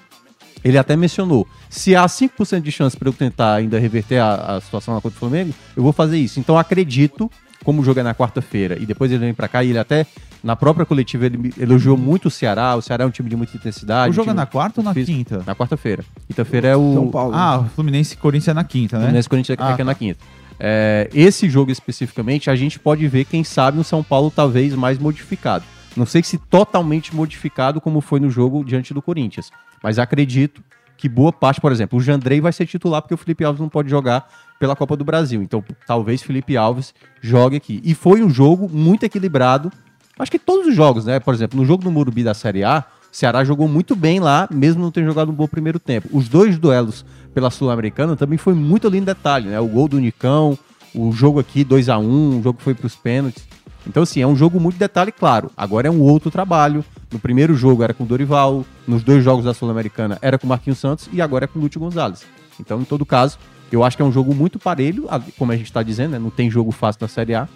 ele 0.64 0.78
até 0.78 0.96
mencionou: 0.96 1.48
se 1.70 1.96
há 1.96 2.06
5% 2.06 2.62
de 2.62 2.72
chance 2.72 2.96
para 2.98 3.10
eu 3.10 3.14
tentar 3.14 3.54
ainda 3.56 3.80
reverter 3.80 4.20
a, 4.20 4.56
a 4.58 4.62
situação 4.62 4.94
lá 4.94 5.02
contra 5.02 5.16
o 5.18 5.20
Flamengo, 5.20 5.54
eu 5.76 5.84
vou 5.84 5.92
fazer 5.94 6.18
isso. 6.18 6.40
Então 6.40 6.58
acredito, 6.58 7.30
como 7.64 7.82
o 7.82 7.86
jogo 7.86 8.00
é 8.00 8.04
na 8.04 8.14
quarta-feira 8.14 8.78
e 8.80 8.86
depois 8.86 9.12
ele 9.12 9.20
vem 9.22 9.34
para 9.34 9.48
cá 9.48 9.64
e 9.64 9.70
ele 9.70 9.80
até. 9.80 10.06
Na 10.44 10.58
própria 10.58 10.86
coletiva 10.86 11.26
ele 11.26 11.54
elogiou 11.58 11.96
muito 11.96 12.26
o 12.28 12.30
Ceará. 12.30 12.76
O 12.76 12.82
Ceará 12.82 13.06
é 13.06 13.08
um 13.08 13.10
time 13.10 13.30
de 13.30 13.36
muita 13.38 13.56
intensidade. 13.56 14.10
o 14.12 14.14
jogo 14.14 14.30
é 14.30 14.34
na 14.34 14.46
quarta 14.46 14.82
ou 14.82 14.84
na 14.84 14.94
físico. 14.94 15.18
quinta? 15.18 15.42
Na 15.48 15.56
quarta-feira. 15.56 16.04
Quinta-feira 16.28 16.68
é 16.68 16.76
o. 16.76 16.94
São 16.94 17.08
Paulo. 17.10 17.34
Ah, 17.34 17.60
o 17.62 17.66
Fluminense 17.70 18.16
e 18.16 18.18
Corinthians 18.18 18.50
é 18.50 18.54
na 18.54 18.64
quinta, 18.66 18.98
né? 18.98 19.04
Fluminense 19.04 19.30
Corinthians 19.30 19.58
é 19.58 19.64
Ah, 19.64 19.76
é 19.80 19.84
na 19.86 19.94
tá. 19.94 19.96
quinta. 19.98 20.20
É, 20.60 21.10
esse 21.14 21.50
jogo 21.50 21.72
especificamente, 21.72 22.50
a 22.50 22.56
gente 22.56 22.78
pode 22.78 23.08
ver, 23.08 23.26
quem 23.26 23.44
sabe, 23.44 23.78
no 23.78 23.84
São 23.86 24.04
Paulo 24.04 24.30
talvez 24.36 24.76
mais 24.76 25.00
modificado. 25.00 25.64
Não 25.96 26.06
sei 26.06 26.24
se 26.24 26.38
totalmente 26.38 27.16
modificado 27.16 27.80
como 27.80 28.02
foi 28.02 28.20
no 28.20 28.30
jogo 28.30 28.64
diante 28.64 28.94
do 28.94 29.02
Corinthians, 29.02 29.52
mas 29.82 30.00
acredito 30.00 30.64
que 30.98 31.10
boa 31.10 31.32
parte, 31.32 31.60
por 31.60 31.72
exemplo, 31.72 32.00
o 32.00 32.02
Jandrei 32.02 32.40
vai 32.40 32.54
ser 32.54 32.66
titular 32.66 33.02
porque 33.02 33.14
o 33.14 33.18
Felipe 33.18 33.44
Alves 33.44 33.60
não 33.60 33.70
pode 33.70 33.90
jogar 33.90 34.28
pela 34.60 34.76
Copa 34.76 34.96
do 34.96 35.04
Brasil. 35.04 35.42
Então, 35.42 35.64
talvez 35.86 36.22
Felipe 36.22 36.56
Alves 36.56 36.94
jogue 37.22 37.58
aqui. 37.58 37.82
E 37.84 37.94
foi 37.94 38.24
um 38.24 38.30
jogo 38.30 38.70
muito 38.72 39.04
equilibrado. 39.04 39.72
Acho 40.18 40.32
que 40.32 40.40
todos 40.40 40.68
os 40.68 40.76
jogos, 40.76 41.06
né? 41.06 41.20
Por 41.20 41.34
exemplo, 41.34 41.60
no 41.60 41.66
jogo 41.66 41.84
do 41.84 41.92
Murubi 41.92 42.24
da 42.24 42.34
Série 42.34 42.64
A, 42.64 42.86
Ceará 43.12 43.44
jogou 43.44 43.68
muito 43.68 43.96
bem 43.96 44.20
lá, 44.20 44.48
mesmo 44.52 44.82
não 44.82 44.92
tendo 44.92 45.06
jogado 45.06 45.30
um 45.30 45.36
bom 45.36 45.48
primeiro 45.48 45.80
tempo. 45.80 46.08
Os 46.12 46.30
dois 46.30 46.58
duelos 46.58 47.06
pela 47.34 47.52
Sul-Americana 47.52 48.16
também 48.16 48.38
foi 48.38 48.54
muito 48.54 48.88
em 48.96 49.04
detalhe, 49.04 49.50
né? 49.50 49.60
O 49.60 49.68
gol 49.68 49.88
do 49.88 50.00
Nicão, 50.00 50.58
o 50.96 51.12
jogo 51.12 51.40
aqui 51.40 51.64
2 51.64 51.90
a 51.90 51.98
1 51.98 52.40
o 52.40 52.42
jogo 52.42 52.60
foi 52.62 52.74
pros 52.74 52.96
pênaltis. 52.96 53.46
Então, 53.86 54.04
assim, 54.04 54.22
é 54.22 54.28
um 54.28 54.36
jogo 54.36 54.60
muito 54.60 54.78
detalhe, 54.78 55.12
claro. 55.12 55.52
Agora 55.58 55.88
é 55.88 55.92
um 55.92 56.02
outro 56.02 56.32
trabalho. 56.32 56.84
No 57.12 57.20
primeiro 57.20 57.54
jogo 57.54 57.84
era 57.84 57.94
com 57.94 58.04
o 58.04 58.08
Dorival, 58.08 58.66
nos 58.88 59.04
dois 59.04 59.24
jogos 59.24 59.46
da 59.46 59.54
Sul-Americana 59.54 60.18
era 60.22 60.38
com 60.38 60.46
o 60.46 60.50
Marquinhos 60.50 60.80
Santos 60.80 61.10
e 61.12 61.22
agora 61.22 61.46
é 61.46 61.48
com 61.48 61.60
o 61.60 61.62
Lúcio 61.62 61.80
Gonzalez. 61.80 62.26
Então, 62.60 62.82
em 62.82 62.86
todo 62.86 63.06
caso, 63.06 63.38
eu 63.72 63.84
acho 63.84 63.98
que 63.98 64.04
é 64.04 64.06
um 64.06 64.12
jogo 64.12 64.34
muito 64.34 64.60
parelho, 64.60 65.08
como 65.38 65.52
a 65.52 65.56
gente 65.56 65.66
está 65.66 65.84
dizendo, 65.84 66.12
né? 66.12 66.20
Não 66.20 66.30
tem 66.30 66.50
jogo 66.50 66.72
fácil 66.72 67.00
na 67.02 67.08
Série 67.08 67.36
A. 67.36 67.48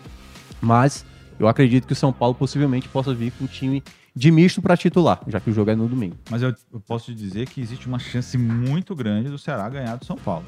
Mas 0.62 1.06
eu 1.40 1.48
acredito 1.48 1.86
que 1.86 1.94
o 1.94 1.96
São 1.96 2.12
Paulo 2.12 2.36
possivelmente 2.36 2.88
possa 2.90 3.14
vir 3.14 3.32
com 3.32 3.46
um 3.46 3.48
time 3.48 3.84
de 4.16 4.32
misto 4.32 4.62
para 4.62 4.76
titular, 4.76 5.22
já 5.28 5.40
que 5.40 5.50
o 5.50 5.54
jogo 5.54 5.70
é 5.70 5.76
no 5.76 5.88
domingo. 5.88 6.16
Mas 6.30 6.42
eu, 6.42 6.54
eu 6.74 6.80
posso 6.80 7.06
te 7.06 7.16
dizer 7.16 7.48
que 7.48 7.62
existe 7.62 7.88
uma 7.88 8.00
chance 8.00 8.36
muito 8.36 8.96
grande 8.96 9.30
do 9.30 9.38
Ceará 9.38 9.70
ganhar 9.70 9.96
do 9.96 10.06
São 10.06 10.16
Paulo. 10.16 10.46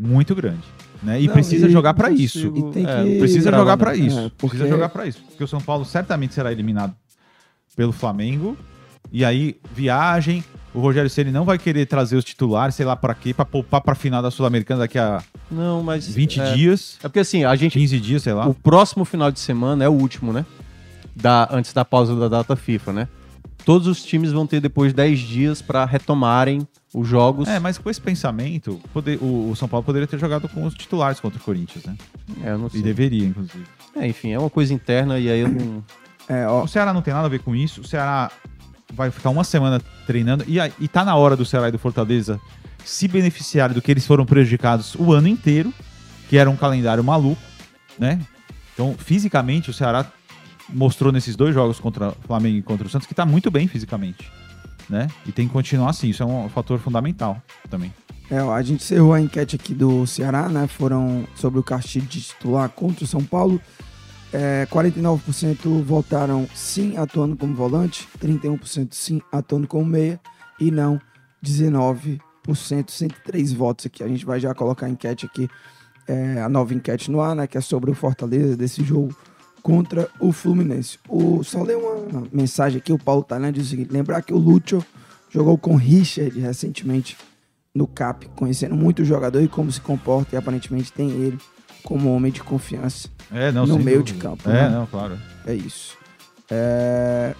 Muito 0.00 0.34
grande. 0.34 0.62
Né? 1.02 1.20
E 1.20 1.26
Não, 1.26 1.34
precisa 1.34 1.66
e 1.66 1.70
jogar 1.70 1.94
para 1.94 2.08
consigo- 2.10 2.24
isso. 2.24 2.78
É. 2.86 3.18
Precisa 3.18 3.50
jogar 3.52 3.76
para 3.76 3.94
isso. 3.94 4.18
É, 4.18 4.22
porque- 4.36 4.46
Precisa 4.48 4.68
jogar 4.68 4.88
para 4.88 5.06
isso. 5.06 5.22
Porque 5.28 5.44
o 5.44 5.48
São 5.48 5.60
Paulo 5.60 5.84
certamente 5.84 6.34
será 6.34 6.50
eliminado 6.50 6.94
pelo 7.76 7.92
Flamengo. 7.92 8.56
E 9.12 9.24
aí, 9.24 9.56
viagem. 9.74 10.44
O 10.72 10.78
Rogério 10.80 11.10
Ceni 11.10 11.32
não 11.32 11.44
vai 11.44 11.58
querer 11.58 11.84
trazer 11.86 12.14
os 12.16 12.24
titulares, 12.24 12.76
sei 12.76 12.86
lá 12.86 12.94
para 12.94 13.12
quê, 13.12 13.34
para 13.34 13.44
poupar 13.44 13.80
para 13.80 13.94
final 13.96 14.22
da 14.22 14.30
Sul-Americana 14.30 14.80
daqui 14.80 14.98
a 15.00 15.20
Não, 15.50 15.82
mas 15.82 16.06
20 16.06 16.40
é, 16.40 16.52
dias, 16.54 16.96
É 17.02 17.08
porque 17.08 17.18
assim, 17.18 17.42
a 17.44 17.56
gente 17.56 17.72
15 17.72 17.98
dias, 17.98 18.22
sei 18.22 18.32
lá. 18.32 18.46
O 18.46 18.54
próximo 18.54 19.04
final 19.04 19.32
de 19.32 19.40
semana 19.40 19.82
é 19.82 19.88
o 19.88 19.92
último, 19.92 20.32
né? 20.32 20.46
Da, 21.16 21.48
antes 21.50 21.72
da 21.72 21.84
pausa 21.84 22.14
da 22.14 22.28
data 22.28 22.54
FIFA, 22.54 22.92
né? 22.92 23.08
Todos 23.64 23.88
os 23.88 24.02
times 24.04 24.30
vão 24.30 24.46
ter 24.46 24.60
depois 24.60 24.92
10 24.92 25.18
dias 25.18 25.60
para 25.60 25.84
retomarem 25.84 26.66
os 26.94 27.06
jogos. 27.08 27.48
É, 27.48 27.58
mas 27.58 27.78
com 27.78 27.88
esse 27.90 28.00
pensamento, 28.00 28.80
poder- 28.92 29.18
o, 29.22 29.50
o 29.50 29.56
São 29.56 29.68
Paulo 29.68 29.84
poderia 29.84 30.06
ter 30.08 30.18
jogado 30.18 30.48
com 30.48 30.64
os 30.64 30.74
titulares 30.74 31.20
contra 31.20 31.38
o 31.40 31.42
Corinthians, 31.42 31.84
né? 31.84 31.96
É, 32.44 32.50
eu 32.50 32.58
não 32.58 32.66
E 32.68 32.70
sei. 32.70 32.82
deveria, 32.82 33.26
inclusive. 33.26 33.64
É, 33.96 34.06
enfim, 34.06 34.30
é 34.32 34.38
uma 34.38 34.50
coisa 34.50 34.72
interna 34.74 35.18
e 35.18 35.28
aí 35.30 35.40
eu 35.40 35.48
não. 35.48 35.84
É, 36.28 36.46
ó, 36.46 36.64
O 36.64 36.68
Ceará 36.68 36.92
não 36.92 37.02
tem 37.02 37.12
nada 37.14 37.26
a 37.26 37.30
ver 37.30 37.40
com 37.40 37.54
isso. 37.56 37.80
O 37.80 37.84
Ceará 37.84 38.30
vai 38.92 39.10
ficar 39.10 39.30
uma 39.30 39.44
semana 39.44 39.80
treinando. 40.06 40.44
E, 40.48 40.58
e 40.80 40.88
tá 40.88 41.04
na 41.04 41.14
hora 41.16 41.36
do 41.36 41.44
Ceará 41.44 41.68
e 41.68 41.72
do 41.72 41.78
Fortaleza 41.78 42.40
se 42.84 43.06
beneficiarem 43.08 43.74
do 43.74 43.82
que 43.82 43.90
eles 43.90 44.06
foram 44.06 44.24
prejudicados 44.26 44.94
o 44.96 45.12
ano 45.12 45.28
inteiro, 45.28 45.72
que 46.28 46.36
era 46.36 46.48
um 46.50 46.56
calendário 46.56 47.02
maluco, 47.04 47.40
né? 47.98 48.20
Então, 48.74 48.94
fisicamente, 48.98 49.70
o 49.70 49.72
Ceará 49.72 50.06
mostrou 50.68 51.12
nesses 51.12 51.36
dois 51.36 51.52
jogos 51.54 51.78
contra 51.80 52.08
o 52.10 52.16
Flamengo 52.26 52.58
e 52.58 52.62
contra 52.62 52.86
o 52.86 52.90
Santos 52.90 53.06
que 53.06 53.14
tá 53.14 53.26
muito 53.26 53.50
bem 53.50 53.66
fisicamente, 53.68 54.30
né? 54.90 55.08
E 55.24 55.32
tem 55.32 55.46
que 55.46 55.52
continuar 55.52 55.90
assim. 55.90 56.08
Isso 56.08 56.22
é 56.22 56.26
um 56.26 56.48
fator 56.48 56.78
fundamental 56.78 57.40
também. 57.70 57.94
É, 58.30 58.38
a 58.38 58.62
gente 58.62 58.82
encerrou 58.82 59.12
a 59.12 59.20
enquete 59.20 59.56
aqui 59.56 59.72
do 59.72 60.06
Ceará, 60.06 60.48
né? 60.48 60.66
Foram 60.66 61.26
sobre 61.34 61.58
o 61.58 61.62
Castilho 61.62 62.06
de 62.06 62.20
titular 62.20 62.68
contra 62.68 63.04
o 63.04 63.06
São 63.06 63.24
Paulo. 63.24 63.60
É, 64.32 64.66
49% 64.70 65.82
votaram 65.82 66.46
sim 66.54 66.96
atuando 66.96 67.36
como 67.36 67.54
volante, 67.54 68.08
31% 68.20 68.92
sim 68.92 69.20
atuando 69.32 69.66
como 69.66 69.84
meia 69.84 70.20
e 70.60 70.70
não 70.70 71.00
19%, 71.44 72.20
103 72.88 73.52
votos 73.52 73.86
aqui. 73.86 74.04
A 74.04 74.08
gente 74.08 74.24
vai 74.24 74.38
já 74.38 74.54
colocar 74.54 74.86
a 74.86 74.90
enquete 74.90 75.26
aqui, 75.26 75.48
é, 76.06 76.40
a 76.40 76.48
nova 76.48 76.72
enquete 76.72 77.10
no 77.10 77.20
ar, 77.20 77.34
né? 77.34 77.48
Que 77.48 77.58
é 77.58 77.60
sobre 77.60 77.90
o 77.90 77.94
Fortaleza 77.94 78.56
desse 78.56 78.84
jogo 78.84 79.12
contra 79.62 80.08
o 80.18 80.32
Fluminense. 80.32 80.98
O, 81.08 81.42
só 81.44 81.62
ler 81.62 81.76
uma 81.76 82.24
mensagem 82.32 82.78
aqui, 82.78 82.92
o 82.92 82.98
Paulo 82.98 83.22
Talhão 83.22 83.50
diz 83.52 83.66
o 83.66 83.70
seguinte: 83.70 83.92
lembrar 83.92 84.22
que 84.22 84.32
o 84.32 84.38
Lúcio 84.38 84.84
jogou 85.30 85.56
com 85.58 85.76
Richard 85.76 86.38
recentemente 86.40 87.16
no 87.74 87.86
CAP, 87.86 88.26
conhecendo 88.34 88.74
muito 88.74 89.02
o 89.02 89.04
jogador 89.04 89.40
e 89.42 89.48
como 89.48 89.70
se 89.70 89.80
comporta, 89.80 90.34
e 90.34 90.38
aparentemente 90.38 90.92
tem 90.92 91.08
ele 91.10 91.38
como 91.84 92.12
homem 92.14 92.32
de 92.32 92.42
confiança. 92.42 93.08
É, 93.32 93.52
não, 93.52 93.64
No 93.64 93.78
meio 93.78 93.98
dúvida. 93.98 94.16
de 94.16 94.22
campo, 94.22 94.50
É, 94.50 94.52
né? 94.52 94.68
não, 94.70 94.86
claro. 94.86 95.16
É 95.46 95.54
isso. 95.54 95.96
É, 96.50 97.34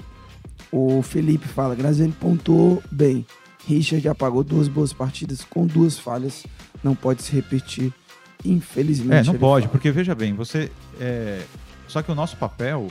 O 0.73 1.03
Felipe 1.03 1.49
fala, 1.49 1.75
Graziani 1.75 2.13
pontuou 2.13 2.81
bem. 2.93 3.27
Richard 3.67 4.09
apagou 4.09 4.43
duas 4.45 4.69
boas 4.69 4.93
partidas 4.93 5.43
com 5.45 5.67
duas 5.67 5.99
falhas. 5.99 6.47
Não 6.83 6.95
pode 6.95 7.23
se 7.23 7.33
repetir, 7.33 7.93
infelizmente. 8.45 9.29
É, 9.29 9.33
não 9.33 9.39
pode, 9.39 9.67
fala. 9.67 9.73
porque 9.73 9.91
veja 9.91 10.15
bem, 10.15 10.33
você. 10.35 10.71
é, 11.01 11.43
Só 11.91 12.03
que 12.03 12.11
o 12.11 12.15
nosso 12.15 12.37
papel 12.37 12.89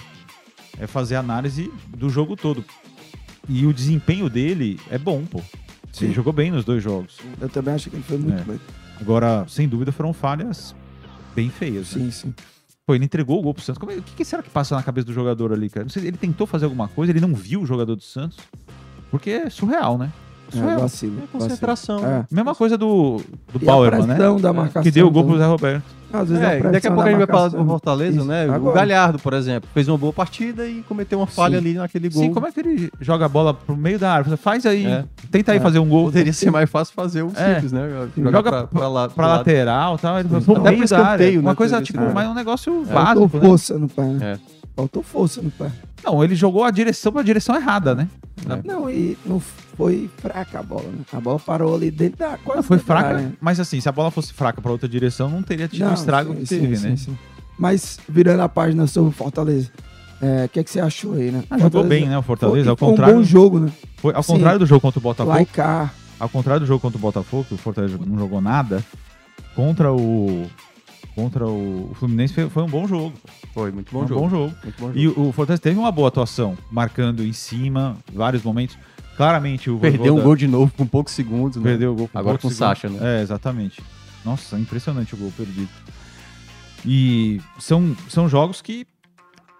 é 0.79 0.85
fazer 0.85 1.15
análise 1.15 1.71
do 1.95 2.09
jogo 2.09 2.35
todo. 2.35 2.63
E 3.47 3.65
o 3.65 3.73
desempenho 3.73 4.29
dele 4.29 4.79
é 4.91 4.97
bom, 4.97 5.23
pô. 5.25 5.41
Sim. 5.91 6.05
Ele 6.05 6.13
jogou 6.13 6.31
bem 6.33 6.51
nos 6.51 6.63
dois 6.65 6.83
jogos. 6.83 7.17
Eu 7.41 7.49
também 7.49 7.73
acho 7.73 7.89
que 7.89 7.95
ele 7.95 8.03
foi 8.03 8.17
muito 8.17 8.39
É. 8.41 8.43
bem. 8.43 8.59
Agora, 9.01 9.45
sem 9.47 9.67
dúvida, 9.67 9.91
foram 9.91 10.13
falhas 10.13 10.75
bem 11.35 11.49
feias. 11.49 11.95
né? 11.95 12.03
Sim, 12.05 12.11
sim. 12.11 12.33
Pô, 12.85 12.93
ele 12.93 13.05
entregou 13.05 13.39
o 13.39 13.41
gol 13.41 13.53
pro 13.53 13.63
Santos. 13.63 13.79
Como 13.79 13.91
é- 13.91 13.95
O 13.95 14.01
que, 14.01 14.13
que 14.15 14.25
será 14.25 14.43
que 14.43 14.49
passa 14.49 14.75
na 14.75 14.83
cabeça 14.83 15.05
do 15.07 15.13
jogador 15.13 15.53
ali, 15.53 15.69
cara? 15.69 15.85
Não 15.85 15.89
sei, 15.89 16.05
ele 16.07 16.17
tentou 16.17 16.45
fazer 16.45 16.65
alguma 16.65 16.87
coisa, 16.87 17.11
ele 17.11 17.19
não 17.21 17.33
viu 17.33 17.61
o 17.61 17.65
jogador 17.65 17.95
do 17.95 18.03
Santos. 18.03 18.37
Porque 19.09 19.29
é 19.29 19.49
surreal, 19.49 19.97
né? 19.97 20.11
É, 20.49 20.51
Surreal. 20.51 20.79
vacilo. 20.81 21.13
É 21.13 21.15
vacilo. 21.21 21.27
concentração. 21.31 22.05
É. 22.05 22.25
Mesma 22.31 22.53
coisa 22.53 22.77
do, 22.77 23.21
do 23.53 23.59
Bauerman, 23.59 24.03
a 24.03 24.07
né? 24.07 24.39
da 24.41 24.51
marcação. 24.53 24.83
Que 24.83 24.91
deu 24.91 25.07
o 25.07 25.11
gol 25.11 25.23
pro. 25.25 25.37
Zé 25.37 25.45
Roberto. 25.45 25.98
Às 26.11 26.27
vezes 26.29 26.43
É, 26.43 26.59
daqui 26.59 26.87
a 26.87 26.91
pouco 26.91 27.03
da 27.03 27.09
a 27.09 27.11
gente 27.11 27.25
vai 27.25 27.27
falar 27.27 27.47
do 27.49 27.65
Fortaleza, 27.65 28.17
Isso. 28.17 28.25
né? 28.25 28.47
O 28.47 28.53
Agora. 28.53 28.75
Galhardo, 28.75 29.19
por 29.19 29.33
exemplo, 29.33 29.69
fez 29.73 29.87
uma 29.87 29.97
boa 29.97 30.11
partida 30.11 30.67
e 30.67 30.81
cometeu 30.81 31.19
uma 31.19 31.27
falha 31.27 31.59
Sim. 31.59 31.67
ali 31.67 31.73
naquele 31.75 32.09
gol. 32.09 32.23
Sim, 32.23 32.33
como 32.33 32.47
é 32.47 32.51
que 32.51 32.59
ele 32.59 32.91
joga 32.99 33.25
a 33.25 33.29
bola 33.29 33.53
pro 33.53 33.77
meio 33.77 33.99
da 33.99 34.11
árvore? 34.13 34.35
Faz 34.37 34.65
aí, 34.65 34.85
É. 34.85 35.03
tenta 35.29 35.51
aí 35.51 35.57
É. 35.59 35.61
fazer 35.61 35.79
um 35.79 35.87
gol. 35.87 36.05
Poderia 36.05 36.33
ser 36.33 36.49
mais 36.51 36.69
fácil 36.69 36.93
fazer 36.95 37.21
o 37.23 37.31
É. 37.35 37.53
simples, 37.55 37.71
né? 37.71 37.87
Joga 38.15 38.31
Jogar 38.31 38.43
pra, 38.43 38.67
pra, 38.67 38.87
lá, 38.87 39.09
pra 39.09 39.27
lateral 39.27 39.95
e 39.95 39.99
tal. 39.99 40.19
Ele 40.19 40.29
pro 40.29 40.61
meio 40.61 40.87
da 40.87 41.05
área. 41.07 41.39
Uma 41.39 41.51
né, 41.51 41.55
coisa, 41.55 41.81
tipo, 41.81 42.01
mas 42.13 42.27
um 42.27 42.33
negócio 42.33 42.85
Faltou 42.85 43.27
básico, 43.27 43.37
né? 43.37 43.47
força 43.47 43.77
no 43.77 43.87
pé, 43.87 44.03
né? 44.03 44.33
É. 44.33 44.39
Faltou 44.75 45.03
força 45.03 45.41
no 45.41 45.51
pé. 45.51 45.71
Não, 46.03 46.23
ele 46.23 46.33
jogou 46.33 46.63
a 46.63 46.71
direção 46.71 47.11
pra 47.11 47.21
direção 47.21 47.55
errada, 47.55 47.93
né? 47.93 48.07
Não, 48.65 48.89
e 48.89 49.17
não 49.25 49.41
foi 49.79 50.09
fraca 50.17 50.59
a 50.59 50.63
bola, 50.63 50.89
né? 50.89 50.97
A 51.13 51.21
bola 51.21 51.39
parou 51.39 51.73
ali 51.73 51.89
dentro 51.89 52.19
da 52.19 52.37
quase 52.37 52.57
Não, 52.57 52.63
foi 52.63 52.75
dentro 52.77 52.93
da 52.93 52.99
fraca, 52.99 53.15
área, 53.15 53.27
né? 53.29 53.33
mas 53.39 53.61
assim, 53.61 53.79
se 53.79 53.87
a 53.87 53.91
bola 53.93 54.11
fosse 54.11 54.33
fraca 54.33 54.61
pra 54.61 54.69
outra 54.73 54.89
direção, 54.89 55.29
não 55.29 55.41
teria 55.41 55.69
tido 55.69 55.83
o 55.83 55.87
Não, 55.87 55.93
estrago 55.93 56.33
sim, 56.33 56.39
que 56.41 56.45
teve, 56.47 56.75
sim, 56.75 56.89
né? 56.89 56.97
sim. 56.97 57.17
Mas 57.57 57.97
virando 58.09 58.41
a 58.41 58.49
página 58.49 58.85
sobre 58.87 59.09
o 59.11 59.13
Fortaleza, 59.13 59.71
é, 60.21 60.43
o 60.45 60.49
que, 60.49 60.59
é 60.59 60.63
que 60.65 60.69
você 60.69 60.81
achou 60.81 61.13
aí, 61.13 61.31
né? 61.31 61.45
Ah, 61.49 61.57
jogou 61.57 61.85
bem, 61.85 62.09
né, 62.09 62.17
o 62.17 62.21
Fortaleza, 62.21 62.63
Foi, 62.65 62.69
ao 62.71 62.75
foi 62.77 62.87
um 62.89 62.91
contrário, 62.91 63.15
bom 63.15 63.23
jogo, 63.23 63.57
né? 63.61 63.71
foi- 63.95 64.13
ao 64.13 64.21
Sim. 64.21 64.33
contrário 64.33 64.59
do 64.59 64.65
jogo 64.65 64.81
contra 64.81 64.99
o 64.99 65.01
Botafogo, 65.01 65.33
Laicar. 65.33 65.93
ao 66.19 66.27
contrário 66.27 66.59
do 66.59 66.65
jogo 66.65 66.81
contra 66.81 66.97
o 66.97 67.01
Botafogo, 67.01 67.45
que 67.45 67.53
o 67.53 67.57
Fortaleza 67.57 67.97
não 68.05 68.19
jogou 68.19 68.41
nada, 68.41 68.83
contra 69.55 69.93
o 69.93 70.45
contra 71.15 71.45
o 71.47 71.91
Fluminense 71.99 72.33
foi, 72.33 72.49
foi 72.49 72.63
um 72.63 72.67
bom 72.69 72.85
jogo. 72.87 73.13
Foi 73.53 73.71
muito 73.71 73.91
Foi 73.91 73.99
bom 73.99 74.05
um 74.05 74.07
jogo. 74.09 74.21
bom 74.21 74.29
jogo. 74.29 74.53
Muito 74.63 74.79
bom 74.79 74.87
jogo. 74.87 74.99
E 74.99 75.07
o 75.07 75.29
o 75.29 75.31
Fortaleza 75.31 75.61
teve 75.61 75.77
uma 75.79 75.91
boa 75.91 76.07
atuação, 76.09 76.57
marcando 76.69 77.23
em 77.25 77.33
cima, 77.33 77.95
vários 78.13 78.43
momentos. 78.43 78.77
Claramente 79.19 79.69
o 79.69 79.77
Perdeu 79.77 80.15
um 80.15 80.21
gol 80.21 80.33
de 80.33 80.47
novo 80.47 80.71
com 80.77 80.87
poucos 80.87 81.13
segundos. 81.13 81.57
né? 81.57 81.63
Perdeu 81.63 81.91
o 81.91 81.95
gol. 81.95 82.09
Agora 82.13 82.37
poucos 82.37 82.41
com 82.41 82.47
o. 82.47 82.51
Sacha, 82.57 82.87
né? 82.87 83.19
É, 83.19 83.21
exatamente. 83.21 83.83
Nossa, 84.23 84.57
impressionante 84.57 85.13
o 85.13 85.17
gol 85.17 85.29
perdido. 85.35 85.67
E 86.85 87.41
são, 87.59 87.93
são 88.07 88.29
jogos 88.29 88.61
que 88.61 88.87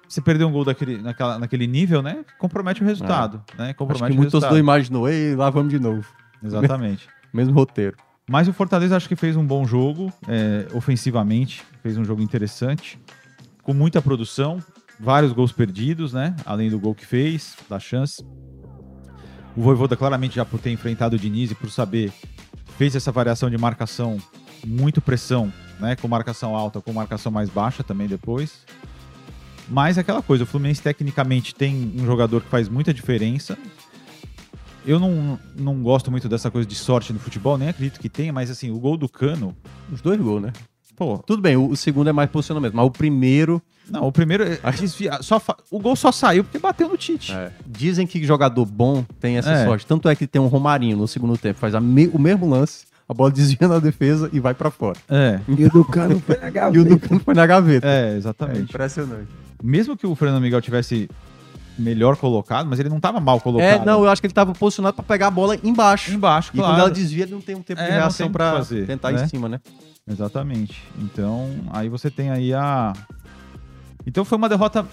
você 0.07 0.21
perder 0.21 0.45
um 0.45 0.51
gol 0.53 0.63
daquele, 0.63 1.01
naquela, 1.01 1.37
naquele 1.37 1.67
nível, 1.67 2.01
né? 2.01 2.23
Compromete 2.37 2.81
o 2.81 2.85
resultado. 2.85 3.43
Né? 3.57 3.65
Acho 3.65 3.75
Compromete 3.75 4.11
que 4.11 4.13
o 4.13 4.15
muito 4.15 4.31
torcedor 4.31 4.55
resultado. 4.55 4.59
imaginou, 4.59 5.09
e 5.09 5.35
lá 5.35 5.49
vamos 5.49 5.73
de 5.73 5.77
novo. 5.77 6.07
Exatamente. 6.41 7.09
Mesmo 7.33 7.53
roteiro. 7.53 7.97
Mas 8.29 8.47
o 8.47 8.53
Fortaleza 8.53 8.95
acho 8.95 9.09
que 9.09 9.15
fez 9.17 9.35
um 9.35 9.45
bom 9.45 9.65
jogo, 9.65 10.09
é, 10.25 10.67
ofensivamente. 10.73 11.65
Fez 11.83 11.97
um 11.97 12.05
jogo 12.05 12.21
interessante, 12.21 12.97
com 13.61 13.73
muita 13.73 14.01
produção, 14.01 14.63
vários 14.97 15.33
gols 15.33 15.51
perdidos, 15.51 16.13
né? 16.13 16.33
Além 16.45 16.69
do 16.69 16.79
gol 16.79 16.95
que 16.95 17.05
fez, 17.05 17.57
da 17.69 17.77
chance. 17.77 18.23
O 19.59 19.61
Voivoda 19.61 19.97
claramente 19.97 20.37
já 20.37 20.45
por 20.45 20.57
ter 20.57 20.71
enfrentado 20.71 21.17
o 21.17 21.19
Diniz 21.19 21.51
e 21.51 21.55
por 21.55 21.69
saber, 21.69 22.13
fez 22.77 22.95
essa 22.95 23.11
variação 23.11 23.49
de 23.49 23.57
marcação, 23.57 24.17
muito 24.65 25.01
pressão, 25.01 25.51
né? 25.81 25.97
Com 25.97 26.07
marcação 26.07 26.55
alta, 26.55 26.79
com 26.79 26.93
marcação 26.93 27.29
mais 27.29 27.49
baixa 27.49 27.83
também 27.83 28.07
depois. 28.07 28.65
Mas 29.67 29.97
é 29.97 30.01
aquela 30.01 30.21
coisa, 30.21 30.45
o 30.45 30.47
Fluminense 30.47 30.81
tecnicamente 30.81 31.53
tem 31.53 31.91
um 31.93 32.05
jogador 32.05 32.41
que 32.41 32.47
faz 32.47 32.69
muita 32.69 32.93
diferença. 32.93 33.57
Eu 34.85 34.97
não, 34.97 35.37
não 35.57 35.83
gosto 35.83 36.10
muito 36.10 36.29
dessa 36.29 36.49
coisa 36.49 36.65
de 36.65 36.75
sorte 36.75 37.12
no 37.12 37.19
futebol, 37.19 37.57
nem 37.57 37.67
acredito 37.67 37.99
que 37.99 38.07
tenha, 38.07 38.31
mas 38.31 38.49
assim, 38.49 38.71
o 38.71 38.79
gol 38.79 38.95
do 38.95 39.10
Cano, 39.10 39.53
Os 39.91 39.99
dois 39.99 40.21
gols, 40.21 40.41
né? 40.41 40.53
Pô, 41.00 41.17
Tudo 41.19 41.41
bem, 41.41 41.56
o, 41.56 41.69
o 41.69 41.75
segundo 41.77 42.10
é 42.10 42.13
mais 42.13 42.29
posicionamento, 42.29 42.73
mas 42.75 42.85
o 42.85 42.91
primeiro. 42.91 43.62
não, 43.89 44.04
o 44.06 44.12
primeiro 44.12 44.43
é 44.43 44.60
desvia, 44.77 45.17
só 45.23 45.39
fa- 45.39 45.56
o 45.71 45.79
gol 45.79 45.95
só 45.95 46.12
saiu 46.12 46.43
porque 46.43 46.60
bateu 46.60 46.87
no 46.89 46.97
Tite. 46.97 47.31
é, 47.33 47.52
dizem 47.65 48.06
que 48.06 48.23
jogador 48.23 48.65
bom 48.65 49.04
tem 49.19 49.37
essa 49.37 49.52
É. 49.52 49.65
sorte. 49.65 49.85
Tanto 49.87 50.08
é 50.10 50.15
que 50.15 50.27
tem 50.27 50.41
um 50.41 50.47
Romarinho 50.47 50.97
no 50.97 51.08
segundo 51.08 51.37
tempo, 51.37 51.58
faz 51.60 51.73
a 51.73 51.79
me- 51.79 52.10
o 52.13 52.19
mesmo 52.19 52.47
lance, 52.47 52.85
a 53.08 53.13
bola 53.13 53.31
desvia 53.31 53.67
na 53.67 53.79
defesa 53.79 54.29
e 54.31 54.39
vai 54.39 54.54
pra 54.54 54.69
fora. 54.69 55.00
É, 55.10 55.39
E 55.47 55.65
o 55.65 55.69
do 55.71 55.83
Cano 55.85 56.19
foi 56.19 56.37
na 56.37 56.47
E 56.75 56.77
o 56.77 56.83
do 56.83 56.89
gaveta. 56.89 57.08
Cano 57.08 57.21
foi 57.21 57.33
na 57.33 57.45
gaveta. 57.47 57.87
é, 57.87 58.13
É 58.13 58.17
exatamente. 58.17 58.60
impressionante. 58.63 59.27
Mesmo 59.63 59.97
que 59.97 60.06
o 60.06 60.13
Fernando 60.15 60.41
Miguel 60.41 60.62
tivesse 60.62 61.10
melhor 61.77 62.17
colocado, 62.17 62.67
mas 62.69 62.77
ele 62.79 62.89
não 62.89 63.00
tava 63.00 63.19
mal 63.21 63.39
colocado. 63.39 63.81
É, 63.81 63.85
não, 63.85 64.04
eu 64.04 64.10
acho 64.10 64.21
que 64.21 64.27
ele 64.27 64.33
tava 64.33 64.54
posicionado 64.54 64.95
pra 64.95 65.04
pegar 65.04 65.27
a 65.27 65.31
bola 65.31 65.58
embaixo. 65.63 66.12
Embaixo, 66.12 66.52
E 66.54 66.58
claro. 66.58 66.73
quando 66.73 66.79
ela 66.81 66.91
desvia, 66.91 67.23
ele 67.23 67.31
não 67.33 67.41
tem 67.41 67.56
um 67.56 67.62
tempo 67.62 67.79
É, 67.81 67.85
de 67.85 67.91
reação 67.91 68.29
fazer, 68.31 68.85
tentar 68.85 69.12
né? 69.12 69.23
em 69.23 69.27
cima, 69.29 69.47
né? 69.47 69.60
Exatamente. 70.10 70.81
Então, 70.99 71.49
aí 71.71 71.87
você 71.89 72.10
tem 72.10 72.29
aí 72.29 72.53
a. 72.53 72.93
Então 74.05 74.25
foi 74.25 74.37
uma 74.37 74.49
derrota, 74.49 74.85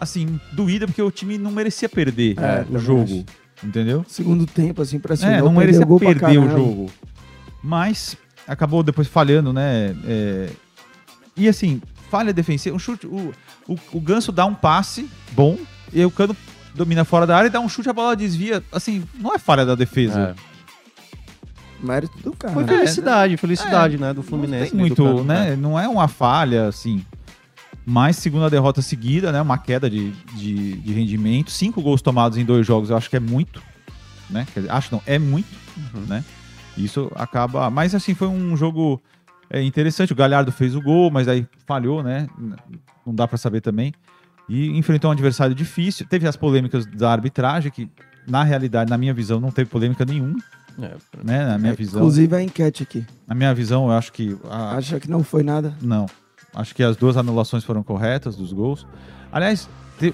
assim, 0.00 0.40
doída, 0.52 0.86
porque 0.86 1.00
o 1.02 1.10
time 1.10 1.38
não 1.38 1.52
merecia 1.52 1.88
perder 1.88 2.36
É, 2.38 2.66
o 2.68 2.78
jogo. 2.78 3.02
acho. 3.04 3.24
Entendeu? 3.64 4.04
Segundo 4.08 4.44
tempo, 4.44 4.82
assim, 4.82 4.98
pressionou, 4.98 5.36
É, 5.36 5.40
não 5.40 5.52
merecia 5.52 5.86
pra 5.86 5.96
perder 5.98 6.38
o 6.38 6.50
jogo. 6.50 6.90
Mas 7.62 8.16
acabou 8.46 8.82
depois 8.82 9.06
falhando, 9.06 9.52
né? 9.52 9.94
É, 10.04 10.50
E 11.36 11.48
assim, 11.48 11.80
falha 12.10 12.32
defensiva. 12.32 12.74
Um 12.74 12.78
chute, 12.80 13.06
o, 13.06 13.32
o, 13.68 13.78
o 13.92 14.00
Ganso 14.00 14.32
dá 14.32 14.44
um 14.44 14.54
passe 14.54 15.08
bom, 15.32 15.56
e 15.92 16.00
aí 16.00 16.04
o 16.06 16.10
Cano 16.10 16.36
domina 16.74 17.04
fora 17.04 17.26
da 17.26 17.36
área 17.36 17.46
e 17.46 17.50
dá 17.50 17.60
um 17.60 17.68
chute, 17.68 17.88
a 17.88 17.92
bola 17.92 18.16
desvia. 18.16 18.62
Assim, 18.72 19.04
não 19.14 19.32
é 19.32 19.38
falha 19.38 19.64
da 19.64 19.76
defesa. 19.76 20.34
É. 20.36 20.51
Mérito 21.82 22.16
do 22.18 22.32
cara. 22.32 22.54
Foi 22.54 22.64
né? 22.64 22.76
felicidade, 22.78 23.36
felicidade, 23.36 23.98
né? 23.98 24.12
Do 24.12 24.16
Não 24.18 24.22
Fluminense. 24.22 24.70
tem 24.70 24.72
do 24.72 24.76
muito, 24.78 25.02
Cano, 25.04 25.24
né? 25.24 25.56
Não 25.56 25.78
é 25.78 25.88
uma 25.88 26.08
falha, 26.08 26.66
assim. 26.68 27.04
Mas 27.84 28.16
segunda 28.16 28.48
derrota 28.48 28.80
seguida, 28.80 29.32
né? 29.32 29.40
Uma 29.42 29.58
queda 29.58 29.90
de, 29.90 30.10
de, 30.34 30.74
de 30.76 30.92
rendimento. 30.92 31.50
Cinco 31.50 31.82
gols 31.82 32.00
tomados 32.00 32.38
em 32.38 32.44
dois 32.44 32.66
jogos, 32.66 32.90
eu 32.90 32.96
acho 32.96 33.10
que 33.10 33.16
é 33.16 33.20
muito. 33.20 33.60
Né? 34.30 34.46
Quer 34.54 34.60
dizer, 34.60 34.72
acho 34.72 34.92
não, 34.94 35.02
é 35.06 35.18
muito, 35.18 35.48
Uhum. 35.94 36.02
né? 36.06 36.24
Isso 36.76 37.10
acaba. 37.16 37.68
Mas 37.70 37.94
assim, 37.94 38.14
foi 38.14 38.28
um 38.28 38.56
jogo 38.56 39.02
é, 39.50 39.62
interessante. 39.62 40.12
O 40.12 40.16
Galhardo 40.16 40.52
fez 40.52 40.74
o 40.74 40.80
gol, 40.80 41.10
mas 41.10 41.28
aí 41.28 41.46
falhou, 41.66 42.02
né? 42.02 42.26
Não 43.06 43.14
dá 43.14 43.26
pra 43.26 43.36
saber 43.36 43.60
também. 43.60 43.92
E 44.48 44.68
enfrentou 44.78 45.08
um 45.10 45.12
adversário 45.12 45.54
difícil. 45.54 46.06
Teve 46.06 46.26
as 46.26 46.36
polêmicas 46.36 46.86
da 46.86 47.10
arbitragem, 47.10 47.70
que 47.70 47.90
na 48.26 48.42
realidade, 48.42 48.90
na 48.90 48.96
minha 48.96 49.12
visão, 49.12 49.40
não 49.40 49.50
teve 49.50 49.68
polêmica 49.68 50.04
nenhuma, 50.04 50.38
É, 50.80 50.90
né? 51.24 51.46
Na 51.46 51.58
minha 51.58 51.72
É, 51.72 51.76
visão. 51.76 52.00
Inclusive 52.00 52.36
a 52.36 52.42
enquete 52.42 52.82
aqui. 52.82 53.04
Na 53.26 53.34
minha 53.34 53.52
visão, 53.54 53.86
eu 53.86 53.92
acho 53.92 54.12
que. 54.12 54.36
a- 54.50 54.76
Acha 54.76 54.98
que 55.00 55.10
não 55.10 55.22
foi 55.24 55.42
nada? 55.42 55.74
não. 55.80 56.06
Acho 56.54 56.74
que 56.74 56.82
as 56.82 56.96
duas 56.98 57.16
anulações 57.16 57.64
foram 57.64 57.82
corretas 57.82 58.36
dos 58.36 58.52
gols. 58.52 58.86
Aliás, 59.32 59.66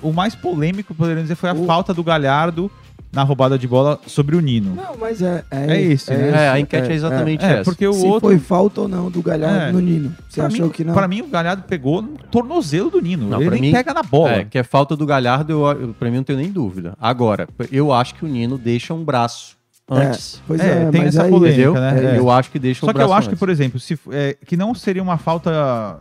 o 0.03 0.13
mais 0.13 0.37
polêmico, 0.37 0.95
poderíamos 0.95 1.25
dizer, 1.25 1.35
foi 1.35 1.51
a 1.51 1.53
O- 1.53 1.67
falta 1.67 1.93
do 1.93 2.05
Galhardo 2.05 2.71
na 3.13 3.25
roubada 3.25 3.59
de 3.59 3.67
bola 3.67 3.99
sobre 4.07 4.37
o 4.37 4.41
Nino. 4.41 4.77
Não, 4.77 4.97
mas 5.01 5.21
é. 5.21 5.43
É 5.51 5.81
esse, 5.81 6.13
né? 6.13 6.29
É, 6.45 6.49
a 6.51 6.61
enquete 6.61 6.93
é, 6.93 6.95
exatamente 6.95 7.45
É, 7.45 7.55
essa. 7.55 7.65
porque 7.65 7.85
o 7.89 7.93
Se 7.93 8.07
outro. 8.07 8.29
foi 8.29 8.39
falta 8.39 8.83
ou 8.83 8.87
não 8.89 9.11
do 9.11 9.21
Galhardo 9.21 9.57
É. 9.67 9.73
no 9.73 9.81
Nino. 9.81 10.15
Você 10.29 10.39
pra 10.41 10.47
achou 10.47 10.67
mim, 10.67 10.73
que 10.73 10.85
não? 10.85 10.95
Pra 10.95 11.09
mim, 11.09 11.23
o 11.23 11.27
Galhardo 11.27 11.63
pegou 11.65 12.03
no 12.03 12.17
tornozelo 12.31 12.89
do 12.89 13.01
Nino. 13.01 13.27
Não, 13.29 13.39
Ele 13.41 13.47
pra 13.47 13.55
nem 13.59 13.63
mim- 13.63 13.73
pega 13.73 13.93
na 13.93 14.05
bola. 14.05 14.31
É, 14.31 14.45
que 14.45 14.59
é 14.59 14.63
falta 14.63 14.95
do 14.95 15.05
Galhardo, 15.05 15.51
eu, 15.53 15.67
eu, 15.67 15.89
pra 15.95 16.09
mim 16.09 16.19
não 16.19 16.25
tenho 16.25 16.39
nem 16.39 16.53
dúvida. 16.53 16.95
Agora, 17.01 17.49
eu 17.73 17.93
acho 17.93 18.15
que 18.15 18.25
o 18.25 18.29
Nino 18.29 18.57
deixa 18.57 18.95
um 18.95 19.03
braço 19.03 19.58
antes. 19.89 20.43
Pois 20.47 20.61
É, 20.61 20.84
é, 20.84 20.91
tem 20.91 21.01
mas 21.03 21.14
essa 21.14 21.24
aí, 21.24 21.30
polêmica, 21.30 21.62
Entendeu? 21.62 21.80
né? 21.80 22.14
É. 22.14 22.18
Eu 22.18 22.30
acho 22.30 22.51
que 22.51 22.59
deixa 22.59 22.80
Só 22.80 22.86
o 22.86 22.89
que 22.91 22.95
braço 22.95 23.11
eu 23.11 23.14
acho 23.14 23.28
que, 23.28 23.32
antes. 23.32 23.39
por 23.41 23.49
exemplo, 23.49 23.80
se, 23.80 23.99
é, 24.11 24.36
que 24.47 24.57
não 24.57 24.74
seria 24.74 25.03
uma 25.03 25.16
falta 25.18 25.99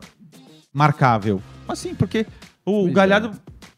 marcável. 0.73 1.41
Assim, 1.67 1.93
porque 1.95 2.25
o 2.65 2.83
Pois 2.83 2.93
Galhardo 2.93 3.31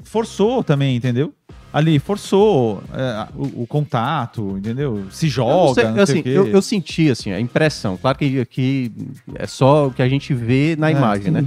forçou 0.03 0.63
também, 0.63 0.95
entendeu? 0.95 1.33
Ali, 1.71 1.99
forçou 1.99 2.81
é, 2.93 3.27
o, 3.35 3.61
o 3.63 3.67
contato, 3.67 4.57
entendeu? 4.57 5.05
Se 5.11 5.27
Eu 5.27 5.45
não 5.45 5.67
joga, 5.67 5.73
sei, 5.75 5.83
não 5.85 5.93
sei, 5.93 6.03
assim, 6.03 6.19
o 6.19 6.23
quê. 6.23 6.29
eu, 6.29 6.47
eu 6.47 6.61
senti 6.63 7.11
assim, 7.11 7.31
a 7.31 7.39
impressão. 7.39 7.95
Claro 7.95 8.17
que 8.17 8.39
aqui 8.39 8.91
é 9.35 9.45
só 9.45 9.87
o 9.87 9.91
que 9.91 10.01
a 10.01 10.09
gente 10.09 10.33
vê 10.33 10.75
na 10.75 10.89
É, 10.89 10.93
imagem, 10.93 11.25
sim. 11.25 11.31
né? 11.31 11.45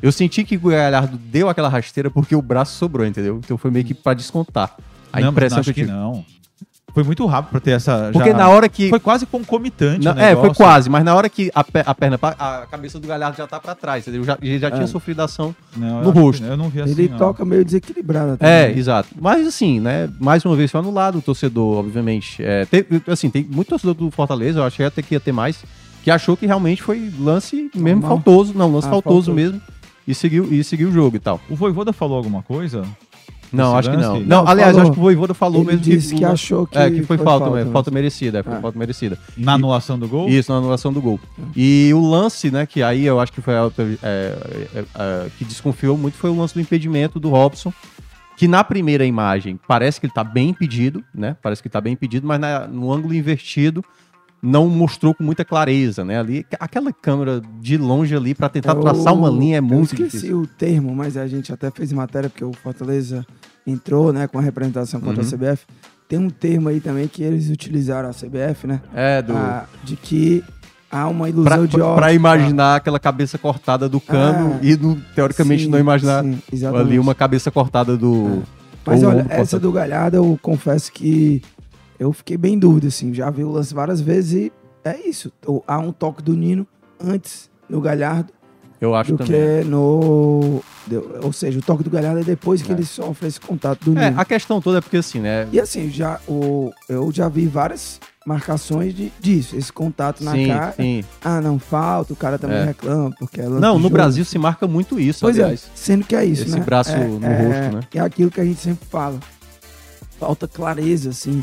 Eu 0.00 0.10
senti 0.12 0.42
que 0.44 0.56
o 0.56 0.60
Galhardo 0.60 1.18
deu 1.18 1.48
aquela 1.50 1.68
rasteira 1.68 2.08
porque 2.10 2.34
o 2.34 2.40
braço 2.40 2.78
sobrou, 2.78 3.04
entendeu? 3.06 3.40
Então 3.44 3.58
foi 3.58 3.70
meio 3.70 3.84
que 3.84 3.92
pra 3.94 4.14
descontar. 4.14 4.74
A 5.12 5.20
não, 5.20 5.26
mas 5.26 5.32
impressão 5.32 5.56
não, 5.56 5.60
acho 5.60 5.74
que 5.74 5.80
eu 5.80 5.84
que 5.84 5.90
tive. 5.90 5.92
não. 5.92 6.24
Foi 6.98 7.04
muito 7.04 7.24
rápido 7.26 7.52
pra 7.52 7.60
ter 7.60 7.70
essa... 7.70 8.10
Porque 8.12 8.30
já- 8.32 8.36
na 8.36 8.48
hora 8.48 8.68
que. 8.68 8.88
Foi 8.88 8.98
quase 8.98 9.24
concomitante 9.24 10.04
Não, 10.04 10.12
o 10.14 10.18
é, 10.18 10.34
foi 10.34 10.52
quase, 10.52 10.90
mas 10.90 11.04
na 11.04 11.14
hora 11.14 11.28
que 11.28 11.48
a, 11.54 11.62
pe- 11.62 11.84
a 11.86 11.94
perna, 11.94 12.18
pa- 12.18 12.34
a 12.36 12.66
cabeça 12.68 12.98
do 12.98 13.06
Galhardo 13.06 13.36
já 13.36 13.46
tá 13.46 13.60
pra 13.60 13.72
trás, 13.76 14.02
entendeu? 14.02 14.24
Já, 14.24 14.36
ele 14.42 14.58
já 14.58 14.68
tinha 14.68 14.86
sofrido 14.88 15.20
ação. 15.20 15.54
Não, 15.76 15.98
eu 15.98 16.04
no 16.06 16.10
rosto. 16.10 16.42
Eu 16.44 16.56
não 16.56 16.68
vi 16.68 16.80
assim, 16.82 16.90
Ele 16.90 17.08
não. 17.08 17.16
toca 17.18 17.44
meio 17.44 17.64
desequilibrado. 17.64 18.32
É, 18.40 18.64
também. 18.66 18.78
exato. 18.80 19.10
Mas 19.20 19.46
assim, 19.46 19.78
né? 19.78 20.10
Mais 20.18 20.44
uma 20.44 20.56
vez 20.56 20.72
foi 20.72 20.80
anulado 20.80 21.18
o 21.18 21.22
torcedor, 21.22 21.78
obviamente. 21.78 22.42
É, 22.42 22.64
tem- 22.66 22.84
assim, 23.06 23.30
tem 23.30 23.44
muito 23.48 23.68
torcedor 23.68 23.94
do 23.94 24.10
Fortaleza, 24.10 24.58
eu 24.58 24.64
achei 24.64 24.84
até 24.84 25.00
que 25.00 25.14
ia 25.14 25.20
ter 25.20 25.30
mais, 25.30 25.62
que 26.02 26.10
achou 26.10 26.36
que 26.36 26.46
realmente 26.46 26.82
foi 26.82 27.12
lance 27.20 27.70
mesmo 27.76 28.00
Normal. 28.00 28.16
faltoso. 28.18 28.54
Não, 28.58 28.72
lance 28.72 28.88
Ah, 28.88 28.90
faltoso 28.90 29.26
faltou. 29.26 29.34
mesmo. 29.34 29.60
E 30.06 30.14
seguiu, 30.14 30.48
e 30.52 30.64
seguiu 30.64 30.88
o 30.88 30.92
jogo 30.92 31.14
e 31.16 31.20
tal. 31.20 31.38
O 31.48 31.54
Voivoda 31.54 31.92
falou 31.92 32.16
alguma 32.16 32.42
coisa? 32.42 32.82
Não, 33.52 33.76
acho 33.76 33.90
que 33.90 33.96
não. 33.96 34.20
Não, 34.20 34.26
Não, 34.26 34.48
aliás, 34.48 34.72
falou. 34.72 34.82
acho 34.82 34.92
que 34.92 34.98
o 34.98 35.02
Voivoda 35.02 35.34
falou 35.34 35.60
Ele 35.62 35.66
mesmo 35.72 35.80
disse 35.82 36.14
que 36.14 36.24
o- 36.24 36.28
achou 36.30 36.66
que 36.66 36.76
é, 36.78 36.90
que 36.90 37.02
foi, 37.02 37.16
foi 37.16 37.24
falta, 37.24 37.44
falta 37.46 37.56
mesmo, 37.56 37.72
falta 37.72 37.90
merecida, 37.90 38.38
é, 38.38 38.42
foi 38.42 38.54
É. 38.54 38.60
falta 38.60 38.78
merecida. 38.78 39.18
Na 39.36 39.54
anulação 39.54 39.98
do 39.98 40.06
gol? 40.08 40.28
Isso, 40.28 40.52
na 40.52 40.58
anulação 40.58 40.92
do 40.92 41.00
gol. 41.00 41.18
E 41.56 41.90
o 41.94 42.06
lance, 42.08 42.50
né, 42.50 42.66
que 42.66 42.82
aí 42.82 43.04
eu 43.06 43.18
acho 43.20 43.32
que 43.32 43.40
foi 43.40 43.54
a 43.56 43.70
é, 44.02 44.38
é, 44.74 44.84
é, 44.94 45.30
que 45.38 45.44
desconfiou 45.44 45.96
muito, 45.96 46.16
foi 46.16 46.30
o 46.30 46.36
lance 46.38 46.54
do 46.54 46.60
impedimento 46.60 47.18
do 47.18 47.30
Robson, 47.30 47.72
que 48.36 48.46
na 48.46 48.62
primeira 48.62 49.04
imagem 49.04 49.58
parece 49.66 49.98
que 49.98 50.06
ele 50.06 50.12
tá 50.12 50.22
bem 50.22 50.50
impedido, 50.50 51.02
né? 51.14 51.36
Parece 51.42 51.60
que 51.62 51.68
tá 51.68 51.80
bem 51.80 51.94
impedido, 51.94 52.26
mas 52.26 52.38
na- 52.38 52.68
no 52.68 52.92
ângulo 52.92 53.12
invertido 53.14 53.84
não 54.42 54.68
mostrou 54.68 55.14
com 55.14 55.24
muita 55.24 55.44
clareza, 55.44 56.04
né? 56.04 56.18
Ali, 56.18 56.46
aquela 56.60 56.92
câmera 56.92 57.40
de 57.60 57.76
longe 57.76 58.14
ali 58.14 58.34
para 58.34 58.48
tentar 58.48 58.72
É 58.76 58.80
traçar 58.80 59.12
uma 59.12 59.28
linha 59.30 59.56
é 59.56 59.58
eu 59.58 59.62
muito 59.62 59.92
esqueci 59.94 60.16
difícil. 60.18 60.40
o 60.40 60.46
termo, 60.46 60.94
mas 60.94 61.16
a 61.16 61.26
gente 61.26 61.52
até 61.52 61.70
fez 61.70 61.92
matéria 61.92 62.28
porque 62.30 62.44
o 62.44 62.52
Fortaleza 62.52 63.26
entrou, 63.66 64.12
né, 64.12 64.26
com 64.28 64.38
a 64.38 64.42
representação 64.42 65.00
contra 65.00 65.22
Uhum. 65.22 65.28
a 65.28 65.30
CBF. 65.30 65.66
Tem 66.08 66.18
um 66.18 66.30
termo 66.30 66.68
aí 66.68 66.80
também 66.80 67.06
que 67.08 67.22
eles 67.22 67.50
utilizaram 67.50 68.08
a 68.08 68.12
CBF, 68.12 68.66
né? 68.66 68.80
É, 68.94 69.20
do 69.20 69.36
Ah, 69.36 69.66
de 69.84 69.94
que 69.96 70.42
há 70.90 71.06
uma 71.08 71.26
pra, 71.26 71.28
ilusão 71.28 71.66
de 71.66 71.76
pra- 71.76 71.84
ótica. 71.86 72.00
pra 72.00 72.12
imaginar 72.14 72.76
aquela 72.76 72.98
cabeça 72.98 73.36
cortada 73.36 73.88
do 73.90 74.00
cano 74.00 74.54
Ah, 74.54 74.64
e 74.64 74.74
no- 74.76 74.96
teoricamente 75.14 75.64
Sim, 75.64 75.68
não 75.70 75.78
imaginar 75.78 76.22
sim, 76.22 76.38
ali 76.74 76.98
uma 76.98 77.14
cabeça 77.14 77.50
cortada 77.50 77.94
do 77.96 78.42
Mas 78.86 79.02
ou 79.02 79.10
olha, 79.10 79.20
essa 79.28 79.36
cortado. 79.36 79.60
do 79.60 79.72
Galhardo, 79.72 80.16
eu 80.16 80.38
confesso 80.40 80.90
que 80.90 81.42
eu 81.98 82.12
fiquei 82.12 82.36
bem 82.36 82.54
em 82.54 82.58
dúvida, 82.58 82.88
assim. 82.88 83.12
Já 83.14 83.30
vi 83.30 83.44
o 83.44 83.50
lance 83.50 83.74
várias 83.74 84.00
vezes 84.00 84.32
e 84.32 84.52
é 84.84 84.98
isso. 85.08 85.32
O- 85.46 85.62
Há 85.66 85.78
um 85.78 85.92
toque 85.92 86.22
do 86.22 86.34
Nino 86.36 86.66
antes 87.02 87.50
no 87.68 87.80
Galhardo 87.80 88.32
Eu 88.80 88.94
acho 88.94 89.12
do 89.12 89.18
também. 89.24 89.62
que 89.62 89.68
no... 89.68 90.62
Ou 91.22 91.32
seja, 91.32 91.58
o 91.58 91.62
toque 91.62 91.82
do 91.82 91.90
Galhardo 91.90 92.20
é 92.20 92.24
depois 92.24 92.62
que 92.62 92.70
É. 92.70 92.74
ele 92.74 92.84
sofre 92.84 93.26
esse 93.28 93.40
contato 93.40 93.90
do 93.90 93.98
É, 93.98 94.08
Nino. 94.10 94.20
a 94.20 94.24
questão 94.24 94.60
toda 94.60 94.78
é 94.78 94.80
porque 94.80 94.96
assim, 94.98 95.20
né? 95.20 95.46
E 95.52 95.60
assim, 95.60 95.90
já, 95.90 96.20
o, 96.28 96.72
eu 96.88 97.10
já 97.12 97.28
vi 97.28 97.46
várias 97.46 98.00
marcações 98.24 98.94
de, 98.94 99.10
disso, 99.18 99.56
esse 99.56 99.72
contato 99.72 100.22
na 100.22 100.32
sim, 100.32 100.48
cara. 100.48 100.72
sim. 100.72 101.02
Ah, 101.24 101.40
não 101.40 101.58
falta, 101.58 102.12
o 102.12 102.16
cara 102.16 102.38
também 102.38 102.58
É. 102.58 102.64
reclama, 102.66 103.10
porque 103.18 103.40
é 103.40 103.44
lance 103.48 103.60
Não, 103.60 103.74
no 103.76 103.82
jogo. 103.84 103.92
Brasil 103.94 104.24
se 104.24 104.38
marca 104.38 104.66
muito 104.68 105.00
isso, 105.00 105.20
Pois 105.20 105.38
aliás. 105.38 105.64
é, 105.64 105.70
sendo 105.74 106.04
que 106.04 106.14
é 106.14 106.24
isso, 106.24 106.42
Esse 106.44 106.58
né? 106.58 106.60
braço 106.64 106.92
é, 106.92 107.06
no 107.06 107.24
é, 107.24 107.42
rosto, 107.42 107.76
né? 107.76 107.80
É 107.94 108.00
aquilo 108.00 108.30
que 108.30 108.40
a 108.40 108.44
gente 108.44 108.60
sempre 108.60 108.86
fala. 108.88 109.18
Falta 110.18 110.46
clareza, 110.48 111.10
assim, 111.10 111.42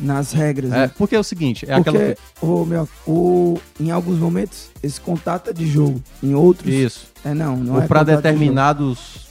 nas 0.00 0.32
regras, 0.32 0.72
É, 0.72 0.76
né? 0.86 0.90
porque 0.96 1.14
é 1.14 1.18
o 1.18 1.22
seguinte, 1.24 1.64
é 1.68 1.74
Porque, 1.76 1.90
aquela. 1.90 2.16
o, 2.40 2.64
meu, 2.64 2.88
o, 3.06 3.58
em 3.80 3.90
alguns 3.90 4.18
momentos, 4.18 4.68
esse 4.82 5.00
contato 5.00 5.50
é 5.50 5.52
de 5.52 5.66
jogo. 5.66 6.02
Em 6.22 6.34
outros, 6.34 6.72
Isso. 6.72 7.06
é 7.24 7.32
não, 7.34 7.56
não 7.56 7.74
Ou 7.74 7.82
é 7.82 7.86
pra 7.86 8.00
contato 8.00 8.16
de 8.16 8.22
determinados. 8.22 9.22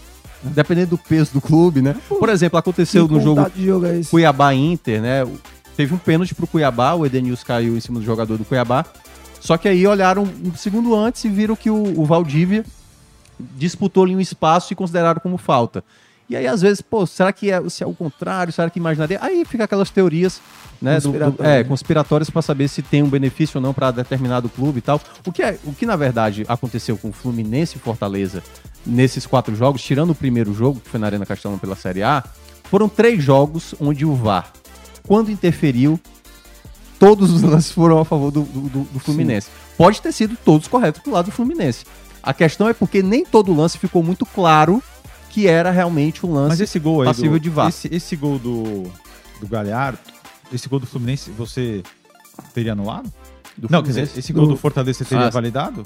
Dependendo 0.44 0.92
do 0.92 0.98
peso 0.98 1.34
do 1.34 1.40
clube, 1.42 1.84
né? 1.84 1.96
Por 2.10 2.28
exemplo, 2.28 2.58
aconteceu 2.58 3.08
Que 3.08 3.14
no 3.14 3.22
jogo 3.22 3.46
jogo 3.56 3.86
é? 3.86 4.02
Cuiabá 4.10 4.56
Inter, 4.56 5.00
né? 5.00 5.28
Teve 5.78 5.94
um 5.94 6.00
pênalti 6.00 6.34
pro 6.34 6.48
Cuiabá, 6.48 6.94
o 6.96 7.06
Edenilson 7.06 7.46
caiu 7.46 7.78
em 7.78 7.80
cima 7.80 8.00
do 8.00 8.06
jogador 8.06 8.38
do 8.40 8.44
Cuiabá. 8.46 8.84
Só 9.40 9.56
que 9.56 9.68
aí 9.68 9.86
olharam 9.86 10.24
um 10.44 10.56
segundo 10.56 10.96
antes 10.96 11.24
e 11.26 11.30
viram 11.30 11.56
que 11.56 11.70
o, 11.70 12.00
o 12.00 12.06
Valdívia 12.06 12.66
disputou 13.56 14.04
ali 14.04 14.16
um 14.16 14.20
espaço 14.20 14.74
e 14.74 14.76
consideraram 14.76 15.20
como 15.22 15.38
falta. 15.38 15.84
E 16.32 16.36
aí, 16.38 16.48
às 16.48 16.62
vezes, 16.62 16.82
pô, 16.82 17.06
será 17.06 17.34
que 17.34 17.52
é, 17.52 17.70
se 17.70 17.84
é 17.84 17.86
o 17.88 17.94
contrário? 17.94 18.54
Será 18.54 18.70
que 18.70 18.80
imaginaria? 18.80 19.20
Aí 19.22 19.44
fica 19.44 19.66
aquelas 19.66 19.90
teorias, 19.90 20.40
né? 20.82 20.94
Conspiratórias. 21.02 21.56
é, 21.56 21.64
conspiratórias 21.66 22.30
para 22.30 22.42
saber 22.42 22.68
se 22.70 22.82
tem 22.82 23.04
um 23.04 23.10
benefício 23.10 23.58
ou 23.58 23.62
não 23.62 23.74
para 23.74 23.92
determinado 23.92 24.48
clube 24.48 24.80
e 24.80 24.82
tal. 24.82 25.02
O 25.26 25.32
que, 25.32 25.44
é, 25.44 25.58
o 25.66 25.74
que, 25.74 25.86
na 25.86 25.98
verdade, 25.98 26.46
aconteceu 26.48 26.96
com 26.98 27.10
o 27.10 27.12
Fluminense 27.12 27.76
e 27.76 27.80
Fortaleza 27.80 28.42
nesses 28.86 29.26
quatro 29.26 29.54
jogos, 29.56 29.82
tirando 29.82 30.12
o 30.12 30.16
primeiro 30.16 30.54
jogo, 30.54 30.80
que 30.80 30.90
foi 30.90 31.00
na 31.02 31.08
Arena 31.08 31.26
Castelão 31.26 31.58
pela 31.58 31.76
Série 31.76 32.02
A, 32.02 32.24
foram 32.64 32.88
três 32.88 33.22
jogos 33.22 33.76
onde 33.80 34.06
o 34.06 34.16
VAR, 34.16 34.54
quando 35.06 35.30
interferiu, 35.30 36.00
todos 37.00 37.30
os 37.32 37.42
lances 37.42 37.72
foram 37.72 38.00
a 38.00 38.06
favor 38.06 38.32
do, 38.32 38.44
do- 38.44 38.84
do- 38.86 39.00
Fluminense. 39.00 39.50
Pode 39.78 40.02
ter 40.02 40.12
sido 40.12 40.38
todos 40.46 40.68
corretos 40.68 41.02
do 41.04 41.12
lado 41.12 41.26
do 41.26 41.32
Fluminense. 41.32 41.86
A 42.24 42.34
questão 42.34 42.70
é 42.70 42.74
porque 42.74 43.02
nem 43.04 43.26
todo 43.26 43.54
lance 43.54 43.78
ficou 43.78 44.02
muito 44.04 44.26
claro 44.26 44.82
que 45.32 45.48
era 45.48 45.72
realmente 45.72 46.26
um 46.26 46.34
lance. 46.34 46.50
Mas 46.50 46.60
esse 46.62 46.78
gol 46.80 47.02
aí. 47.02 47.08
passível 47.08 47.32
do, 47.34 47.40
de 47.40 47.50
VAR. 47.50 47.70
Esse, 47.70 47.88
esse 47.94 48.16
gol 48.16 48.38
do, 48.38 48.84
do 49.40 49.48
Galhardo, 49.50 49.98
esse 50.54 50.68
gol 50.68 50.80
do 50.80 50.86
Fluminense, 50.86 51.32
você 51.32 51.82
teria 52.54 52.74
anulado? 52.74 53.12
do 53.58 53.68
Não, 53.70 53.82
quer 53.82 53.88
Fluminense. 53.88 54.10
dizer, 54.10 54.20
esse 54.20 54.34
gol 54.34 54.46
Do- 54.46 54.52
do 54.54 54.58
Fortaleza 54.58 55.00
você 55.00 55.06
teria 55.06 55.28
Ah, 55.28 55.30
validado? 55.30 55.84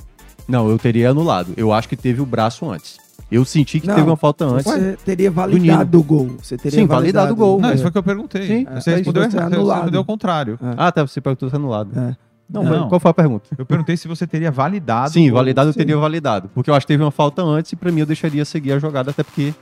Não, 0.48 0.70
eu 0.70 0.78
teria 0.78 1.10
anulado. 1.10 1.54
Eu 1.58 1.72
acho 1.74 1.88
que 1.90 1.96
teve 1.96 2.22
o 2.22 2.26
braço 2.26 2.70
antes. 2.70 2.98
Eu 3.32 3.44
senti 3.44 3.80
que 3.80 3.88
Não, 3.88 3.96
teve 3.96 4.08
uma 4.08 4.16
falta 4.16 4.46
antes. 4.46 4.66
Você 4.66 4.98
teria 5.04 5.32
validado 5.32 5.98
o 6.00 6.04
gol. 6.04 6.36
Você 6.42 6.56
teria 6.58 6.80
Sim, 6.80 6.86
validado 6.86 7.34
o 7.34 7.36
gol. 7.36 7.60
Não, 7.60 7.70
É. 7.70 7.74
isso 7.74 7.82
foi 7.82 7.90
o 7.90 7.92
que 7.92 7.98
eu 7.98 8.04
perguntei. 8.04 8.46
Sim, 8.48 8.66
você 8.66 8.92
é, 8.92 8.96
respondeu, 8.98 9.24
errado, 9.24 9.32
você 9.32 9.38
anulado. 9.40 9.76
respondeu 9.78 10.00
ao 10.00 10.06
contrário. 10.06 10.60
Ah, 10.78 10.92
tá, 10.92 11.02
você 11.08 11.20
perguntou 11.20 11.50
se 11.50 11.56
anulado. 11.56 11.90
É. 12.00 12.16
Não, 12.50 12.64
Não. 12.64 12.88
qual 12.90 13.00
foi 13.00 13.12
a 13.12 13.14
pergunta? 13.14 13.46
Eu 13.58 13.66
perguntei 13.66 13.98
se 13.98 14.08
você 14.08 14.28
teria 14.28 14.52
validado. 14.52 15.12
Sim, 15.12 15.32
validado 15.32 15.70
eu 15.70 15.74
sim. 15.74 15.80
teria 15.80 15.98
validado. 15.98 16.50
Porque 16.54 16.70
eu 16.70 16.76
acho 16.76 16.86
que 16.86 16.94
teve 16.94 17.04
uma 17.04 17.12
falta 17.12 17.42
antes 17.42 17.72
e 17.72 17.76
pra 17.76 17.92
mim 17.92 18.02
eu 18.02 18.06
deixaria 18.06 18.46
seguir 18.46 18.74
a 18.74 18.80
jogada, 18.80 19.10
até 19.12 19.24
porque 19.24 19.54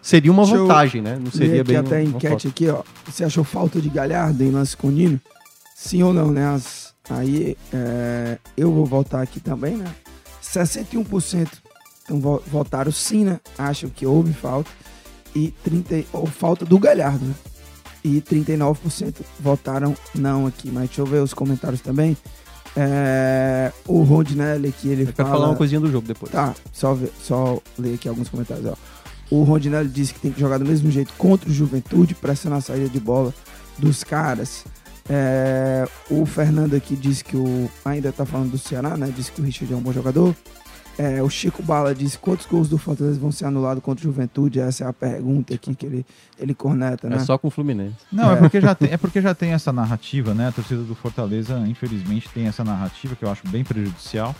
seria 0.00 0.32
uma 0.32 0.42
Deixa 0.42 0.56
eu 0.56 0.66
vantagem, 0.66 1.00
né? 1.02 1.18
Não 1.22 1.30
seria 1.30 1.62
aqui 1.62 1.68
bem 1.70 1.76
até 1.76 1.96
a 1.98 2.02
enquete 2.02 2.28
falta. 2.28 2.48
aqui, 2.48 2.68
ó. 2.68 2.82
Você 3.06 3.24
achou 3.24 3.44
falta 3.44 3.80
de 3.80 3.88
Galhardo 3.88 4.42
em 4.42 4.50
lance 4.50 4.76
com 4.76 4.88
o 4.88 4.90
Nino? 4.90 5.20
Sim 5.76 6.02
ou 6.02 6.12
não, 6.12 6.30
né? 6.32 6.46
As- 6.54 6.92
aí 7.10 7.56
é, 7.72 8.38
eu 8.56 8.72
vou 8.72 8.86
votar 8.86 9.22
aqui 9.22 9.38
também, 9.38 9.76
né? 9.76 9.86
61% 10.42 11.48
então, 12.04 12.20
vo- 12.20 12.42
votaram 12.48 12.90
sim, 12.90 13.24
né? 13.24 13.38
Acham 13.56 13.88
que 13.88 14.04
houve 14.04 14.32
falta. 14.32 14.70
E 15.34 15.50
30, 15.64 16.04
ou 16.12 16.26
falta 16.26 16.64
do 16.64 16.78
Galhardo, 16.78 17.24
né? 17.24 17.34
E 18.04 18.20
39% 18.20 19.14
votaram 19.38 19.94
não 20.14 20.46
aqui. 20.46 20.70
Mas 20.70 20.86
deixa 20.88 21.00
eu 21.00 21.06
ver 21.06 21.22
os 21.22 21.32
comentários 21.32 21.80
também. 21.80 22.16
É, 22.76 23.70
o 23.86 24.02
Rondinelli 24.02 24.68
aqui, 24.68 24.88
ele 24.88 25.02
Eu 25.02 25.06
quero 25.06 25.16
fala... 25.28 25.30
falar 25.30 25.48
uma 25.50 25.56
coisinha 25.56 25.80
do 25.80 25.90
jogo 25.90 26.06
depois. 26.06 26.32
Tá, 26.32 26.54
só, 26.72 26.94
ver- 26.94 27.12
só 27.22 27.58
ler 27.78 27.94
aqui 27.94 28.08
alguns 28.08 28.28
comentários. 28.28 28.66
Ó. 28.66 28.74
O 29.30 29.42
Rondinelli 29.44 29.88
disse 29.88 30.14
que 30.14 30.20
tem 30.20 30.32
que 30.32 30.40
jogar 30.40 30.58
do 30.58 30.64
mesmo 30.64 30.90
jeito 30.90 31.12
contra 31.18 31.48
o 31.48 31.52
Juventude, 31.52 32.14
pressionar 32.14 32.58
a 32.58 32.62
saída 32.62 32.88
de 32.88 32.98
bola 33.00 33.32
dos 33.78 34.02
caras. 34.02 34.64
É, 35.08 35.86
o 36.10 36.24
Fernando 36.24 36.74
aqui 36.74 36.94
disse 36.96 37.24
que 37.24 37.36
o. 37.36 37.68
Ainda 37.84 38.12
tá 38.12 38.24
falando 38.24 38.52
do 38.52 38.58
Ceará, 38.58 38.96
né? 38.96 39.12
Disse 39.14 39.32
que 39.32 39.40
o 39.40 39.44
Richard 39.44 39.72
é 39.72 39.76
um 39.76 39.80
bom 39.80 39.92
jogador. 39.92 40.34
É, 40.98 41.22
o 41.22 41.30
Chico 41.30 41.62
Bala 41.62 41.94
disse 41.94 42.18
quantos 42.18 42.44
gols 42.46 42.68
do 42.68 42.76
Fortaleza 42.76 43.18
vão 43.18 43.32
ser 43.32 43.46
anulados 43.46 43.82
contra 43.82 44.02
o 44.02 44.04
Juventude? 44.12 44.60
Essa 44.60 44.84
é 44.84 44.86
a 44.88 44.92
pergunta 44.92 45.54
aqui 45.54 45.74
que 45.74 45.86
ele, 45.86 46.06
ele 46.38 46.54
corneta, 46.54 47.08
né? 47.08 47.16
É 47.16 47.18
só 47.20 47.38
com 47.38 47.48
o 47.48 47.50
Fluminense. 47.50 47.96
Não, 48.12 48.30
é. 48.30 48.34
É. 48.34 48.36
porque 48.36 48.60
já 48.60 48.74
tem, 48.74 48.90
é 48.92 48.96
porque 48.98 49.20
já 49.22 49.34
tem 49.34 49.52
essa 49.52 49.72
narrativa, 49.72 50.34
né? 50.34 50.48
A 50.48 50.52
torcida 50.52 50.82
do 50.82 50.94
Fortaleza, 50.94 51.58
infelizmente, 51.66 52.28
tem 52.28 52.46
essa 52.46 52.62
narrativa 52.62 53.16
que 53.16 53.24
eu 53.24 53.30
acho 53.30 53.46
bem 53.48 53.64
prejudicial. 53.64 54.34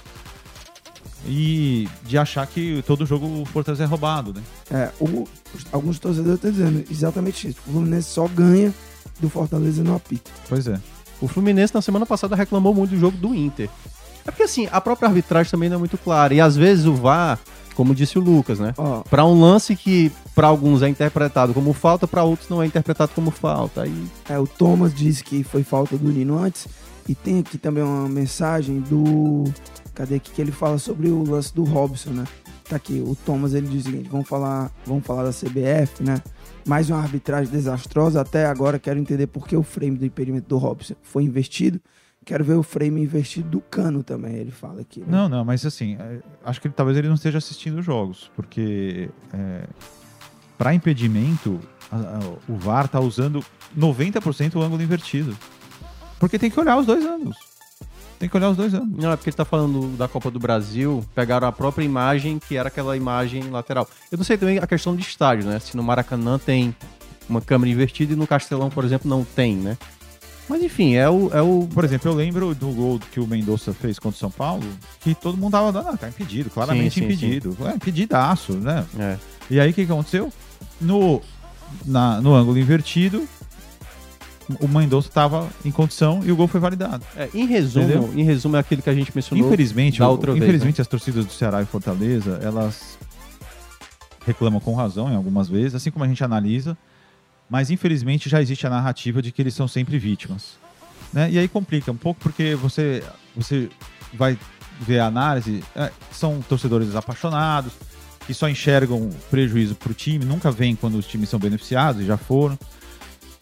E 1.26 1.88
de 2.04 2.18
achar 2.18 2.46
que 2.46 2.82
todo 2.86 3.06
jogo 3.06 3.26
o 3.42 3.44
Fortaleza 3.44 3.84
é 3.84 3.86
roubado, 3.86 4.34
né? 4.34 4.42
É, 4.70 4.90
o- 5.00 5.26
alguns 5.70 5.98
torcedores 5.98 6.34
estão 6.34 6.50
dizendo 6.50 6.84
exatamente 6.90 7.48
isso. 7.48 7.60
O 7.66 7.72
Fluminense 7.72 8.08
só 8.10 8.26
ganha 8.26 8.74
do 9.20 9.28
Fortaleza 9.30 9.84
no 9.84 9.94
apito. 9.94 10.30
Pois 10.48 10.66
é. 10.66 10.78
O 11.20 11.28
Fluminense 11.28 11.72
na 11.74 11.80
semana 11.80 12.04
passada 12.04 12.34
reclamou 12.34 12.74
muito 12.74 12.90
do 12.90 12.98
jogo 12.98 13.16
do 13.16 13.32
Inter. 13.34 13.70
É 14.26 14.30
porque 14.30 14.44
assim, 14.44 14.68
a 14.70 14.80
própria 14.80 15.08
arbitragem 15.08 15.50
também 15.50 15.68
não 15.68 15.76
é 15.76 15.78
muito 15.78 15.98
clara. 15.98 16.32
E 16.34 16.40
às 16.40 16.56
vezes 16.56 16.86
o 16.86 16.94
VAR, 16.94 17.38
como 17.74 17.94
disse 17.94 18.18
o 18.18 18.22
Lucas, 18.22 18.58
né? 18.58 18.72
Ó, 18.76 19.00
Pra 19.02 19.24
um 19.24 19.40
lance 19.40 19.74
que 19.74 20.12
pra 20.34 20.46
alguns 20.46 20.82
é 20.82 20.88
interpretado 20.88 21.52
como 21.52 21.72
falta, 21.72 22.06
pra 22.06 22.22
outros 22.22 22.48
não 22.48 22.62
é 22.62 22.66
interpretado 22.66 23.12
como 23.14 23.30
falta. 23.30 23.82
Aí 23.82 24.06
É, 24.28 24.38
o 24.38 24.46
Thomas 24.46 24.94
disse 24.94 25.24
que 25.24 25.42
foi 25.42 25.62
falta 25.62 25.96
do 25.96 26.10
Nino 26.10 26.38
antes. 26.38 26.66
E 27.08 27.14
tem 27.14 27.40
aqui 27.40 27.58
também 27.58 27.82
uma 27.82 28.08
mensagem 28.08 28.80
do. 28.80 29.44
Cadê 29.94 30.14
aqui? 30.16 30.30
Que 30.30 30.40
ele 30.40 30.52
fala 30.52 30.78
sobre 30.78 31.08
o 31.08 31.28
lance 31.28 31.52
do 31.54 31.64
Robson, 31.64 32.10
né? 32.10 32.24
Tá 32.68 32.76
aqui, 32.76 33.02
o 33.04 33.16
Thomas 33.16 33.54
ele 33.54 33.66
diz 33.66 33.82
o 33.86 33.90
seguinte: 33.90 34.08
vamos 34.08 34.28
falar, 34.28 34.70
vamos 34.86 35.04
falar 35.04 35.24
da 35.24 35.30
CBF, 35.30 36.02
né? 36.02 36.22
Mais 36.64 36.88
uma 36.88 37.00
arbitragem 37.00 37.52
desastrosa. 37.52 38.20
Até 38.20 38.46
agora 38.46 38.78
quero 38.78 39.00
entender 39.00 39.26
por 39.26 39.48
que 39.48 39.56
o 39.56 39.64
frame 39.64 39.96
do 39.98 40.06
impedimento 40.06 40.48
do 40.48 40.58
Robson 40.58 40.94
foi 41.02 41.24
investido. 41.24 41.80
Quero 42.24 42.44
ver 42.44 42.54
o 42.54 42.62
frame 42.62 43.02
investido 43.02 43.48
do 43.48 43.60
cano 43.60 44.02
também, 44.02 44.34
ele 44.36 44.50
fala 44.52 44.80
aqui. 44.82 45.00
né? 45.00 45.06
Não, 45.08 45.28
não, 45.28 45.44
mas 45.44 45.66
assim, 45.66 45.96
é, 45.98 46.20
acho 46.44 46.60
que 46.60 46.68
ele- 46.68 46.74
talvez 46.74 46.96
ele 46.96 47.08
não 47.08 47.16
esteja 47.16 47.38
assistindo 47.38 47.78
os 47.80 47.84
jogos, 47.84 48.30
porque 48.36 49.10
é, 49.32 49.64
para 50.56 50.72
impedimento, 50.72 51.58
a- 51.90 51.96
a- 51.96 52.36
o 52.48 52.56
VAR 52.56 52.86
tá 52.86 53.00
usando 53.00 53.44
90% 53.76 54.54
o 54.56 54.62
ângulo 54.62 54.82
invertido. 54.82 55.36
Porque 56.20 56.38
tem 56.38 56.48
que 56.50 56.60
olhar 56.60 56.76
os 56.78 56.86
dois 56.86 57.04
ângulos. 57.04 57.36
Tem 58.20 58.28
que 58.28 58.36
olhar 58.36 58.50
os 58.50 58.56
dois 58.56 58.72
ângulos. 58.72 59.02
Não, 59.02 59.10
é 59.10 59.16
porque 59.16 59.30
ele 59.30 59.36
tá 59.36 59.44
falando 59.44 59.96
da 59.96 60.06
Copa 60.06 60.30
do 60.30 60.38
Brasil, 60.38 61.04
pegaram 61.16 61.48
a 61.48 61.52
própria 61.52 61.84
imagem, 61.84 62.38
que 62.38 62.56
era 62.56 62.68
aquela 62.68 62.96
imagem 62.96 63.42
lateral. 63.50 63.88
Eu 64.12 64.16
não 64.16 64.24
sei 64.24 64.38
também 64.38 64.58
a 64.58 64.66
questão 64.68 64.94
de 64.94 65.02
estádio, 65.02 65.44
né? 65.48 65.58
Se 65.58 65.76
no 65.76 65.82
Maracanã 65.82 66.38
tem 66.38 66.72
uma 67.28 67.40
câmera 67.40 67.68
invertida 67.72 68.12
e 68.12 68.16
no 68.16 68.28
Castelão, 68.28 68.70
por 68.70 68.84
exemplo, 68.84 69.10
não 69.10 69.24
tem, 69.24 69.56
né? 69.56 69.76
Mas 70.52 70.62
enfim, 70.62 70.96
é 70.96 71.08
o. 71.08 71.30
É 71.32 71.40
o... 71.40 71.66
Por 71.72 71.82
exemplo, 71.82 72.10
eu 72.10 72.14
lembro 72.14 72.54
do 72.54 72.68
gol 72.68 73.00
que 73.10 73.18
o 73.18 73.26
Mendonça 73.26 73.72
fez 73.72 73.98
contra 73.98 74.16
o 74.16 74.20
São 74.20 74.30
Paulo, 74.30 74.62
que 75.00 75.14
todo 75.14 75.38
mundo 75.38 75.52
tava 75.52 75.72
dando, 75.72 75.88
ah, 75.88 75.96
tá 75.96 76.10
impedido, 76.10 76.50
claramente 76.50 76.92
Sim, 76.92 77.00
sim, 77.00 77.06
impedido. 77.06 77.56
É, 77.64 77.74
impedidaço, 77.74 78.52
né? 78.52 78.84
É. 78.98 79.16
E 79.50 79.58
aí 79.58 79.70
o 79.70 79.72
que, 79.72 79.80
aconteceu? 79.80 80.30
No, 80.78 81.22
na- 81.86 82.20
no 82.20 82.34
ângulo 82.34 82.58
invertido, 82.58 83.26
o 84.60 84.68
Mendonça 84.68 85.08
estava 85.08 85.48
em 85.64 85.70
condição 85.70 86.20
e 86.22 86.30
o 86.30 86.36
gol 86.36 86.46
foi 86.46 86.60
validado. 86.60 87.02
É, 87.16 87.30
em 87.32 87.46
resumo, 87.46 87.86
Entendeu? 87.86 88.12
em 88.14 88.22
resumo 88.22 88.56
é 88.56 88.60
aquilo 88.60 88.82
que 88.82 88.90
a 88.90 88.94
gente 88.94 89.10
mencionou. 89.14 89.46
Infelizmente, 89.46 90.00
da 90.00 90.08
outra 90.10 90.32
vez, 90.32 90.44
infelizmente 90.44 90.82
as 90.82 90.86
torcidas 90.86 91.24
do 91.24 91.32
Ceará 91.32 91.62
e 91.62 91.64
Fortaleza, 91.64 92.38
elas 92.42 92.98
reclamam 94.26 94.60
com 94.60 94.74
razão 94.74 95.10
em 95.10 95.16
algumas 95.16 95.48
vezes, 95.48 95.74
assim 95.74 95.90
como 95.90 96.04
a 96.04 96.08
gente 96.08 96.22
analisa, 96.22 96.76
mas 97.52 97.70
infelizmente 97.70 98.30
já 98.30 98.40
existe 98.40 98.66
a 98.66 98.70
narrativa 98.70 99.20
de 99.20 99.30
que 99.30 99.42
eles 99.42 99.52
são 99.52 99.68
sempre 99.68 99.98
vítimas. 99.98 100.54
Né? 101.12 101.32
E 101.32 101.38
aí 101.38 101.46
complica 101.46 101.92
um 101.92 101.96
pouco 101.96 102.18
porque 102.22 102.54
você, 102.54 103.04
você 103.36 103.68
vai 104.14 104.38
ver 104.80 105.00
a 105.00 105.06
análise, 105.06 105.62
é, 105.76 105.90
são 106.10 106.40
torcedores 106.40 106.96
apaixonados, 106.96 107.74
que 108.26 108.32
só 108.32 108.48
enxergam 108.48 109.10
prejuízo 109.30 109.74
para 109.74 109.90
o 109.90 109.94
time, 109.94 110.24
nunca 110.24 110.50
veem 110.50 110.74
quando 110.74 110.94
os 110.94 111.06
times 111.06 111.28
são 111.28 111.38
beneficiados, 111.38 112.00
e 112.00 112.06
já 112.06 112.16
foram. 112.16 112.58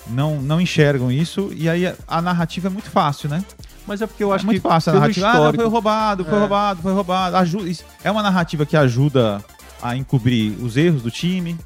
Não, 0.08 0.42
não 0.42 0.60
enxergam 0.60 1.12
isso, 1.12 1.52
e 1.54 1.68
aí 1.68 1.86
a, 1.86 1.94
a 2.08 2.20
narrativa 2.20 2.66
é 2.66 2.70
muito 2.70 2.90
fácil, 2.90 3.28
né? 3.28 3.44
Mas 3.86 4.02
é 4.02 4.08
porque 4.08 4.24
eu 4.24 4.32
acho 4.32 4.44
é 4.44 4.46
muito 4.46 4.60
que 4.60 4.68
fácil 4.68 4.90
a 4.90 4.94
narrativa. 4.96 5.28
Ah, 5.28 5.34
não, 5.34 5.54
foi 5.54 5.66
roubado, 5.68 6.24
foi 6.24 6.34
É. 6.34 6.38
roubado, 6.40 6.82
foi 6.82 6.92
roubado. 6.92 7.36
Ajuda, 7.36 7.70
é 8.02 8.10
uma 8.10 8.24
narrativa 8.24 8.66
que 8.66 8.76
ajuda 8.76 9.40
a 9.80 9.94
encobrir 9.96 10.60
os 10.60 10.76
erros 10.76 11.00
do 11.00 11.12
time, 11.12 11.56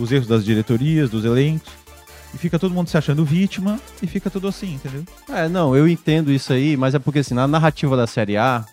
os 0.00 0.12
erros 0.12 0.26
das 0.26 0.44
diretorias, 0.44 1.10
dos 1.10 1.24
elencos. 1.24 1.72
E 2.34 2.38
fica 2.38 2.58
todo 2.58 2.74
mundo 2.74 2.88
se 2.88 2.96
achando 2.96 3.24
vítima 3.24 3.80
e 4.02 4.06
fica 4.06 4.28
tudo 4.28 4.48
assim, 4.48 4.74
entendeu? 4.74 5.04
É, 5.30 5.48
não, 5.48 5.74
eu 5.74 5.88
entendo 5.88 6.30
isso 6.30 6.52
aí, 6.52 6.76
mas 6.76 6.94
é 6.94 6.98
porque 6.98 7.20
assim, 7.20 7.34
na 7.34 7.48
narrativa 7.48 7.96
da 7.96 8.06
Série 8.06 8.36
A 8.36 8.66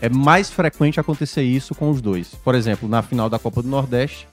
é 0.00 0.08
mais 0.08 0.50
frequente 0.50 1.00
acontecer 1.00 1.42
isso 1.42 1.74
com 1.74 1.90
os 1.90 2.00
dois. 2.00 2.34
Por 2.34 2.54
exemplo, 2.54 2.88
na 2.88 3.02
final 3.02 3.28
da 3.28 3.38
Copa 3.38 3.62
do 3.62 3.68
Nordeste, 3.68 4.28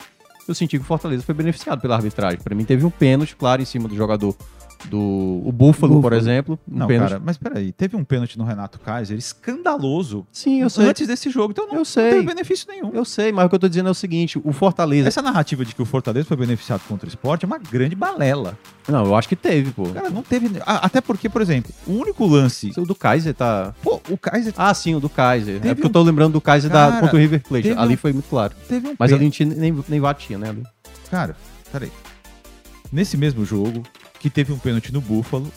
eu 0.47 0.53
senti 0.53 0.77
que 0.77 0.83
o 0.83 0.85
Fortaleza 0.85 1.23
foi 1.23 1.33
beneficiado 1.33 1.81
pela 1.81 1.95
arbitragem. 1.95 2.39
Pra 2.39 2.53
mim 2.53 2.65
teve 2.65 2.85
um 2.85 2.89
pênalti, 2.89 3.35
claro, 3.35 3.61
em 3.61 3.65
cima 3.65 3.87
do 3.87 3.95
jogador 3.95 4.35
do 4.89 5.41
o 5.45 5.51
Búfalo, 5.51 5.93
por 5.95 6.01
Búfalo. 6.01 6.15
exemplo. 6.15 6.59
Um 6.71 6.77
Não, 6.79 6.87
pênalti. 6.87 7.09
cara, 7.11 7.21
mas 7.25 7.37
peraí, 7.37 7.71
teve 7.71 7.95
um 7.95 8.03
pênalti 8.03 8.37
no 8.37 8.43
Renato 8.43 8.79
Kaiser 8.79 9.17
escandaloso 9.17 10.25
Sim, 10.31 10.61
eu 10.61 10.69
sei. 10.69 10.85
antes 10.87 11.07
desse 11.07 11.29
jogo, 11.29 11.51
então 11.51 11.65
não, 11.65 11.73
Eu 11.73 11.77
não 11.79 11.85
sei. 11.85 12.09
teve 12.11 12.25
benefício 12.25 12.65
nenhum. 12.69 12.91
Eu 12.93 13.05
sei, 13.05 13.31
mas 13.31 13.45
o 13.45 13.49
que 13.49 13.55
eu 13.55 13.59
tô 13.59 13.67
dizendo 13.69 13.87
é 13.87 13.91
o 13.91 13.95
seguinte, 13.95 14.39
o 14.43 14.51
Fortaleza... 14.51 15.07
Essa 15.07 15.21
narrativa 15.21 15.63
de 15.65 15.73
que 15.75 15.81
o 15.81 15.85
Fortaleza 15.85 16.27
foi 16.27 16.37
beneficiado 16.37 16.81
contra 16.87 17.05
o 17.05 17.09
esporte 17.09 17.45
é 17.45 17.47
uma 17.47 17.57
grande 17.57 17.95
balela. 17.95 18.57
Não, 18.87 19.05
eu 19.05 19.15
acho 19.15 19.29
que 19.29 19.35
teve, 19.35 19.71
pô. 19.71 19.85
Cara, 19.89 20.09
não 20.09 20.23
teve. 20.23 20.49
a- 20.65 20.85
Até 20.85 20.99
porque, 21.01 21.29
por 21.29 21.41
exemplo, 21.41 21.71
o 21.85 21.93
único 21.93 22.25
lance. 22.25 22.71
O 22.77 22.85
do 22.85 22.95
Kaiser 22.95 23.33
tá... 23.33 23.73
Pô, 23.83 24.01
o 24.09 24.17
Kaiser 24.17 24.53
Ah, 24.57 24.73
sim, 24.73 24.95
o 24.95 24.99
do 24.99 25.07
Kaiser. 25.09 25.55
Teve 25.55 25.69
é 25.69 25.73
porque 25.75 25.85
eu 25.85 25.89
um- 25.89 25.93
tô 25.93 26.01
lembrando 26.01 26.33
do 26.33 26.41
Kaiser 26.41 26.69
da, 26.69 26.87
Cara, 26.89 26.99
contra 27.01 27.15
o 27.15 27.19
River 27.19 27.41
Plate. 27.47 27.71
Ali 27.71 27.93
um- 27.93 27.97
foi 27.97 28.11
muito 28.13 28.27
claro. 28.29 28.53
teve 28.67 28.87
um 28.87 28.95
Mas 28.97 29.11
pênalti. 29.11 29.13
ali 29.13 29.23
não 29.25 29.31
tinha 29.31 29.49
nem, 29.55 29.83
nem 29.87 30.01
batia, 30.01 30.37
né? 30.37 30.49
Ali. 30.49 30.63
Cara, 31.09 31.35
peraí. 31.71 31.91
Nesse 32.91 33.15
mesmo 33.15 33.45
jogo, 33.45 33.83
que 34.21 34.29
teve 34.29 34.53
um 34.53 34.57
pênalti 34.59 34.93
no 34.93 35.01
Buffalo, 35.01 35.51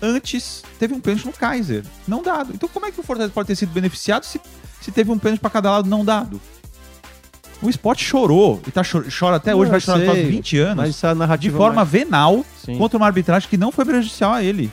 antes 0.00 0.62
teve 0.78 0.94
um 0.94 1.00
pênalti 1.00 1.26
no 1.26 1.32
Kaiser, 1.32 1.84
não 2.08 2.22
dado. 2.22 2.52
Então 2.54 2.68
como 2.72 2.86
é 2.86 2.90
que 2.90 2.98
o 2.98 3.02
Fortaleza 3.02 3.32
pode 3.32 3.46
ter 3.46 3.54
sido 3.56 3.70
beneficiado 3.72 4.24
se, 4.24 4.40
se 4.80 4.90
teve 4.90 5.10
um 5.10 5.18
pênalti 5.18 5.40
pra 5.40 5.50
cada 5.50 5.70
lado 5.70 5.88
não 5.88 6.04
dado? 6.04 6.40
O 7.62 7.68
esporte 7.68 8.02
chorou, 8.02 8.58
e 8.66 8.70
tá 8.70 8.82
cho- 8.82 9.04
chora 9.16 9.36
até 9.36 9.54
hoje, 9.54 9.64
Não, 9.64 9.70
vai 9.72 9.80
chorar 9.82 10.14
sei, 10.14 10.24
20 10.30 10.56
anos, 10.58 10.76
Mas 10.76 10.88
essa 11.04 11.36
de 11.36 11.50
forma 11.50 11.74
mais- 11.76 11.88
venal, 11.90 12.42
Sim. 12.64 12.78
contra 12.78 12.96
uma 12.96 13.04
arbitragem 13.04 13.46
que 13.50 13.58
não 13.58 13.70
foi 13.70 13.84
prejudicial 13.84 14.32
a 14.32 14.42
ele. 14.42 14.72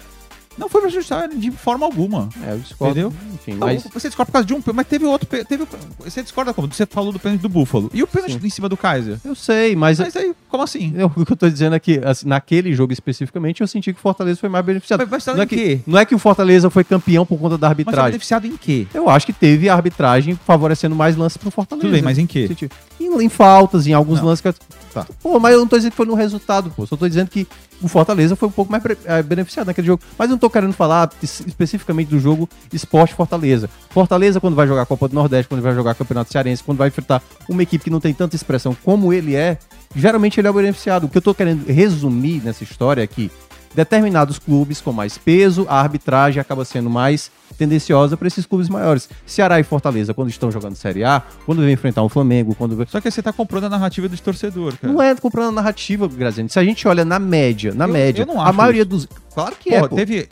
Não 0.57 0.67
foi 0.69 0.81
ele 0.83 1.35
de 1.37 1.51
forma 1.51 1.85
alguma. 1.85 2.29
É, 2.45 2.53
eu 2.53 2.59
discordo. 2.59 2.91
Entendeu? 2.99 3.13
Enfim, 3.33 3.51
Não, 3.51 3.67
mas... 3.67 3.83
Você 3.93 4.07
discorda 4.07 4.25
por 4.27 4.33
causa 4.33 4.45
de 4.47 4.53
um 4.53 4.61
pênalti, 4.61 4.75
mas 4.77 4.87
teve 4.87 5.05
outro 5.05 5.27
teve 5.45 5.67
Você 5.99 6.23
discorda 6.23 6.53
como? 6.53 6.67
Você 6.73 6.85
falou 6.85 7.11
do 7.11 7.19
pênalti 7.19 7.41
do 7.41 7.49
Búfalo. 7.49 7.89
E 7.93 8.01
o 8.01 8.07
pênalti 8.07 8.39
Sim. 8.39 8.47
em 8.47 8.49
cima 8.49 8.67
do 8.67 8.75
Kaiser? 8.75 9.19
Eu 9.23 9.35
sei, 9.35 9.75
mas... 9.75 9.99
Mas 9.99 10.15
aí, 10.15 10.33
como 10.49 10.63
assim? 10.63 10.93
Eu- 10.97 11.11
o 11.15 11.25
que 11.25 11.31
eu 11.33 11.37
tô 11.37 11.49
dizendo 11.49 11.75
é 11.75 11.79
que, 11.79 11.99
assim, 12.03 12.27
naquele 12.27 12.73
jogo 12.73 12.91
especificamente, 12.93 13.61
eu 13.61 13.67
senti 13.67 13.91
que 13.93 13.99
o 13.99 14.01
Fortaleza 14.01 14.39
foi 14.39 14.49
mais 14.49 14.65
beneficiado. 14.65 14.99
Mas 14.99 15.09
beneficiado 15.09 15.35
não, 15.35 15.43
é 15.43 15.45
que, 15.45 15.79
não 15.85 15.99
é 15.99 16.05
que 16.05 16.15
o 16.15 16.19
Fortaleza 16.19 16.69
foi 16.69 16.83
campeão 16.83 17.25
por 17.25 17.37
conta 17.39 17.57
da 17.57 17.67
Mas 17.69 17.75
foi 17.75 17.83
arbitragem. 17.83 18.11
beneficiado 18.11 18.47
em 18.47 18.57
quê? 18.57 18.87
Eu 18.93 19.09
acho 19.09 19.25
que 19.25 19.33
teve 19.33 19.69
a 19.69 19.75
arbitragem 19.75 20.37
favorecendo 20.45 20.95
mais 20.95 21.15
lances 21.15 21.37
pro 21.37 21.51
Fortaleza. 21.51 21.85
Tudo 21.87 21.93
bem, 21.93 22.01
mas 22.01 22.17
em 22.17 22.25
quê? 22.25 22.47
Senti- 22.47 22.69
Em, 22.99 23.23
em 23.23 23.29
faltas, 23.29 23.85
em 23.87 23.93
alguns 23.93 24.19
Não. 24.19 24.27
lances 24.27 24.41
que. 24.41 24.53
Tá. 24.93 25.05
Pô, 25.21 25.39
mas 25.39 25.53
eu 25.53 25.59
não 25.59 25.67
tô 25.67 25.75
dizendo 25.77 25.91
que 25.91 25.97
foi 25.97 26.05
no 26.05 26.15
resultado, 26.15 26.71
pô. 26.75 26.85
Só 26.87 26.95
tô 26.95 27.07
dizendo 27.07 27.29
que 27.29 27.47
o 27.81 27.87
Fortaleza 27.87 28.35
foi 28.35 28.47
um 28.47 28.51
pouco 28.51 28.71
mais 28.71 28.81
eh, 29.05 29.21
beneficiado 29.21 29.67
naquele 29.67 29.85
jogo. 29.85 30.01
Mas 30.17 30.27
eu 30.29 30.31
não 30.31 30.39
tô 30.39 30.49
querendo 30.49 30.73
falar 30.73 31.11
es- 31.21 31.43
especificamente 31.45 32.07
do 32.07 32.19
jogo 32.19 32.49
Esporte 32.73 33.13
Fortaleza. 33.13 33.69
Fortaleza, 33.91 34.39
quando 34.41 34.55
vai 34.55 34.65
jogar 34.67 34.85
Copa 34.87 35.07
do 35.07 35.13
Nordeste, 35.13 35.47
quando 35.47 35.61
vai 35.61 35.75
jogar 35.75 35.93
Campeonato 35.93 36.31
Cearense, 36.31 36.63
quando 36.63 36.79
vai 36.79 36.87
enfrentar 36.87 37.21
uma 37.47 37.61
equipe 37.61 37.83
que 37.83 37.89
não 37.91 37.99
tem 37.99 38.13
tanta 38.13 38.35
expressão 38.35 38.75
como 38.83 39.13
ele 39.13 39.35
é, 39.35 39.59
geralmente 39.95 40.39
ele 40.39 40.47
é 40.47 40.49
o 40.49 40.53
beneficiado. 40.53 41.03
O 41.03 41.09
que 41.09 41.17
eu 41.19 41.21
tô 41.21 41.35
querendo 41.35 41.67
resumir 41.71 42.41
nessa 42.43 42.63
história 42.63 43.03
é 43.03 43.07
que 43.07 43.29
determinados 43.73 44.39
clubes 44.39 44.81
com 44.81 44.91
mais 44.91 45.17
peso, 45.17 45.65
a 45.69 45.79
arbitragem 45.79 46.39
acaba 46.39 46.65
sendo 46.65 46.89
mais 46.89 47.31
tendenciosa 47.57 48.15
para 48.15 48.27
esses 48.27 48.45
clubes 48.45 48.69
maiores. 48.69 49.09
Ceará 49.25 49.59
e 49.59 49.63
Fortaleza, 49.63 50.13
quando 50.13 50.29
estão 50.29 50.51
jogando 50.51 50.75
Série 50.75 51.03
A, 51.03 51.21
quando 51.45 51.61
vem 51.61 51.73
enfrentar 51.73 52.03
um 52.03 52.09
Flamengo, 52.09 52.55
quando. 52.55 52.87
Só 52.89 53.01
que 53.01 53.09
você 53.09 53.21
tá 53.21 53.33
comprando 53.33 53.65
a 53.65 53.69
narrativa 53.69 54.07
dos 54.07 54.19
torcedor, 54.19 54.77
cara. 54.77 54.91
Não 54.93 55.01
é 55.01 55.15
comprando 55.15 55.49
a 55.49 55.51
narrativa, 55.51 56.07
Graziani. 56.07 56.49
Se 56.49 56.59
a 56.59 56.63
gente 56.63 56.87
olha 56.87 57.03
na 57.03 57.19
média, 57.19 57.73
na 57.73 57.85
Eu- 57.85 57.93
média, 57.93 58.21
eu 58.23 58.27
não 58.27 58.41
a 58.41 58.51
maioria 58.51 58.81
isso. 58.81 58.89
dos. 58.89 59.07
Claro 59.33 59.55
que 59.59 59.69
Pô, 59.69 59.75
é. 59.75 59.87
pô. 59.87 59.95
teve. 59.95 60.29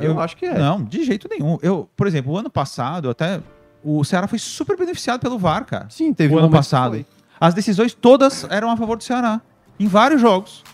Eu 0.00 0.20
acho 0.20 0.36
que 0.36 0.46
é. 0.46 0.58
Não, 0.58 0.82
de 0.82 1.04
jeito 1.04 1.28
nenhum. 1.30 1.58
Eu, 1.62 1.88
por 1.96 2.06
exemplo, 2.06 2.32
o 2.32 2.38
ano 2.38 2.50
passado, 2.50 3.10
até. 3.10 3.40
O 3.82 4.02
Ceará 4.02 4.26
foi 4.26 4.38
super 4.38 4.76
beneficiado 4.76 5.20
pelo 5.20 5.38
VAR, 5.38 5.64
cara. 5.64 5.86
Sim, 5.90 6.12
teve 6.12 6.34
o 6.34 6.36
um 6.36 6.40
ano 6.40 6.50
passado. 6.50 7.04
As 7.40 7.54
decisões 7.54 7.94
todas 7.94 8.44
eram 8.50 8.70
a 8.70 8.76
favor 8.76 8.96
do 8.96 9.04
Ceará. 9.04 9.40
Em 9.78 9.86
vários 9.86 10.20
jogos. 10.20 10.64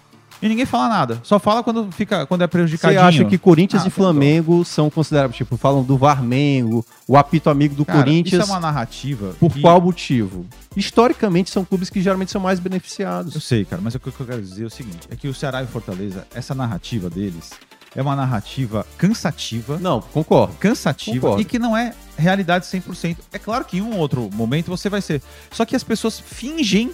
E 0.43 0.49
ninguém 0.49 0.67
fala 0.67 0.89
nada. 0.89 1.21
Só 1.23 1.39
fala 1.39 1.63
quando 1.63 1.91
fica 1.93 2.27
quando 2.27 2.43
é 2.43 2.47
Você 2.47 2.51
prejudicadinho. 2.51 3.01
acha 3.01 3.25
que 3.25 3.39
Corinthians 3.39 3.85
Ah, 3.85 3.87
e 3.87 3.91
Flamengo 3.91 4.65
são 4.65 4.91
considerados, 4.91 5.37
tipo, 5.37 5.57
falam 5.57 5.85
do 5.85 5.97
Varmengo, 5.97 6.85
o 7.07 7.17
apito 7.17 7.49
amigo 7.49 7.75
do 7.77 7.85
Cara, 7.85 8.01
Corinthians. 8.01 8.43
Isso 8.43 8.51
é 8.51 8.55
uma 8.55 8.61
narrativa. 8.61 9.35
Por 9.39 9.53
que- 9.53 9.61
qual 9.61 9.81
motivo? 9.81 10.45
Historicamente, 10.77 11.51
são 11.51 11.65
clubes 11.65 11.89
que 11.89 12.03
geralmente 12.03 12.33
são 12.33 12.41
mais 12.41 12.59
Eu 12.59 12.65
beneficiados. 12.65 13.43
sei, 13.45 13.65
cara, 13.65 13.81
mas 13.81 13.95
o 13.95 14.01
que 14.01 14.09
eu 14.09 14.27
quero 14.27 14.43
dizer 14.43 14.65
é 14.65 14.67
o 14.67 14.71
seguinte: 14.71 15.07
é 15.11 15.15
que 15.17 15.29
o 15.29 15.35
Ceará 15.35 15.63
e 15.63 15.67
Fortaleza, 15.67 16.27
essa 16.35 16.55
narrativa 16.55 17.09
deles 17.09 17.51
é 17.95 18.03
uma 18.03 18.17
narrativa 18.17 18.87
cansativa. 18.99 19.79
Não, 19.79 20.01
concordo. 20.01 20.55
cansativa 20.59 21.21
Concordo. 21.21 21.43
e 21.43 21.45
que 21.45 21.59
não 21.59 21.77
é 21.77 21.93
realidade 22.17 22.67
100%. 22.67 23.19
É 23.33 23.39
claro 23.39 23.65
que 23.65 23.77
em 23.77 23.83
um 23.83 23.97
outro 23.99 24.29
momento 24.33 24.69
você 24.69 24.89
vai 24.89 25.01
ser. 25.03 25.23
Só 25.53 25.65
que 25.65 25.77
as 25.77 25.85
pessoas 25.85 26.19
fingem 26.19 26.91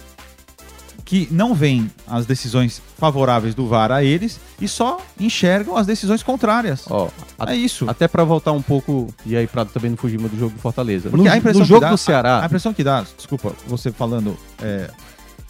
que 1.09 1.27
não 1.31 1.55
veem 1.55 1.89
as 2.07 2.27
decisões 2.27 2.79
favoráveis 2.99 3.55
do 3.55 3.65
VAR 3.67 3.91
a 3.91 4.03
eles 4.03 4.39
e 4.61 4.67
só 4.67 5.01
enxergam 5.19 5.75
as 5.75 5.87
decisões 5.87 6.21
contrárias. 6.21 6.85
Ó, 6.87 7.09
a- 7.39 7.51
é 7.51 7.55
isso. 7.57 7.89
até 7.89 8.07
pra 8.07 8.23
voltar 8.23 8.51
um 8.51 8.61
pouco, 8.61 9.11
e 9.25 9.35
aí 9.35 9.47
pra 9.47 9.65
também 9.65 9.89
não 9.89 9.97
fugir 9.97 10.19
do 10.19 10.37
jogo 10.39 10.53
do 10.53 10.61
Fortaleza. 10.61 11.09
Porque 11.09 11.25
no, 11.27 11.33
a 11.33 11.35
impressão 11.35 11.61
no 11.61 11.65
jogo 11.65 11.81
dá- 11.81 11.89
do 11.89 11.97
Ceará, 11.97 12.43
A 12.43 12.45
impressão 12.45 12.71
que 12.75 12.83
dá, 12.83 13.03
desculpa, 13.17 13.53
você 13.67 13.91
falando, 13.91 14.37
é, 14.61 14.87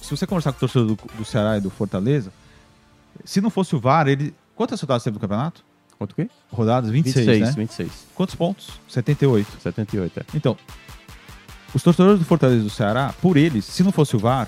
se 0.02 0.10
você 0.16 0.26
conversar 0.26 0.54
com 0.54 0.58
o 0.58 0.60
torcedor 0.62 0.88
do, 0.88 0.98
do 1.18 1.26
Ceará 1.26 1.58
e 1.58 1.62
do 1.62 1.70
Fortaleza, 1.70 2.32
se 3.26 3.42
não 3.42 3.50
fosse 3.50 3.76
o 3.76 3.80
VAR, 3.82 4.08
ele. 4.08 4.34
Quantas 4.56 4.80
rodadas 4.80 5.04
teve 5.04 5.16
no 5.16 5.20
campeonato? 5.20 5.62
quanto 5.98 6.16
que? 6.16 6.30
Rodadas? 6.50 6.90
26, 6.90 7.26
26, 7.26 7.42
né? 7.50 7.54
26, 7.58 7.92
Quantos 8.16 8.34
pontos? 8.36 8.70
78. 8.88 9.46
78, 9.62 10.20
é. 10.22 10.24
Então, 10.34 10.56
os 11.74 11.84
torcedores 11.84 12.20
do 12.20 12.26
Fortaleza 12.26 12.62
e 12.62 12.64
do 12.64 12.70
Ceará, 12.70 13.14
por 13.22 13.36
eles, 13.36 13.66
se 13.66 13.84
não 13.84 13.92
fosse 13.92 14.16
o 14.16 14.20
VAR, 14.20 14.48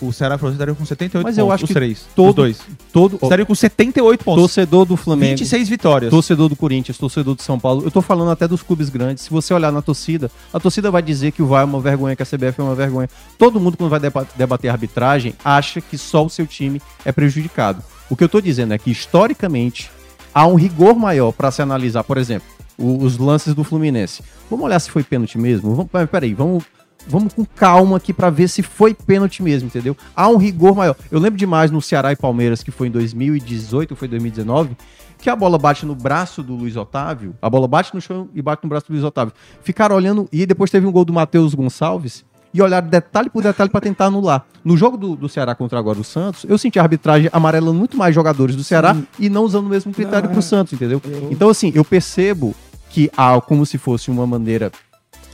o 0.00 0.12
Ceará 0.12 0.34
e 0.34 0.36
o 0.36 0.38
Fortaleza 0.38 0.54
estariam 0.56 0.74
com 0.74 0.84
78 0.84 1.24
Mas 1.24 1.34
pontos. 1.34 1.38
eu 1.38 1.52
acho 1.52 1.64
os 1.64 1.68
que 1.68 1.74
três. 1.74 2.06
todo- 2.14 2.28
Os 2.30 2.34
dois. 2.34 2.58
Todo, 2.92 3.18
Estariam 3.22 3.46
com 3.46 3.54
78 3.54 4.24
pontos. 4.24 4.42
torcedor 4.42 4.84
do 4.84 4.96
Flamengo, 4.96 5.30
26 5.38 5.68
vitórias. 5.68 6.10
torcedor 6.10 6.48
do 6.48 6.56
Corinthians, 6.56 6.96
torcedor 6.98 7.34
do 7.34 7.42
São 7.42 7.58
Paulo, 7.58 7.82
eu 7.84 7.90
tô 7.90 8.00
falando 8.00 8.30
até 8.30 8.46
dos 8.48 8.62
clubes 8.62 8.88
grandes. 8.88 9.24
Se 9.24 9.30
você 9.30 9.52
olhar 9.54 9.70
na 9.72 9.82
torcida, 9.82 10.30
a 10.52 10.58
torcida 10.60 10.90
vai 10.90 11.02
dizer 11.02 11.32
que 11.32 11.42
o 11.42 11.46
VAR 11.46 11.62
é 11.62 11.64
uma 11.64 11.80
vergonha, 11.80 12.16
que 12.16 12.22
a 12.22 12.26
CBF 12.26 12.60
é 12.60 12.64
uma 12.64 12.74
vergonha. 12.74 13.08
Todo 13.38 13.60
mundo, 13.60 13.76
quando 13.76 13.90
vai 13.90 14.00
deba- 14.00 14.26
debater 14.36 14.68
arbitragem, 14.70 15.34
acha 15.44 15.80
que 15.80 15.96
só 15.98 16.24
o 16.24 16.30
seu 16.30 16.46
time 16.46 16.80
é 17.04 17.12
prejudicado. 17.12 17.82
O 18.08 18.16
que 18.16 18.24
eu 18.24 18.28
tô 18.28 18.40
dizendo 18.40 18.74
é 18.74 18.78
que, 18.78 18.90
historicamente, 18.90 19.90
há 20.34 20.46
um 20.46 20.54
rigor 20.54 20.94
maior 20.96 21.32
para 21.32 21.50
se 21.50 21.62
analisar, 21.62 22.02
por 22.04 22.18
exemplo, 22.18 22.46
os 22.78 23.18
lances 23.18 23.54
do 23.54 23.62
Fluminense. 23.62 24.22
Vamos 24.50 24.64
olhar 24.64 24.80
se 24.80 24.90
foi 24.90 25.02
pênalti 25.04 25.36
mesmo? 25.38 25.74
Vamos, 25.74 25.90
peraí, 26.10 26.34
vamos, 26.34 26.64
vamos 27.06 27.32
com 27.34 27.44
calma 27.44 27.96
aqui 27.96 28.12
para 28.12 28.30
ver 28.30 28.48
se 28.48 28.62
foi 28.62 28.94
pênalti 28.94 29.42
mesmo, 29.42 29.66
entendeu? 29.68 29.96
Há 30.14 30.28
um 30.28 30.36
rigor 30.36 30.74
maior. 30.74 30.96
Eu 31.10 31.18
lembro 31.20 31.38
demais 31.38 31.70
no 31.70 31.80
Ceará 31.82 32.12
e 32.12 32.16
Palmeiras, 32.16 32.62
que 32.62 32.70
foi 32.70 32.88
em 32.88 32.90
2018 32.90 33.92
ou 33.92 33.96
foi 33.96 34.08
2019, 34.08 34.76
que 35.18 35.28
a 35.28 35.36
bola 35.36 35.58
bate 35.58 35.84
no 35.84 35.94
braço 35.94 36.42
do 36.42 36.54
Luiz 36.54 36.76
Otávio, 36.76 37.34
a 37.42 37.50
bola 37.50 37.68
bate 37.68 37.94
no 37.94 38.00
chão 38.00 38.28
e 38.34 38.40
bate 38.40 38.62
no 38.64 38.68
braço 38.70 38.86
do 38.86 38.92
Luiz 38.92 39.04
Otávio. 39.04 39.34
Ficaram 39.62 39.94
olhando, 39.96 40.28
e 40.32 40.46
depois 40.46 40.70
teve 40.70 40.86
um 40.86 40.92
gol 40.92 41.04
do 41.04 41.12
Matheus 41.12 41.54
Gonçalves, 41.54 42.24
e 42.52 42.60
olharam 42.60 42.88
detalhe 42.88 43.30
por 43.30 43.42
detalhe 43.44 43.70
para 43.70 43.80
tentar 43.80 44.06
anular. 44.06 44.44
No 44.64 44.76
jogo 44.76 44.96
do, 44.96 45.14
do 45.14 45.28
Ceará 45.28 45.54
contra 45.54 45.78
agora 45.78 46.00
o 46.00 46.04
Santos, 46.04 46.44
eu 46.48 46.58
senti 46.58 46.78
a 46.80 46.82
arbitragem 46.82 47.30
amarelando 47.32 47.74
muito 47.78 47.96
mais 47.96 48.12
jogadores 48.14 48.56
do 48.56 48.64
Ceará 48.64 48.92
Sim. 48.94 49.06
e 49.20 49.28
não 49.28 49.44
usando 49.44 49.66
o 49.66 49.68
mesmo 49.68 49.92
critério 49.92 50.24
Não, 50.24 50.30
pro 50.30 50.40
é. 50.40 50.42
Santos, 50.42 50.72
entendeu? 50.72 51.00
Eu- 51.04 51.28
Então, 51.30 51.48
assim, 51.48 51.70
eu 51.76 51.84
percebo 51.84 52.52
que 52.88 53.08
há 53.16 53.40
como 53.40 53.64
se 53.64 53.78
fosse 53.78 54.10
uma 54.10 54.26
maneira 54.26 54.72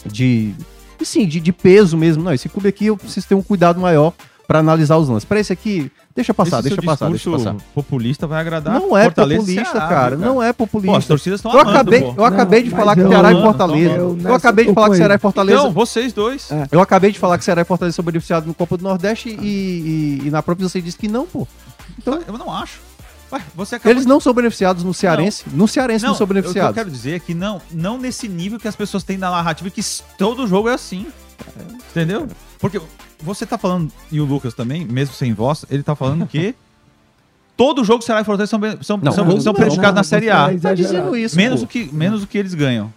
de. 0.04 0.54
De, 0.99 1.07
Sim, 1.07 1.26
de, 1.26 1.40
de 1.40 1.53
peso 1.53 1.97
mesmo. 1.97 2.22
Não, 2.22 2.32
esse 2.32 2.49
clube 2.49 2.68
aqui 2.68 2.86
eu 2.86 2.97
preciso 2.97 3.26
ter 3.26 3.34
um 3.34 3.42
cuidado 3.42 3.80
maior 3.80 4.12
para 4.47 4.61
analisar 4.61 4.97
os 4.97 5.09
lances. 5.09 5.24
Para 5.24 5.40
esse 5.40 5.53
aqui, 5.53 5.90
deixa 6.14 6.32
passar, 6.32 6.61
Esse 6.61 6.68
deixa 6.68 6.80
seu 6.80 6.84
passar, 6.84 7.11
deixa 7.11 7.28
passar. 7.30 7.57
populista 7.74 8.28
vai 8.28 8.40
agradar 8.40 8.74
Não 8.74 8.97
é 8.97 9.03
Fortaleza 9.05 9.40
e 9.42 9.44
populista, 9.57 9.72
Ceará, 9.72 9.88
cara. 9.88 10.16
viu, 10.16 10.24
Não 10.24 10.40
é 10.42 10.53
Pô, 10.53 10.62
as 10.64 10.70
populista. 10.70 11.09
torcidas 11.09 11.38
estão 11.40 11.53
Eu 11.53 11.59
amando, 11.61 11.76
acabei, 11.78 12.01
pô. 12.01 12.14
eu 12.16 12.24
acabei 12.24 12.62
de 12.62 12.70
Não, 12.70 12.76
falar 12.76 12.94
que 12.94 13.03
Ceará 13.09 13.32
eu- 13.32 13.38
e 13.38 13.42
Fortaleza. 13.42 13.94
eu 13.94 14.18
Eu, 14.22 14.34
acabei 14.34 14.64
de 14.66 14.72
falar 14.74 14.90
que 14.90 14.97
Ceará 14.97 15.14
e. 15.14 15.18
Fortaleza. 15.18 15.59
Então, 15.61 15.72
vocês 15.72 16.12
dois. 16.12 16.51
É. 16.53 16.68
Eu 16.70 16.80
acabei 16.80 17.11
de 17.11 17.18
falar 17.18 17.38
que 17.38 17.44
Ceará 17.44 17.62
e 17.62 17.64
Fortaleza 17.64 17.97
são 17.97 18.05
beneficiados 18.05 18.47
no 18.47 18.55
Copa 18.55 18.76
do 18.76 18.84
Nordeste 18.84 19.30
e, 19.30 20.20
e- 20.22 20.26
e 20.28 20.30
na 20.30 20.42
própria 20.44 20.68
você 20.68 20.80
disse 20.80 20.97
que 20.97 21.09
não, 21.09 21.26
pô. 21.26 21.47
Então, 21.99 22.20
eu 22.26 22.38
não 22.38 22.53
acho. 22.53 22.78
Ué, 23.32 23.42
você 23.54 23.74
acabou 23.76 23.92
Eles 23.92 24.06
não 24.06 24.20
são 24.20 24.32
beneficiados 24.32 24.84
no 24.84 24.94
Cearense. 24.94 25.44
No 25.52 25.66
Cearense 25.66 26.04
não, 26.04 26.10
Não, 26.12 26.16
são 26.16 26.24
o 26.24 26.28
que 26.28 26.32
eu 26.32 26.34
beneficiados. 26.42 26.74
quero 26.74 26.90
dizer 26.90 27.16
é 27.16 27.18
que 27.18 27.34
não, 27.34 27.60
não 27.72 27.98
nesse 27.98 28.28
nível 28.28 28.58
que 28.58 28.68
as 28.68 28.76
pessoas 28.76 29.02
têm 29.02 29.16
na 29.18 29.30
narrativa, 29.30 29.68
que 29.70 29.80
todo 30.16 30.46
jogo 30.46 30.68
é 30.68 30.74
assim. 30.74 31.06
Entendeu? 31.90 32.28
Porque 32.58 32.80
você 33.20 33.44
tá 33.44 33.58
falando, 33.58 33.90
e 34.12 34.20
o 34.20 34.24
Lucas 34.24 34.54
também, 34.54 34.84
mesmo 34.84 35.14
sem 35.14 35.32
voz, 35.34 35.64
ele 35.70 35.82
tá 35.82 35.94
falando 35.96 36.26
que 36.26 36.54
todo 37.56 37.82
jogo 37.84 38.02
Ceará 38.04 38.20
e 38.20 38.24
Fortaleza 38.24 38.50
são, 38.50 38.60
são, 38.82 38.96
Não, 39.02 39.12
são, 39.12 39.24
não, 39.24 39.40
são 39.40 39.52
não, 39.52 39.54
prejudicados 39.54 39.94
não, 39.94 40.00
na 40.00 40.04
Série 40.04 40.30
A. 40.30 40.52
é 40.52 40.58
Tá 40.58 40.72
dizendo 40.74 41.16
isso, 41.16 41.36
Menos 41.36 41.60
pô. 41.60 41.66
o, 41.66 41.68
que, 41.68 41.90
menos 41.92 42.22
o 42.22 42.26
que 42.26 42.38
eles 42.38 42.54
ganham. 42.54 42.92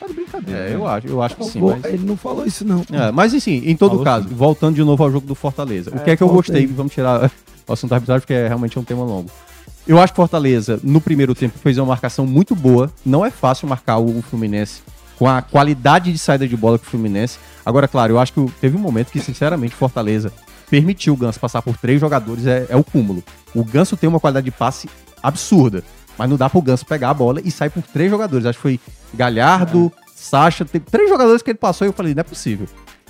Tá 0.00 0.06
de 0.06 0.14
brincadeira. 0.14 0.70
É, 0.70 0.74
eu 0.74 0.86
acho, 0.88 1.06
eu 1.06 1.22
acho 1.22 1.36
que 1.36 1.44
sim. 1.44 1.60
vou- 1.60 1.76
mas... 1.76 1.84
Ele 1.92 2.04
não 2.06 2.16
falou 2.16 2.46
isso, 2.46 2.64
não. 2.64 2.84
É, 2.90 3.12
mas 3.12 3.34
enfim, 3.34 3.62
em 3.66 3.76
todo 3.76 3.90
Falou 3.90 4.04
caso, 4.04 4.28
sim. 4.28 4.34
voltando 4.34 4.74
de 4.74 4.82
novo 4.82 5.02
ao 5.04 5.10
jogo 5.12 5.26
do 5.26 5.34
Fortaleza. 5.34 5.90
o 5.90 5.96
É, 5.96 5.98
que 6.00 6.10
é 6.12 6.16
que 6.16 6.22
eu 6.22 6.26
volta 6.28 6.52
gostei? 6.52 6.66
Vamos 6.66 6.92
tirar 6.92 7.30
o 7.66 7.72
assunto 7.72 7.90
da 7.90 7.96
arbitragem, 7.96 8.20
porque 8.20 8.34
é, 8.34 8.48
realmente 8.48 8.76
é 8.76 8.80
um 8.80 8.84
tema 8.84 9.04
longo. 9.04 9.30
Eu 9.86 10.00
acho 10.00 10.12
que 10.12 10.16
Fortaleza, 10.16 10.80
no 10.82 11.00
primeiro 11.00 11.34
tempo, 11.34 11.58
fez 11.58 11.76
uma 11.76 11.86
marcação 11.86 12.26
muito 12.26 12.54
boa. 12.54 12.90
Não 13.04 13.24
é 13.24 13.30
fácil 13.30 13.68
marcar 13.68 13.98
o, 13.98 14.22
Fluminense 14.22 14.82
com 15.18 15.28
a 15.28 15.42
qualidade 15.42 16.10
de 16.10 16.18
saída 16.18 16.48
de 16.48 16.56
bola 16.56 16.78
que 16.78 16.86
o 16.86 16.90
Fluminense. 16.90 17.38
Agora, 17.64 17.86
claro, 17.86 18.14
eu 18.14 18.18
acho 18.18 18.32
que 18.32 18.50
teve 18.60 18.76
um 18.76 18.80
momento 18.80 19.10
que, 19.10 19.20
sinceramente, 19.20 19.74
Fortaleza 19.74 20.32
permitiu 20.70 21.12
o 21.14 21.16
Ganso 21.16 21.38
passar 21.38 21.62
por 21.62 21.76
três 21.76 22.00
jogadores, 22.00 22.46
é, 22.46 22.66
é 22.68 22.76
o 22.76 22.82
cúmulo. 22.82 23.22
O 23.54 23.62
Ganso 23.62 23.96
tem 23.96 24.08
uma 24.08 24.18
qualidade 24.18 24.46
de 24.46 24.50
passe 24.50 24.88
absurda, 25.22 25.84
mas 26.18 26.28
não 26.28 26.36
dá 26.36 26.48
pro 26.48 26.62
Ganso 26.62 26.86
pegar 26.86 27.10
a 27.10 27.14
bola 27.14 27.40
e 27.44 27.50
sair 27.50 27.70
por 27.70 27.82
três 27.82 28.10
jogadores. 28.10 28.46
Acho 28.46 28.58
que 28.58 28.62
foi 28.62 28.80
Galhardo, 29.12 29.92
Sacha, 30.14 30.64
teve 30.64 30.86
três 30.86 31.08
jogadores 31.10 31.42
que 31.42 31.50
ele 31.50 31.58
passou 31.58 31.86
e 31.86 31.90
eu 31.90 31.92
falei, 31.92 32.14
não 32.14 32.20
é 32.20 32.24
possível. 32.24 32.66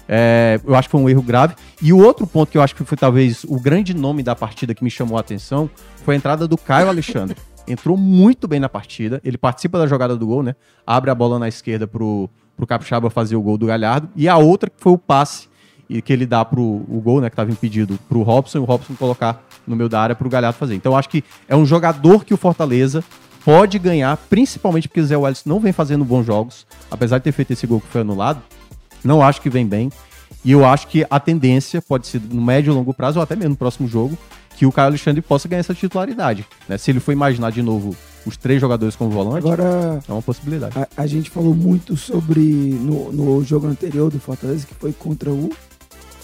É, 0.08 0.60
eu 0.64 0.74
acho 0.74 0.88
que 0.88 0.92
foi 0.92 1.00
um 1.00 1.08
erro 1.08 1.22
grave. 1.22 1.54
E 1.80 1.92
o 1.92 1.98
outro 1.98 2.26
ponto 2.26 2.50
que 2.50 2.58
eu 2.58 2.62
acho 2.62 2.74
que 2.74 2.84
foi 2.84 2.96
talvez 2.96 3.44
o 3.44 3.58
grande 3.58 3.94
nome 3.94 4.22
da 4.22 4.34
partida 4.34 4.74
que 4.74 4.84
me 4.84 4.90
chamou 4.90 5.16
a 5.16 5.20
atenção 5.20 5.68
foi 6.04 6.14
a 6.14 6.18
entrada 6.18 6.46
do 6.46 6.56
Caio 6.56 6.88
Alexandre. 6.88 7.36
Entrou 7.66 7.96
muito 7.96 8.46
bem 8.46 8.60
na 8.60 8.68
partida. 8.68 9.20
Ele 9.24 9.38
participa 9.38 9.78
da 9.78 9.86
jogada 9.86 10.16
do 10.16 10.26
gol, 10.26 10.42
né? 10.42 10.54
Abre 10.86 11.10
a 11.10 11.14
bola 11.14 11.38
na 11.38 11.48
esquerda 11.48 11.86
pro, 11.86 12.28
pro 12.56 12.66
Capixaba 12.66 13.08
fazer 13.08 13.36
o 13.36 13.42
gol 13.42 13.56
do 13.56 13.66
Galhardo. 13.66 14.08
E 14.14 14.28
a 14.28 14.36
outra 14.36 14.68
que 14.68 14.76
foi 14.78 14.92
o 14.92 14.98
passe 14.98 15.48
e 15.88 16.02
que 16.02 16.12
ele 16.12 16.26
dá 16.26 16.44
pro 16.44 16.62
o 16.62 17.00
gol, 17.02 17.20
né? 17.22 17.30
Que 17.30 17.34
estava 17.34 17.50
impedido 17.50 17.98
pro 18.06 18.22
Robson 18.22 18.58
e 18.58 18.60
o 18.60 18.64
Robson 18.64 18.94
colocar 18.94 19.42
no 19.66 19.74
meio 19.74 19.88
da 19.88 20.00
área 20.00 20.14
pro 20.14 20.28
Galhardo 20.28 20.58
fazer. 20.58 20.74
Então 20.74 20.92
eu 20.92 20.96
acho 20.96 21.08
que 21.08 21.24
é 21.48 21.56
um 21.56 21.64
jogador 21.64 22.24
que 22.24 22.34
o 22.34 22.36
Fortaleza 22.36 23.02
pode 23.44 23.78
ganhar, 23.78 24.16
principalmente 24.16 24.88
porque 24.88 25.00
o 25.00 25.04
Zé 25.04 25.16
Welles 25.16 25.44
não 25.44 25.60
vem 25.60 25.72
fazendo 25.72 26.04
bons 26.04 26.24
jogos, 26.24 26.66
apesar 26.90 27.18
de 27.18 27.24
ter 27.24 27.32
feito 27.32 27.52
esse 27.52 27.66
gol 27.66 27.80
que 27.80 27.88
foi 27.88 28.00
anulado. 28.00 28.42
Não 29.04 29.22
acho 29.22 29.40
que 29.40 29.50
vem 29.50 29.66
bem. 29.66 29.90
E 30.44 30.50
eu 30.52 30.64
acho 30.64 30.88
que 30.88 31.06
a 31.08 31.20
tendência 31.20 31.80
pode 31.80 32.06
ser 32.06 32.20
no 32.20 32.42
médio 32.42 32.72
e 32.72 32.74
longo 32.74 32.92
prazo, 32.92 33.18
ou 33.18 33.22
até 33.22 33.34
mesmo 33.36 33.50
no 33.50 33.56
próximo 33.56 33.86
jogo, 33.88 34.16
que 34.56 34.66
o 34.66 34.72
Caio 34.72 34.88
Alexandre 34.88 35.20
possa 35.22 35.48
ganhar 35.48 35.60
essa 35.60 35.74
titularidade. 35.74 36.44
né? 36.68 36.76
Se 36.78 36.90
ele 36.90 37.00
for 37.00 37.12
imaginar 37.12 37.50
de 37.50 37.62
novo 37.62 37.94
os 38.26 38.36
três 38.36 38.60
jogadores 38.60 38.94
como 38.96 39.10
volante, 39.10 39.38
Agora, 39.46 40.00
é 40.08 40.12
uma 40.12 40.22
possibilidade. 40.22 40.74
a, 40.78 40.86
a 40.96 41.06
gente 41.06 41.28
falou 41.30 41.54
muito 41.54 41.96
sobre 41.96 42.40
no, 42.40 43.12
no 43.12 43.44
jogo 43.44 43.66
anterior 43.66 44.10
do 44.10 44.18
Fortaleza, 44.20 44.66
que 44.66 44.74
foi 44.74 44.92
contra 44.92 45.30
o 45.30 45.50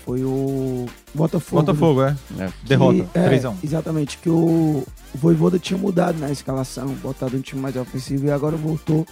Foi 0.05 0.23
o 0.25 0.87
Botafogo. 1.15 1.63
Botafogo, 1.63 2.03
é. 2.03 2.17
É. 2.39 2.47
Que- 2.47 2.53
Derrota. 2.69 3.07
é, 3.15 3.29
3x1. 3.29 3.55
Exatamente, 3.65 4.19
que 4.19 4.29
o, 4.31 4.35
o 4.35 5.19
Voivoda 5.19 5.59
tinha 5.59 5.79
mudado 5.79 6.19
na 6.19 6.31
escalação, 6.31 6.87
botado 7.03 7.37
um 7.37 7.41
time 7.41 7.61
mais 7.61 7.77
ofensivo 7.77 8.27
e 8.27 8.31
agora 8.31 8.57
voltou 8.57 9.07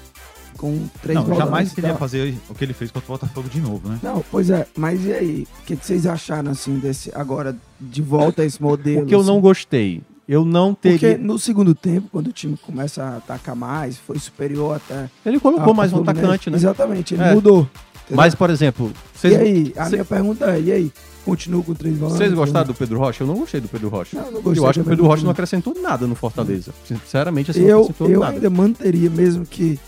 com 0.58 0.86
três 1.00 1.18
Não, 1.18 1.34
jamais 1.34 1.72
e 1.72 1.74
queria 1.74 1.90
tal. 1.90 1.98
fazer 1.98 2.34
o 2.50 2.54
que 2.54 2.64
ele 2.64 2.74
fez 2.74 2.90
contra 2.90 3.06
o 3.10 3.14
Botafogo 3.16 3.48
de 3.48 3.60
novo, 3.60 3.88
né? 3.88 3.98
Não, 4.02 4.22
pois 4.30 4.50
é, 4.50 4.66
mas 4.76 5.02
e 5.06 5.12
aí? 5.12 5.46
O 5.62 5.64
que, 5.64 5.74
vocês 5.76 6.04
acharam, 6.06 6.50
assim, 6.50 6.78
desse, 6.78 7.10
agora, 7.14 7.56
de 7.80 8.02
volta 8.02 8.42
a 8.42 8.44
esse 8.44 8.60
modelo? 8.60 9.04
O 9.04 9.06
que 9.06 9.14
eu 9.14 9.20
assim? 9.20 9.28
não 9.28 9.40
gostei. 9.40 10.02
Eu 10.28 10.44
não 10.44 10.74
Porque 10.74 10.98
teria. 10.98 11.16
no 11.18 11.38
segundo 11.38 11.74
tempo, 11.74 12.08
quando 12.12 12.26
o 12.26 12.32
time 12.32 12.54
começa 12.58 13.02
a 13.02 13.16
atacar 13.16 13.56
mais, 13.56 13.96
foi 13.96 14.18
superior 14.18 14.76
até... 14.76 15.08
Ele 15.24 15.40
colocou 15.40 15.72
mais 15.72 15.90
um 15.90 16.02
atacante, 16.02 16.50
né? 16.50 16.56
Exatamente, 16.58 17.14
ele 17.14 17.22
É. 17.22 17.32
mudou. 17.34 17.60
entendeu? 17.60 18.16
Mas, 18.16 18.34
por 18.34 18.50
exemplo, 18.50 18.92
E 19.14 19.18
vocês, 19.18 19.36
aí? 19.38 19.72
A 19.76 19.84
cê- 19.84 19.90
minha 19.92 20.04
pergunta 20.04 20.44
é, 20.54 20.60
e 20.60 20.70
aí? 20.72 20.92
Continua 21.24 21.62
com 21.62 21.74
três 21.74 21.96
volantes? 21.96 22.18
vocês 22.18 22.32
gostaram 22.34 22.66
do 22.66 22.74
Pedro 22.74 22.98
Rocha? 22.98 23.22
Eu 23.22 23.26
não 23.26 23.36
gostei 23.36 23.60
do 23.60 23.68
Pedro 23.68 23.88
Rocha. 23.88 24.16
Não, 24.20 24.30
não 24.32 24.40
gostei 24.42 24.62
eu 24.62 24.66
acho 24.68 24.80
que 24.80 24.86
o 24.86 24.88
Pedro 24.90 25.06
Rocha 25.06 25.22
não 25.24 25.30
acrescentou 25.30 25.74
nada 25.80 26.06
no 26.06 26.14
Fortaleza. 26.14 26.72
Sinceramente, 26.86 27.50
assim, 27.50 27.60
não 27.60 27.68
Eu, 27.68 27.78
acrescentou 27.80 28.10
eu 28.10 28.20
nada. 28.20 28.32
ainda 28.32 28.50
manteria, 28.50 29.10
mesmo 29.10 29.44
que 29.46 29.78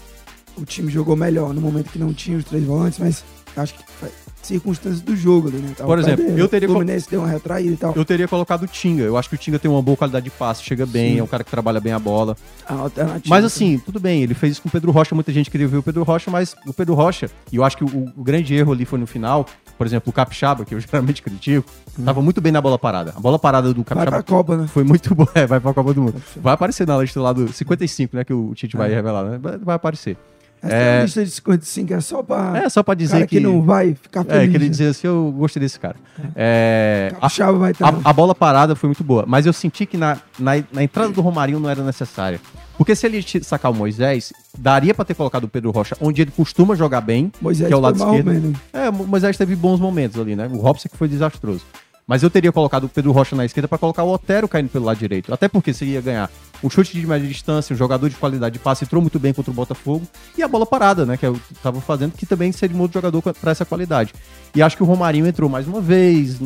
o 0.61 0.65
time 0.65 0.91
jogou 0.91 1.17
melhor 1.17 1.55
no 1.55 1.61
momento 1.61 1.91
que 1.91 1.99
não 1.99 2.13
tinha 2.13 2.37
os 2.37 2.45
três 2.45 2.65
volantes, 2.65 2.99
mas 2.99 3.25
acho 3.57 3.75
que 3.75 3.85
foi 3.99 4.11
circunstâncias 4.43 5.01
do 5.03 5.15
jogo 5.15 5.49
ali, 5.49 5.59
né? 5.59 5.75
Por 5.77 5.99
exemplo, 5.99 6.25
eu 6.37 6.49
teria 6.49 6.69
O 6.69 6.73
Fluminense 6.73 7.09
deu 7.11 7.21
uma 7.21 7.29
retraída 7.29 7.73
e 7.73 7.77
tal. 7.77 7.93
Eu 7.95 8.05
teria 8.05 8.27
colocado 8.27 8.63
o 8.63 8.67
Tinga. 8.67 9.03
Eu 9.03 9.17
acho 9.17 9.29
que 9.29 9.35
o 9.35 9.39
Tinga 9.39 9.59
tem 9.59 9.71
uma 9.71 9.83
boa 9.83 9.97
qualidade 9.97 10.25
de 10.25 10.31
passe, 10.31 10.63
chega 10.63 10.87
bem, 10.87 11.15
Sim. 11.15 11.21
é 11.21 11.23
um 11.23 11.27
cara 11.27 11.45
que 11.45 11.51
trabalha 11.51 11.81
bem 11.81 11.93
a 11.93 11.99
bola. 11.99 12.37
A 12.67 12.75
alternativa. 12.75 13.29
Mas 13.29 13.45
assim, 13.45 13.79
tudo 13.79 14.01
bem, 14.01 14.23
ele 14.23 14.35
fez 14.35 14.53
isso 14.53 14.63
com 14.63 14.69
o 14.69 14.73
Pedro 14.73 14.91
Rocha, 14.91 15.15
muita 15.15 15.33
gente 15.33 15.51
queria 15.51 15.69
ver 15.69 15.79
o 15.79 15.83
Pedro 15.83 16.03
Rocha, 16.03 16.31
mas 16.31 16.57
o 16.67 16.73
Pedro 16.73 16.95
Rocha, 16.95 17.31
e 17.53 17.57
eu 17.57 17.65
acho 17.65 17.77
que 17.77 17.85
o, 17.85 18.13
o 18.17 18.23
grande 18.23 18.55
erro 18.55 18.73
ali 18.73 18.85
foi 18.85 18.99
no 18.99 19.07
final, 19.07 19.47
por 19.77 19.87
exemplo, 19.87 20.11
o 20.11 20.13
Capixaba, 20.13 20.65
que 20.65 20.75
eu 20.75 20.81
geralmente 20.81 21.23
critico, 21.23 21.69
tava 22.05 22.23
muito 22.23 22.41
bem 22.41 22.53
na 22.53 22.61
bola 22.61 22.79
parada. 22.79 23.13
A 23.17 23.21
bola 23.21 23.39
parada 23.39 23.73
do 23.75 23.81
Hum. 23.81 23.85
Vai 23.87 24.07
pra 24.07 24.17
Capixaba 24.19 24.45
Copa, 24.45 24.57
né? 24.57 24.67
foi 24.67 24.85
muito 24.85 25.15
boa. 25.15 25.29
É, 25.35 25.47
vai 25.47 25.61
pra 25.61 25.73
Copa 25.73 25.95
do 25.95 26.03
Mundo. 26.03 26.23
Vai 26.37 26.55
aparecer 26.55 26.87
na 26.87 26.99
lista 26.99 27.21
lá 27.21 27.33
do 27.33 27.53
55, 27.53 28.17
né, 28.17 28.25
que 28.25 28.33
o 28.33 28.53
Tite 28.55 28.77
vai 28.77 28.91
revelar, 28.93 29.25
né? 29.25 29.39
Vai 29.39 29.77
aparecer. 29.77 30.17
Essa 30.63 30.75
É. 30.75 31.03
lista 31.03 31.25
de 31.25 31.31
55 31.31 31.95
é 31.95 32.01
só 32.01 32.23
pra 32.23 32.59
É, 32.63 32.69
só 32.69 32.83
pra 32.83 32.95
dizer 32.95 33.21
que, 33.27 33.37
que... 33.37 33.41
não 33.41 33.63
vai 33.63 33.95
ficar 33.95 34.25
feliz. 34.25 34.43
É, 34.43 34.49
que 34.49 34.57
ele 34.57 34.65
né? 34.65 34.71
dizer 34.71 34.89
assim, 34.89 35.07
eu 35.07 35.33
gostei 35.37 35.61
desse 35.61 35.81
cara. 35.81 35.97
É, 36.37 37.09
a- 37.13 37.21
Capixaba 37.21 37.59
vai 37.59 37.71
estar... 37.73 37.89
A, 37.89 38.11
a 38.11 38.13
bola 38.13 38.35
parada 38.35 38.75
foi 38.77 38.89
muito 38.89 39.03
boa, 39.03 39.25
mas 39.27 39.47
eu 39.47 39.53
senti 39.53 39.87
que 39.87 39.97
na, 39.97 40.19
na, 40.39 40.63
na 40.73 40.83
entrada 40.83 41.11
do 41.11 41.21
Romarinho 41.21 41.59
não 41.61 41.71
era 41.71 41.83
necessária. 41.83 42.41
Porque 42.77 42.95
se 42.95 43.07
ele 43.07 43.23
sacar 43.43 43.71
o 43.71 43.75
Moisés, 43.75 44.33
daria 44.59 44.95
pra 44.95 45.05
ter 45.05 45.15
colocado 45.15 45.45
o 45.45 45.49
Pedro 45.49 45.71
Rocha 45.71 45.97
onde 46.01 46.23
ele 46.23 46.31
costuma 46.31 46.75
jogar 46.75 47.01
bem, 47.03 47.31
Moisés 47.41 47.69
que 47.69 47.75
é 47.75 47.77
o 47.77 47.81
lado 47.81 47.97
esquerdo. 47.97 48.27
menos. 48.31 48.59
É, 48.73 48.89
o 48.89 48.93
Moisés 48.93 49.37
teve 49.37 49.55
bons 49.57 49.79
momentos 49.81 50.19
ali, 50.21 50.35
né? 50.37 50.49
O 50.53 50.57
Robson 50.59 50.89
que 50.89 50.97
foi 50.97 51.09
desastroso. 51.09 51.63
Mas 52.07 52.23
eu 52.23 52.31
teria 52.31 52.51
colocado 52.51 52.85
o 52.85 52.89
Pedro 52.89 53.13
Rocha 53.13 53.37
na 53.37 53.45
esquerda 53.45 53.69
pra 53.69 53.79
colocar 53.79 54.03
o 54.03 54.13
Otero 54.13 54.49
caindo 54.49 54.69
pelo 54.69 54.85
lado 54.85 54.99
direito. 54.99 55.33
Até 55.33 55.49
porque 55.49 55.73
você 55.73 55.85
ia 55.85 56.01
ganhar 56.01 56.31
um 56.63 56.69
chute 56.69 56.99
de 56.99 57.07
média 57.07 57.27
distância, 57.27 57.73
um 57.73 57.77
jogador 57.77 58.09
de 58.09 58.17
qualidade 58.17 58.55
de 58.55 58.59
passe, 58.59 58.85
entrou 58.85 59.01
muito 59.01 59.19
bem 59.19 59.33
contra 59.33 59.51
o 59.51 59.55
Botafogo. 59.55 60.07
E 60.37 60.43
a 60.43 60.49
bola 60.49 60.67
parada, 60.67 61.07
né? 61.07 61.17
Que 61.17 61.27
eu 61.27 61.41
tava 61.63 61.81
fazendo, 61.81 62.13
que 62.13 62.27
também 62.27 62.53
seria 62.53 62.77
um 62.77 62.81
outro 62.81 63.01
jogador 63.01 63.23
pra 63.35 63.53
essa 63.53 63.65
qualidade. 63.65 64.13
E 64.55 64.63
acho 64.63 64.77
que 64.77 64.83
o 64.83 64.87
Romarinho 64.87 65.27
entrou 65.27 65.49
mais 65.49 65.67
uma 65.67 65.81
vez. 65.81 66.39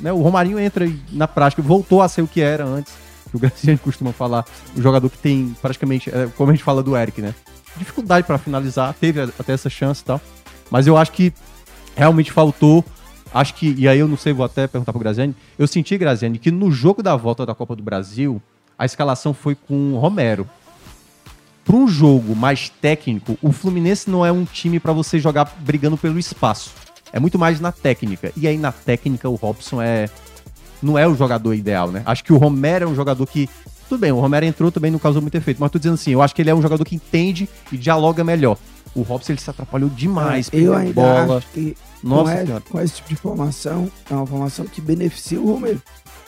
Né? 0.00 0.12
O 0.12 0.20
Romarinho 0.20 0.58
entra 0.58 0.90
na 1.10 1.28
prática, 1.28 1.62
voltou 1.62 2.02
a 2.02 2.08
ser 2.08 2.22
o 2.22 2.26
que 2.26 2.40
era 2.40 2.64
antes. 2.64 2.92
Que 3.30 3.36
o 3.36 3.38
Graciano 3.40 3.78
costuma 3.78 4.12
falar. 4.12 4.44
O 4.76 4.82
jogador 4.82 5.08
que 5.08 5.18
tem 5.18 5.56
praticamente, 5.62 6.10
é, 6.10 6.28
como 6.36 6.50
a 6.50 6.54
gente 6.54 6.64
fala 6.64 6.82
do 6.82 6.96
Eric, 6.96 7.22
né? 7.22 7.34
Dificuldade 7.76 8.26
pra 8.26 8.36
finalizar, 8.36 8.94
teve 9.00 9.22
até 9.22 9.52
essa 9.52 9.70
chance 9.70 10.02
e 10.02 10.04
tal. 10.04 10.20
Mas 10.70 10.86
eu 10.86 10.96
acho 10.96 11.12
que 11.12 11.32
realmente 11.96 12.30
faltou. 12.30 12.84
Acho 13.34 13.54
que, 13.54 13.74
e 13.78 13.88
aí 13.88 13.98
eu 13.98 14.06
não 14.08 14.16
sei, 14.16 14.32
vou 14.32 14.44
até 14.44 14.66
perguntar 14.66 14.92
pro 14.92 15.00
Graziani. 15.00 15.34
Eu 15.58 15.66
senti, 15.66 15.96
Graziani, 15.96 16.38
que 16.38 16.50
no 16.50 16.70
jogo 16.70 17.02
da 17.02 17.16
volta 17.16 17.46
da 17.46 17.54
Copa 17.54 17.74
do 17.74 17.82
Brasil, 17.82 18.40
a 18.78 18.84
escalação 18.84 19.32
foi 19.32 19.54
com 19.54 19.94
o 19.94 19.98
Romero. 19.98 20.48
Para 21.64 21.76
um 21.76 21.86
jogo 21.86 22.34
mais 22.34 22.68
técnico, 22.68 23.38
o 23.40 23.52
Fluminense 23.52 24.10
não 24.10 24.26
é 24.26 24.32
um 24.32 24.44
time 24.44 24.80
para 24.80 24.92
você 24.92 25.18
jogar 25.18 25.54
brigando 25.60 25.96
pelo 25.96 26.18
espaço. 26.18 26.72
É 27.12 27.20
muito 27.20 27.38
mais 27.38 27.60
na 27.60 27.70
técnica. 27.70 28.32
E 28.36 28.48
aí 28.48 28.58
na 28.58 28.72
técnica 28.72 29.28
o 29.28 29.34
Robson 29.36 29.80
é 29.80 30.08
não 30.82 30.98
é 30.98 31.06
o 31.06 31.14
jogador 31.14 31.54
ideal, 31.54 31.92
né? 31.92 32.02
Acho 32.04 32.24
que 32.24 32.32
o 32.32 32.36
Romero 32.36 32.86
é 32.86 32.88
um 32.88 32.94
jogador 32.94 33.24
que 33.26 33.48
tudo 33.88 34.00
bem, 34.00 34.10
o 34.10 34.18
Romero 34.18 34.44
entrou 34.44 34.72
também 34.72 34.90
não 34.90 34.98
causou 34.98 35.22
muito 35.22 35.34
efeito, 35.36 35.60
mas 35.60 35.70
tô 35.70 35.78
dizendo 35.78 35.94
assim, 35.94 36.10
eu 36.12 36.22
acho 36.22 36.34
que 36.34 36.42
ele 36.42 36.50
é 36.50 36.54
um 36.54 36.62
jogador 36.62 36.84
que 36.84 36.96
entende 36.96 37.48
e 37.70 37.76
dialoga 37.76 38.24
melhor. 38.24 38.56
O 38.94 39.02
Robson 39.02 39.32
ele 39.32 39.40
se 39.40 39.48
atrapalhou 39.50 39.88
demais, 39.90 40.50
É, 40.52 40.56
eu 40.56 40.74
ainda 40.74 40.92
bola. 40.94 41.36
acho 41.38 41.46
que 41.48 41.76
Nossa 42.02 42.24
com, 42.24 42.30
é- 42.38 42.44
Senhora. 42.46 42.64
com 42.70 42.80
esse 42.80 42.94
tipo 42.96 43.08
de 43.08 43.16
formação, 43.16 43.90
é 44.10 44.14
uma 44.14 44.26
formação 44.26 44.64
que 44.66 44.80
beneficia 44.80 45.40
o 45.40 45.46
Romero. 45.52 45.80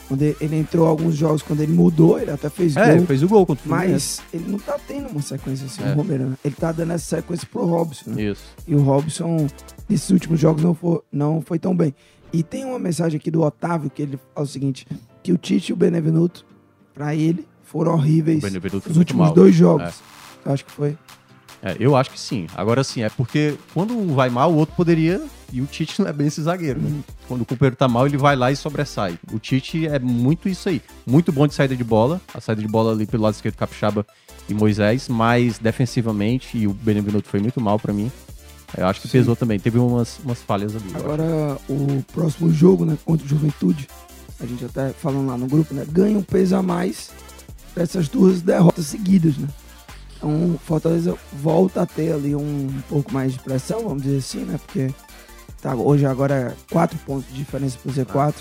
Quando 0.07 0.21
ele, 0.21 0.37
ele 0.39 0.57
entrou 0.57 0.87
alguns 0.87 1.15
jogos, 1.17 1.41
quando 1.41 1.61
ele 1.63 1.73
mudou, 1.73 2.21
ele 2.21 2.31
até 2.31 2.51
fez 2.51 2.77
É, 2.77 2.97
gol. 2.99 3.07
fez 3.07 3.23
o 3.23 3.29
gol 3.29 3.47
contra 3.47 3.67
o. 3.67 3.71
Mas 3.71 4.21
ele 4.35 4.45
não 4.49 4.59
tá 4.59 4.79
tendo 4.87 5.09
uma 5.09 5.23
sequência 5.23 5.65
assim, 5.65 5.83
É. 5.83 5.93
o 5.93 5.95
Romero. 5.95 6.27
né? 6.27 6.37
Ele 6.45 6.55
tá 6.55 6.71
dando 6.73 6.93
essa 6.93 7.17
sequência 7.17 7.49
pro 7.51 7.65
Robson. 7.65 8.11
né? 8.11 8.23
Isso. 8.25 8.43
E 8.69 8.75
o 8.75 8.83
Robson, 8.83 9.47
nesses 9.89 10.11
últimos 10.11 10.39
jogos, 10.39 10.63
não 10.63 10.75
foi, 10.75 11.01
não 11.11 11.41
foi 11.41 11.59
tão 11.59 11.75
bem. 11.75 11.95
E 12.35 12.43
tem 12.43 12.67
uma 12.67 12.79
mensagem 12.79 13.17
aqui 13.19 13.31
do 13.31 13.41
Otávio 13.43 13.89
que 13.89 14.03
ele 14.03 14.19
fala 14.35 14.45
o 14.45 14.49
seguinte: 14.49 14.87
que 15.23 15.33
o 15.33 15.39
Tite 15.39 15.71
e 15.71 15.73
o 15.73 15.77
Benevenuto, 15.77 16.45
pra 16.93 17.15
ele, 17.15 17.49
foram 17.63 17.95
horríveis 17.95 18.41
O 18.41 18.47
Benevenuto 18.47 18.83
foi 18.83 18.91
nos 18.91 18.97
muito 18.99 19.09
últimos 19.13 19.33
dois 19.33 19.55
jogos. 19.55 19.95
Eu 20.45 20.53
acho 20.53 20.67
que 20.67 20.71
foi. 20.73 20.99
É, 21.65 21.75
eu 21.81 21.97
acho 21.97 22.11
que 22.11 22.21
sim. 22.21 22.47
Agora 22.55 22.85
sim, 22.85 23.03
é 23.03 23.09
porque 23.09 23.57
quando 23.73 23.97
um 23.97 24.15
vai 24.15 24.29
mal, 24.29 24.53
o 24.53 24.57
outro 24.57 24.77
poderia. 24.77 25.21
E 25.51 25.63
o 25.63 25.67
Tite 25.67 26.03
não 26.03 26.09
é 26.09 26.13
bem 26.13 26.27
esse 26.27 26.43
zagueiro, 26.43 26.81
né? 26.81 27.01
Quando 27.27 27.43
o 27.43 27.47
companheiro 27.47 27.77
tá 27.77 27.89
mal, 27.89 28.07
ele 28.07 28.19
vai 28.19 28.37
lá 28.37 28.51
e 28.51 28.57
sobressai. 28.57 29.19
O 29.33 29.39
Tite 29.39 29.87
é 29.87 29.99
muito 29.99 30.49
isso 30.49 30.69
aí. 30.69 30.83
Muito 31.07 31.33
bom 31.33 31.47
de 31.47 31.55
saída 31.55 31.75
de 31.75 31.85
bola. 31.85 32.21
A 32.35 32.41
saída 32.41 32.61
de 32.61 32.69
bola 32.69 32.93
ali 32.93 33.07
pelo 33.07 33.23
lado 33.23 33.35
esquerdo, 33.35 33.55
Capixaba 33.55 34.05
e 34.49 34.53
Moisés. 34.53 35.09
Mas 35.09 35.59
defensivamente, 35.59 36.59
e 36.59 36.67
o 36.67 36.75
Benevenuto 36.75 37.29
foi 37.29 37.41
muito 37.41 37.61
mal 37.61 37.79
pra 37.79 37.93
mim. 37.93 38.11
Eu 38.77 38.87
acho 38.87 39.01
que 39.01 39.09
Sim. 39.09 39.19
pesou 39.19 39.37
também. 39.37 39.59
Teve 39.59 39.79
umas, 39.79 40.19
umas 40.25 40.43
falhas 40.43 40.75
ali. 40.75 40.91
Agora, 40.93 41.57
o 41.69 42.05
próximo 42.13 42.53
jogo, 42.53 42.85
né, 42.85 42.99
contra 43.05 43.25
o 43.25 43.29
Juventude, 43.29 43.89
a 44.41 44.47
gente 44.47 44.65
até 44.65 44.91
falando 44.91 45.29
lá 45.29 45.39
no 45.39 45.47
grupo, 45.47 45.73
né, 45.73 45.87
ganha 45.89 46.19
um 46.19 46.23
peso 46.23 46.57
a 46.57 46.63
mais 46.63 47.11
dessas 47.77 48.09
duas 48.09 48.43
derrotas 48.43 48.87
seguidas, 48.87 49.39
né? 49.39 49.49
Então, 50.17 50.31
o 50.55 50.59
Fortaleza 50.65 51.17
volta 51.33 51.83
a 51.83 51.87
ter 51.87 52.13
ali 52.13 52.35
um 52.35 52.69
pouco 52.89 53.13
mais 53.13 53.33
de 53.33 53.39
pressão, 53.41 53.83
vamos 53.83 54.03
dizer 54.03 54.19
assim, 54.19 54.45
né? 54.45 54.59
Porque 54.65 54.91
tá, 55.61 55.75
hoje 55.75 56.07
agora 56.07 56.35
é 56.35 56.55
quatro 56.73 56.99
pontos 56.99 57.27
de 57.29 57.35
diferença 57.35 57.79
pro 57.83 57.93
Z4. 57.93 58.35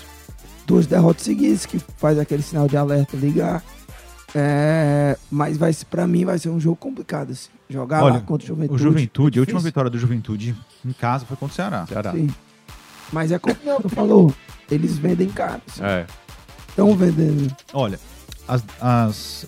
Duas 0.66 0.86
derrotas 0.86 1.24
seguidas, 1.24 1.66
que 1.66 1.78
faz 1.98 2.18
aquele 2.18 2.42
sinal 2.42 2.66
de 2.66 2.76
alerta 2.76 3.16
ligar. 3.16 3.62
É, 4.34 5.16
mas 5.30 5.56
vai, 5.56 5.72
pra 5.88 6.06
mim 6.06 6.24
vai 6.24 6.38
ser 6.38 6.48
um 6.48 6.58
jogo 6.58 6.76
complicado, 6.76 7.30
assim. 7.32 7.50
Jogar 7.68 8.02
Olha, 8.02 8.14
lá 8.14 8.20
contra 8.20 8.44
o 8.44 8.48
Juventude. 8.48 8.74
O 8.74 8.78
Juventude, 8.78 9.38
a 9.38 9.42
última 9.42 9.60
vitória 9.60 9.90
do 9.90 9.98
Juventude 9.98 10.56
em 10.84 10.92
casa 10.92 11.24
foi 11.24 11.36
contra 11.36 11.52
o 11.52 11.56
Ceará. 11.56 11.86
Ceará. 11.86 12.12
Sim. 12.12 12.28
Mas 13.12 13.30
é 13.30 13.38
como 13.38 13.54
o 13.84 13.88
falou, 13.90 14.34
eles 14.70 14.96
vendem 14.98 15.28
caro. 15.28 15.62
É. 15.80 16.06
Estão 16.68 16.96
vendendo. 16.96 17.54
Olha, 17.72 18.00
as, 18.48 18.64
as- 18.80 19.46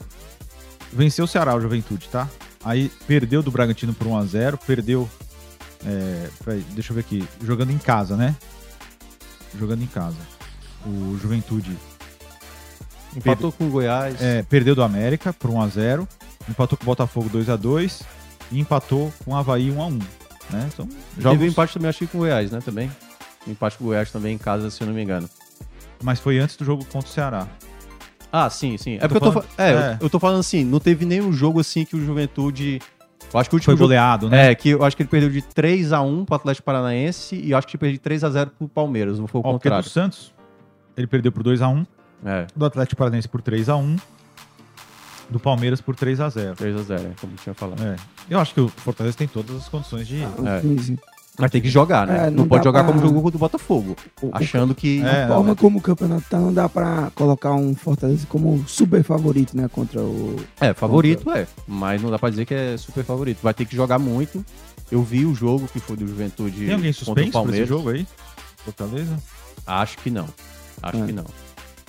venceu 0.97 1.25
o 1.25 1.29
Ceará, 1.29 1.55
o 1.55 1.61
Juventude, 1.61 2.09
tá? 2.09 2.29
Aí 2.65 2.91
perdeu 3.07 3.43
do 3.43 3.51
Bragantino 3.51 3.93
por 3.95 4.07
1x0, 4.07 4.59
perdeu. 4.67 5.09
é, 5.85 6.29
peraí, 6.45 6.65
deixa 6.71 6.93
eu 6.93 6.95
ver 6.95 7.01
aqui. 7.01 7.27
Jogando 7.43 7.71
em 7.71 7.79
casa, 7.79 8.17
né? 8.17 8.35
Jogando 9.59 9.83
em 9.83 9.87
casa. 9.87 10.17
O 10.85 11.19
Juventude 11.21 11.77
Empatou 13.17 13.51
com 13.51 13.67
o 13.67 13.71
Goiás. 13.71 14.21
é, 14.21 14.43
perdeu 14.43 14.75
do 14.75 14.83
América 14.83 15.33
por 15.33 15.51
1x0, 15.51 16.07
empatou 16.49 16.77
com 16.77 16.85
o 16.85 16.87
Botafogo 16.87 17.31
2x2 17.31 18.03
e 18.53 18.61
empatou 18.61 19.13
com 19.25 19.33
o 19.33 19.37
Havaí 19.37 19.71
1x1. 19.71 20.03
Né? 20.51 20.71
Jogos, 20.77 20.97
Teve 21.39 21.45
um 21.45 21.49
empate 21.49 21.73
também, 21.75 21.89
acho 21.89 21.99
que 22.01 22.07
com 22.07 22.19
o 22.19 22.21
Goiás, 22.21 22.51
né? 22.51 22.61
Também. 22.65 22.91
Um 23.47 23.53
empate 23.53 23.79
com 23.79 23.85
o 23.85 23.87
Goiás 23.89 24.11
também 24.11 24.35
em 24.35 24.39
casa, 24.39 24.71
se 24.71 24.83
eu 24.83 24.87
não 24.87 24.95
me 24.95 25.03
engano. 25.03 25.29
Mas 26.03 26.21
foi 26.21 26.39
antes 26.39 26.57
do 26.57 26.65
jogo 26.65 26.85
contra 26.85 27.09
o 27.09 27.13
Ceará. 27.13 27.49
Ah, 28.33 28.51
sim, 28.51 28.77
sim. 28.77 28.93
É 28.95 28.97
Eu 28.97 29.01
tô 29.01 29.09
porque 29.09 29.17
eu 29.17 29.21
tô, 29.21 29.33
falando- 29.33 29.49
fa- 29.51 29.63
é, 29.63 29.71
é. 29.73 29.93
Eu, 29.95 29.97
eu 30.03 30.11
tô 30.11 30.19
falando 30.19 30.41
assim, 30.41 30.65
não 30.65 30.79
teve 30.81 31.05
nenhum 31.05 31.33
jogo 31.33 31.61
assim 31.61 31.85
que 31.85 31.97
o 31.97 32.05
Juventude. 32.05 32.81
Eu 33.33 33.41
acho 33.41 33.49
que 33.51 33.55
o 33.55 33.59
último 33.59 33.65
Foi 33.73 33.75
jogo. 33.75 33.85
goleado, 33.85 34.29
né? 34.29 34.51
É, 34.51 34.55
que 34.55 34.69
eu 34.71 34.85
acho 34.85 34.97
que 34.97 35.03
ele 35.03 35.09
perdeu 35.11 35.31
de 35.31 35.43
3x1 35.43 36.25
pro 36.27 36.35
Atlético 36.37 36.65
Paranaense 36.65 37.35
e 37.37 37.51
eu 37.51 37.59
acho 37.59 37.67
que 37.67 37.77
ele 37.77 37.99
perdeu 37.99 38.19
de 38.19 38.27
3x0 38.27 38.51
pro 38.59 38.69
Palmeiras, 38.69 39.19
não 39.19 39.27
foi 39.27 39.41
o 39.41 39.45
Ó, 39.45 39.53
porque 39.53 39.69
do 39.69 39.73
contrário. 39.73 39.89
Santos, 39.91 40.33
ele 40.97 41.07
perdeu 41.07 41.33
por 41.33 41.43
2x1, 41.43 41.87
É, 42.25 42.47
do 42.55 42.65
Atlético 42.65 42.97
Paranaense 42.99 43.29
por 43.29 43.43
3x1, 43.43 43.99
do 45.29 45.41
Palmeiras 45.41 45.81
por 45.81 45.97
3x0. 45.97 46.55
3x0, 46.55 46.93
é, 46.95 47.11
como 47.21 47.33
eu 47.33 47.37
tinha 47.43 47.55
falado. 47.55 47.83
É. 47.83 47.97
Eu 48.31 48.39
acho 48.39 48.55
que 48.55 48.61
o 48.61 48.69
Fortaleza 48.69 49.17
tem 49.17 49.27
todas 49.27 49.57
as 49.57 49.69
condições 49.69 50.07
de. 50.07 50.23
É. 50.23 50.27
Mas 51.39 51.51
tem 51.51 51.61
que 51.61 51.69
jogar, 51.69 52.07
né? 52.07 52.27
É, 52.27 52.31
não, 52.31 52.39
não 52.39 52.49
pode 52.49 52.65
jogar 52.65 52.83
pra- 52.85 52.93
como 52.93 53.05
jogou 53.07 53.23
contra 53.23 53.37
o 53.37 53.41
Botafogo, 53.41 53.97
O- 54.23 54.31
achando 54.33 54.75
que. 54.75 55.03
É, 55.03 55.25
a 55.25 55.29
forma 55.29 55.53
é. 55.53 55.55
como 55.55 55.79
o 55.79 55.83
campeonato 55.83 56.25
tá, 56.31 56.39
não 56.39 56.53
dá 56.53 56.69
pra 56.69 57.11
colocar 57.15 57.53
um 57.55 57.75
Fortaleza 57.75 58.27
como 58.29 58.65
super 58.67 59.03
favorito, 59.03 59.57
né? 59.57 59.69
Contra 59.71 60.01
o. 60.01 60.37
É, 60.61 60.73
favorito 60.73 61.31
é, 61.31 61.47
mas 61.67 62.01
não 62.03 62.11
dá 62.11 62.19
pra 62.19 62.31
dizer 62.31 62.45
que 62.47 62.55
é 62.55 62.77
super 62.77 63.05
favorito. 63.05 63.39
Vai 63.43 63.53
ter 63.55 63.65
que 63.67 63.77
jogar 63.77 63.99
muito. 63.99 64.45
Eu 64.91 65.03
vi 65.03 65.27
o 65.27 65.35
jogo 65.35 65.67
que 65.67 65.81
foi 65.81 65.97
do 65.97 66.07
Juventude 66.07 66.65
Tem 66.65 66.73
alguém 66.75 66.93
contra 66.93 67.03
o 67.03 67.05
suspenso 67.07 67.43
pra 67.43 67.57
esse 67.57 67.67
jogo 67.67 67.89
aí? 67.91 68.07
Fortaleza? 68.59 69.17
Acho 69.67 69.99
que 69.99 70.11
não. 70.11 70.27
Acho 70.83 71.03
É. 71.03 71.07
que 71.07 71.13
não. 71.13 71.25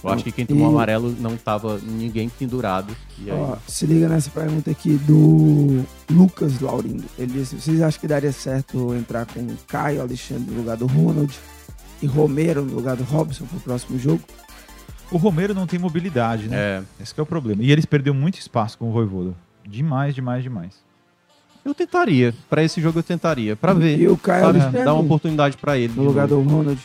Eu 0.04 0.10
acho 0.12 0.24
que 0.24 0.32
quem 0.32 0.46
tomou 0.46 0.68
E- 0.70 0.74
amarelo 0.74 1.16
não 1.20 1.36
tava 1.36 1.80
ninguém 1.80 2.30
pendurado. 2.30 2.96
E 3.20 3.32
aí, 3.32 3.38
Ó, 3.38 3.58
se 3.68 3.86
liga 3.86 4.08
nessa 4.08 4.30
pergunta 4.30 4.70
aqui 4.70 4.92
do 4.94 5.84
Lucas 6.10 6.60
Laurindo. 6.60 7.04
Ele 7.18 7.34
disse: 7.34 7.56
vocês 7.60 7.82
acham 7.82 8.00
que 8.00 8.08
daria 8.08 8.32
certo 8.32 8.94
entrar 8.94 9.26
com 9.26 9.46
Caio 9.68 10.02
Alexandre 10.02 10.52
no 10.52 10.58
lugar 10.60 10.78
do 10.78 10.86
Ronald 10.86 11.34
e 12.02 12.06
Romero 12.06 12.64
no 12.64 12.76
lugar 12.76 12.96
do 12.96 13.04
Robson 13.04 13.46
pro 13.46 13.60
próximo 13.60 13.98
jogo? 13.98 14.22
O 15.12 15.18
Romero 15.18 15.54
não 15.56 15.66
tem 15.66 15.80
mobilidade, 15.80 16.48
né? 16.48 16.56
é, 16.58 16.84
Esse 17.02 17.14
que 17.14 17.20
é 17.20 17.24
o 17.24 17.26
problema. 17.26 17.64
E 17.64 17.72
eles 17.72 17.86
perderam 17.86 18.16
muito 18.18 18.38
espaço 18.38 18.78
com 18.78 18.90
o 18.90 18.92
Voivoda. 18.92 19.34
Demais, 19.68 20.14
demais, 20.14 20.44
demais. 20.44 20.74
eu 21.66 21.74
tentaria. 21.74 22.34
Pra 22.50 22.64
esse 22.64 22.80
jogo 22.82 23.00
eu 23.00 23.04
tentaria. 23.04 23.56
Pra 23.56 23.74
ver. 23.74 23.98
E 24.00 24.08
o 24.08 24.16
Caio 24.16 24.46
sabe? 24.46 24.60
Alexandre 24.60 24.84
Dar 24.86 24.94
uma 24.94 25.02
oportunidade 25.04 25.58
pra 25.58 25.78
ele. 25.78 25.92
no 25.96 26.04
lugar 26.04 26.28
novo. 26.28 26.44
do 26.48 26.56
Ronald. 26.56 26.80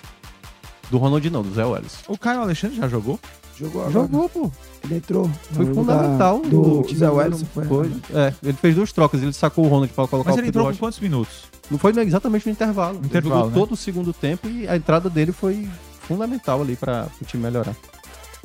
Do 0.92 0.98
Ronald 0.98 1.28
não, 1.30 1.42
do 1.42 1.54
Zé 1.54 1.64
Welles. 1.64 1.94
O 2.06 2.18
Caio 2.18 2.42
Alexandre 2.42 2.76
já 2.76 2.86
jogou? 2.86 3.18
Jogou 3.58 3.82
agora. 3.86 4.28
pô. 4.28 4.50
Ele 4.84 4.96
entrou. 4.96 5.30
Foi 5.52 5.64
no 5.64 5.74
fundamental. 5.74 6.38
no 6.44 6.48
Do 6.50 6.82
time 6.86 6.98
Zé 6.98 7.06
do- 7.06 7.14
Welles. 7.14 7.42
Foi. 7.54 7.64
Foi. 7.66 7.92
É, 8.14 8.34
ele 8.42 8.52
fez 8.58 8.74
duas 8.74 8.92
trocas. 8.92 9.22
Ele 9.22 9.32
sacou 9.32 9.64
o 9.64 9.68
Ronald 9.68 9.90
pra 9.92 10.06
colocar 10.06 10.30
Mas 10.30 10.36
o 10.36 10.40
ele 10.40 10.48
Pedro 10.48 10.60
entrou 10.62 10.72
com 10.74 10.78
quantos 10.78 11.00
minutos? 11.00 11.44
Não 11.70 11.78
foi 11.78 11.92
exatamente 12.02 12.44
no 12.46 12.52
intervalo. 12.52 12.98
Ele 12.98 13.06
Intervalo, 13.06 13.34
jogou 13.36 13.50
né? 13.50 13.54
todo 13.58 13.72
o 13.72 13.76
segundo 13.76 14.12
tempo 14.12 14.46
e 14.48 14.68
a 14.68 14.76
entrada 14.76 15.08
dele 15.08 15.32
foi 15.32 15.66
fundamental 16.02 16.60
ali 16.60 16.76
para 16.76 17.08
o 17.20 17.24
time 17.24 17.42
melhorar. 17.42 17.74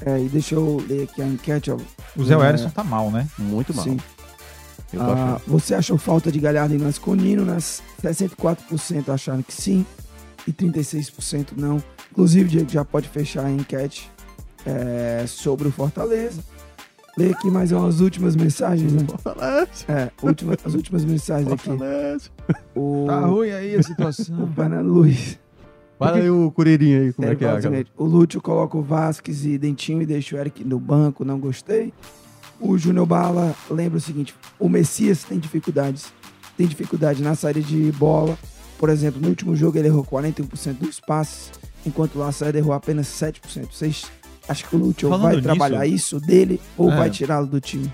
É, 0.06 0.18
e 0.22 0.30
deixa 0.30 0.56
eu 0.56 0.82
ler 0.88 1.04
aqui 1.04 1.22
a 1.22 1.28
enquete. 1.28 1.70
Ó. 1.72 1.78
O 2.16 2.24
Zé 2.24 2.34
É, 2.36 2.38
Werson 2.38 2.70
tá 2.70 2.84
mal, 2.84 3.12
né? 3.12 3.28
Muito 3.38 3.74
mal. 3.76 3.84
Sim. 3.84 3.98
Ah, 4.98 5.38
você 5.46 5.74
achou 5.76 5.98
falta 5.98 6.32
de 6.32 6.40
Galhardo 6.40 6.74
e 6.74 6.78
Masconino, 6.78 7.44
né? 7.44 7.58
64% 8.02 9.10
acharam 9.10 9.42
que 9.44 9.54
sim 9.54 9.86
e 10.48 10.54
36% 10.54 11.48
não. 11.58 11.84
Inclusive, 12.18 12.50
Diego, 12.50 12.68
já 12.72 12.84
pode 12.84 13.08
fechar 13.08 13.46
a 13.46 13.52
enquete 13.52 14.10
é, 14.66 15.24
sobre 15.28 15.68
o 15.68 15.72
Fortaleza. 15.72 16.44
Lê 17.16 17.30
aqui 17.30 17.48
mais 17.52 17.72
umas 17.72 18.00
últimas 18.00 18.36
mensagens, 18.36 18.92
né? 18.92 19.06
Fortaleza. 19.08 19.70
É, 19.88 20.10
última, 20.24 20.58
as 20.66 20.74
últimas 20.74 21.06
mensagens 21.06 21.52
aqui. 21.54 21.66
Fortaleza. 21.66 22.32
O, 22.76 23.06
Tá 23.08 23.20
ruim 23.20 23.52
aí 23.52 23.76
a 23.76 23.80
o 23.80 23.84
situação. 23.84 24.50
Fernando 24.56 24.88
Luiz. 24.88 25.38
Fala 26.00 26.18
aí 26.18 26.28
o 26.28 26.50
Curirinho 26.50 27.02
aí, 27.02 27.14
como 27.14 27.28
é 27.28 27.32
Ele 27.32 27.38
que 27.38 27.46
é? 27.46 27.54
o 27.54 27.62
cara? 27.62 27.86
O 27.96 28.06
Lúcio 28.06 28.42
coloca 28.42 28.76
o 28.76 28.82
Vasquez 28.82 29.46
e 29.46 29.56
Dentinho 29.60 30.02
e 30.02 30.06
deixa 30.08 30.36
o 30.36 30.40
Eric 30.40 30.64
no 30.64 30.80
banco, 30.80 31.24
não 31.24 31.40
gostei. 31.40 31.94
O 32.60 32.80
Júnior 32.80 33.06
Bala 33.06 33.56
lembra 33.70 34.00
o 34.00 34.02
seguinte: 34.02 34.34
o 34.60 34.68
Messias 34.68 35.24
tem 35.24 35.38
dificuldades. 35.38 36.12
Tem 36.58 36.66
dificuldade 36.66 37.22
na 37.22 37.36
saída 37.36 37.62
de 37.62 37.92
bola. 37.92 38.36
Por 38.80 38.90
exemplo, 38.90 39.22
no 39.22 39.28
último 39.30 39.56
jogo 39.56 39.78
ele 39.78 39.88
errou 39.88 40.04
41% 40.04 40.74
dos 40.80 41.00
passes, 41.00 41.52
enquanto 41.88 42.16
o 42.16 42.20
Lacerda 42.20 42.58
errou 42.58 42.74
apenas 42.74 43.08
7%. 43.08 43.68
Vocês 43.72 44.06
acham 44.48 44.70
que 44.70 44.76
o 44.76 44.80
Lúcio 44.80 45.10
Falando 45.10 45.24
vai 45.24 45.32
nisso- 45.36 45.44
trabalhar 45.44 45.86
isso 45.88 46.20
dele 46.20 46.60
ou 46.78 46.92
É. 46.92 46.96
vai 46.96 47.10
tirá-lo 47.10 47.48
do 47.48 47.60
time? 47.60 47.90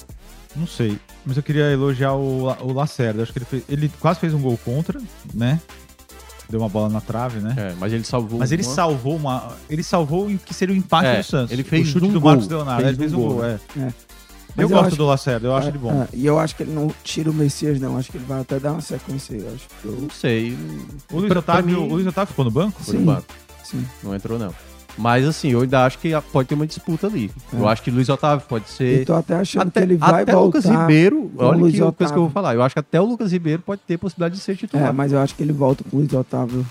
Não 0.55 0.67
sei. 0.67 0.97
Mas 1.25 1.37
eu 1.37 1.43
queria 1.43 1.71
elogiar 1.71 2.13
o, 2.13 2.45
o 2.61 2.73
Lacerda. 2.73 3.23
Acho 3.23 3.31
que 3.33 3.39
ele, 3.39 3.45
fez- 3.45 3.63
ele 3.69 3.91
quase 3.99 4.19
fez 4.19 4.33
um 4.33 4.39
gol 4.41 4.57
contra, 4.63 5.01
né? 5.33 5.59
Deu 6.49 6.59
uma 6.59 6.69
bola 6.69 6.89
na 6.89 7.01
trave, 7.01 7.39
né? 7.39 7.55
É, 7.57 7.75
mas 7.79 7.91
ele 7.93 8.03
salvou. 8.03 8.37
Mas 8.37 8.51
ele 8.51 8.61
uma- 8.63 8.73
salvou 8.75 9.15
uma. 9.15 9.53
Ele 9.69 9.81
salvou 9.81 10.27
o 10.27 10.37
que 10.37 10.53
seria 10.53 10.75
o 10.75 10.77
empate 10.77 11.07
É, 11.07 11.17
do 11.17 11.23
Santos. 11.23 11.51
ele 11.51 11.63
fez 11.63 11.87
o 11.87 11.91
chute 11.93 12.05
um 12.05 12.11
do 12.11 12.19
gol. 12.21 12.31
Marcos 12.31 12.47
Leonardo. 12.47 12.81
Fez 12.83 12.89
ele 12.89 12.97
fez 12.97 13.13
um 13.13 13.17
gol, 13.17 13.29
gol, 13.35 13.45
é. 13.45 13.59
É. 13.77 13.87
Eu, 13.87 13.93
Mas 14.55 14.63
eu 14.65 14.69
gosto 14.69 14.87
acho- 14.89 14.95
do 14.97 15.05
Lacerda, 15.07 15.47
eu 15.47 15.55
acho 15.55 15.65
É, 15.65 15.69
ele 15.71 15.77
bom. 15.79 16.03
é, 16.03 16.07
e 16.13 16.25
eu 16.27 16.37
acho 16.37 16.55
que 16.55 16.61
ele 16.61 16.73
não 16.73 16.93
tira 17.03 17.31
o 17.31 17.33
Messias, 17.33 17.79
não. 17.79 17.97
Acho 17.97 18.11
que 18.11 18.17
ele 18.17 18.25
vai 18.25 18.41
até 18.41 18.59
dar 18.59 18.73
uma 18.73 18.81
sequência 18.81 19.35
aí. 19.35 19.41
Eu 19.41 19.47
acho 19.55 19.67
que 19.81 19.85
eu- 19.87 20.01
Não 20.01 20.09
sei. 20.11 20.55
O 21.11 21.17
Luiz, 21.17 21.31
Pra- 21.33 21.41
pra 21.41 21.53
Otávio, 21.55 21.79
mim- 21.79 21.83
o 21.87 21.89
Luiz 21.95 22.05
Otávio 22.05 22.27
ficou 22.29 22.45
no 22.45 22.51
banco? 22.51 22.79
No 22.85 22.93
Sim. 22.93 23.03
banco. 23.03 23.25
Sim. 23.73 23.85
Não 24.03 24.15
entrou, 24.15 24.39
não. 24.39 24.53
Mas 24.95 25.27
assim, 25.27 25.49
eu 25.49 25.61
ainda 25.61 25.83
acho 25.85 25.97
que 25.97 26.11
pode 26.31 26.47
ter 26.47 26.53
uma 26.53 26.67
disputa 26.67 27.07
ali. 27.07 27.31
É. 27.51 27.55
Eu 27.59 27.67
acho 27.67 27.81
que 27.81 27.89
Luiz 27.89 28.07
Otávio 28.09 28.45
pode 28.47 28.65
Eu 28.65 28.71
ser. 28.75 29.05
tô 29.05 29.13
até 29.15 29.35
achando 29.35 29.67
Até, 29.69 29.79
que 29.81 29.85
ele 29.87 29.97
vai 29.97 30.21
até 30.21 30.31
voltar. 30.33 30.59
Lucas 30.59 30.65
Ribeiro, 30.65 31.31
olha 31.35 31.57
Luiz 31.57 31.73
que 31.73 31.79
coisa 31.79 31.79
que 31.79 31.81
eu 31.81 31.87
Otávio. 32.05 32.21
vou 32.21 32.29
falar. 32.29 32.53
Eu 32.53 32.61
acho 32.61 32.75
que 32.75 32.79
até 32.79 33.01
o 33.01 33.05
Lucas 33.05 33.31
Ribeiro 33.31 33.63
pode 33.65 33.81
ter 33.87 33.97
possibilidade 33.97 34.35
de 34.35 34.41
ser 34.41 34.55
titular. 34.55 34.89
É, 34.89 34.91
mas 34.91 35.11
eu 35.11 35.19
acho 35.19 35.33
que 35.33 35.41
ele 35.41 35.51
volta 35.51 35.83
com 35.89 35.97
o 35.97 35.99
Luiz 36.01 36.13
Otávio 36.13 36.63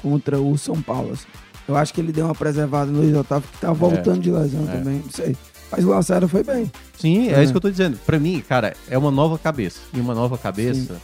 contra 0.00 0.38
o 0.40 0.56
São 0.56 0.80
Paulo. 0.80 1.12
assim. 1.12 1.26
Eu 1.66 1.76
acho 1.76 1.92
que 1.92 2.00
ele 2.00 2.12
deu 2.12 2.26
uma 2.26 2.34
preservada 2.34 2.90
no 2.92 3.00
Luiz 3.00 3.14
Otávio, 3.16 3.48
que 3.52 3.58
tá 3.58 3.72
voltando 3.72 4.20
de 4.20 4.30
lesão 4.30 4.62
é. 4.68 4.76
também. 4.78 5.02
Não 5.04 5.10
sei. 5.10 5.36
Mas 5.70 5.84
o 5.84 5.88
Lacerda 5.90 6.26
foi 6.28 6.42
bem. 6.44 6.70
Sim, 6.96 7.28
é, 7.28 7.40
É. 7.40 7.42
isso 7.42 7.52
que 7.52 7.56
eu 7.56 7.60
tô 7.60 7.70
dizendo. 7.70 7.98
Pra 8.06 8.18
mim, 8.20 8.40
cara, 8.48 8.74
é 8.88 8.96
uma 8.96 9.10
nova 9.10 9.36
cabeça. 9.36 9.80
E 9.92 9.98
uma 10.00 10.14
nova 10.14 10.38
cabeça. 10.38 10.96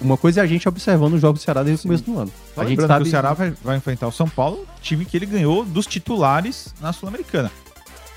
Uma 0.00 0.16
coisa 0.16 0.40
é 0.40 0.42
a 0.42 0.46
gente 0.46 0.66
observando 0.68 1.14
os 1.14 1.20
jogos 1.20 1.40
do 1.40 1.44
Ceará 1.44 1.62
desde 1.62 1.84
o 1.84 1.88
começo 1.88 2.04
do 2.04 2.18
ano. 2.18 2.32
Só 2.54 2.60
a 2.62 2.64
gente 2.64 2.70
lembrando 2.70 2.88
sabe 2.88 3.02
que 3.04 3.08
o 3.08 3.10
Ceará 3.10 3.32
vai, 3.34 3.50
vai 3.62 3.76
enfrentar 3.76 4.06
o 4.08 4.12
São 4.12 4.28
Paulo, 4.28 4.66
time 4.80 5.04
que 5.04 5.16
ele 5.16 5.26
ganhou 5.26 5.64
dos 5.64 5.86
titulares 5.86 6.74
na 6.80 6.92
Sul-Americana. 6.92 7.50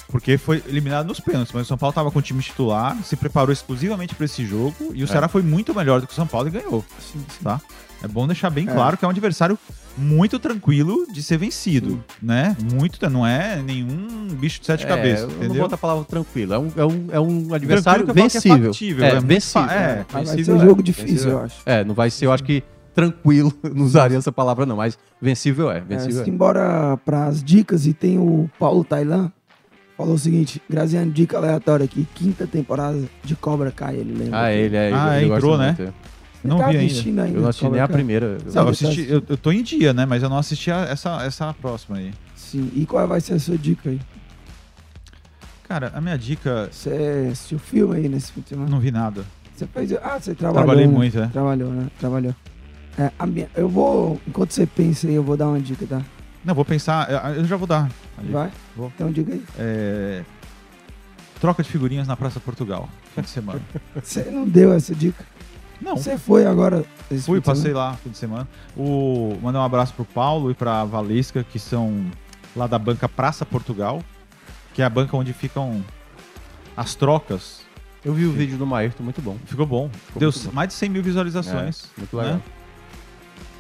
Porque 0.08 0.38
foi 0.38 0.64
eliminado 0.68 1.08
nos 1.08 1.20
pênaltis, 1.20 1.52
mas 1.54 1.64
o 1.64 1.66
São 1.68 1.78
Paulo 1.78 1.92
estava 1.92 2.12
com 2.12 2.20
o 2.20 2.22
time 2.22 2.42
titular, 2.42 2.96
se 3.04 3.16
preparou 3.16 3.52
exclusivamente 3.52 4.14
para 4.16 4.26
esse 4.26 4.46
jogo 4.46 4.92
e 4.94 5.02
o 5.02 5.06
É. 5.06 5.08
Ceará 5.08 5.28
foi 5.28 5.42
muito 5.42 5.74
melhor 5.76 6.00
do 6.00 6.08
que 6.08 6.14
o 6.14 6.16
São 6.16 6.28
Paulo 6.28 6.48
e 6.48 6.52
ganhou. 6.52 6.86
Sim, 7.00 7.20
sim. 7.28 7.44
Tá? 7.44 7.60
É 8.02 8.08
bom 8.08 8.28
deixar 8.28 8.50
bem 8.50 8.68
É. 8.70 8.72
claro 8.74 8.96
que 8.96 9.04
é 9.04 9.08
um 9.08 9.12
adversário 9.12 9.58
muito 9.98 10.39
tranquilo 10.39 11.06
de 11.12 11.22
ser 11.22 11.38
vencido, 11.38 12.04
né? 12.22 12.56
Muito, 12.74 13.10
não 13.10 13.26
é 13.26 13.62
nenhum 13.62 14.28
bicho 14.34 14.60
de 14.60 14.66
sete 14.66 14.86
É, 14.86 14.88
cabeças, 14.88 15.24
eu 15.24 15.28
não 15.30 15.36
entendeu? 15.38 15.62
boto 15.64 15.76
a 15.76 15.78
palavra 15.78 16.04
tranquilo. 16.04 16.54
É 16.54 16.60
um, 16.60 16.72
é 16.76 16.86
um, 16.86 17.08
é 17.12 17.20
um 17.20 17.54
adversário 17.54 18.06
que 18.06 18.12
é 18.12 18.14
vencível. 18.14 18.66
factível, 18.66 19.06
é, 19.06 19.10
é 19.10 19.20
vencível. 19.20 19.70
é. 19.70 19.76
é, 19.76 20.06
vai 20.12 20.26
ser 20.26 20.52
um 20.52 20.56
é. 20.62 20.66
jogo 20.66 20.84
difícil, 20.84 21.14
Vencível 21.14 21.32
eu 21.38 21.44
acho. 21.46 21.56
É, 21.66 21.84
não 21.84 21.94
vai 21.94 22.10
ser, 22.10 22.26
eu 22.26 22.32
acho 22.32 22.44
que 22.44 22.64
tranquilo, 22.94 23.54
não 23.74 23.86
usaria 23.86 24.18
essa 24.18 24.32
palavra 24.32 24.66
não, 24.66 24.78
mas 24.78 24.98
vencível 25.22 25.72
é, 25.72 25.78
É, 25.78 25.82
vencível 25.82 26.22
é. 26.22 26.26
simbora 26.26 26.98
pras 27.06 27.44
dicas 27.44 27.86
e 27.86 27.94
tem 27.94 28.18
o 28.18 28.50
Paulo 28.60 28.84
Tailan. 28.84 29.32
Falou 29.96 30.16
o 30.16 30.20
seguinte, 30.20 30.60
Graziano, 30.68 31.12
dica 31.12 31.38
aleatória 31.38 31.86
aqui. 31.86 32.08
Quinta 32.16 32.48
temporada 32.48 32.98
de 33.24 33.36
Cobra 33.36 33.72
Kai, 33.72 33.96
ele 33.98 34.14
lembra. 34.14 34.41
Ah, 34.41 34.52
ele 34.52 34.76
é. 34.76 34.91
Ah, 34.91 35.18
ele 35.18 35.26
é, 35.26 35.28
gosta 35.28 35.38
entrou, 35.38 35.58
né? 35.58 35.68
muito, 35.68 35.84
é. 35.84 35.94
Não 36.44 36.58
tá 36.58 36.70
vi 36.70 36.78
ainda. 36.78 36.91
assistindo 36.91 37.20
ainda. 37.20 37.38
Eu 37.38 37.41
não 37.41 37.50
assisti 37.50 37.70
nem 37.70 37.80
a 37.82 37.88
primeira. 37.88 38.38
Não, 38.54 38.64
eu, 38.64 38.70
assisti, 38.70 39.06
eu, 39.10 39.24
eu 39.28 39.38
tô 39.38 39.52
em 39.52 39.64
dia, 39.64 39.94
né? 39.94 40.06
Mas 40.06 40.22
eu 40.24 40.30
não 40.30 40.38
assisti 40.38 40.70
a- 40.72 40.82
essa, 40.82 41.24
essa 41.24 41.54
próxima 41.54 41.98
aí. 41.98 42.14
Sim. 42.36 42.72
E 42.76 42.86
qual 42.86 43.08
vai 43.08 43.22
ser 43.22 43.34
a 43.34 43.39
sua 43.39 43.58
dica 43.58 43.89
aí? 43.89 44.00
Cara, 45.68 45.91
a 45.96 46.02
minha 46.02 46.18
dica. 46.18 46.70
Você 46.72 47.30
assistiu 47.32 47.60
filme 47.60 47.96
aí 47.96 48.10
nesse 48.10 48.32
semana? 48.46 48.70
Não 48.70 48.80
vi 48.80 48.91
nada. 48.91 49.24
Você 49.56 49.66
fez. 49.68 49.94
Ah, 49.94 50.20
você 50.20 50.36
trabalhou. 50.36 50.66
Trabalhei 50.66 50.88
né? 50.88 50.94
muito, 50.94 51.20
é. 51.20 51.28
Trabalhou, 51.28 51.70
né? 51.72 51.88
Trabalhou. 52.00 52.36
É, 52.98 53.12
a 53.18 53.26
minha, 53.26 53.50
eu 53.56 53.70
vou. 53.70 54.20
Enquanto 54.28 54.52
você 54.52 54.66
pensa 54.66 55.08
aí, 55.08 55.16
eu 55.16 55.24
vou 55.24 55.38
dar 55.38 55.48
uma 55.48 55.60
dica, 55.60 55.86
tá? 55.88 56.02
Não, 56.44 56.54
vou 56.54 56.66
pensar. 56.66 57.10
Eu 57.10 57.36
eu 57.36 57.46
já 57.46 57.56
vou 57.56 57.66
dar. 57.68 57.89
Vai? 58.30 58.52
Vou. 58.76 58.91
Então 58.94 59.12
diga 59.12 59.34
aí. 59.34 59.44
É, 59.58 60.24
Troca 61.44 61.62
de 61.62 61.68
figurinhas 61.70 62.08
na 62.08 62.16
Praça 62.16 62.39
Portugal, 62.39 62.88
fim 63.14 63.22
de 63.22 63.30
semana. 63.30 63.60
Você 64.02 64.24
não 64.32 64.48
deu 64.48 64.72
essa 64.72 64.96
dica. 64.96 65.26
Não, 65.84 65.98
Você 65.98 66.18
foi 66.18 66.46
agora. 66.46 66.86
esse 67.12 67.26
fui, 67.26 67.36
fim 67.38 67.42
de 67.42 67.46
passei 67.46 67.72
semana? 67.72 67.90
lá 67.92 67.94
fim 67.98 68.10
de 68.10 68.18
semana. 68.18 68.48
O... 68.76 69.38
Mandar 69.42 69.60
um 69.60 69.64
abraço 69.64 69.94
pro 69.94 70.06
Paulo 70.06 70.50
e 70.50 70.54
pra 70.54 70.84
Valesca, 70.86 71.44
que 71.44 71.60
são 71.60 72.06
lá 72.56 72.68
da 72.68 72.80
banca 72.80 73.10
Praça 73.10 73.46
Portugal, 73.46 74.02
que 74.74 74.82
é 74.82 74.86
a 74.86 74.90
banca 74.90 75.16
onde 75.18 75.34
ficam 75.34 75.84
as 76.78 76.96
trocas. 76.96 77.62
Eu 78.04 78.14
vi 78.14 78.26
o 78.26 78.32
vídeo 78.32 78.58
do 78.58 78.66
Maerto, 78.66 79.02
muito 79.04 79.22
bom. 79.22 79.38
Ficou 79.46 79.66
bom. 79.66 79.90
Ficou 80.08 80.20
Deu 80.20 80.32
bom. 80.32 80.52
mais 80.52 80.68
de 80.70 80.74
100 80.74 80.90
mil 80.90 81.04
visualizações. 81.04 81.90
É, 81.98 82.00
muito 82.00 82.18
legal. 82.18 82.34
né? 82.36 82.42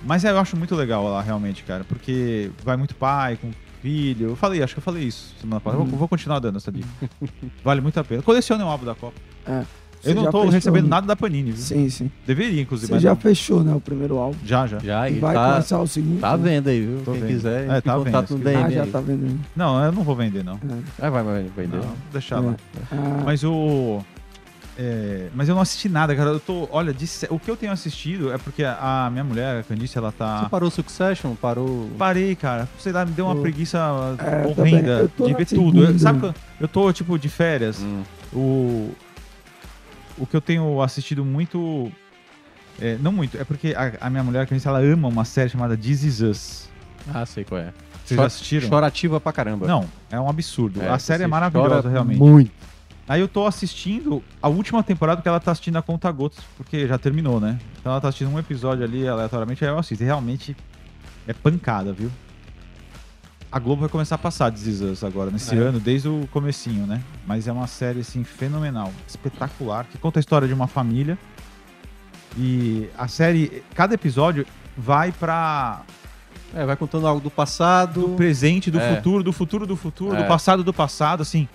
Mas 0.05 0.25
é, 0.25 0.31
eu 0.31 0.37
acho 0.39 0.57
muito 0.57 0.75
legal 0.75 1.05
lá, 1.07 1.21
realmente, 1.21 1.63
cara, 1.63 1.85
porque 1.85 2.51
vai 2.63 2.75
muito 2.75 2.93
pai 2.93 3.37
com 3.37 3.51
filho. 3.81 4.29
Eu 4.29 4.35
falei, 4.35 4.61
acho 4.61 4.73
que 4.73 4.79
eu 4.79 4.83
falei 4.83 5.03
isso 5.03 5.33
semana 5.39 5.61
passada. 5.61 5.81
Uhum. 5.83 5.89
Vou, 5.89 5.99
vou 5.99 6.07
continuar 6.07 6.39
dando 6.39 6.57
essa 6.57 6.71
dica. 6.71 6.87
vale 7.63 7.79
muito 7.79 7.97
a 7.99 8.03
pena. 8.03 8.21
Colecione 8.21 8.63
o 8.63 8.67
álbum 8.67 8.85
da 8.85 8.95
Copa. 8.95 9.17
É. 9.45 9.63
Você 10.03 10.11
Eu 10.11 10.15
não 10.15 10.23
tô 10.25 10.39
fechou, 10.39 10.49
recebendo 10.51 10.83
né? 10.83 10.89
nada 10.89 11.07
da 11.07 11.15
Panini, 11.15 11.51
viu? 11.51 11.61
Sim, 11.61 11.89
sim. 11.89 12.11
Deveria, 12.27 12.61
inclusive. 12.61 12.91
Você 12.91 12.99
já 12.99 13.11
não. 13.11 13.15
fechou, 13.15 13.63
né? 13.63 13.73
O 13.73 13.79
primeiro 13.79 14.17
álbum. 14.17 14.37
Já, 14.43 14.67
já. 14.67 14.77
Já, 14.79 15.09
E 15.09 15.15
e 15.15 15.19
vai 15.19 15.33
tá, 15.33 15.51
começar 15.53 15.79
o 15.79 15.87
segundo. 15.87 16.19
tá 16.19 16.35
né? 16.35 16.43
venda 16.51 16.69
aí, 16.71 16.81
viu? 16.85 17.01
Tô 17.05 17.11
Quem 17.13 17.21
vendo. 17.21 17.29
quiser, 17.29 17.69
É, 17.69 17.79
tá 17.81 17.95
contato 17.95 18.35
DM 18.35 18.63
Ah, 18.63 18.69
já 18.69 18.83
aí. 18.83 18.91
tá 18.91 18.99
vendendo. 18.99 19.39
Não, 19.55 19.81
eu 19.81 19.91
não 19.93 20.03
vou 20.03 20.13
vender, 20.15 20.43
não. 20.43 20.55
É. 20.55 21.05
Ah, 21.07 21.09
vai, 21.09 21.23
vai 21.23 21.43
vender. 21.55 21.77
Não, 21.77 21.83
vou 21.83 21.95
deixar 22.11 22.37
É. 22.37 22.39
lá. 22.41 22.55
Ah, 22.91 23.21
Mas 23.23 23.43
o. 23.45 24.01
é, 24.77 25.27
mas 25.33 25.47
eu 25.47 25.55
não 25.55 25.61
assisti 25.61 25.87
nada, 25.87 26.13
cara. 26.15 26.31
Eu 26.31 26.39
tô. 26.41 26.67
Olha, 26.71 26.93
de 26.93 27.05
o 27.29 27.39
que 27.39 27.49
eu 27.49 27.55
tenho 27.55 27.71
assistido 27.71 28.31
é 28.33 28.37
porque 28.37 28.63
a, 28.65 29.05
a 29.05 29.09
minha 29.09 29.23
mulher, 29.23 29.59
a 29.59 29.63
Candice, 29.63 29.97
ela 29.97 30.11
tá. 30.11 30.41
Você 30.43 30.49
parou 30.49 30.69
Succession? 30.69 31.33
Parou... 31.35 31.89
Parei, 31.97 32.35
cara. 32.35 32.67
Sei 32.77 32.91
lá, 32.91 33.05
me 33.05 33.11
deu 33.11 33.25
uma 33.25 33.35
Eu- 33.35 33.41
preguiça 33.41 33.77
É, 34.19 34.47
horrenda 34.47 35.09
de 35.17 35.33
ver 35.33 35.45
tudo. 35.45 35.81
Eu- 35.83 35.97
sabe 35.99 36.33
eu 36.59 36.67
tô, 36.67 36.91
tipo, 36.91 37.17
de 37.17 37.29
férias? 37.29 37.81
Hum. 37.81 38.01
O, 38.33 38.91
o 40.17 40.25
que 40.25 40.35
eu 40.35 40.41
tenho 40.41 40.81
assistido 40.81 41.23
muito. 41.23 41.91
é, 42.79 42.97
não 43.01 43.11
muito, 43.11 43.37
é 43.37 43.43
porque 43.43 43.73
a, 43.75 44.07
a 44.07 44.09
minha 44.09 44.23
mulher, 44.23 44.41
a 44.41 44.45
Candice, 44.45 44.67
ela 44.67 44.79
ama 44.79 45.07
uma 45.07 45.25
série 45.25 45.49
chamada 45.49 45.75
This 45.77 46.03
Is 46.03 46.21
Us. 46.21 46.69
Ah, 47.13 47.25
sei 47.25 47.43
qual 47.43 47.59
é. 47.59 47.73
Vocês 48.05 48.19
já 48.19 48.25
assistiram? 48.25 48.67
Chorativa 48.67 49.19
pra 49.19 49.31
caramba. 49.31 49.65
Não, 49.65 49.85
é 50.11 50.19
um 50.19 50.29
absurdo. 50.29 50.81
É, 50.81 50.89
a 50.89 50.99
série 50.99 51.23
é 51.23 51.27
maravilhosa, 51.27 51.89
realmente. 51.89 52.19
Muito. 52.19 52.51
Aí 53.07 53.19
eu 53.19 53.27
tô 53.27 53.45
assistindo 53.45 54.23
a 54.41 54.47
última 54.47 54.81
temporada 54.81 55.21
que 55.21 55.27
ela 55.27 55.39
tá 55.39 55.51
assistindo 55.51 55.75
a 55.77 55.81
conta 55.81 56.09
gotas, 56.11 56.43
porque 56.55 56.87
já 56.87 56.97
terminou, 56.97 57.39
né? 57.39 57.59
Então 57.79 57.91
ela 57.91 57.99
tá 57.99 58.07
assistindo 58.07 58.31
um 58.31 58.39
episódio 58.39 58.83
ali 58.83 59.07
aleatoriamente, 59.07 59.63
aí 59.63 59.71
eu 59.71 59.77
assisto. 59.77 60.03
E 60.03 60.05
realmente 60.05 60.55
é 61.27 61.33
pancada, 61.33 61.91
viu? 61.91 62.09
A 63.53 63.59
Globo 63.59 63.81
vai 63.81 63.89
começar 63.89 64.15
a 64.15 64.17
passar 64.17 64.51
This 64.51 64.65
Is 64.65 64.81
Us 64.81 65.03
agora, 65.03 65.29
nesse 65.29 65.53
É. 65.53 65.59
ano, 65.59 65.79
desde 65.79 66.07
o 66.09 66.27
comecinho, 66.31 66.87
né? 66.87 66.99
Mas 67.27 67.47
é 67.47 67.51
uma 67.51 67.67
série, 67.67 67.99
assim, 67.99 68.23
fenomenal, 68.23 68.91
espetacular, 69.07 69.85
que 69.85 69.95
conta 69.99 70.17
a 70.17 70.21
história 70.21 70.47
de 70.47 70.53
uma 70.55 70.65
família. 70.65 71.19
E 72.35 72.89
a 72.97 73.07
série, 73.07 73.61
cada 73.75 73.93
episódio 73.93 74.43
vai 74.75 75.11
pra 75.11 75.81
É, 76.55 76.65
vai 76.65 76.75
contando 76.75 77.07
algo 77.07 77.19
do 77.21 77.29
passado. 77.31 78.01
do 78.01 78.15
presente, 78.15 78.69
do 78.71 78.79
É. 78.79 78.95
futuro, 78.95 79.23
do 79.23 79.31
futuro 79.33 79.65
do 79.67 79.75
futuro, 79.75 80.15
É. 80.15 80.21
do 80.23 80.27
passado 80.27 80.63
do 80.63 80.71
passado, 80.73 81.21
assim. 81.21 81.47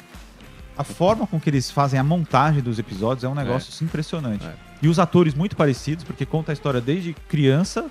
A 0.76 0.82
forma 0.84 1.24
com 1.26 1.38
que 1.40 1.50
eles 1.50 1.68
fazem 1.70 1.98
a 2.00 2.04
montagem 2.04 2.60
dos 2.62 2.78
episódios 2.80 3.22
é 3.24 3.28
um 3.28 3.34
negócio 3.34 3.72
assim, 3.72 3.84
impressionante. 3.84 4.44
É. 4.44 4.54
E 4.82 4.88
os 4.88 4.98
atores 5.00 5.34
muito 5.34 5.56
parecidos, 5.56 6.04
porque 6.04 6.24
conta 6.26 6.50
a 6.50 6.54
história 6.54 6.80
desde 6.80 7.12
criança 7.28 7.86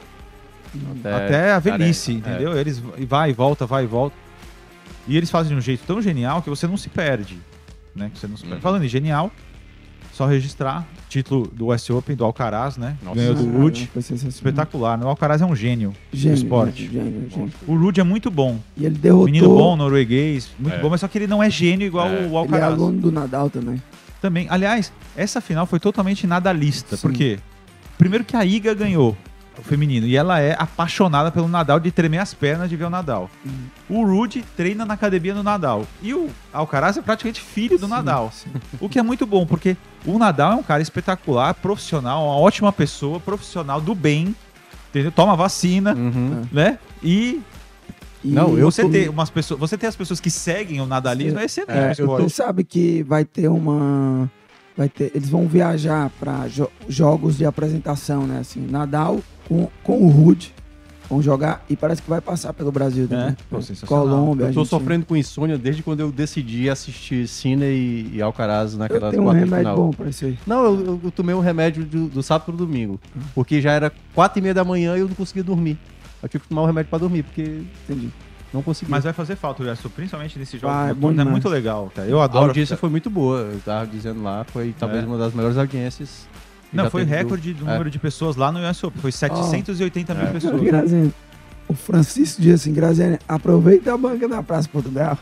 até, 0.99 1.13
até 1.25 1.51
a 1.53 1.59
velhice, 1.59 2.15
careca. 2.15 2.29
entendeu? 2.43 2.57
Eles 2.57 2.81
e 2.97 3.05
vai 3.05 3.29
e 3.29 3.33
volta, 3.33 3.65
vai 3.65 3.83
e 3.83 3.87
volta. 3.87 4.15
E 5.07 5.15
eles 5.15 5.29
fazem 5.31 5.51
de 5.53 5.57
um 5.57 5.61
jeito 5.61 5.83
tão 5.87 6.01
genial 6.01 6.41
que 6.41 6.49
você 6.49 6.67
não 6.67 6.75
se 6.77 6.89
perde, 6.89 7.37
né? 7.95 8.09
Que 8.13 8.19
você 8.19 8.27
não 8.27 8.35
se 8.35 8.43
perde. 8.43 8.55
Uhum. 8.57 8.61
Falando 8.61 8.83
em 8.83 8.87
genial, 8.89 9.31
só 10.11 10.25
registrar 10.25 10.85
título 11.07 11.47
do 11.47 11.67
US 11.71 11.89
Open 11.89 12.15
do 12.15 12.25
Alcaraz, 12.25 12.75
né? 12.75 12.97
Nossa. 13.01 13.15
Ganhou 13.15 13.33
do 13.35 13.45
Rude. 13.49 13.89
Espetacular. 13.95 14.97
né? 14.97 15.05
O 15.05 15.07
Alcaraz 15.07 15.41
é 15.41 15.45
um 15.45 15.55
gênio 15.55 15.93
Gênio, 16.11 16.37
do 16.37 16.43
esporte. 16.43 16.87
Gênio, 16.91 17.29
gênio. 17.29 17.51
O 17.65 17.75
Rude 17.77 18.01
é 18.01 18.03
muito 18.03 18.29
bom. 18.29 18.59
E 18.75 18.85
ele 18.85 18.95
derrotou. 18.97 19.25
Menino 19.25 19.47
bom, 19.49 19.75
norueguês, 19.77 20.49
muito 20.59 20.75
É. 20.75 20.79
bom, 20.81 20.89
mas 20.89 20.99
só 21.01 21.07
que 21.07 21.17
ele 21.17 21.27
não 21.27 21.41
é 21.41 21.49
gênio 21.49 21.85
igual 21.87 22.07
É. 22.07 22.11
o 22.11 22.15
Ele 22.25 22.33
é 22.33 22.37
Alcaraz. 22.37 22.73
aluno 22.73 22.99
do 22.99 23.11
Nadal 23.11 23.49
também. 23.49 23.81
Também. 24.21 24.47
Aliás, 24.49 24.91
essa 25.15 25.39
final 25.39 25.65
foi 25.65 25.79
totalmente 25.79 26.25
nadalista. 26.27 26.97
Sim. 26.97 27.01
Por 27.03 27.13
quê? 27.13 27.39
Primeiro 27.97 28.25
que 28.25 28.35
a 28.35 28.43
Iga 28.43 28.73
ganhou 28.73 29.15
feminino. 29.63 30.05
E 30.07 30.15
ela 30.15 30.39
é 30.39 30.55
apaixonada 30.57 31.31
pelo 31.31 31.47
Nadal 31.47 31.79
de 31.79 31.91
tremer 31.91 32.19
as 32.19 32.33
pernas 32.33 32.69
de 32.69 32.75
ver 32.75 32.85
o 32.85 32.89
Nadal. 32.89 33.29
O 33.89 34.05
Rude 34.05 34.43
treina 34.55 34.85
na 34.85 34.93
academia 34.93 35.33
do 35.33 35.43
Nadal. 35.43 35.85
E 36.01 36.13
o 36.13 36.29
Alcaraz 36.53 36.97
é 36.97 37.01
praticamente 37.01 37.41
filho 37.41 37.77
do 37.77 37.87
Nadal. 37.87 38.31
O 38.79 38.87
que 38.89 38.99
é 38.99 39.03
muito 39.03 39.25
bom, 39.25 39.45
porque 39.45 39.75
o 40.05 40.17
Nadal 40.19 40.51
é 40.53 40.55
um 40.55 40.63
cara 40.63 40.81
espetacular, 40.81 41.53
profissional, 41.55 42.25
uma 42.25 42.35
ótima 42.37 42.71
pessoa, 42.71 43.19
profissional 43.19 43.79
do 43.81 43.93
bem. 43.95 44.35
Entendeu? 44.89 45.11
Toma 45.11 45.35
vacina, 45.35 45.93
Uhum. 45.93 46.43
né? 46.51 46.79
E 47.03 47.41
E 48.23 48.29
Não, 48.31 48.57
eu 48.57 48.69
você 48.71 48.81
tô- 48.81 48.89
ter 48.89 49.09
umas 49.09 49.29
pessoas, 49.29 49.59
você 49.59 49.77
ter 49.77 49.85
as 49.87 49.95
pessoas 49.95 50.19
que 50.19 50.29
seguem 50.31 50.81
o 50.81 50.85
nadalismo 50.87 51.39
é 51.39 51.45
excelente. 51.45 52.01
É, 52.01 52.03
eu 52.03 52.29
sabe 52.29 52.63
que 52.63 53.03
vai 53.03 53.23
ter 53.23 53.47
uma. 53.47 54.29
Vai 54.75 54.89
ter, 54.89 55.11
eles 55.15 55.29
vão 55.29 55.47
viajar 55.47 56.09
para 56.19 56.45
jogos 56.89 57.37
de 57.37 57.45
apresentação, 57.45 58.25
né? 58.27 58.39
Assim, 58.39 58.59
Nadal 58.67 59.19
com, 59.47 59.69
com 59.83 59.97
o 60.05 60.09
Rude. 60.09 60.53
Vão 61.09 61.21
jogar 61.21 61.63
e 61.69 61.75
parece 61.77 62.01
que 62.01 62.09
vai 62.09 62.19
passar 62.19 62.51
pelo 62.51 62.69
Brasil 62.69 63.07
também. 63.07 63.27
É, 63.29 63.35
pô, 63.49 63.61
sensacional. 63.61 64.03
Colômbia. 64.05 64.43
Eu 64.43 64.53
tô 64.53 64.59
Argentina. 64.59 64.65
sofrendo 64.65 65.05
com 65.05 65.15
insônia 65.15 65.57
desde 65.57 65.81
quando 65.81 66.01
eu 66.01 66.11
decidi 66.11 66.69
assistir 66.69 67.25
Cine 67.29 67.63
e, 67.65 68.11
e 68.15 68.21
Alcaraz 68.21 68.75
naquela 68.75 69.09
tenho 69.09 69.21
um 69.23 69.25
quarta 69.27 69.39
remédio 69.39 69.57
final. 69.71 69.75
bom 69.77 69.91
pra 69.91 70.09
isso 70.09 70.25
aí. 70.25 70.37
Não, 70.45 70.65
eu, 70.65 70.85
eu- 70.85 71.01
eu 71.05 71.11
tomei 71.11 71.33
um 71.33 71.39
remédio 71.39 71.85
do, 71.85 72.07
do 72.09 72.21
sábado 72.21 72.47
pro 72.47 72.57
domingo. 72.57 72.99
Porque 73.33 73.61
já 73.61 73.71
era 73.71 73.89
quatro 74.13 74.39
e 74.39 74.41
meia 74.41 74.53
da 74.53 74.65
manhã 74.65 74.97
e 74.97 74.99
eu 74.99 75.07
não 75.07 75.15
conseguia 75.15 75.45
dormir. 75.45 75.77
Eu 76.21 76.27
tive 76.27 76.41
que 76.43 76.49
tomar 76.49 76.63
um 76.63 76.65
remédio 76.65 76.89
pra 76.89 76.99
dormir, 76.99 77.23
porque 77.23 77.61
Entendi. 77.87 78.09
não 78.53 78.61
conseguia. 78.61 78.91
Mas 78.91 79.05
vai 79.05 79.13
fazer 79.13 79.37
falta, 79.37 79.63
Gerson, 79.63 79.87
principalmente 79.87 80.37
nesse 80.37 80.57
jogo. 80.57 80.73
Vai, 80.73 80.87
de 80.87 80.91
é 80.91 80.93
bom 80.93 81.11
é 81.11 81.23
muito 81.23 81.47
legal, 81.47 81.89
cara. 81.95 82.05
Eu 82.09 82.19
a 82.19 82.25
adoro. 82.25 82.47
audiência 82.47 82.75
foi 82.75 82.89
muito 82.89 83.09
boa. 83.09 83.39
Eu 83.53 83.59
tava 83.63 83.87
dizendo 83.87 84.21
lá, 84.21 84.43
foi 84.43 84.75
talvez 84.77 85.05
É. 85.05 85.07
uma 85.07 85.17
das 85.17 85.33
melhores 85.33 85.57
audiências. 85.57 86.27
Que 86.69 86.75
Não, 86.75 86.89
foi 86.89 87.05
do- 87.05 87.09
recorde 87.09 87.53
do 87.53 87.65
É. 87.67 87.71
número 87.73 87.89
de 87.89 87.99
pessoas 87.99 88.35
lá 88.35 88.51
no 88.51 88.59
US 88.59 88.83
Open. 88.83 89.01
Foi 89.01 89.11
780 89.11 90.13
mil 90.13 90.27
É. 90.27 90.31
pessoas. 90.31 90.61
Graziano, 90.61 91.13
o 91.67 91.73
Francisco 91.73 92.41
diz 92.41 92.55
assim, 92.55 92.73
Graziano, 92.73 93.17
aproveita 93.27 93.93
a 93.93 93.97
banca 93.97 94.27
da 94.27 94.41
Praça 94.43 94.67
Portugal 94.71 95.17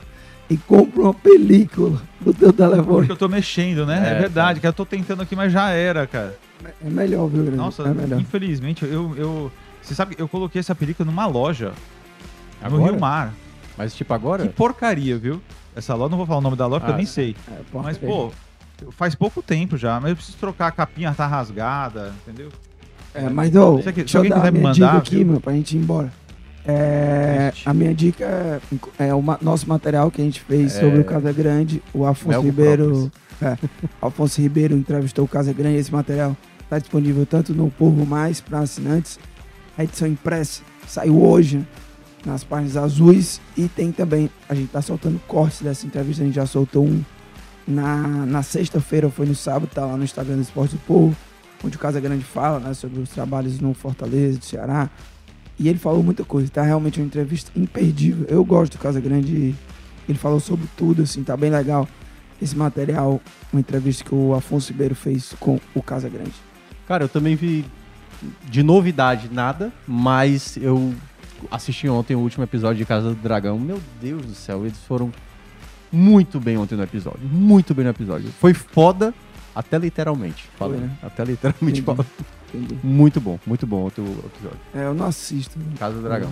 e 0.49 0.57
compra 0.57 1.01
uma 1.03 1.13
película 1.13 2.01
do 2.21 2.33
teu 2.33 2.51
telefone. 2.53 2.85
Porque 2.85 3.11
eu 3.11 3.17
tô 3.17 3.27
mexendo, 3.27 3.85
né? 3.85 4.03
É, 4.07 4.11
É, 4.17 4.19
verdade, 4.19 4.59
cara. 4.59 4.69
Eu 4.69 4.73
tô 4.73 4.85
tentando 4.85 5.21
aqui, 5.23 5.35
mas 5.35 5.51
já 5.51 5.69
era, 5.69 6.05
cara. 6.07 6.37
É 6.83 6.89
melhor, 6.89 7.27
viu, 7.27 7.41
Graziano? 7.43 7.57
Nossa, 7.57 7.83
é 7.83 7.93
melhor. 7.93 8.19
infelizmente, 8.19 8.83
eu, 8.85 9.13
eu. 9.17 9.51
Você 9.81 9.93
sabe 9.93 10.15
que 10.15 10.21
eu 10.21 10.27
coloquei 10.27 10.59
essa 10.59 10.73
película 10.73 11.05
numa 11.05 11.27
loja. 11.27 11.73
No 12.61 12.67
Agora? 12.67 12.91
Rio 12.91 12.99
Mar. 12.99 13.33
Mas 13.77 13.93
tipo 13.93 14.13
agora? 14.13 14.43
Que 14.47 14.49
porcaria, 14.53 15.17
viu? 15.17 15.41
Essa 15.75 15.93
loja, 15.93 16.09
não 16.09 16.17
vou 16.17 16.25
falar 16.25 16.39
o 16.39 16.41
nome 16.41 16.55
da 16.55 16.65
loja, 16.65 16.79
porque 16.79 16.91
eu 16.91 16.95
Ah, 16.95 16.97
nem 16.97 17.05
sei. 17.05 17.35
É, 17.51 17.59
Mas, 17.73 18.01
é. 18.01 18.07
pô, 18.07 18.31
faz 18.91 19.15
pouco 19.15 19.41
tempo 19.41 19.77
já. 19.77 19.99
Mas 19.99 20.11
eu 20.11 20.15
preciso 20.15 20.37
trocar 20.37 20.67
a 20.67 20.71
capinha, 20.71 21.13
tá 21.13 21.25
rasgada, 21.27 22.13
entendeu? 22.25 22.49
É, 23.13 23.29
mas, 23.29 23.55
ô, 23.55 23.77
Se- 23.77 23.83
se 23.83 23.91
deixa 23.93 24.17
eu 24.17 24.21
alguém 24.21 24.33
quiser 24.33 24.51
me 24.51 24.59
mandar, 24.59 24.73
dica 24.73 24.97
aqui, 24.97 25.15
viu? 25.17 25.25
meu, 25.27 25.39
pra 25.41 25.53
gente 25.53 25.75
ir 25.75 25.79
embora. 25.79 26.11
É, 26.67 27.53
a 27.65 27.73
minha 27.73 27.93
dica 27.93 28.25
é, 28.25 29.07
é 29.09 29.13
o 29.13 29.21
ma- 29.21 29.37
nosso 29.41 29.69
material 29.69 30.09
que 30.09 30.21
a 30.21 30.25
gente 30.25 30.41
fez 30.41 30.75
É. 30.75 30.79
sobre 30.79 30.99
o 30.99 31.03
Casa 31.05 31.31
Grande. 31.31 31.81
O 31.93 32.05
Afonso 32.05 32.29
Melgo 32.29 32.45
Ribeiro. 32.47 33.11
É, 33.41 33.57
Afonso 34.01 34.41
Ribeiro 34.41 34.75
entrevistou 34.75 35.25
o 35.25 35.27
Casa 35.27 35.53
Grande. 35.53 35.77
Esse 35.77 35.91
material 35.93 36.35
está 36.63 36.79
disponível 36.79 37.25
tanto 37.25 37.53
no 37.53 37.69
Povo 37.69 38.05
Mais 38.05 38.41
para 38.41 38.59
assinantes. 38.59 39.19
A 39.77 39.83
edição 39.83 40.07
impressa 40.07 40.61
saiu 40.87 41.21
hoje 41.21 41.57
né, 41.57 41.65
nas 42.25 42.43
páginas 42.43 42.77
azuis. 42.77 43.39
E 43.55 43.67
tem 43.67 43.91
também, 43.91 44.29
a 44.49 44.55
gente 44.55 44.69
tá 44.69 44.81
soltando 44.81 45.19
cortes 45.27 45.61
dessa 45.61 45.85
entrevista. 45.85 46.23
A 46.23 46.25
gente 46.25 46.35
já 46.35 46.45
soltou 46.47 46.83
um 46.85 47.03
na, 47.67 48.25
na 48.25 48.43
sexta-feira, 48.43 49.09
foi 49.09 49.25
no 49.25 49.35
sábado, 49.35 49.69
tá 49.73 49.85
lá 49.85 49.97
no 49.97 50.03
Instagram 50.03 50.35
do 50.35 50.41
Esporte 50.41 50.75
do 50.75 50.81
Povo, 50.81 51.15
onde 51.63 51.75
o 51.75 51.79
Casa 51.79 51.99
Grande 51.99 52.23
fala 52.23 52.59
né, 52.59 52.73
sobre 52.73 52.99
os 52.99 53.09
trabalhos 53.09 53.59
no 53.59 53.73
Fortaleza, 53.73 54.39
do 54.39 54.45
Ceará. 54.45 54.89
E 55.57 55.69
ele 55.69 55.79
falou 55.79 56.03
muita 56.03 56.23
coisa, 56.23 56.49
tá 56.51 56.61
realmente 56.61 56.99
uma 56.99 57.05
entrevista 57.05 57.51
imperdível. 57.55 58.25
Eu 58.29 58.43
gosto 58.43 58.73
do 58.73 58.77
Casa 58.77 58.99
Grande, 58.99 59.55
ele 60.07 60.17
falou 60.17 60.39
sobre 60.39 60.67
tudo, 60.75 61.03
assim, 61.03 61.23
tá 61.23 61.35
bem 61.35 61.49
legal 61.49 61.87
esse 62.41 62.55
material, 62.55 63.21
uma 63.51 63.59
entrevista 63.59 64.03
que 64.03 64.13
o 64.13 64.33
Afonso 64.33 64.71
Ribeiro 64.71 64.93
fez 64.93 65.33
com 65.39 65.59
o 65.73 65.81
Casa 65.81 66.09
Grande. 66.09 66.33
Cara, 66.87 67.05
eu 67.05 67.09
também 67.09 67.35
vi 67.35 67.65
de 68.49 68.61
novidade 68.61 69.29
nada, 69.31 69.71
mas 69.87 70.57
eu 70.57 70.93
assisti 71.49 71.87
ontem 71.87 72.15
o 72.15 72.19
último 72.19 72.43
episódio 72.43 72.77
de 72.77 72.85
Casa 72.85 73.09
do 73.09 73.15
Dragão. 73.15 73.57
Meu 73.57 73.79
Deus 74.01 74.25
do 74.25 74.35
céu, 74.35 74.65
eles 74.65 74.79
foram 74.79 75.11
muito 75.95 76.39
bem 76.39 76.57
ontem 76.57 76.75
no 76.75 76.83
episódio. 76.83 77.19
Muito 77.31 77.73
bem 77.73 77.85
no 77.85 77.91
episódio. 77.91 78.29
Foi 78.39 78.53
foda, 78.53 79.13
até 79.55 79.77
literalmente. 79.77 80.45
Falando. 80.57 80.81
né? 80.81 80.91
Até 81.01 81.23
literalmente. 81.23 81.83
Entendi. 82.53 82.77
Muito 82.83 83.19
bom, 83.19 83.39
muito 83.45 83.65
bom 83.67 83.85
ontem 83.85 84.01
o 84.01 84.05
episódio. 84.25 84.59
É, 84.73 84.85
eu 84.85 84.93
não 84.93 85.05
assisto. 85.07 85.57
Casa 85.79 85.95
do 85.95 86.01
Dragão. 86.03 86.29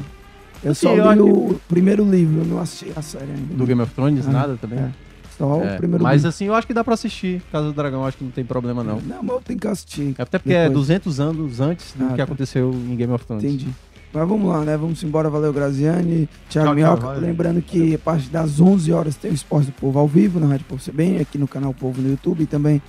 Eu 0.64 0.72
Assim, 0.72 0.88
só 0.88 0.96
eu 0.96 1.04
li 1.04 1.10
acho 1.10 1.26
o 1.28 1.60
primeiro 1.68 2.10
livro, 2.10 2.40
eu 2.42 2.46
não 2.46 2.60
assisti 2.60 2.92
a 2.96 3.02
série 3.02 3.32
ainda. 3.32 3.54
Do 3.54 3.66
Game 3.66 3.82
of 3.82 3.94
Thrones, 3.94 4.26
Ah, 4.28 4.32
nada 4.32 4.58
também. 4.58 4.80
é. 4.80 4.92
Só 5.38 5.62
É, 5.64 5.74
o 5.74 5.78
primeiro 5.78 6.04
mas 6.04 6.18
livro. 6.18 6.30
assim, 6.30 6.46
eu 6.46 6.54
acho 6.54 6.66
que 6.68 6.74
dá 6.74 6.84
pra 6.84 6.94
assistir. 6.94 7.42
Casa 7.52 7.66
do 7.68 7.74
Dragão, 7.74 8.06
acho 8.06 8.18
que 8.18 8.24
não 8.24 8.32
tem 8.32 8.46
problema 8.46 8.84
não. 8.84 9.02
Não, 9.02 9.22
mas 9.24 9.36
eu 9.36 9.42
tenho 9.42 9.60
que 9.60 9.68
assistir. 9.68 10.16
Até 10.18 10.38
porque 10.38 10.54
é 10.54 10.64
Depois. 10.70 10.80
200 10.88 11.20
anos 11.20 11.60
antes 11.60 11.94
do 11.98 12.06
Ah, 12.06 12.10
que 12.12 12.18
tá. 12.18 12.24
aconteceu 12.24 12.72
em 12.72 12.96
Game 12.96 13.12
of 13.12 13.26
Thrones. 13.26 13.44
Entendi. 13.44 13.68
Mas 14.14 14.30
vamos 14.30 14.48
lá, 14.48 14.62
né? 14.62 14.78
Vamos 14.78 15.04
embora. 15.04 15.30
Valeu, 15.30 15.52
Graziani. 15.52 16.30
Thiago 16.48 16.68
Tchau, 16.68 16.76
Minhoca. 16.76 17.12
Lembrando 17.14 17.62
que 17.62 17.96
a 17.96 18.00
partir 18.00 18.30
das 18.30 18.62
11 18.62 18.94
horas 18.94 19.16
tem 19.16 19.32
o 19.32 19.34
Esporte 19.34 19.68
do 19.68 19.72
Povo 19.74 19.98
ao 19.98 20.08
vivo 20.08 20.40
na 20.40 20.48
Rádio 20.48 20.66
Povo 20.68 20.82
CBN, 20.84 21.22
aqui 21.22 21.38
no 21.38 21.48
canal 21.48 21.74
Povo 21.74 22.00
no 22.00 22.10
YouTube 22.10 22.44
e 22.44 22.46
também 22.46 22.82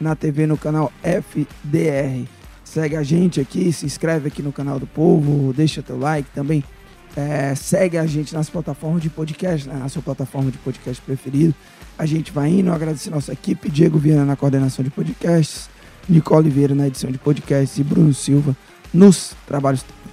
na 0.00 0.14
TV 0.14 0.46
no 0.46 0.56
canal 0.56 0.92
FDR. 1.02 2.24
Segue 2.64 2.94
a 2.94 3.02
gente 3.02 3.40
aqui, 3.40 3.72
se 3.72 3.84
inscreve 3.84 4.28
aqui 4.28 4.42
no 4.42 4.52
canal 4.52 4.78
do 4.78 4.86
Povo, 4.86 5.52
deixa 5.52 5.82
teu 5.82 5.98
like 5.98 6.30
também. 6.32 6.62
É, 7.16 7.52
segue 7.56 7.98
a 7.98 8.06
gente 8.06 8.32
nas 8.32 8.48
plataformas 8.48 9.02
de 9.02 9.10
podcast, 9.10 9.68
né, 9.68 9.74
na 9.74 9.88
sua 9.88 10.00
plataforma 10.00 10.52
de 10.52 10.58
podcast 10.58 11.02
preferido. 11.02 11.52
A 11.98 12.06
gente 12.06 12.30
vai 12.30 12.48
indo, 12.48 12.72
agradecer 12.72 13.10
nossa 13.10 13.32
equipe, 13.32 13.68
Diego 13.68 13.98
Viana 13.98 14.24
na 14.24 14.36
coordenação 14.36 14.84
de 14.84 14.90
podcasts, 14.90 15.68
Nicole 16.08 16.46
Oliveira 16.46 16.74
na 16.74 16.86
edição 16.86 17.10
de 17.10 17.18
podcasts 17.18 17.76
e 17.76 17.82
Bruno 17.82 18.14
Silva 18.14 18.56
nos 18.94 19.34
trabalhos. 19.46 19.84